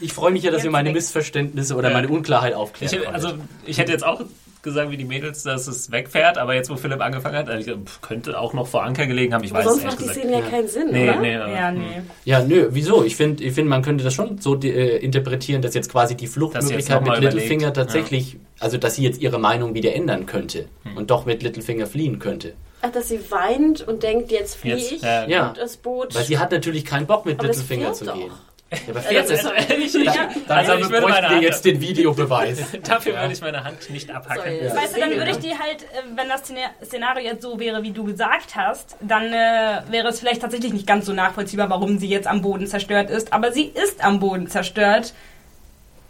ich 0.00 0.12
freue 0.12 0.30
mich 0.30 0.42
ja, 0.42 0.50
dass 0.50 0.60
ihr 0.60 0.64
Jetzt 0.66 0.72
meine 0.72 0.88
weg. 0.90 0.96
Missverständnisse 0.96 1.74
oder 1.74 1.88
Ja. 1.88 1.94
meine 1.94 2.08
Unklarheit 2.08 2.54
aufklären 2.54 2.94
Ich, 2.94 3.08
also, 3.08 3.32
ich 3.64 3.78
hätte 3.78 3.92
jetzt 3.92 4.04
auch 4.04 4.20
gesagt, 4.68 4.90
wie 4.90 4.96
die 4.96 5.04
Mädels, 5.04 5.42
dass 5.42 5.66
es 5.66 5.90
wegfährt, 5.90 6.38
aber 6.38 6.54
jetzt, 6.54 6.70
wo 6.70 6.76
Philipp 6.76 7.00
angefangen 7.00 7.36
hat, 7.36 7.48
also, 7.48 7.70
ich 7.72 7.76
könnte 8.00 8.38
auch 8.38 8.52
noch 8.54 8.66
vor 8.66 8.84
Anker 8.84 9.06
gelegen 9.06 9.34
haben. 9.34 9.44
Ich 9.44 9.50
Aber 9.50 9.60
weiß 9.64 9.66
es 9.66 9.82
sonst 9.82 9.84
macht 9.86 10.00
die. 10.00 10.08
Szene 10.20 10.32
ja 10.32 10.40
keinen 10.40 10.68
Sinn, 10.68 10.88
Nee, 10.90 11.08
oder? 11.10 11.20
nee, 11.20 11.36
aber, 11.36 11.52
ja, 11.52 11.68
hm. 11.68 11.78
nee. 11.78 12.02
Ja, 12.24 12.42
nö, 12.42 12.68
wieso? 12.70 13.04
Ich 13.04 13.16
finde, 13.16 13.42
ich 13.44 13.52
find, 13.52 13.68
man 13.68 13.82
könnte 13.82 14.04
das 14.04 14.14
schon 14.14 14.38
so 14.38 14.54
äh, 14.60 14.96
interpretieren, 14.98 15.60
dass 15.62 15.74
jetzt 15.74 15.90
quasi 15.90 16.16
die 16.16 16.26
Fluchtmöglichkeit 16.26 17.02
mit 17.04 17.18
Littlefinger 17.20 17.72
tatsächlich, 17.72 18.36
also 18.60 18.76
dass 18.78 18.94
sie 18.96 19.02
jetzt 19.04 19.20
ihre 19.20 19.38
Meinung 19.38 19.74
wieder 19.74 19.94
ändern 19.94 20.26
könnte 20.26 20.66
Hm. 20.84 20.96
und 20.96 21.10
doch 21.10 21.26
mit 21.26 21.42
Littlefinger 21.42 21.86
fliehen 21.86 22.18
könnte. 22.18 22.52
Ach, 22.80 22.92
dass 22.92 23.08
sie 23.08 23.18
weint 23.30 23.86
und 23.88 24.04
denkt, 24.04 24.30
jetzt 24.30 24.54
fliehe 24.54 24.76
Jetzt, 24.76 24.92
ich 24.92 25.02
ja. 25.02 25.26
Ja. 25.26 25.48
und 25.48 25.58
das 25.58 25.76
Boot. 25.76 26.14
Weil 26.14 26.22
sie 26.24 26.38
hat 26.38 26.52
natürlich 26.52 26.84
keinen 26.84 27.06
Bock 27.08 27.26
mit 27.26 27.38
Aber 27.40 27.48
Littlefinger 27.48 27.92
zu 27.92 28.04
doch. 28.04 28.14
gehen. 28.14 28.30
Ja, 28.70 28.78
aber 28.90 28.94
Ja, 28.96 29.00
fährt 29.00 29.24
das 29.30 29.30
es? 29.30 29.40
ist 29.40 29.46
Also, 29.46 29.74
ich, 29.74 29.94
ich, 29.94 30.04
Dann, 30.04 30.28
also, 30.58 30.72
dann 30.72 30.80
ich 30.80 30.88
würde 30.90 31.00
bräuchten 31.00 31.10
meine 31.10 31.28
wir 31.28 31.34
Hand, 31.36 31.42
jetzt 31.42 31.64
den 31.64 31.80
Videobeweis. 31.80 32.58
dafür 32.82 33.14
Ja. 33.14 33.20
würde 33.22 33.32
ich 33.32 33.40
meine 33.40 33.64
Hand 33.64 33.88
nicht 33.90 34.10
abhacken. 34.10 34.56
Ja. 34.56 34.64
das 34.64 34.76
Weißt 34.76 34.96
du, 34.96 35.00
dann 35.00 35.10
würde 35.12 35.30
ich 35.30 35.36
ne? 35.38 35.42
die 35.42 35.58
halt, 35.58 35.82
äh, 35.84 36.16
wenn 36.16 36.28
das 36.28 36.42
Szenario 36.86 37.24
jetzt 37.24 37.42
so 37.42 37.58
wäre, 37.58 37.82
wie 37.82 37.92
du 37.92 38.04
gesagt 38.04 38.56
hast, 38.56 38.96
dann 39.00 39.32
äh, 39.32 39.80
wäre 39.90 40.08
es 40.08 40.20
vielleicht 40.20 40.42
tatsächlich 40.42 40.72
nicht 40.74 40.86
ganz 40.86 41.06
so 41.06 41.12
nachvollziehbar, 41.14 41.70
warum 41.70 41.98
sie 41.98 42.08
jetzt 42.08 42.26
am 42.26 42.42
Boden 42.42 42.66
zerstört 42.66 43.08
ist. 43.08 43.32
Aber 43.32 43.52
sie 43.52 43.64
ist 43.64 44.04
am 44.04 44.20
Boden 44.20 44.48
zerstört. 44.48 45.14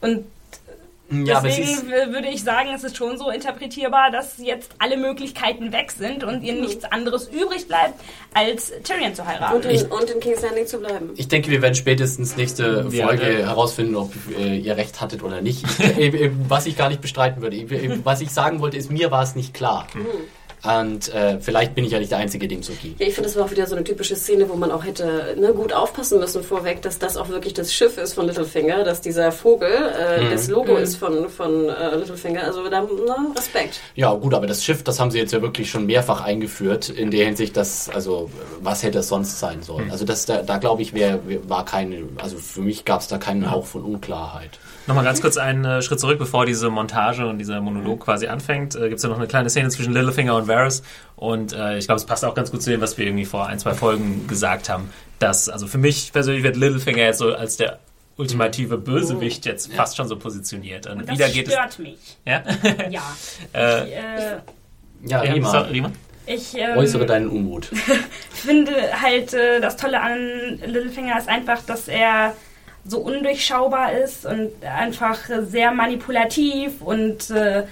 Und 0.01 0.25
Ja, 1.11 1.41
deswegen 1.41 1.89
würde 1.89 2.29
ich 2.29 2.43
sagen, 2.43 2.69
es 2.75 2.85
ist 2.85 2.97
schon 2.97 3.17
so 3.17 3.31
interpretierbar, 3.31 4.11
dass 4.11 4.37
jetzt 4.39 4.73
alle 4.79 4.97
Möglichkeiten 4.99 5.73
weg 5.73 5.91
sind 5.91 6.23
und 6.23 6.43
ihr 6.43 6.53
nichts 6.53 6.85
anderes 6.85 7.29
übrig 7.29 7.67
bleibt, 7.67 7.95
als 8.35 8.73
Tyrion 8.85 9.15
zu 9.15 9.27
heiraten. 9.27 9.57
und, 9.57 9.65
in, 9.65 9.87
und 9.87 10.11
in 10.11 10.21
King's 10.21 10.43
Landing 10.43 10.67
zu 10.67 10.79
bleiben. 10.79 11.11
ich 11.17 11.29
denke, 11.29 11.51
wir 11.51 11.63
werden 11.63 11.75
spätestens 11.75 12.37
nächste 12.37 12.87
Ja, 12.91 13.07
Folge 13.07 13.41
ja. 13.41 13.47
herausfinden, 13.47 13.97
ob 13.97 14.13
äh, 14.39 14.57
ihr 14.59 14.77
recht 14.77 15.01
hattet 15.01 15.23
oder 15.23 15.41
nicht. 15.41 15.65
Ich, 15.99 16.15
äh, 16.15 16.31
was 16.49 16.67
ich 16.67 16.77
gar 16.77 16.89
nicht 16.91 17.01
bestreiten 17.01 17.41
würde. 17.43 17.57
Ich, 17.57 17.71
äh, 17.73 18.05
was 18.05 18.21
ich 18.21 18.31
sagen 18.31 18.61
wollte, 18.61 18.77
ist, 18.77 18.91
mir 18.91 19.11
war 19.11 19.23
es 19.23 19.35
nicht 19.35 19.55
klar. 19.55 19.87
Und 20.65 21.15
äh, 21.15 21.39
vielleicht 21.41 21.75
bin 21.75 21.85
ich 21.85 21.93
ja 21.93 21.99
nicht 21.99 22.11
der 22.11 22.19
Einzige, 22.19 22.49
dem 22.49 22.63
so 22.63 22.73
ging. 22.83 22.95
Ja, 22.99 23.07
ich 23.07 23.15
finde, 23.15 23.29
das 23.29 23.37
war 23.37 23.45
auch 23.45 23.51
wieder 23.51 23.67
so 23.67 23.77
eine 23.77 23.85
typische 23.85 24.17
Szene, 24.17 24.49
wo 24.49 24.55
man 24.55 24.71
auch 24.71 24.85
hätte 24.85 25.37
ne, 25.39 25.53
gut 25.53 25.73
aufpassen 25.73 26.19
müssen 26.19 26.43
vorweg, 26.43 26.83
dass 26.83 26.99
das 26.99 27.17
auch 27.17 27.29
wirklich 27.29 27.55
das 27.55 27.73
Schiff 27.73 27.97
ist 27.99 28.15
von 28.15 28.27
Littlefinger, 28.27 28.85
dass 28.85 29.01
dieser 29.01 29.31
Vogel 29.31 29.71
äh, 29.71 30.31
das 30.31 30.49
Logo 30.49 30.77
ist 30.77 30.97
von, 30.97 31.29
von 31.29 31.69
äh, 31.69 31.97
Littlefinger. 31.97 32.45
Also 32.45 32.69
da, 32.69 32.83
ne, 32.83 32.89
Respekt. 33.37 33.81
Ja, 33.95 34.13
gut, 34.15 34.35
aber 34.35 34.47
das 34.47 34.65
Schiff, 34.65 34.83
das 34.83 34.99
haben 34.99 35.11
sie 35.11 35.19
jetzt 35.19 35.33
ja 35.33 35.43
wirklich 35.43 35.71
schon 35.71 35.87
mehrfach 35.87 36.21
eingeführt, 36.21 36.89
in 36.89 37.11
der 37.11 37.27
Hinsicht, 37.27 37.57
dass, 37.57 37.89
also, 37.89 38.31
was 38.61 38.83
hätte 38.83 38.99
es 38.99 39.09
sonst 39.09 39.39
sein 39.39 39.63
sollen? 39.63 39.91
Also, 39.91 40.05
das, 40.05 40.27
da, 40.27 40.43
da 40.43 40.59
glaube 40.59 40.83
ich, 40.83 40.95
wär, 40.95 41.21
war 41.49 41.65
keine, 41.65 42.05
also 42.19 42.37
für 42.37 42.61
mich 42.61 42.85
gab 42.85 43.01
es 43.01 43.09
da 43.09 43.19
keinen 43.19 43.51
Hauch 43.51 43.67
von 43.67 43.85
Unklarheit. 43.85 44.59
Nochmal 44.89 45.05
ganz 45.05 45.21
kurz 45.21 45.37
einen 45.37 45.67
äh, 45.67 45.83
Schritt 45.83 46.01
zurück, 46.01 46.19
bevor 46.19 46.47
diese 46.47 46.71
Montage 46.71 47.27
und 47.27 47.37
dieser 47.37 47.61
Monolog 47.61 48.01
quasi 48.01 48.27
anfängt. 48.27 48.75
Äh, 48.75 48.89
Gibt 48.89 48.95
es 48.97 49.03
ja 49.03 49.11
noch 49.11 49.19
eine 49.19 49.27
kleine 49.27 49.51
Szene 49.51 49.69
zwischen 49.69 49.93
Littlefinger 49.93 50.35
und 50.35 50.49
Varys. 50.49 50.83
Und 51.15 51.53
äh, 51.53 51.77
ich 51.77 51.85
glaube, 51.87 51.99
es 52.01 52.07
passt 52.07 52.25
auch 52.25 52.35
ganz 52.35 52.51
gut 52.51 52.63
zu 52.63 52.71
dem, 52.71 52.81
was 52.81 52.97
wir 52.97 53.05
irgendwie 53.05 53.27
vor 53.27 53.47
ein, 53.47 53.59
zwei 53.59 53.75
Folgen 53.75 54.27
gesagt 54.27 54.71
haben. 54.71 54.89
Dass, 55.19 55.51
also 55.51 55.67
für 55.67 55.77
mich 55.77 56.11
persönlich 56.13 56.43
wird 56.43 56.57
Littlefinger 56.57 57.03
jetzt 57.03 57.19
so 57.19 57.35
als 57.35 57.59
der 57.59 57.81
ultimative 58.17 58.79
Bösewicht 58.79 59.45
jetzt 59.45 59.71
fast 59.75 59.99
schon 59.99 60.09
so 60.09 60.17
positioniert. 60.17 60.87
Und, 60.87 61.01
Und 61.01 61.09
das 61.11 61.17
wieder 61.19 61.29
geht 61.29 61.49
stört 61.49 61.79
mich. 61.79 61.99
es. 62.01 62.17
Ja? 62.25 62.43
Ja. 62.91 63.03
Äh, 63.53 63.85
Ich, 63.85 63.93
äh, 63.93 64.37
Ja, 65.05 65.23
ja, 65.25 65.33
Rima, 65.35 65.51
sorry, 65.51 65.71
Rima? 65.71 65.93
ich 66.27 66.55
ähm, 66.57 66.79
äußere 66.79 67.05
deinen 67.05 67.29
Unmut. 67.29 67.67
finde 68.33 68.73
halt, 69.03 69.35
äh, 69.35 69.61
das 69.61 69.77
Tolle 69.77 70.01
an 70.01 70.59
Littlefinger 70.65 71.19
ist 71.19 71.29
einfach, 71.29 71.61
dass 71.67 71.89
er 71.89 72.35
so 72.89 72.99
undurchschaubar 72.99 73.93
ist 73.93 74.25
und 74.27 74.51
einfach 74.65 75.19
sehr 75.43 75.73
manipulativ 75.73 76.81
und 76.81 77.31
äh, 77.31 77.65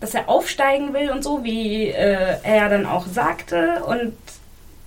dass 0.00 0.14
er 0.14 0.28
aufsteigen 0.28 0.94
will 0.94 1.10
und 1.10 1.24
so, 1.24 1.42
wie 1.44 1.88
äh, 1.88 2.36
er 2.42 2.68
dann 2.68 2.86
auch 2.86 3.06
sagte. 3.06 3.82
Und 3.84 4.14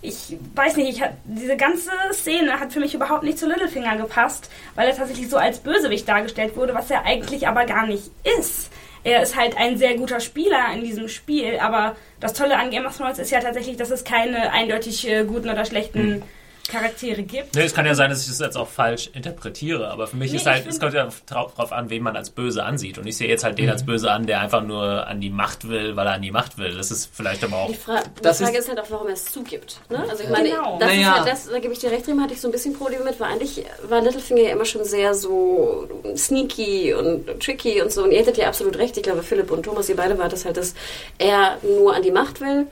ich 0.02 0.38
weiß 0.56 0.78
nicht, 0.78 0.98
ich 0.98 1.04
diese 1.26 1.58
ganze 1.58 1.92
Szene 2.12 2.60
hat 2.60 2.72
für 2.74 2.80
mich 2.80 2.96
überhaupt 2.96 3.24
nicht 3.24 3.38
zu 3.38 3.48
Littlefinger 3.48 3.98
gepasst, 3.98 4.50
weil 4.76 4.88
er 4.88 4.96
tatsächlich 4.96 5.30
so 5.30 5.38
als 5.38 5.60
Bösewicht 5.60 6.08
dargestellt 6.08 6.56
wurde, 6.56 6.74
was 6.74 6.90
er 6.90 7.06
eigentlich 7.06 7.48
aber 7.48 7.66
gar 7.66 7.86
nicht 7.86 8.10
ist. 8.40 8.72
Er 9.04 9.22
ist 9.22 9.36
halt 9.36 9.58
ein 9.58 9.78
sehr 9.78 9.98
guter 9.98 10.20
Spieler 10.20 10.68
in 10.74 10.84
diesem 10.84 11.08
Spiel, 11.08 11.60
aber 11.60 11.96
das 12.20 12.34
Tolle 12.34 12.58
an 12.58 12.70
Game 12.70 12.86
of 12.86 12.96
Thrones 12.96 13.20
ist 13.20 13.32
ja 13.32 13.40
tatsächlich, 13.40 13.78
dass 13.78 13.90
es 13.90 14.04
keine 14.04 14.52
eindeutig 14.52 15.08
äh, 15.08 15.24
guten 15.24 15.50
oder 15.50 15.66
schlechten 15.66 16.24
Charaktere 16.70 17.24
gibt. 17.24 17.56
Nee, 17.56 17.64
es 17.64 17.74
kann 17.74 17.86
ja 17.86 17.96
sein, 17.96 18.10
dass 18.10 18.22
ich 18.22 18.28
das 18.28 18.40
jetzt 18.40 18.56
auch 18.58 18.68
falsch 18.68 19.10
interpretiere, 19.14 19.90
aber 19.90 20.08
für 20.08 20.16
mich 20.16 20.32
Nee, 20.32 20.38
ist 20.38 20.46
halt, 20.46 20.66
es 20.68 20.80
kommt 20.80 20.94
ja 20.94 21.10
drauf, 21.28 21.54
drauf 21.56 21.72
an, 21.74 21.90
wen 21.90 22.02
man 22.04 22.16
als 22.16 22.30
böse 22.30 22.64
ansieht. 22.64 22.98
Und 22.98 23.08
ich 23.08 23.18
sehe 23.18 23.28
jetzt 23.28 23.44
halt 23.44 23.58
den 23.58 23.70
als 23.70 23.86
böse 23.86 24.10
an, 24.12 24.26
der 24.26 24.40
einfach 24.40 24.64
nur 24.64 25.06
an 25.08 25.20
die 25.20 25.30
Macht 25.30 25.68
will, 25.68 25.96
weil 25.96 26.08
er 26.08 26.14
an 26.14 26.22
die 26.22 26.32
Macht 26.32 26.58
will. 26.58 26.76
Das 26.76 26.92
ist 26.92 27.10
vielleicht 27.14 27.44
aber 27.44 27.58
auch. 27.58 27.68
Die, 27.68 27.76
Fra 27.76 28.02
die 28.02 28.22
Das 28.22 28.38
Frage 28.40 28.58
ist- 28.58 28.64
ist, 28.64 28.70
halt 28.70 28.80
auch, 28.80 28.90
warum 28.90 29.08
er 29.08 29.14
es 29.14 29.26
zugibt. 29.26 29.80
Ne? 29.90 30.06
Also 30.10 30.24
ich 30.24 30.30
meine, 30.30 30.50
Genau. 30.50 30.78
das 30.80 30.90
Naja. 30.90 31.02
ist 31.02 31.20
halt 31.20 31.28
das, 31.32 31.50
da 31.50 31.60
gebe 31.60 31.74
ich 31.74 31.80
dir 31.80 31.92
recht, 31.92 32.06
hatte 32.08 32.34
ich 32.34 32.42
so 32.42 32.48
ein 32.48 32.52
bisschen 32.52 32.74
Probleme 32.74 33.04
mit, 33.04 33.20
weil 33.20 33.32
eigentlich 33.34 33.64
war 33.90 34.02
Littlefinger 34.02 34.42
ja 34.42 34.50
immer 34.52 34.66
schon 34.66 34.86
sehr 34.86 35.14
so 35.14 35.88
sneaky 36.16 36.94
und 36.94 37.26
tricky 37.42 37.82
und 37.82 37.92
so. 37.92 38.04
Und 38.04 38.12
ihr 38.12 38.20
hättet 38.20 38.38
ja 38.38 38.48
absolut 38.48 38.78
recht. 38.78 38.96
Ich 38.98 39.04
glaube, 39.04 39.24
Philipp 39.24 39.52
und 39.52 39.64
Thomas, 39.64 39.90
ihr 39.90 39.96
beide 39.96 40.18
war 40.18 40.30
das 40.30 40.46
halt, 40.46 40.58
dass 40.58 40.74
er 41.18 41.58
nur 41.64 41.96
an 41.96 42.02
die 42.04 42.12
Macht 42.12 42.40
will 42.42 42.68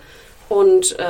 und 0.50 0.98
äh, 1.00 1.04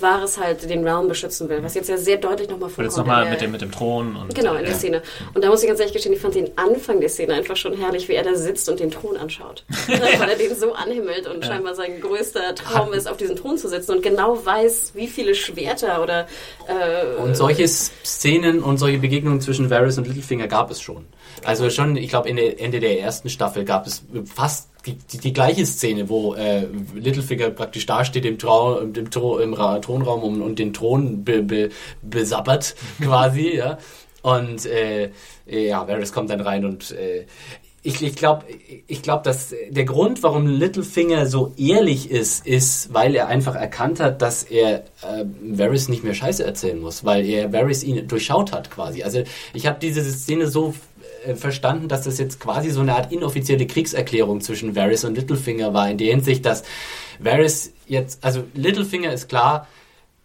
Varys 0.00 0.38
halt 0.38 0.68
den 0.68 0.82
Realm 0.82 1.08
beschützen 1.08 1.48
will, 1.48 1.62
was 1.62 1.74
jetzt 1.74 1.88
ja 1.88 1.96
sehr 1.98 2.16
deutlich 2.16 2.48
nochmal 2.48 2.68
Und 2.68 2.74
vorkommt. 2.74 2.86
jetzt 2.88 2.96
nochmal 2.96 3.24
mit 3.30 3.40
der- 3.40 3.48
dem, 3.48 3.52
mit 3.52 3.60
dem 3.60 3.70
Thron 3.70 4.16
und. 4.16 4.34
Genau, 4.34 4.54
in 4.54 4.62
der 4.62 4.72
ja. 4.72 4.78
Szene. 4.78 5.02
Und 5.34 5.44
da 5.44 5.48
muss 5.50 5.62
ich 5.62 5.68
ganz 5.68 5.78
ehrlich 5.80 5.92
gestehen, 5.94 6.14
ich 6.14 6.20
fand 6.20 6.34
den 6.34 6.50
Anfang 6.56 7.00
der 7.00 7.08
Szene 7.10 7.34
einfach 7.34 7.56
schon 7.56 7.74
herrlich, 7.76 8.08
wie 8.08 8.14
er 8.14 8.24
da 8.24 8.34
sitzt 8.34 8.68
und 8.68 8.80
den 8.80 8.90
Thron 8.90 9.16
anschaut. 9.16 9.64
Weil 9.86 10.28
er 10.30 10.36
den 10.36 10.56
so 10.56 10.72
anhimmelt 10.72 11.26
und 11.26 11.44
scheinbar 11.44 11.74
sein 11.74 12.00
größter 12.00 12.54
Traum 12.54 12.92
ist, 12.92 13.08
auf 13.08 13.16
diesem 13.18 13.36
Thron 13.36 13.58
zu 13.58 13.68
sitzen 13.68 13.92
und 13.92 14.02
genau 14.02 14.44
weiß, 14.44 14.92
wie 14.94 15.06
viele 15.06 15.34
Schwerter 15.34 16.02
oder 16.02 16.26
äh, 16.66 17.20
Und 17.22 17.36
solche 17.36 17.68
Szenen 17.68 18.62
und 18.62 18.78
solche 18.78 18.98
Begegnungen 18.98 19.40
zwischen 19.40 19.70
Varys 19.70 19.98
und 19.98 20.06
Littlefinger 20.06 20.48
gab 20.48 20.70
es 20.70 20.80
schon. 20.80 21.04
Also 21.44 21.68
schon, 21.70 21.96
ich 21.96 22.08
glaube, 22.08 22.28
Ende 22.30 22.80
der 22.80 23.00
ersten 23.00 23.28
Staffel 23.28 23.64
gab 23.64 23.86
es 23.86 24.02
fast 24.24 24.67
die, 24.86 24.94
die, 24.94 25.18
die 25.18 25.32
gleiche 25.32 25.66
Szene, 25.66 26.08
wo 26.08 26.34
äh, 26.34 26.66
Littlefinger 26.94 27.50
praktisch 27.50 27.86
dasteht 27.86 28.24
im, 28.24 28.38
Trau, 28.38 28.78
im, 28.78 29.10
Thro- 29.10 29.38
im 29.38 29.54
Ra 29.54 29.78
Thronraum 29.80 30.22
und, 30.22 30.42
und 30.42 30.58
den 30.58 30.72
Thron 30.72 31.24
be, 31.24 31.42
be, 31.42 31.68
besabbert 32.02 32.74
quasi, 33.02 33.56
ja. 33.56 33.78
Und 34.22 34.66
äh, 34.66 35.10
ja, 35.46 35.86
Varys 35.86 36.12
kommt 36.12 36.30
dann 36.30 36.40
rein 36.40 36.64
und 36.64 36.90
äh, 36.92 37.26
ich, 37.84 38.02
ich 38.02 38.16
glaube, 38.16 38.44
ich 38.88 39.02
glaub, 39.02 39.22
dass 39.22 39.54
der 39.70 39.84
Grund, 39.84 40.22
warum 40.24 40.46
Littlefinger 40.46 41.26
so 41.26 41.54
ehrlich 41.56 42.10
ist, 42.10 42.44
ist, 42.44 42.92
weil 42.92 43.14
er 43.14 43.28
einfach 43.28 43.54
erkannt 43.54 44.00
hat, 44.00 44.20
dass 44.20 44.42
er 44.42 44.80
äh, 45.02 45.24
Varys 45.40 45.88
nicht 45.88 46.02
mehr 46.02 46.12
Scheiße 46.12 46.44
erzählen 46.44 46.80
muss, 46.80 47.04
weil 47.04 47.24
er 47.24 47.52
Varys 47.52 47.84
ihn 47.84 48.06
durchschaut 48.08 48.52
hat 48.52 48.70
quasi. 48.70 49.04
Also 49.04 49.22
ich 49.54 49.66
habe 49.66 49.78
diese 49.80 50.02
Szene 50.02 50.48
so 50.48 50.74
äh, 51.24 51.34
verstanden, 51.34 51.88
dass 51.88 52.02
das 52.02 52.18
jetzt 52.18 52.40
quasi 52.40 52.70
so 52.70 52.80
eine 52.80 52.94
Art 52.94 53.12
inoffizielle 53.12 53.66
Kriegserklärung 53.66 54.40
zwischen 54.40 54.76
Varys 54.76 55.04
und 55.04 55.16
Littlefinger 55.16 55.74
war, 55.74 55.90
in 55.90 55.98
der 55.98 56.08
Hinsicht, 56.08 56.44
dass 56.44 56.62
Varys 57.18 57.72
jetzt, 57.86 58.24
also 58.24 58.44
Littlefinger 58.54 59.12
ist 59.12 59.28
klar, 59.28 59.66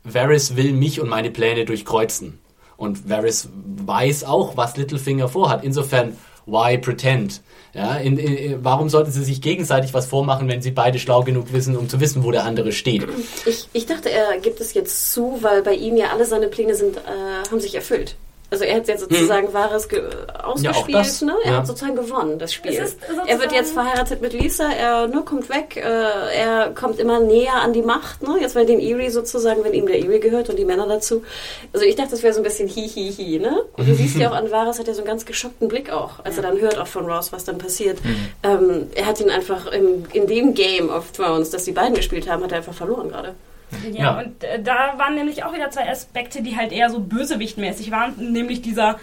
Varys 0.03 0.55
will 0.55 0.73
mich 0.73 0.99
und 0.99 1.09
meine 1.09 1.31
Pläne 1.31 1.65
durchkreuzen. 1.65 2.39
Und 2.77 3.09
Varys 3.09 3.49
weiß 3.85 4.25
auch, 4.25 4.57
was 4.57 4.75
Littlefinger 4.77 5.29
vorhat. 5.29 5.63
Insofern, 5.63 6.17
why 6.45 6.77
pretend? 6.77 7.41
Ja, 7.73 7.95
in, 7.95 8.17
in, 8.17 8.63
warum 8.63 8.89
sollten 8.89 9.11
sie 9.11 9.23
sich 9.23 9.41
gegenseitig 9.41 9.93
was 9.93 10.05
vormachen, 10.05 10.47
wenn 10.47 10.61
sie 10.61 10.71
beide 10.71 10.99
schlau 10.99 11.23
genug 11.23 11.53
wissen, 11.53 11.75
um 11.75 11.89
zu 11.89 11.99
wissen, 11.99 12.23
wo 12.23 12.31
der 12.31 12.43
andere 12.43 12.71
steht? 12.71 13.07
ich, 13.45 13.67
ich 13.73 13.85
dachte, 13.85 14.11
er 14.11 14.37
gibt 14.39 14.59
es 14.59 14.73
jetzt 14.73 15.11
zu, 15.11 15.39
weil 15.41 15.63
bei 15.63 15.73
ihm 15.73 15.97
ja 15.97 16.11
alle 16.11 16.25
seine 16.25 16.47
Pläne 16.47 16.75
sind, 16.75 16.97
äh, 16.97 17.49
haben 17.49 17.59
sich 17.59 17.73
erfüllt. 17.73 18.15
Also 18.53 18.65
er 18.65 18.75
hat 18.75 18.87
jetzt 18.87 18.99
sozusagen 19.01 19.51
Wahres 19.51 19.89
ge 19.89 20.03
ausgespielt, 20.43 20.95
das, 20.95 21.23
ne? 21.23 21.33
Er 21.43 21.51
ja. 21.51 21.57
hat 21.57 21.65
sozusagen 21.65 21.95
gewonnen, 21.95 22.37
das 22.37 22.53
Spiel. 22.53 22.79
Er 23.25 23.39
wird 23.39 23.51
jetzt 23.51 23.73
verheiratet 23.73 24.21
mit 24.21 24.33
Lisa, 24.33 24.71
er 24.71 25.07
ne, 25.07 25.23
kommt 25.25 25.49
weg, 25.49 25.75
äh, 25.75 25.81
er 25.81 26.69
kommt 26.69 26.99
immer 26.99 27.19
näher 27.19 27.55
an 27.55 27.73
die 27.73 27.81
Macht, 27.81 28.21
ne? 28.21 28.37
Jetzt 28.39 28.53
bei 28.53 28.63
den 28.63 28.79
Erie 28.79 29.09
sozusagen, 29.09 29.63
wenn 29.63 29.73
ihm 29.73 29.87
der 29.87 29.97
Erie 29.97 30.19
gehört 30.19 30.51
und 30.51 30.59
die 30.59 30.65
Männer 30.65 30.85
dazu. 30.85 31.23
Also 31.73 31.83
ich 31.83 31.95
dachte, 31.95 32.11
das 32.11 32.21
wäre 32.21 32.31
so 32.31 32.41
ein 32.41 32.43
bisschen 32.43 32.69
hi 32.69 32.87
hi 32.87 33.11
hi, 33.11 33.39
ne? 33.39 33.63
Und 33.75 33.89
du 33.89 33.95
siehst 33.95 34.17
ja 34.17 34.29
auch 34.29 34.35
an 34.35 34.51
Varys 34.51 34.77
hat 34.77 34.87
er 34.87 34.93
so 34.93 35.01
einen 35.01 35.07
ganz 35.07 35.25
geschockten 35.25 35.67
Blick 35.67 35.91
auch, 35.91 36.23
als 36.23 36.37
er 36.37 36.43
dann 36.43 36.59
hört 36.61 36.77
auch 36.77 36.85
von 36.85 37.09
Ross, 37.09 37.33
was 37.33 37.45
dann 37.45 37.57
passiert. 37.57 37.97
Ähm, 38.43 38.91
er 38.93 39.07
hat 39.07 39.19
ihn 39.19 39.31
einfach 39.31 39.65
im, 39.71 40.05
in 40.13 40.27
dem 40.27 40.53
Game 40.53 40.91
of 40.91 41.11
Thrones, 41.11 41.49
das 41.49 41.63
die 41.63 41.71
beiden 41.71 41.95
gespielt 41.95 42.29
haben, 42.29 42.43
hat 42.43 42.51
er 42.51 42.59
einfach 42.59 42.75
verloren 42.75 43.09
gerade. 43.09 43.33
Ja, 43.91 44.03
Ja. 44.03 44.19
und 44.19 44.43
äh, 44.43 44.61
da 44.61 44.93
waren 44.97 45.15
nämlich 45.15 45.43
auch 45.43 45.53
wieder 45.53 45.69
zwei 45.71 45.89
Aspekte, 45.89 46.41
die 46.41 46.55
halt 46.57 46.71
eher 46.71 46.89
so 46.89 46.99
bösewichtmäßig 46.99 47.91
waren, 47.91 48.13
nämlich 48.31 48.61
dieser 48.61 48.99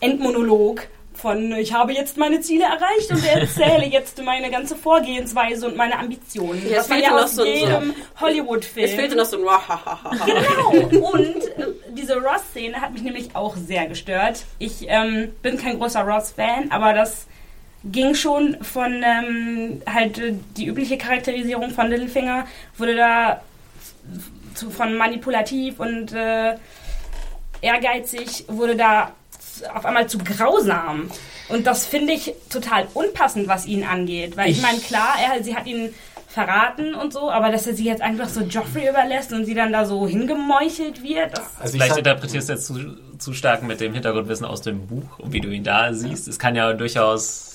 Endmonolog 0.00 0.86
von 1.14 1.52
ich 1.52 1.74
habe 1.74 1.92
jetzt 1.92 2.16
meine 2.16 2.40
Ziele 2.40 2.64
erreicht 2.64 3.10
und 3.10 3.24
erzähle 3.24 3.86
jetzt 3.90 4.20
meine 4.24 4.50
ganze 4.50 4.74
Vorgehensweise 4.74 5.66
und 5.68 5.76
meine 5.76 5.98
Ambitionen. 5.98 6.62
Ja, 6.68 6.78
es 6.80 6.88
das 6.88 6.90
war 6.90 6.96
fehlte 6.96 7.10
ja 7.10 7.16
noch 7.16 7.24
aus 7.24 7.34
so 7.36 7.42
ein- 7.42 7.48
jedem 7.48 7.94
Hollywood-Film. 8.20 8.86
Es 8.86 8.94
fehlte 8.94 9.16
noch 9.16 9.26
so 9.26 9.36
ein. 9.36 9.44
Genau. 10.26 11.10
Und 11.12 11.36
äh, 11.36 11.66
diese 11.90 12.14
Ross-Szene 12.16 12.80
hat 12.80 12.92
mich 12.94 13.02
nämlich 13.02 13.36
auch 13.36 13.56
sehr 13.56 13.86
gestört. 13.86 14.44
Ich 14.58 14.86
ähm, 14.88 15.28
bin 15.42 15.58
kein 15.58 15.78
großer 15.78 16.00
Ross-Fan, 16.02 16.70
aber 16.70 16.94
das 16.94 17.26
ging 17.84 18.14
schon 18.14 18.56
von 18.62 19.02
ähm, 19.04 19.82
halt 19.92 20.18
äh, 20.18 20.32
die 20.56 20.64
übliche 20.66 20.96
Charakterisierung 20.96 21.70
von 21.70 21.88
Littlefinger 21.90 22.46
wurde 22.78 22.96
da 22.96 23.42
zu, 24.54 24.70
von 24.70 24.96
manipulativ 24.96 25.80
und 25.80 26.12
äh, 26.12 26.56
ehrgeizig 27.60 28.44
wurde 28.48 28.76
da 28.76 29.12
auf 29.74 29.84
einmal 29.84 30.08
zu 30.08 30.18
grausam. 30.18 31.10
Und 31.48 31.66
das 31.66 31.86
finde 31.86 32.12
ich 32.14 32.34
total 32.50 32.86
unpassend, 32.94 33.48
was 33.48 33.66
ihn 33.66 33.84
angeht. 33.84 34.36
Weil 34.36 34.50
ich, 34.50 34.58
Ich- 34.58 34.62
meine, 34.62 34.78
klar, 34.78 35.14
er, 35.22 35.42
sie 35.44 35.54
hat 35.54 35.66
ihn 35.66 35.92
verraten 36.28 36.94
und 36.94 37.12
so, 37.12 37.30
aber 37.30 37.50
dass 37.52 37.66
er 37.66 37.74
sie 37.74 37.84
jetzt 37.84 38.00
einfach 38.00 38.26
so 38.28 38.40
Joffrey 38.40 38.88
überlässt 38.88 39.34
und 39.34 39.44
sie 39.44 39.52
dann 39.54 39.70
da 39.70 39.84
so 39.84 40.08
hingemeuchelt 40.08 41.02
wird, 41.02 41.36
das 41.36 41.44
Also 41.60 41.72
Vielleicht 41.74 41.90
sag- 41.90 41.98
interpretierst 41.98 42.48
du 42.48 42.52
jetzt 42.54 42.66
zu, 42.66 42.96
zu 43.18 43.34
stark 43.34 43.62
mit 43.62 43.80
dem 43.80 43.92
Hintergrundwissen 43.92 44.46
aus 44.46 44.62
dem 44.62 44.86
Buch 44.86 45.18
und 45.18 45.32
wie 45.34 45.40
du 45.42 45.50
ihn 45.50 45.62
da 45.62 45.92
siehst. 45.92 46.28
Es 46.28 46.38
kann 46.38 46.56
ja 46.56 46.72
durchaus 46.72 47.51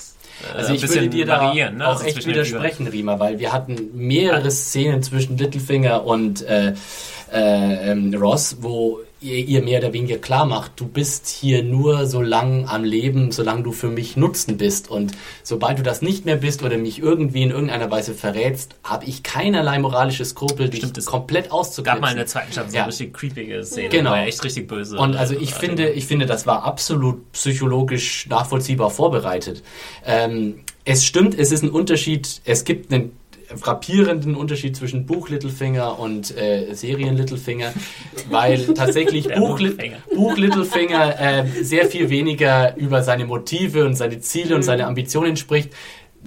Also 0.53 0.69
ein 0.69 0.75
ich 0.75 0.87
würde 0.87 1.09
dir 1.09 1.25
da 1.25 1.41
variieren. 1.41 1.77
Ne? 1.77 1.87
auch 1.87 1.93
Also 1.93 2.05
echt 2.05 2.25
widersprechen, 2.25 2.87
Rima, 2.87 3.19
weil 3.19 3.39
wir 3.39 3.53
hatten 3.53 3.89
mehrere 3.93 4.51
Szenen 4.51 5.01
zwischen 5.03 5.37
Littlefinger 5.37 6.05
und 6.05 6.41
äh, 6.43 6.73
äh, 7.33 7.91
ähm, 7.91 8.13
Ross, 8.13 8.57
wo 8.61 8.99
ihr, 9.21 9.37
ihr 9.37 9.61
mehr 9.63 9.79
oder 9.79 9.93
weniger 9.93 10.17
klar 10.17 10.45
macht, 10.45 10.73
du 10.79 10.87
bist 10.87 11.27
hier 11.27 11.63
nur 11.63 12.05
so 12.05 12.21
lang 12.21 12.67
am 12.67 12.83
Leben, 12.83 13.31
solange 13.31 13.63
du 13.63 13.71
für 13.71 13.89
mich 13.89 14.15
Nutzen 14.17 14.57
bist. 14.57 14.89
Und 14.89 15.13
sobald 15.43 15.79
du 15.79 15.83
das 15.83 16.01
nicht 16.01 16.25
mehr 16.25 16.35
bist 16.35 16.63
oder 16.63 16.77
mich 16.77 16.99
irgendwie 16.99 17.43
in 17.43 17.51
irgendeiner 17.51 17.89
Weise 17.89 18.13
verrätst, 18.13 18.75
habe 18.83 19.05
ich 19.05 19.23
keinerlei 19.23 19.79
moralische 19.79 20.25
Skrupel, 20.25 20.69
dich 20.69 20.79
Stimmt, 20.85 21.05
komplett 21.05 21.49
gab 21.83 22.01
mal 22.01 22.11
in 22.11 22.17
der 22.17 22.27
zweiten 22.27 22.51
Staffel 22.51 22.69
so 22.71 22.75
Ja. 22.77 22.83
eine 22.83 22.91
richtig 22.91 23.13
creepige 23.13 23.63
Szene, 23.63 23.89
Genau. 23.89 24.11
wo 24.11 24.15
er 24.15 24.27
echt 24.27 24.43
richtig 24.43 24.67
böse 24.67 24.97
Und 24.97 25.15
also 25.15 25.35
ich 25.35 25.51
äh, 25.51 25.55
finde, 25.55 25.89
ich 25.89 26.05
finde, 26.05 26.25
das 26.25 26.45
war 26.45 26.63
absolut 26.63 27.31
psychologisch 27.31 28.27
nachvollziehbar 28.27 28.89
vorbereitet. 28.89 29.63
Ähm, 30.05 30.59
es 30.85 31.05
stimmt, 31.05 31.37
es 31.37 31.51
ist 31.51 31.63
ein 31.63 31.69
Unterschied, 31.69 32.41
es 32.45 32.63
gibt 32.63 32.93
einen 32.93 33.11
frappierenden 33.55 34.35
Unterschied 34.35 34.75
zwischen 34.75 35.05
Buch 35.05 35.29
Littlefinger 35.29 35.99
und 35.99 36.35
äh, 36.35 36.73
Serien 36.73 37.15
Littlefinger, 37.15 37.73
weil 38.29 38.73
tatsächlich 38.73 39.27
Buch. 39.35 39.59
Buch 40.13 40.37
Littlefinger 40.37 41.19
äh, 41.19 41.47
sehr 41.63 41.85
viel 41.85 42.09
weniger 42.09 42.75
über 42.75 43.03
seine 43.03 43.25
Motive 43.25 43.85
und 43.85 43.95
seine 43.95 44.19
Ziele 44.19 44.55
und 44.55 44.63
seine 44.63 44.87
Ambitionen 44.87 45.37
spricht. 45.37 45.71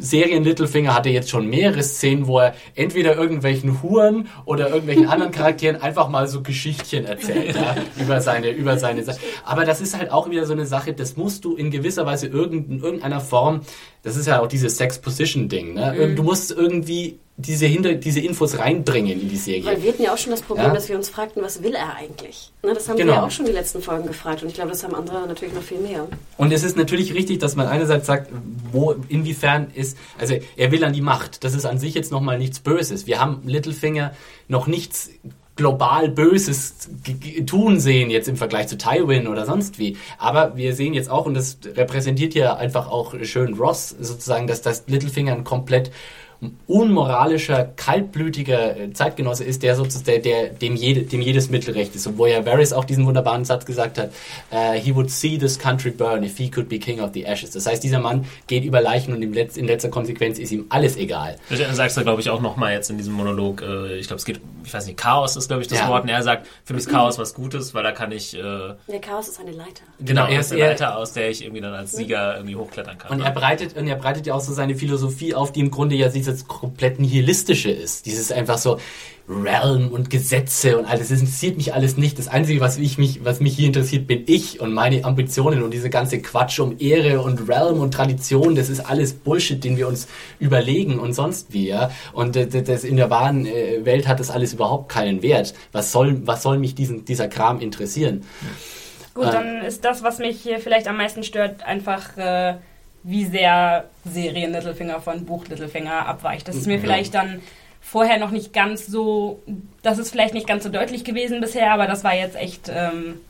Serien 0.00 0.44
Littlefinger 0.44 0.94
hatte 0.94 1.08
jetzt 1.10 1.30
schon 1.30 1.48
mehrere 1.48 1.82
Szenen, 1.82 2.26
wo 2.26 2.38
er 2.40 2.54
entweder 2.74 3.16
irgendwelchen 3.16 3.82
Huren 3.82 4.28
oder 4.44 4.68
irgendwelchen 4.68 5.06
anderen 5.08 5.32
Charakteren 5.40 5.80
einfach 5.80 6.08
mal 6.08 6.26
so 6.26 6.42
Geschichtchen 6.42 7.04
erzählt 7.04 7.54
ja, 7.54 7.76
über 8.02 8.20
seine 8.20 8.50
über 8.50 8.78
seine 8.78 9.04
Sa- 9.04 9.14
Aber 9.44 9.64
das 9.64 9.80
ist 9.80 9.96
halt 9.96 10.10
auch 10.10 10.30
wieder 10.30 10.46
so 10.46 10.52
eine 10.52 10.66
Sache, 10.66 10.92
das 10.92 11.16
musst 11.16 11.44
du 11.44 11.54
in 11.54 11.70
gewisser 11.70 12.06
Weise 12.06 12.26
irgend, 12.26 12.68
in 12.70 12.80
irgendeiner 12.82 13.20
Form, 13.20 13.60
das 14.02 14.16
ist 14.16 14.26
ja 14.26 14.40
auch 14.40 14.46
dieses 14.48 14.76
Sex 14.76 14.98
Position 14.98 15.48
Ding, 15.48 15.74
ne? 15.74 16.12
Du 16.16 16.22
musst 16.22 16.50
irgendwie 16.50 17.18
diese, 17.40 17.66
hinter, 17.66 17.94
diese 17.94 18.20
Infos 18.20 18.58
reinbringen 18.58 19.20
in 19.20 19.28
die 19.28 19.36
Serie. 19.36 19.64
Weil 19.64 19.82
wir 19.82 19.92
hatten 19.92 20.02
ja 20.02 20.12
auch 20.12 20.18
schon 20.18 20.30
das 20.32 20.42
Problem, 20.42 20.66
Ja. 20.66 20.74
dass 20.74 20.88
wir 20.88 20.96
uns 20.96 21.08
fragten, 21.08 21.42
was 21.42 21.62
will 21.62 21.74
er 21.74 21.94
eigentlich? 21.96 22.52
Ne, 22.62 22.74
das 22.74 22.88
haben 22.88 22.96
Genau. 22.96 23.12
wir 23.12 23.16
ja 23.16 23.26
auch 23.26 23.30
schon 23.30 23.46
die 23.46 23.52
letzten 23.52 23.82
Folgen 23.82 24.06
gefragt 24.06 24.42
und 24.42 24.48
ich 24.48 24.54
glaube, 24.54 24.70
das 24.70 24.84
haben 24.84 24.94
andere 24.94 25.26
natürlich 25.26 25.54
noch 25.54 25.62
viel 25.62 25.78
mehr. 25.78 26.06
Und 26.36 26.52
es 26.52 26.62
ist 26.62 26.76
natürlich 26.76 27.14
richtig, 27.14 27.38
dass 27.38 27.56
man 27.56 27.66
einerseits 27.66 28.06
sagt, 28.06 28.30
wo, 28.72 28.94
inwiefern 29.08 29.68
ist, 29.74 29.96
also 30.18 30.34
er 30.56 30.70
will 30.72 30.84
an 30.84 30.92
die 30.92 31.00
Macht. 31.02 31.44
Das 31.44 31.54
ist 31.54 31.64
an 31.66 31.78
sich 31.78 31.94
jetzt 31.94 32.12
nochmal 32.12 32.38
nichts 32.38 32.60
Böses. 32.60 33.06
Wir 33.06 33.20
haben 33.20 33.42
Littlefinger 33.44 34.12
noch 34.48 34.66
nichts 34.66 35.10
global 35.56 36.08
Böses 36.08 36.88
tun 37.46 37.80
sehen 37.80 38.08
jetzt 38.08 38.28
im 38.28 38.36
Vergleich 38.36 38.68
zu 38.68 38.78
Tywin 38.78 39.26
oder 39.28 39.44
sonst 39.44 39.78
wie. 39.78 39.98
Aber 40.16 40.56
wir 40.56 40.74
sehen 40.74 40.94
jetzt 40.94 41.10
auch, 41.10 41.26
und 41.26 41.34
das 41.34 41.58
repräsentiert 41.76 42.34
ja 42.34 42.56
einfach 42.56 42.88
auch 42.90 43.14
schön 43.24 43.54
Ross, 43.54 43.94
sozusagen, 44.00 44.46
dass 44.46 44.62
das 44.62 44.84
Littlefinger 44.86 45.34
ein 45.34 45.44
komplett 45.44 45.90
unmoralischer, 46.66 47.64
kaltblütiger 47.76 48.76
äh, 48.78 48.92
Zeitgenosse 48.92 49.44
ist, 49.44 49.62
der 49.62 49.76
sozusagen, 49.76 50.04
der, 50.06 50.18
der, 50.20 50.48
dem, 50.50 50.74
jede, 50.76 51.02
dem 51.02 51.20
jedes 51.20 51.50
Mittel 51.50 51.74
recht 51.74 51.94
ist. 51.94 52.06
Und 52.06 52.18
wo 52.18 52.26
ja 52.26 52.44
Varys 52.46 52.72
auch 52.72 52.84
diesen 52.84 53.06
wunderbaren 53.06 53.44
Satz 53.44 53.66
gesagt 53.66 53.98
hat, 53.98 54.10
äh, 54.50 54.78
he 54.78 54.94
would 54.94 55.10
see 55.10 55.36
this 55.38 55.58
country 55.58 55.90
burn 55.90 56.22
if 56.22 56.36
he 56.38 56.50
could 56.50 56.68
be 56.68 56.78
king 56.78 57.00
of 57.00 57.10
the 57.12 57.24
ashes. 57.26 57.50
Das 57.50 57.66
heißt, 57.66 57.82
dieser 57.82 58.00
Mann 58.00 58.24
geht 58.46 58.64
über 58.64 58.80
Leichen 58.80 59.12
und 59.14 59.22
im 59.22 59.32
Letz-, 59.32 59.56
in 59.58 59.66
letzter 59.66 59.88
Konsequenz 59.90 60.38
ist 60.38 60.50
ihm 60.52 60.66
alles 60.70 60.96
egal. 60.96 61.36
Das 61.50 61.76
sagst 61.76 61.96
du, 61.96 62.02
glaube 62.02 62.20
ich, 62.20 62.30
auch 62.30 62.40
nochmal 62.40 62.72
jetzt 62.72 62.90
in 62.90 62.96
diesem 62.96 63.12
Monolog. 63.14 63.62
Äh, 63.62 63.98
ich 63.98 64.06
glaube, 64.06 64.18
es 64.18 64.24
geht, 64.24 64.40
ich 64.64 64.72
weiß 64.72 64.86
nicht, 64.86 64.96
Chaos 64.98 65.36
ist, 65.36 65.48
glaube 65.48 65.62
ich, 65.62 65.68
das 65.68 65.78
Ja. 65.80 65.88
Wort. 65.88 66.04
Und 66.04 66.08
er 66.08 66.22
sagt, 66.22 66.46
für 66.64 66.74
mich 66.74 66.84
ist 66.84 66.90
Chaos 66.90 67.18
was 67.18 67.34
Gutes, 67.34 67.74
weil 67.74 67.82
da 67.82 67.92
kann 67.92 68.12
ich, 68.12 68.34
äh, 68.34 68.40
Der 68.88 69.00
Chaos 69.00 69.28
ist 69.28 69.40
eine 69.40 69.52
Leiter. 69.52 69.82
genau, 70.00 70.24
er 70.24 70.30
er 70.30 70.40
ist 70.40 70.52
eine 70.52 70.60
Leiter, 70.62 70.96
aus 70.96 71.12
der 71.12 71.30
ich 71.30 71.42
irgendwie 71.42 71.60
dann 71.60 71.74
als 71.74 71.92
Sieger 71.92 72.36
irgendwie 72.36 72.56
hochklettern 72.56 72.96
kann. 72.98 73.10
Und 73.18 73.20
er 73.24 73.30
breitet, 73.30 73.76
und 73.76 73.86
er 73.86 73.96
breitet 73.96 74.26
ja 74.26 74.34
auch 74.34 74.40
so 74.40 74.52
seine 74.52 74.74
Philosophie 74.74 75.34
auf, 75.34 75.52
die 75.52 75.60
im 75.60 75.70
Grunde 75.70 75.96
ja 75.96 76.08
dieses 76.30 76.48
komplett 76.48 76.98
nihilistische 77.00 77.70
ist. 77.70 78.06
Dieses 78.06 78.32
einfach 78.32 78.58
so 78.58 78.78
Realm 79.28 79.88
und 79.88 80.10
Gesetze 80.10 80.76
und 80.76 80.86
alles. 80.86 81.08
Das 81.10 81.20
interessiert 81.20 81.56
mich 81.56 81.72
alles 81.72 81.96
nicht. 81.96 82.18
Das 82.18 82.26
Einzige, 82.26 82.60
was 82.60 82.78
ich 82.78 82.98
mich, 82.98 83.24
was 83.24 83.38
mich 83.40 83.54
hier 83.54 83.68
interessiert, 83.68 84.06
bin 84.06 84.24
ich 84.26 84.60
und 84.60 84.72
meine 84.72 85.04
Ambitionen 85.04 85.62
und 85.62 85.72
diese 85.72 85.88
ganze 85.88 86.20
Quatsch 86.20 86.58
um 86.58 86.76
Ehre 86.80 87.20
und 87.20 87.48
Realm 87.48 87.78
und 87.80 87.94
Tradition. 87.94 88.56
Das 88.56 88.68
ist 88.68 88.80
alles 88.80 89.12
Bullshit, 89.12 89.62
den 89.62 89.76
wir 89.76 89.86
uns 89.86 90.08
überlegen 90.40 90.98
und 90.98 91.12
sonst 91.12 91.52
wie, 91.52 91.68
ja. 91.68 91.90
Und 92.12 92.36
äh, 92.36 92.46
das 92.48 92.82
in 92.82 92.96
der 92.96 93.08
wahren 93.10 93.46
äh, 93.46 93.84
Welt 93.84 94.08
hat 94.08 94.18
das 94.18 94.30
alles 94.30 94.52
überhaupt 94.52 94.90
keinen 94.90 95.22
Wert. 95.22 95.54
Was 95.70 95.92
soll, 95.92 96.26
was 96.26 96.42
soll 96.42 96.58
mich 96.58 96.74
diesen, 96.74 97.04
dieser 97.04 97.28
Kram 97.28 97.60
interessieren? 97.60 98.24
Gut, 99.14 99.26
Ah. 99.26 99.30
dann 99.32 99.62
ist 99.62 99.84
das, 99.84 100.02
was 100.02 100.18
mich 100.18 100.40
hier 100.40 100.58
vielleicht 100.58 100.88
am 100.88 100.96
meisten 100.96 101.22
stört, 101.22 101.62
einfach 101.64 102.16
äh, 102.16 102.54
wie 103.02 103.24
sehr 103.24 103.84
Serien 104.04 104.52
Littlefinger 104.52 105.00
von 105.00 105.24
Buch 105.24 105.46
Littlefinger 105.48 106.06
abweicht. 106.06 106.48
Das 106.48 106.56
ist 106.56 106.66
mir 106.66 106.78
vielleicht 106.80 107.14
dann 107.14 107.40
vorher 107.80 108.18
noch 108.18 108.30
nicht 108.30 108.52
ganz 108.52 108.86
so, 108.86 109.42
das 109.82 109.98
ist 109.98 110.10
vielleicht 110.10 110.34
nicht 110.34 110.46
ganz 110.46 110.64
so 110.64 110.70
deutlich 110.70 111.02
gewesen 111.04 111.40
bisher, 111.40 111.72
aber 111.72 111.86
das 111.86 112.04
war 112.04 112.14
jetzt 112.14 112.36
echt, 112.36 112.70
ähm, 112.72 113.20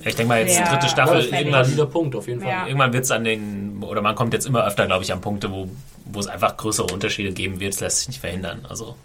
ich 0.00 0.16
denke 0.16 0.24
mal, 0.26 0.40
jetzt 0.40 0.56
die 0.58 0.62
Ja. 0.62 0.68
dritte 0.70 0.86
Ja, 0.86 0.88
Staffel, 0.92 1.20
irgendwann, 1.24 1.66
valider 1.66 1.86
Punkt 1.86 2.16
auf 2.16 2.26
jeden 2.26 2.40
Fall. 2.40 2.50
Ja. 2.50 2.66
irgendwann 2.66 2.92
wird 2.92 3.04
es 3.04 3.10
an 3.10 3.22
den, 3.24 3.82
oder 3.82 4.02
man 4.02 4.14
kommt 4.14 4.32
jetzt 4.32 4.46
immer 4.46 4.66
öfter, 4.66 4.86
glaube 4.86 5.04
ich, 5.04 5.12
an 5.12 5.20
Punkte, 5.20 5.50
wo, 5.52 5.68
wo 6.06 6.18
es 6.20 6.26
einfach 6.26 6.56
größere 6.56 6.86
Unterschiede 6.92 7.32
geben 7.32 7.60
wird. 7.60 7.74
Das 7.74 7.80
lässt 7.80 7.98
sich 8.00 8.08
nicht 8.08 8.20
verhindern. 8.20 8.66
Also, 8.68 8.96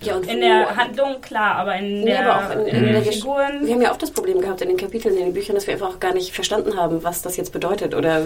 Ja, 0.00 0.16
und 0.16 0.26
in 0.26 0.40
der 0.40 0.76
Handlung 0.76 1.20
klar, 1.20 1.56
aber 1.56 1.76
in 1.76 2.00
Nee, 2.00 2.06
der, 2.06 2.32
aber 2.32 2.46
auch 2.46 2.50
in, 2.60 2.66
in 2.66 2.84
in 2.84 2.92
der 2.92 3.02
Figuren. 3.02 3.66
Wir 3.66 3.74
haben 3.74 3.82
ja 3.82 3.92
auch 3.92 3.96
das 3.96 4.10
Problem 4.10 4.40
gehabt 4.40 4.60
in 4.60 4.68
den 4.68 4.76
Kapiteln, 4.76 5.16
in 5.16 5.24
den 5.26 5.34
Büchern, 5.34 5.54
dass 5.56 5.66
wir 5.66 5.74
einfach 5.74 5.88
auch 5.88 6.00
gar 6.00 6.14
nicht 6.14 6.32
verstanden 6.32 6.76
haben, 6.76 7.02
was 7.02 7.22
das 7.22 7.36
jetzt 7.36 7.52
bedeutet 7.52 7.94
oder 7.94 8.20
äh, 8.20 8.24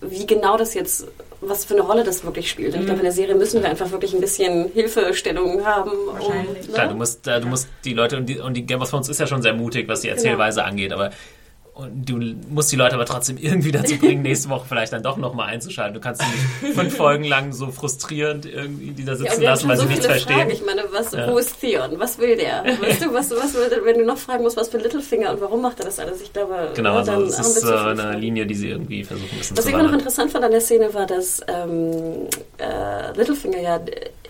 wie 0.00 0.26
genau 0.26 0.56
das 0.56 0.74
jetzt, 0.74 1.06
was 1.40 1.64
für 1.64 1.74
eine 1.74 1.82
Rolle 1.82 2.02
das 2.04 2.24
wirklich 2.24 2.48
spielt. 2.50 2.74
Und 2.74 2.80
Ich 2.80 2.86
glaube, 2.86 3.00
in 3.00 3.04
der 3.04 3.12
Serie 3.12 3.34
müssen 3.34 3.62
wir 3.62 3.68
einfach 3.68 3.90
wirklich 3.90 4.14
ein 4.14 4.20
bisschen 4.20 4.70
Hilfestellung 4.72 5.64
haben. 5.64 5.90
Um, 5.90 6.14
Wahrscheinlich. 6.14 6.72
Klar, 6.72 6.88
du 6.88 6.94
musst, 6.94 7.26
äh, 7.28 7.40
du 7.40 7.46
musst 7.48 7.68
die 7.84 7.92
Leute 7.94 8.16
und 8.16 8.26
die, 8.26 8.38
und 8.38 8.54
die 8.54 8.64
Game 8.64 8.80
of 8.80 8.88
Thrones 8.90 9.08
ist 9.08 9.20
ja 9.20 9.26
schon 9.26 9.42
sehr 9.42 9.54
mutig, 9.54 9.88
was 9.88 10.00
die 10.00 10.08
Erzählweise 10.08 10.64
angeht, 10.64 10.92
aber 10.92 11.10
und 11.76 12.08
du 12.08 12.18
musst 12.48 12.72
die 12.72 12.76
Leute 12.76 12.94
aber 12.94 13.04
trotzdem 13.04 13.36
irgendwie 13.36 13.70
dazu 13.70 13.96
bringen, 13.98 14.22
nächste 14.30 14.48
Woche 14.48 14.64
vielleicht 14.68 14.92
dann 14.94 15.02
doch 15.02 15.16
nochmal 15.18 15.48
einzuschalten. 15.48 15.94
Du 15.94 16.00
kannst 16.00 16.22
sie 16.22 16.66
nicht 16.66 16.74
fünf 16.74 16.96
Folgen 16.96 17.24
lang 17.24 17.52
so 17.52 17.70
frustrierend 17.70 18.46
irgendwie 18.46 18.92
die 18.92 19.04
da 19.04 19.12
Ja, 19.12 19.16
sitzen 19.18 19.32
haben 19.36 19.42
lassen, 19.42 19.68
weil 19.68 19.76
so 19.76 19.82
sie 19.82 19.88
nichts 19.90 20.06
verstehen. 20.06 20.36
Fragen. 20.38 20.50
Ich 20.50 20.64
meine, 20.64 20.84
was, 20.90 21.12
Ja. 21.12 21.30
wo 21.30 21.36
ist 21.38 21.60
Theon? 21.60 21.90
Was 21.98 22.18
will 22.18 22.36
der? 22.36 22.64
Weißt 22.80 23.02
du, 23.04 23.12
was, 23.12 23.30
was 23.30 23.54
will, 23.54 23.82
wenn 23.84 23.98
du 23.98 24.04
noch 24.06 24.16
fragen 24.18 24.42
musst, 24.42 24.56
was 24.56 24.68
für 24.70 24.78
Littlefinger 24.78 25.32
und 25.32 25.40
warum 25.42 25.60
macht 25.60 25.78
er 25.80 25.84
das 25.86 25.98
alles? 25.98 26.22
Ich 26.22 26.32
glaube, 26.32 26.70
Genau, 26.74 26.94
ja, 26.94 26.98
also 26.98 27.12
wir 27.12 27.28
ist 27.28 27.62
äh, 27.64 27.66
eine 27.74 28.00
Fragen. 28.02 28.18
Linie, 28.20 28.46
die 28.46 28.54
sie 28.54 28.68
irgendwie 28.70 29.04
versuchen 29.04 29.36
müssen 29.36 29.56
Was 29.56 29.64
zu 29.64 29.68
ich 29.70 29.74
immer 29.74 29.84
noch 29.84 29.92
interessant 29.92 30.32
fand 30.32 30.44
an 30.44 30.52
der 30.52 30.60
Szene 30.62 30.92
war, 30.94 31.06
dass 31.06 31.40
ähm, 31.46 32.26
äh, 32.58 33.16
Littlefinger 33.16 33.60
ja 33.60 33.80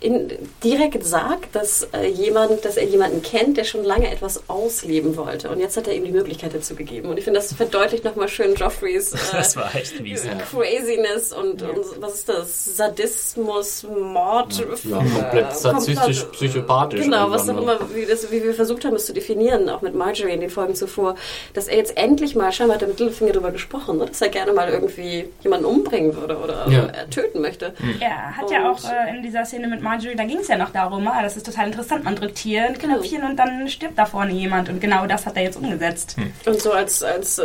in, 0.00 0.32
direkt 0.62 1.04
sagt, 1.04 1.54
dass, 1.54 1.88
äh, 1.92 2.06
jemand, 2.06 2.64
dass 2.64 2.76
er 2.76 2.84
jemanden 2.84 3.22
kennt, 3.22 3.56
der 3.56 3.64
schon 3.64 3.84
lange 3.84 4.10
etwas 4.10 4.48
ausleben 4.48 5.16
wollte. 5.16 5.48
Und 5.50 5.60
jetzt 5.60 5.76
hat 5.76 5.88
er 5.88 5.94
ihm 5.94 6.04
die 6.04 6.12
Möglichkeit 6.12 6.54
dazu 6.54 6.74
gegeben. 6.74 7.08
Und 7.08 7.18
ich 7.18 7.24
finde, 7.24 7.40
das 7.40 7.52
verdeutlisch 7.52 8.02
nochmal 8.02 8.28
schön 8.28 8.54
Joffreys 8.54 9.12
äh, 9.12 9.16
Das 9.32 9.56
war 9.56 9.74
echt 9.74 10.00
mies. 10.00 10.24
Ja. 10.24 10.32
Craziness 10.34 11.32
und, 11.32 11.62
und 11.62 12.00
was 12.00 12.14
ist 12.14 12.28
das? 12.28 12.76
Sadismus, 12.76 13.84
Mord. 13.84 14.58
Ja, 14.84 14.96
komplett 14.96 15.52
sadistisch, 15.56 16.24
psychopathisch 16.32 17.00
Genau, 17.02 17.30
was 17.30 17.42
auch 17.48 17.54
irgendwann, 17.54 17.76
immer, 17.78 17.94
wie, 17.94 18.06
das, 18.06 18.30
wie 18.30 18.42
wir 18.42 18.54
versucht 18.54 18.84
haben, 18.84 18.94
das 18.94 19.06
zu 19.06 19.12
definieren, 19.12 19.68
auch 19.68 19.82
mit 19.82 19.94
Marjorie 19.94 20.32
in 20.32 20.40
den 20.40 20.50
Folgen 20.50 20.74
zuvor, 20.74 21.14
dass 21.54 21.68
er 21.68 21.76
jetzt 21.76 21.96
endlich 21.96 22.34
mal, 22.34 22.52
scheinbar 22.52 22.76
hat 22.76 22.82
er 22.82 22.88
mit 22.88 22.98
Littlefinger 22.98 23.32
darüber 23.32 23.50
gesprochen, 23.50 23.98
ne, 23.98 24.06
dass 24.06 24.20
er 24.20 24.28
gerne 24.28 24.52
mal 24.52 24.68
irgendwie 24.68 25.28
jemanden 25.42 25.66
umbringen 25.66 26.16
würde 26.16 26.36
oder 26.38 26.66
Ja. 26.68 26.86
äh, 26.86 27.08
töten 27.10 27.40
möchte. 27.40 27.74
Er 28.00 28.36
hat 28.36 28.50
ja 28.50 28.68
Und- 28.70 28.78
auch 28.78 28.90
äh, 28.90 29.16
in 29.16 29.22
dieser 29.22 29.44
Szene 29.44 29.68
mit 29.68 29.82
Marjorie, 29.86 30.16
da 30.16 30.24
ging 30.24 30.38
es 30.38 30.48
ja 30.48 30.58
noch 30.58 30.70
darum, 30.70 31.06
ah, 31.08 31.22
das 31.22 31.36
ist 31.36 31.46
total 31.46 31.66
interessant, 31.66 32.04
man 32.04 32.16
drückt 32.16 32.38
hier 32.38 32.66
ein 32.66 32.78
Knöpfchen 32.78 33.22
und 33.22 33.36
dann 33.36 33.68
stirbt 33.68 33.96
da 33.96 34.04
vorne 34.04 34.32
jemand 34.32 34.68
und 34.68 34.80
genau 34.80 35.06
das 35.06 35.26
hat 35.26 35.36
er 35.36 35.44
jetzt 35.44 35.56
umgesetzt. 35.56 36.16
Und 36.44 36.60
so 36.60 36.72
als, 36.72 37.02
als 37.02 37.38
äh, 37.38 37.44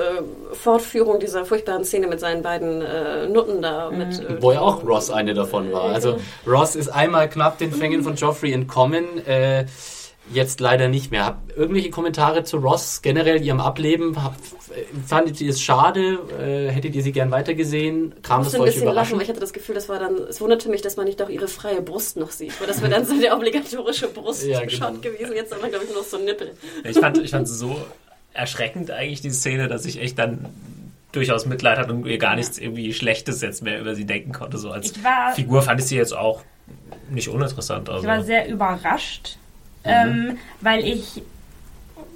Fortführung 0.53 1.19
dieser 1.19 1.45
furchtbaren 1.45 1.85
Szene 1.85 2.07
mit 2.07 2.19
seinen 2.19 2.41
beiden 2.41 2.81
äh, 2.81 3.27
Nutten 3.27 3.61
da. 3.61 3.89
Mit, 3.91 4.19
äh, 4.19 4.41
Wo 4.41 4.51
ja 4.51 4.61
auch 4.61 4.83
Ross 4.83 5.11
eine 5.11 5.33
davon 5.33 5.71
war. 5.71 5.91
Also 5.91 6.19
Ross 6.47 6.75
ist 6.75 6.89
einmal 6.89 7.29
knapp 7.29 7.57
den 7.57 7.71
Fängen 7.71 8.03
von 8.03 8.15
Joffrey 8.15 8.51
entkommen, 8.51 9.25
äh, 9.25 9.65
jetzt 10.33 10.59
leider 10.59 10.87
nicht 10.87 11.11
mehr. 11.11 11.25
Hab 11.25 11.41
irgendwelche 11.57 11.89
Kommentare 11.89 12.43
zu 12.43 12.57
Ross 12.57 13.01
generell 13.01 13.41
ihrem 13.41 13.59
Ableben? 13.59 14.23
Hab, 14.23 14.35
äh, 14.35 14.83
fandet 15.05 15.41
ihr 15.41 15.49
es 15.49 15.61
schade? 15.61 16.19
Äh, 16.39 16.69
hättet 16.71 16.95
ihr 16.95 17.03
sie 17.03 17.11
gern 17.11 17.31
weitergesehen? 17.31 18.13
Ich 18.17 18.23
Kam 18.23 18.37
das 18.43 18.45
musste 18.45 18.57
für 18.57 18.63
ein 18.63 18.67
euch 18.69 18.75
bisschen 18.75 18.93
lachen, 18.93 19.15
weil 19.17 19.23
ich 19.23 19.29
hatte 19.29 19.39
das 19.39 19.51
Gefühl, 19.53 19.75
das 19.75 19.89
war 19.89 19.99
dann, 19.99 20.15
es 20.29 20.39
wunderte 20.39 20.69
mich, 20.69 20.81
dass 20.81 20.95
man 20.95 21.05
nicht 21.05 21.21
auch 21.21 21.29
ihre 21.29 21.47
freie 21.47 21.81
Brust 21.81 22.17
noch 22.17 22.31
sieht. 22.31 22.59
Weil 22.61 22.67
das 22.67 22.81
wäre 22.81 22.91
dann 22.91 23.05
so 23.05 23.19
der 23.19 23.35
obligatorische 23.35 24.07
Brustshot 24.07 24.49
Ja, 24.49 24.63
genau. 24.65 24.93
gewesen. 25.01 25.33
Jetzt 25.35 25.53
haben 25.53 25.61
wir, 25.61 25.69
glaube 25.69 25.85
ich, 25.85 25.91
nur 25.91 25.99
noch 26.01 26.07
so 26.07 26.17
einen 26.17 26.25
Nippel. 26.25 26.51
Ich 26.83 26.97
fand 26.97 27.17
ich 27.17 27.31
fand 27.31 27.47
es 27.47 27.57
so 27.59 27.75
erschreckend 28.33 28.91
eigentlich, 28.91 29.21
die 29.21 29.31
Szene, 29.31 29.67
dass 29.67 29.85
ich 29.85 29.99
echt 29.99 30.17
dann 30.17 30.45
durchaus 31.11 31.45
Mitleid 31.45 31.77
hatte 31.77 31.91
und 31.91 32.05
ihr 32.07 32.17
gar 32.17 32.37
nichts 32.37 32.57
irgendwie 32.57 32.93
Schlechtes 32.93 33.41
jetzt 33.41 33.61
mehr 33.63 33.81
über 33.81 33.95
sie 33.95 34.05
denken 34.05 34.31
konnte. 34.31 34.57
So 34.57 34.71
als 34.71 34.91
Ich 34.91 35.03
war- 35.03 35.33
Figur 35.35 35.61
fand 35.61 35.81
ich 35.81 35.87
sie 35.87 35.97
jetzt 35.97 36.15
auch 36.15 36.41
nicht 37.09 37.27
uninteressant. 37.27 37.89
Also. 37.89 38.03
Ich 38.03 38.07
war 38.07 38.23
sehr 38.23 38.47
überrascht, 38.47 39.37
ähm, 39.83 40.37
weil 40.61 40.85
ich, 40.85 41.23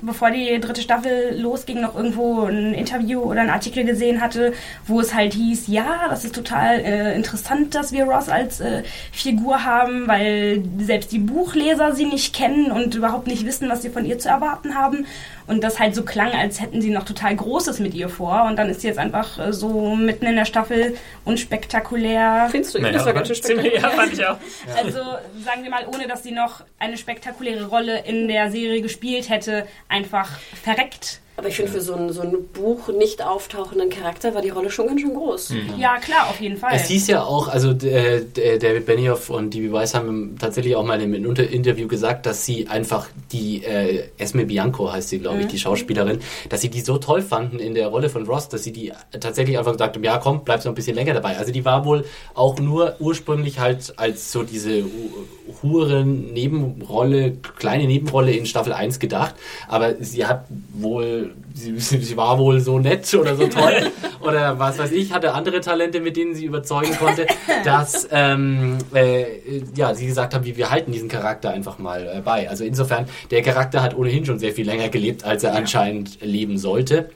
bevor 0.02 0.32
die 0.32 0.60
dritte 0.60 0.82
Staffel 0.82 1.40
losging, 1.40 1.82
noch 1.82 1.96
irgendwo 1.96 2.44
ein 2.44 2.74
Interview 2.74 3.22
oder 3.22 3.42
einen 3.42 3.50
Artikel 3.50 3.86
gesehen 3.86 4.22
hatte, 4.22 4.54
wo 4.86 5.00
es 5.00 5.14
halt 5.14 5.34
hieß, 5.34 5.68
ja, 5.68 6.08
das 6.10 6.26
ist 6.26 6.36
total 6.36 6.80
äh, 6.80 7.16
interessant, 7.16 7.76
dass 7.76 7.92
wir 7.92 8.06
Ross 8.06 8.30
als 8.30 8.60
äh, 8.60 8.84
Figur 9.12 9.66
haben, 9.66 10.08
weil 10.08 10.64
selbst 10.80 11.12
die 11.12 11.20
Buchleser 11.20 11.96
sie 11.96 12.06
nicht 12.06 12.36
kennen 12.36 12.72
und 12.72 12.96
überhaupt 12.96 13.28
nicht 13.28 13.46
wissen, 13.46 13.70
was 13.70 13.82
sie 13.82 13.90
von 13.90 14.06
ihr 14.06 14.20
zu 14.20 14.30
erwarten 14.30 14.76
haben. 14.76 15.06
Und 15.48 15.64
das 15.64 15.80
halt 15.80 15.94
so 15.94 16.04
klang, 16.04 16.32
als 16.32 16.60
hätten 16.60 16.82
sie 16.82 16.90
noch 16.90 17.04
total 17.06 17.36
Großes 17.36 17.80
mit 17.80 17.94
ihr 17.94 18.10
vor. 18.10 18.46
Und 18.46 18.56
dann 18.58 18.68
ist 18.70 18.82
sie 18.82 18.88
jetzt 18.88 18.98
einfach 18.98 19.38
äh, 19.38 19.54
so 19.54 19.96
mitten 19.96 20.26
in 20.26 20.36
der 20.36 20.46
Staffel 20.46 20.96
unspektakulär. 21.24 22.48
Findest 22.52 22.74
du? 22.74 22.80
Ich 22.80 22.84
Naja, 22.84 22.94
finde, 22.94 22.98
das 22.98 23.06
war 23.06 23.14
ganz 23.14 23.28
schön 23.28 23.44
ziemlich- 23.44 23.74
ja, 23.74 23.80
spektakulär. 23.92 24.06
fand 24.06 24.14
ich 24.14 24.26
auch. 24.26 24.84
Also 24.84 25.00
sagen 25.44 25.64
wir 25.64 25.70
mal, 25.70 25.86
ohne 25.94 26.08
dass 26.08 26.24
sie 26.24 26.32
noch 26.32 26.64
eine 26.80 26.98
spektakuläre 26.98 27.66
Rolle 27.68 28.00
in 28.06 28.28
der 28.28 28.52
Serie 28.52 28.82
gespielt 28.82 29.30
hätte, 29.30 29.68
einfach 29.88 30.30
verreckt. 30.64 31.20
Aber 31.38 31.50
ich 31.50 31.56
finde, 31.58 31.72
für 31.72 31.82
so 31.82 31.94
ein, 31.96 32.14
so 32.14 32.22
ein 32.22 32.34
Buch 32.54 32.88
nicht 32.90 33.22
auftauchenden 33.22 33.90
Charakter 33.90 34.34
war 34.34 34.42
die 34.42 34.50
Rolle 34.52 34.72
schon 34.72 34.88
ganz 34.88 35.02
schön 35.02 35.14
groß. 35.14 35.54
Ja, 35.78 35.98
klar, 35.98 36.30
auf 36.30 36.40
jeden 36.40 36.56
Fall. 36.56 36.72
Es 36.74 36.88
hieß 36.88 37.08
ja 37.08 37.24
auch, 37.24 37.50
also 37.50 37.72
äh, 37.72 38.22
der 38.24 38.58
David 38.58 38.86
Benioff 38.86 39.30
und 39.30 39.54
D.B. 39.54 39.72
Weiss 39.74 39.94
haben 39.94 40.38
tatsächlich 40.40 40.76
auch 40.78 40.86
mal 40.86 41.02
in 41.02 41.14
einem 41.14 41.26
Unter- 41.28 41.48
Interview 41.50 41.88
gesagt, 41.90 42.26
dass 42.26 42.46
sie 42.46 42.68
einfach 42.70 43.08
die 43.34 43.64
äh, 43.66 44.06
Esme 44.18 44.46
Bianco 44.46 44.92
heißt 44.92 45.10
sie, 45.10 45.20
glaube 45.20 45.42
ich, 45.42 45.48
die 45.48 45.60
Schauspielerin, 45.60 46.20
dass 46.48 46.62
sie 46.62 46.70
die 46.70 46.80
so 46.82 46.98
toll 47.00 47.22
fanden 47.22 47.60
in 47.60 47.74
der 47.76 47.88
Rolle 47.88 48.08
von 48.10 48.26
Ross, 48.26 48.48
dass 48.48 48.64
sie 48.64 48.72
die 48.72 48.94
tatsächlich 49.20 49.58
einfach 49.58 49.74
gesagt 49.74 49.96
haben, 49.98 50.04
ja 50.06 50.18
komm, 50.20 50.42
bleib 50.46 50.60
noch 50.64 50.72
ein 50.72 50.76
bisschen 50.76 50.96
länger 50.96 51.14
dabei. 51.16 51.38
Also 51.38 51.52
die 51.52 51.66
war 51.66 51.84
wohl 51.86 52.06
auch 52.34 52.58
nur 52.60 52.96
ursprünglich 53.00 53.60
halt 53.60 53.94
als 53.98 54.32
so 54.32 54.44
diese 54.44 54.84
Hu- 54.84 55.62
Huren 55.62 56.34
Nebenrolle, 56.34 57.34
kleine 57.58 57.86
Nebenrolle 57.88 58.32
in 58.32 58.46
Staffel 58.46 58.74
1 58.74 59.00
gedacht, 59.00 59.36
aber 59.68 59.96
sie 60.00 60.26
hat 60.26 60.46
wohl 60.74 61.25
sie, 61.54 61.80
sie 61.80 62.18
war 62.18 62.38
wohl 62.38 62.60
so 62.60 62.80
nett 62.80 63.14
oder 63.14 63.36
so 63.36 63.48
toll 63.48 63.92
oder 64.22 64.60
was 64.60 64.78
weiß 64.78 64.92
ich, 64.92 65.14
hatte 65.14 65.34
andere 65.34 65.62
Talente, 65.62 66.00
mit 66.00 66.18
denen 66.18 66.36
sie 66.36 66.46
überzeugen 66.46 66.96
konnte, 66.98 67.28
dass 67.64 68.08
ähm, 68.12 68.78
äh, 68.94 69.62
ja, 69.76 69.94
sie 69.94 70.08
gesagt 70.08 70.34
haben, 70.34 70.46
wie 70.46 70.58
wir 70.58 70.70
halten 70.70 70.92
diesen 70.92 71.10
Charakter 71.10 71.52
einfach 71.52 71.78
mal 71.80 72.08
äh, 72.08 72.22
bei. 72.22 72.50
Also 72.50 72.64
insofern, 72.64 73.06
der 73.32 73.42
Charakter 73.42 73.82
hat 73.82 73.96
ohnehin 73.96 74.26
schon 74.26 74.40
sehr 74.40 74.54
viel 74.54 74.66
länger 74.66 74.90
gelebt, 74.90 75.24
als 75.24 75.44
er 75.44 75.56
anscheinend 75.56 76.22
leben 76.22 76.58
sollte. 76.58 77.10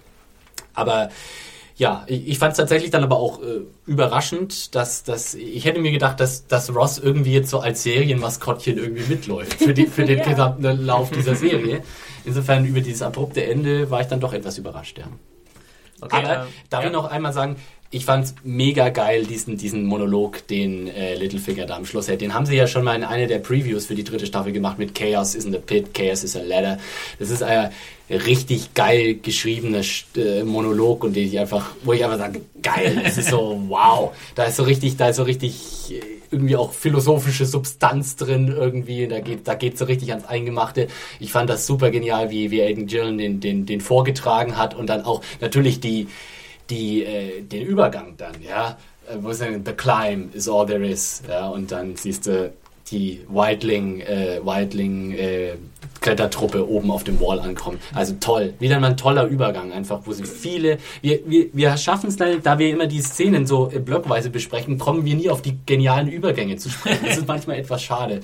Aber 0.74 1.10
ja, 1.80 2.04
ich, 2.08 2.28
ich 2.28 2.40
fand 2.40 2.52
es 2.52 2.58
tatsächlich 2.58 2.92
dann 2.92 3.04
aber 3.04 3.16
auch 3.18 3.42
äh, 3.42 3.62
überraschend, 3.88 4.76
dass, 4.76 5.04
dass 5.04 5.34
ich 5.34 5.64
hätte 5.64 5.80
mir 5.80 5.92
gedacht, 5.92 6.20
dass, 6.20 6.46
dass 6.46 6.76
Ross 6.76 7.00
irgendwie 7.00 7.32
jetzt 7.32 7.50
so 7.50 7.60
als 7.60 7.84
Serienmaskottchen 7.84 8.78
irgendwie 8.78 9.06
mitläuft 9.08 9.54
für, 9.56 9.74
die, 9.74 9.88
für 9.88 10.04
den 10.06 10.20
Ja. 10.20 10.26
gesamten 10.30 10.86
Lauf 10.86 11.10
dieser 11.10 11.36
Serie. 11.36 11.82
Insofern 12.26 12.66
über 12.66 12.82
dieses 12.82 13.02
abrupte 13.02 13.46
Ende 13.46 13.90
war 13.90 14.02
ich 14.02 14.08
dann 14.08 14.20
doch 14.20 14.34
etwas 14.34 14.58
überrascht, 14.58 15.00
ja. 15.00 15.06
Okay, 16.02 16.18
Aber 16.18 16.34
äh, 16.34 16.46
darf 16.70 16.82
ja. 16.84 16.88
ich 16.88 16.94
noch 16.94 17.06
einmal 17.06 17.32
sagen, 17.32 17.56
ich 17.92 18.06
fand's 18.06 18.36
mega 18.44 18.90
geil, 18.90 19.26
diesen, 19.26 19.58
diesen 19.58 19.86
Monolog, 19.86 20.46
den 20.48 20.88
äh, 20.90 21.16
Littlefinger 21.16 21.66
da 21.66 21.76
am 21.78 21.86
Schluss 21.86 22.08
hält. 22.10 22.22
Den 22.22 22.34
haben 22.34 22.46
sie 22.46 22.56
ja 22.56 22.68
schon 22.68 22.84
mal 22.84 22.96
in 22.96 23.04
einer 23.04 23.26
der 23.26 23.40
Previews 23.40 23.86
für 23.88 23.96
die 23.96 24.04
dritte 24.04 24.26
Staffel 24.28 24.52
gemacht 24.52 24.78
mit 24.78 24.94
Chaos 24.94 25.34
is 25.34 25.46
in 25.46 25.54
the 25.54 25.58
Pit, 25.60 25.94
Chaos 25.94 26.24
is 26.24 26.36
a 26.36 26.42
Ladder. 26.44 26.78
Das 27.20 27.30
ist 27.32 27.42
ein 27.42 27.72
richtig 28.10 28.74
geil 28.74 29.16
geschriebener 29.22 29.82
äh, 30.16 30.44
Monolog 30.44 31.04
und 31.04 31.16
den 31.16 31.28
ich 31.28 31.40
einfach, 31.40 31.72
wo 31.84 31.94
ich 31.94 32.04
einfach 32.04 32.18
sage, 32.18 32.42
geil, 32.62 33.02
das 33.04 33.18
ist 33.18 33.30
so, 33.30 33.62
wow. 33.68 34.16
Da 34.36 34.46
ist 34.46 34.56
so 34.56 34.64
richtig, 34.64 34.98
da 34.98 35.10
ist 35.10 35.18
so 35.18 35.24
richtig 35.24 35.92
äh, 35.92 36.02
irgendwie 36.32 36.56
auch 36.56 36.74
philosophische 36.74 37.46
Substanz 37.46 38.16
drin 38.16 38.48
irgendwie. 38.48 39.08
Da 39.08 39.20
geht, 39.20 39.48
da 39.48 39.54
geht 39.54 39.78
so 39.78 39.86
richtig 39.86 40.12
ans 40.12 40.26
Eingemachte. 40.26 40.88
Ich 41.20 41.32
fand 41.32 41.50
das 41.50 41.66
super 41.66 41.92
genial, 41.92 42.30
wie, 42.32 42.52
wie 42.52 42.62
Aiden 42.62 42.88
Gillen 42.88 43.18
den, 43.18 43.40
den, 43.40 43.66
den 43.66 43.82
vorgetragen 43.82 44.58
hat 44.58 44.76
und 44.76 44.88
dann 44.88 45.04
auch 45.06 45.22
natürlich 45.42 45.80
die, 45.80 46.08
die, 46.70 47.04
äh, 47.04 47.42
den 47.42 47.66
Übergang 47.66 48.16
dann, 48.18 48.34
ja, 48.48 48.78
äh, 49.08 49.16
wo 49.22 49.30
es 49.30 49.40
dann, 49.40 49.64
the 49.66 49.74
climb 49.74 50.34
is 50.36 50.48
all 50.48 50.66
there 50.66 50.86
is, 50.86 51.22
ja, 51.28 51.48
und 51.48 51.72
dann 51.72 51.96
siehst 51.96 52.28
du 52.28 52.52
die 52.92 53.22
Wildling, 53.28 54.02
äh, 54.02 54.40
Wildling, 54.44 55.12
äh, 55.12 55.54
Klettertruppe 56.02 56.68
oben 56.68 56.92
auf 56.92 57.04
dem 57.04 57.20
Wall 57.20 57.40
ankommen. 57.40 57.80
Also 57.94 58.16
toll. 58.20 58.54
Wieder 58.60 58.80
mal 58.80 58.92
ein 58.92 58.98
toller 58.98 59.26
Übergang 59.26 59.72
einfach, 59.72 60.02
wo 60.06 60.14
sie 60.14 60.24
viele, 60.24 60.78
wir, 61.02 61.20
wir, 61.26 61.48
wir 61.54 61.78
schaffen 61.78 62.10
es 62.10 62.18
leider, 62.20 62.40
da 62.40 62.58
wir 62.58 62.70
immer 62.70 62.88
die 62.88 63.02
Szenen 63.02 63.46
so 63.46 63.70
äh, 63.72 63.80
blockweise 63.80 64.30
besprechen, 64.30 64.78
kommen 64.78 65.06
wir 65.06 65.16
nie 65.16 65.30
auf 65.30 65.42
die 65.42 65.58
genialen 65.66 66.08
Übergänge 66.08 66.58
zu 66.58 66.70
sprechen. 66.70 67.06
Das 67.06 67.18
ist 67.18 67.28
manchmal 67.28 67.58
etwas 67.60 67.84
schade. 67.84 68.22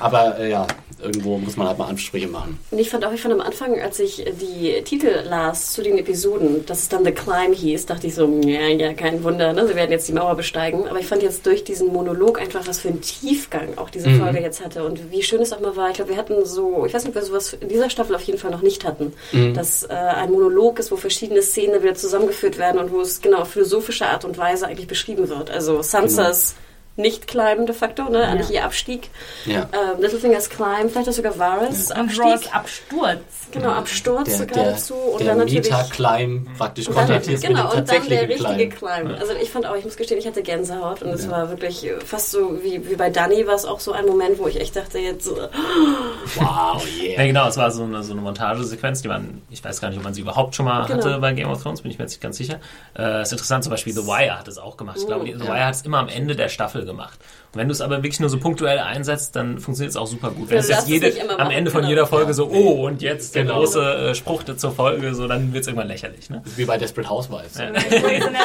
Aber 0.00 0.38
äh, 0.38 0.50
ja, 0.50 0.66
irgendwo 1.00 1.38
muss 1.38 1.56
man 1.56 1.68
halt 1.68 1.78
mal 1.78 1.86
Ansprüche 1.86 2.28
machen. 2.28 2.58
Und 2.70 2.78
ich 2.78 2.90
fand 2.90 3.04
auch, 3.04 3.12
ich 3.12 3.20
fand 3.20 3.34
am 3.34 3.40
Anfang, 3.40 3.80
als 3.80 4.00
ich 4.00 4.24
die 4.40 4.82
Titel 4.84 5.10
las 5.28 5.72
zu 5.72 5.82
den 5.82 5.98
Episoden, 5.98 6.64
dass 6.66 6.80
es 6.80 6.88
dann 6.88 7.04
The 7.04 7.12
Climb 7.12 7.54
hieß, 7.54 7.86
dachte 7.86 8.06
ich 8.06 8.14
so, 8.14 8.40
ja, 8.44 8.68
ja, 8.68 8.94
kein 8.94 9.22
Wunder, 9.22 9.52
ne? 9.52 9.66
sie 9.66 9.74
werden 9.74 9.90
jetzt 9.90 10.08
die 10.08 10.12
Mauer 10.12 10.34
besteigen. 10.34 10.88
Aber 10.88 10.98
ich 10.98 11.06
fand 11.06 11.22
jetzt 11.22 11.46
durch 11.46 11.64
diesen 11.64 11.92
Monolog 11.92 12.40
einfach, 12.40 12.66
was 12.66 12.80
für 12.80 12.88
einen 12.88 13.00
Tiefgang 13.00 13.76
auch 13.76 13.90
diese 13.90 14.10
Folge 14.10 14.40
jetzt 14.40 14.64
hatte 14.64 14.84
und 14.84 15.10
wie 15.10 15.22
schön 15.22 15.40
es 15.40 15.52
auch 15.52 15.60
mal 15.60 15.76
war. 15.76 15.90
Ich 15.90 15.96
glaube, 15.96 16.10
wir 16.10 16.16
hatten 16.16 16.44
so, 16.44 16.86
ich 16.86 16.94
weiß 16.94 17.01
nicht, 17.04 17.16
ob 17.16 17.22
wir 17.22 17.26
sowas 17.26 17.52
in 17.52 17.68
dieser 17.68 17.90
Staffel 17.90 18.14
auf 18.14 18.22
jeden 18.22 18.38
Fall 18.38 18.50
noch 18.50 18.62
nicht 18.62 18.84
hatten, 18.84 19.12
dass 19.54 19.84
äh, 19.84 19.88
ein 19.92 20.30
Monolog 20.30 20.78
ist, 20.78 20.90
wo 20.90 20.96
verschiedene 20.96 21.42
Szenen 21.42 21.82
wieder 21.82 21.94
zusammengeführt 21.94 22.58
werden 22.58 22.80
und 22.80 22.92
wo 22.92 23.00
es 23.00 23.20
genau 23.20 23.38
auf 23.38 23.50
philosophische 23.50 24.06
Art 24.06 24.24
und 24.24 24.38
Weise 24.38 24.66
eigentlich 24.66 24.88
beschrieben 24.88 25.28
wird. 25.28 25.50
Also 25.50 25.82
Sansas 25.82 26.54
nicht-Climb 26.96 27.66
de 27.66 27.74
facto, 27.74 28.08
ne? 28.10 28.22
eigentlich 28.26 28.50
ihr 28.50 28.64
Abstieg. 28.64 29.08
Ja. 29.46 29.62
Ähm, 29.72 30.00
Littlefingers 30.00 30.50
Climb, 30.50 30.90
vielleicht 30.90 31.08
auch 31.08 31.12
sogar 31.12 31.38
Varys 31.38 31.90
Und 31.90 31.96
Abstieg. 31.98 32.22
Ross 32.24 32.52
Absturz. 32.52 33.18
Genau, 33.50 33.70
Absturz 33.70 34.28
Der, 34.38 34.38
der, 34.38 34.46
geradezu 34.46 34.94
und 34.94 35.20
der 35.20 35.28
dann 35.28 35.38
natürlich. 35.38 35.70
Meta-Climb 35.70 36.56
praktisch 36.56 36.88
und 36.88 36.96
dann, 36.96 37.06
kontrastierst 37.06 37.44
genau, 37.46 37.64
mit 37.64 37.74
und 37.74 37.88
dann 37.90 38.08
der 38.08 38.28
richtige 38.28 38.68
Climb. 38.68 38.76
Climb. 39.06 39.20
Also 39.20 39.32
ich 39.42 39.50
fand 39.50 39.66
auch, 39.66 39.76
ich 39.76 39.84
muss 39.84 39.96
gestehen, 39.96 40.18
ich 40.18 40.26
hatte 40.26 40.42
Gänsehaut 40.42 41.02
und 41.02 41.10
es 41.10 41.24
Ja. 41.24 41.30
war 41.30 41.50
wirklich 41.50 41.84
äh, 41.86 42.00
fast 42.00 42.30
so 42.30 42.62
wie, 42.62 42.88
wie 42.88 42.94
bei 42.96 43.10
Danny 43.10 43.46
war 43.46 43.54
es 43.54 43.64
auch 43.66 43.80
so 43.80 43.92
ein 43.92 44.06
Moment, 44.06 44.38
wo 44.38 44.46
ich 44.48 44.58
echt 44.60 44.74
dachte, 44.76 44.98
jetzt 44.98 45.26
äh, 45.26 45.32
Wow, 46.36 46.82
Ja, 47.00 47.08
yeah. 47.10 47.26
genau, 47.26 47.48
es 47.48 47.56
war 47.56 47.70
so 47.70 47.82
eine, 47.84 48.02
so 48.02 48.12
eine 48.12 48.22
Montagesequenz, 48.22 49.02
die 49.02 49.08
man, 49.08 49.42
ich 49.50 49.62
weiß 49.62 49.80
gar 49.80 49.88
nicht, 49.88 49.98
ob 49.98 50.04
man 50.04 50.14
sie 50.14 50.22
überhaupt 50.22 50.54
schon 50.54 50.64
mal 50.66 50.86
Genau. 50.86 51.04
hatte 51.04 51.18
bei 51.18 51.32
Game 51.32 51.50
of 51.50 51.62
Thrones, 51.62 51.82
bin 51.82 51.90
ich 51.90 51.98
mir 51.98 52.04
jetzt 52.04 52.12
nicht 52.12 52.22
ganz 52.22 52.36
sicher. 52.38 52.58
Äh, 52.98 53.22
ist 53.22 53.32
interessant, 53.32 53.64
zum 53.64 53.70
Beispiel 53.70 53.92
The 53.92 54.06
Wire 54.06 54.38
hat 54.38 54.48
es 54.48 54.58
auch 54.58 54.76
gemacht. 54.76 54.96
Ich 55.00 55.06
glaube, 55.06 55.24
die- 55.24 55.32
The 55.34 55.44
ja. 55.44 55.54
Wire 55.54 55.66
hat 55.66 55.74
es 55.74 55.82
immer 55.82 55.98
am 55.98 56.08
Ende 56.08 56.36
der 56.36 56.48
Staffel 56.48 56.81
gemacht. 56.84 57.24
Und 57.52 57.60
wenn 57.60 57.68
du 57.68 57.72
es 57.72 57.80
aber 57.80 57.98
wirklich 57.98 58.18
nur 58.20 58.30
so 58.30 58.38
punktuell 58.38 58.78
einsetzt, 58.78 59.36
dann 59.36 59.58
funktioniert 59.58 59.90
es 59.90 59.96
auch 59.96 60.06
super 60.06 60.30
gut. 60.30 60.48
Wenn 60.48 60.58
es 60.58 60.68
jetzt 60.68 60.88
jede, 60.88 61.08
immer 61.08 61.32
am 61.32 61.38
machen, 61.38 61.50
Ende 61.50 61.70
von 61.70 61.80
genau. 61.80 61.90
jeder 61.90 62.06
Folge 62.06 62.32
so, 62.32 62.48
oh, 62.50 62.86
und 62.86 63.02
jetzt 63.02 63.34
der 63.34 63.42
Genau. 63.42 63.58
große 63.58 63.80
äh, 64.10 64.14
Spruch 64.14 64.42
zur 64.44 64.72
Folge, 64.72 65.14
so, 65.14 65.28
dann 65.28 65.52
wird 65.52 65.62
es 65.62 65.68
irgendwann 65.68 65.88
lächerlich. 65.88 66.30
Ne? 66.30 66.42
Wie 66.56 66.64
bei 66.64 66.78
Desperate 66.78 67.10
Housewives. 67.10 67.58
Ja 67.58 67.70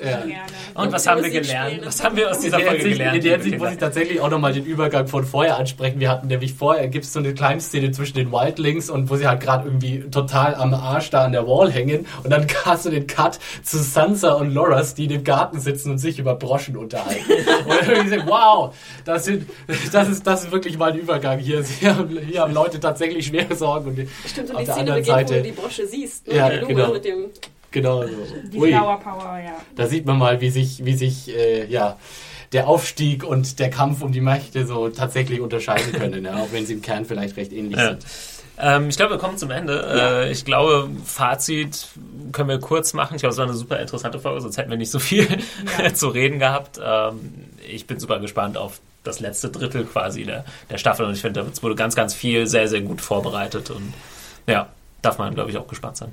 Ja. 0.00 0.24
Und 0.74 0.92
was 0.92 1.06
haben 1.06 1.22
wir 1.22 1.30
gelernt? 1.30 1.72
spielen. 1.72 1.86
Was 1.86 2.02
haben 2.02 2.16
wir 2.16 2.30
aus 2.30 2.40
dieser 2.40 2.58
Folge 2.58 2.70
Hinsicht, 2.76 2.96
gelernt? 2.98 3.16
in 3.16 3.22
der 3.22 3.32
Hinsicht 3.34 3.58
muss 3.58 3.70
ich 3.72 3.78
tatsächlich 3.78 4.20
auch 4.20 4.30
nochmal 4.30 4.52
den 4.52 4.64
Übergang 4.64 5.06
von 5.06 5.24
vorher 5.24 5.56
ansprechen. 5.58 6.00
Wir 6.00 6.10
hatten 6.10 6.26
nämlich 6.28 6.54
vorher, 6.54 6.88
gibt 6.88 7.04
es 7.04 7.12
so 7.12 7.18
eine 7.20 7.34
Climb-Szene 7.34 7.90
zwischen 7.92 8.16
den 8.16 8.32
Wildlings 8.32 8.90
und 8.90 9.10
wo 9.10 9.16
sie 9.16 9.26
halt 9.26 9.40
gerade 9.40 9.66
irgendwie 9.66 10.00
total 10.10 10.54
am 10.54 10.74
Arsch 10.74 11.10
da 11.10 11.24
an 11.24 11.32
der 11.32 11.46
Wall 11.46 11.70
hängen 11.70 12.06
und 12.22 12.30
dann 12.30 12.46
hast 12.64 12.86
du 12.86 12.90
den 12.90 13.06
Cut 13.06 13.38
zu 13.62 13.78
Sansa 13.78 14.32
und 14.32 14.52
Loras, 14.52 14.94
die 14.94 15.04
in 15.04 15.10
dem 15.10 15.24
Garten 15.24 15.60
sitzen 15.60 15.92
und 15.92 15.98
sich 15.98 16.18
über 16.18 16.34
Broschen 16.34 16.76
unterhalten. 16.76 17.22
gesagt, 18.10 18.28
wow, 18.28 18.74
das, 19.04 19.24
sind, 19.24 19.48
das, 19.92 20.08
ist, 20.08 20.26
das 20.26 20.44
ist 20.44 20.52
wirklich 20.52 20.78
mal 20.78 20.92
ein 20.92 20.98
Übergang 20.98 21.38
hier. 21.38 21.62
Hier 21.62 21.96
haben, 21.96 22.18
hier 22.18 22.40
haben 22.40 22.54
Leute 22.54 22.80
tatsächlich 22.80 23.26
schwere 23.26 23.54
Sorgen 23.54 23.88
und 23.90 24.08
stimmt, 24.26 24.50
und 24.50 24.56
auf 24.56 24.60
die 24.60 24.66
der 24.66 24.74
Szene 24.74 24.92
anderen 24.92 25.02
beginnt, 25.02 25.16
wo 25.16 25.20
du 25.20 25.28
Seite, 25.28 25.42
die 25.42 25.52
Brosche 25.52 25.86
siehst. 25.86 26.26
Ne? 26.28 26.34
Ja, 26.34 26.48
Blume 26.48 26.66
genau. 26.66 26.92
mit 26.92 27.04
dem 27.04 27.26
genau 27.70 28.02
so. 28.02 28.08
Die 28.52 28.58
Ui. 28.58 28.70
Flower 28.70 28.98
Power, 29.00 29.40
ja. 29.44 29.56
Da 29.76 29.86
sieht 29.86 30.06
man 30.06 30.18
mal, 30.18 30.40
wie 30.40 30.50
sich, 30.50 30.84
wie 30.84 30.94
sich 30.94 31.34
äh, 31.34 31.66
ja, 31.66 31.98
der 32.52 32.68
Aufstieg 32.68 33.24
und 33.24 33.58
der 33.58 33.70
Kampf 33.70 34.02
um 34.02 34.12
die 34.12 34.20
Mächte 34.20 34.66
so 34.66 34.88
tatsächlich 34.88 35.40
unterscheiden 35.40 35.92
können, 35.92 36.24
ja, 36.24 36.36
auch 36.36 36.48
wenn 36.52 36.66
sie 36.66 36.74
im 36.74 36.82
Kern 36.82 37.04
vielleicht 37.04 37.36
recht 37.36 37.52
ähnlich 37.52 37.78
Ja. 37.78 37.90
sind. 37.90 38.04
Ähm, 38.60 38.88
ich 38.88 38.96
glaube, 38.96 39.14
wir 39.14 39.18
kommen 39.18 39.38
zum 39.38 39.50
Ende. 39.50 40.26
Äh, 40.26 40.32
ich 40.32 40.44
glaube, 40.44 40.90
Fazit 41.04 41.88
können 42.32 42.48
wir 42.48 42.58
kurz 42.58 42.92
machen. 42.92 43.14
Ich 43.14 43.20
glaube, 43.20 43.32
es 43.32 43.38
war 43.38 43.46
eine 43.46 43.54
super 43.54 43.78
interessante 43.78 44.18
Folge, 44.18 44.40
sonst 44.40 44.56
hätten 44.56 44.70
wir 44.70 44.76
nicht 44.76 44.90
so 44.90 44.98
viel 44.98 45.26
zu 45.94 46.08
reden 46.08 46.38
gehabt. 46.38 46.80
Ähm, 46.82 47.34
ich 47.66 47.86
bin 47.86 48.00
super 48.00 48.18
gespannt 48.18 48.56
auf 48.56 48.80
das 49.04 49.20
letzte 49.20 49.50
Drittel 49.50 49.84
quasi 49.84 50.24
der, 50.24 50.44
der 50.70 50.78
Staffel 50.78 51.06
und 51.06 51.12
ich 51.12 51.20
finde, 51.20 51.46
es 51.50 51.62
wurde 51.62 51.76
ganz, 51.76 51.94
ganz 51.94 52.14
viel 52.14 52.46
sehr, 52.46 52.68
sehr 52.68 52.80
gut 52.80 53.00
vorbereitet 53.00 53.70
und 53.70 53.94
ja, 54.46 54.68
darf 55.02 55.18
man, 55.18 55.34
glaube 55.34 55.50
ich, 55.50 55.56
auch 55.56 55.68
gespannt 55.68 55.96
sein. 55.96 56.12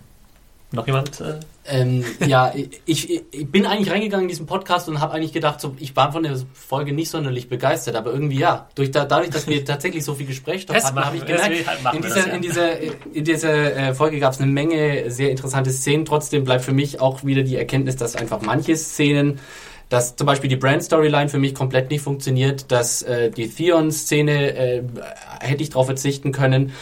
Noch 0.71 0.87
jemand? 0.87 1.21
Äh? 1.21 1.39
Ähm, 1.67 2.03
ja, 2.25 2.53
ich, 2.85 3.23
ich 3.31 3.51
bin 3.51 3.65
eigentlich 3.65 3.91
reingegangen 3.91 4.25
in 4.25 4.29
diesen 4.29 4.45
Podcast 4.45 4.87
und 4.89 4.99
habe 4.99 5.13
eigentlich 5.13 5.33
gedacht, 5.33 5.61
so, 5.61 5.75
ich 5.79 5.95
war 5.95 6.11
von 6.11 6.23
der 6.23 6.37
Folge 6.53 6.93
nicht 6.93 7.09
sonderlich 7.09 7.49
begeistert, 7.49 7.95
aber 7.95 8.11
irgendwie 8.11 8.39
ja. 8.39 8.67
Durch, 8.75 8.91
da, 8.91 9.05
dadurch, 9.05 9.29
dass 9.29 9.47
wir 9.47 9.63
tatsächlich 9.63 10.03
so 10.03 10.15
viel 10.15 10.27
Gesprächsstoff 10.27 10.75
hatten, 10.75 10.99
habe 10.99 11.17
ich 11.17 11.25
gemerkt, 11.25 11.67
halt 11.67 11.95
in 11.95 12.01
dieser, 12.01 12.15
das, 12.15 12.25
ja. 12.25 12.33
in 12.33 12.41
dieser, 12.41 12.79
in 12.79 13.23
dieser 13.23 13.75
äh, 13.75 13.93
Folge 13.93 14.19
gab 14.19 14.33
es 14.33 14.41
eine 14.41 14.51
Menge 14.51 15.09
sehr 15.09 15.31
interessante 15.31 15.71
Szenen. 15.71 16.05
Trotzdem 16.05 16.43
bleibt 16.43 16.63
für 16.63 16.73
mich 16.73 16.99
auch 16.99 17.23
wieder 17.23 17.43
die 17.43 17.55
Erkenntnis, 17.55 17.95
dass 17.95 18.15
einfach 18.15 18.41
manche 18.41 18.75
Szenen 18.75 19.39
dass 19.89 20.15
zum 20.15 20.25
Beispiel 20.25 20.49
die 20.49 20.55
Brand-Storyline 20.55 21.29
für 21.29 21.37
mich 21.37 21.53
komplett 21.53 21.91
nicht 21.91 22.01
funktioniert, 22.01 22.71
dass 22.71 23.03
äh, 23.03 23.29
die 23.29 23.47
Theon-Szene 23.47 24.55
äh, 24.55 24.83
hätte 25.41 25.61
ich 25.61 25.69
darauf 25.69 25.85
verzichten 25.85 26.31
können. 26.31 26.73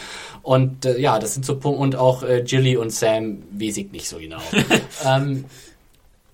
Und 0.44 0.84
äh, 0.84 1.00
ja, 1.00 1.18
das 1.18 1.32
sind 1.32 1.46
so 1.46 1.56
Punkte 1.58 1.80
und 1.80 1.96
auch 1.96 2.22
äh, 2.22 2.42
Jilly 2.42 2.76
und 2.76 2.92
Sam 2.92 3.42
weiß 3.50 3.78
ich 3.78 3.90
nicht 3.92 4.06
so 4.06 4.18
genau. 4.18 4.42
ähm, 5.04 5.46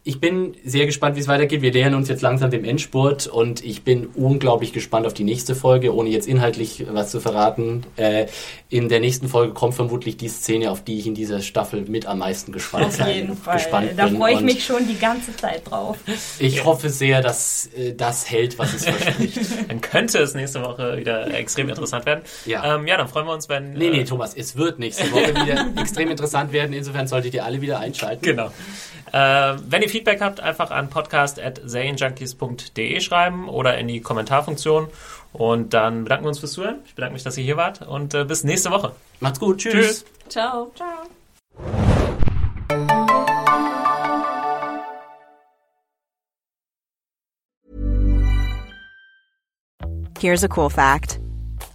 ich 0.03 0.19
bin 0.19 0.57
sehr 0.65 0.87
gespannt, 0.87 1.17
wie 1.17 1.21
es 1.21 1.29
weitergeht. 1.29 1.61
Wir 1.61 1.73
nähern 1.73 1.95
uns 1.95 2.09
jetzt 2.09 2.23
langsam 2.23 2.51
dem 2.51 2.65
Endspurt 2.65 3.27
und 3.27 3.63
ich 3.63 3.83
bin 3.83 4.07
unglaublich 4.15 4.73
gespannt 4.73 5.07
auf 5.07 5.13
die 5.13 5.25
nächste 5.25 5.55
Folge, 5.55 5.95
ohne 5.95 6.09
jetzt 6.09 6.27
inhaltlich 6.27 6.87
was 6.91 7.11
zu 7.11 7.21
verraten. 7.21 7.83
Äh, 7.97 8.27
in 8.71 8.89
der 8.89 9.01
nächsten 9.01 9.29
Folge 9.29 9.53
kommt 9.53 9.75
vermutlich 9.75 10.17
die 10.17 10.29
Szene, 10.29 10.71
auf 10.71 10.83
die 10.83 10.99
ich 10.99 11.07
in 11.07 11.15
dieser 11.15 11.41
Staffel 11.41 11.83
mit 11.83 12.07
am 12.07 12.21
meisten 12.21 12.51
gespannt, 12.51 12.87
Auf 12.87 12.95
sein, 12.95 13.15
jeden 13.15 13.37
Fall. 13.37 13.59
gespannt 13.59 13.91
Da 13.97 14.07
bin. 14.07 14.17
freue 14.17 14.33
ich 14.33 14.39
Und 14.39 14.45
mich 14.47 14.65
schon 14.65 14.89
die 14.89 14.99
ganze 14.99 15.37
Zeit 15.37 15.71
drauf. 15.71 15.99
Ich 16.39 16.65
hoffe 16.65 16.89
sehr, 16.89 17.21
dass 17.21 17.69
äh, 17.77 17.93
das 17.95 18.31
hält, 18.31 18.59
was 18.59 18.73
es 18.73 18.85
verspricht. 18.87 19.39
Dann 19.69 19.83
könnte 19.83 20.19
es 20.19 20.33
nächste 20.35 20.63
Woche 20.63 20.97
wieder 20.97 21.35
extrem 21.35 21.69
interessant 21.69 22.07
werden. 22.07 22.23
Ja. 22.47 22.77
ähm, 22.77 22.87
ja 22.87 22.97
dann 22.97 23.09
freuen 23.09 23.27
wir 23.27 23.35
uns, 23.35 23.51
wenn. 23.51 23.75
Nee, 23.75 23.91
nee, 23.91 24.01
äh, 24.01 24.05
Thomas, 24.05 24.35
es 24.35 24.57
wird 24.57 24.79
nächste 24.79 25.11
Woche 25.13 25.29
wieder 25.29 25.69
extrem 25.81 26.09
interessant 26.09 26.53
werden. 26.53 26.73
Insofern 26.73 27.07
solltet 27.07 27.35
ihr 27.35 27.45
alle 27.45 27.61
wieder 27.61 27.81
einschalten. 27.81 28.23
Genau. 28.23 28.51
Äh, 29.13 29.55
wenn 29.69 29.83
ihr 29.83 29.89
Feedback 29.89 30.21
habt, 30.21 30.41
einfach 30.41 30.71
an 30.71 30.91
podcast.zanejunkies.de 30.91 33.01
schreiben 33.01 33.49
oder 33.49 33.79
in 33.79 33.89
die 33.89 34.01
Kommentarfunktion. 34.01 34.87
Und 35.33 35.75
dann 35.75 36.05
bedanken 36.05 36.25
wir 36.25 36.29
uns 36.29 36.39
fürs 36.41 36.53
Zuhören. 36.53 36.81
Ich 36.87 36.95
bedanke 36.95 37.15
mich, 37.15 37.23
dass 37.23 37.39
ihr 37.39 37.45
hier 37.45 37.57
wart 37.57 37.83
und 37.83 38.15
äh, 38.15 38.25
bis 38.25 38.45
nächste 38.45 38.71
Woche. 38.71 38.93
Macht's 39.21 39.41
gut. 39.41 39.59
Tschüss. 39.59 39.73
Tschüss. 39.73 40.05
Ciao. 40.29 40.73
Ciao. 40.75 41.07
Here's 50.21 50.45
a 50.45 50.49
cool 50.49 50.69
fact 50.69 51.19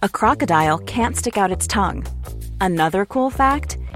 a 0.02 0.08
crocodile 0.08 0.78
can't 0.78 1.16
stick 1.16 1.36
out 1.36 1.50
its 1.50 1.66
tongue. 1.66 2.06
Another 2.60 3.04
cool 3.06 3.30
fact 3.30 3.76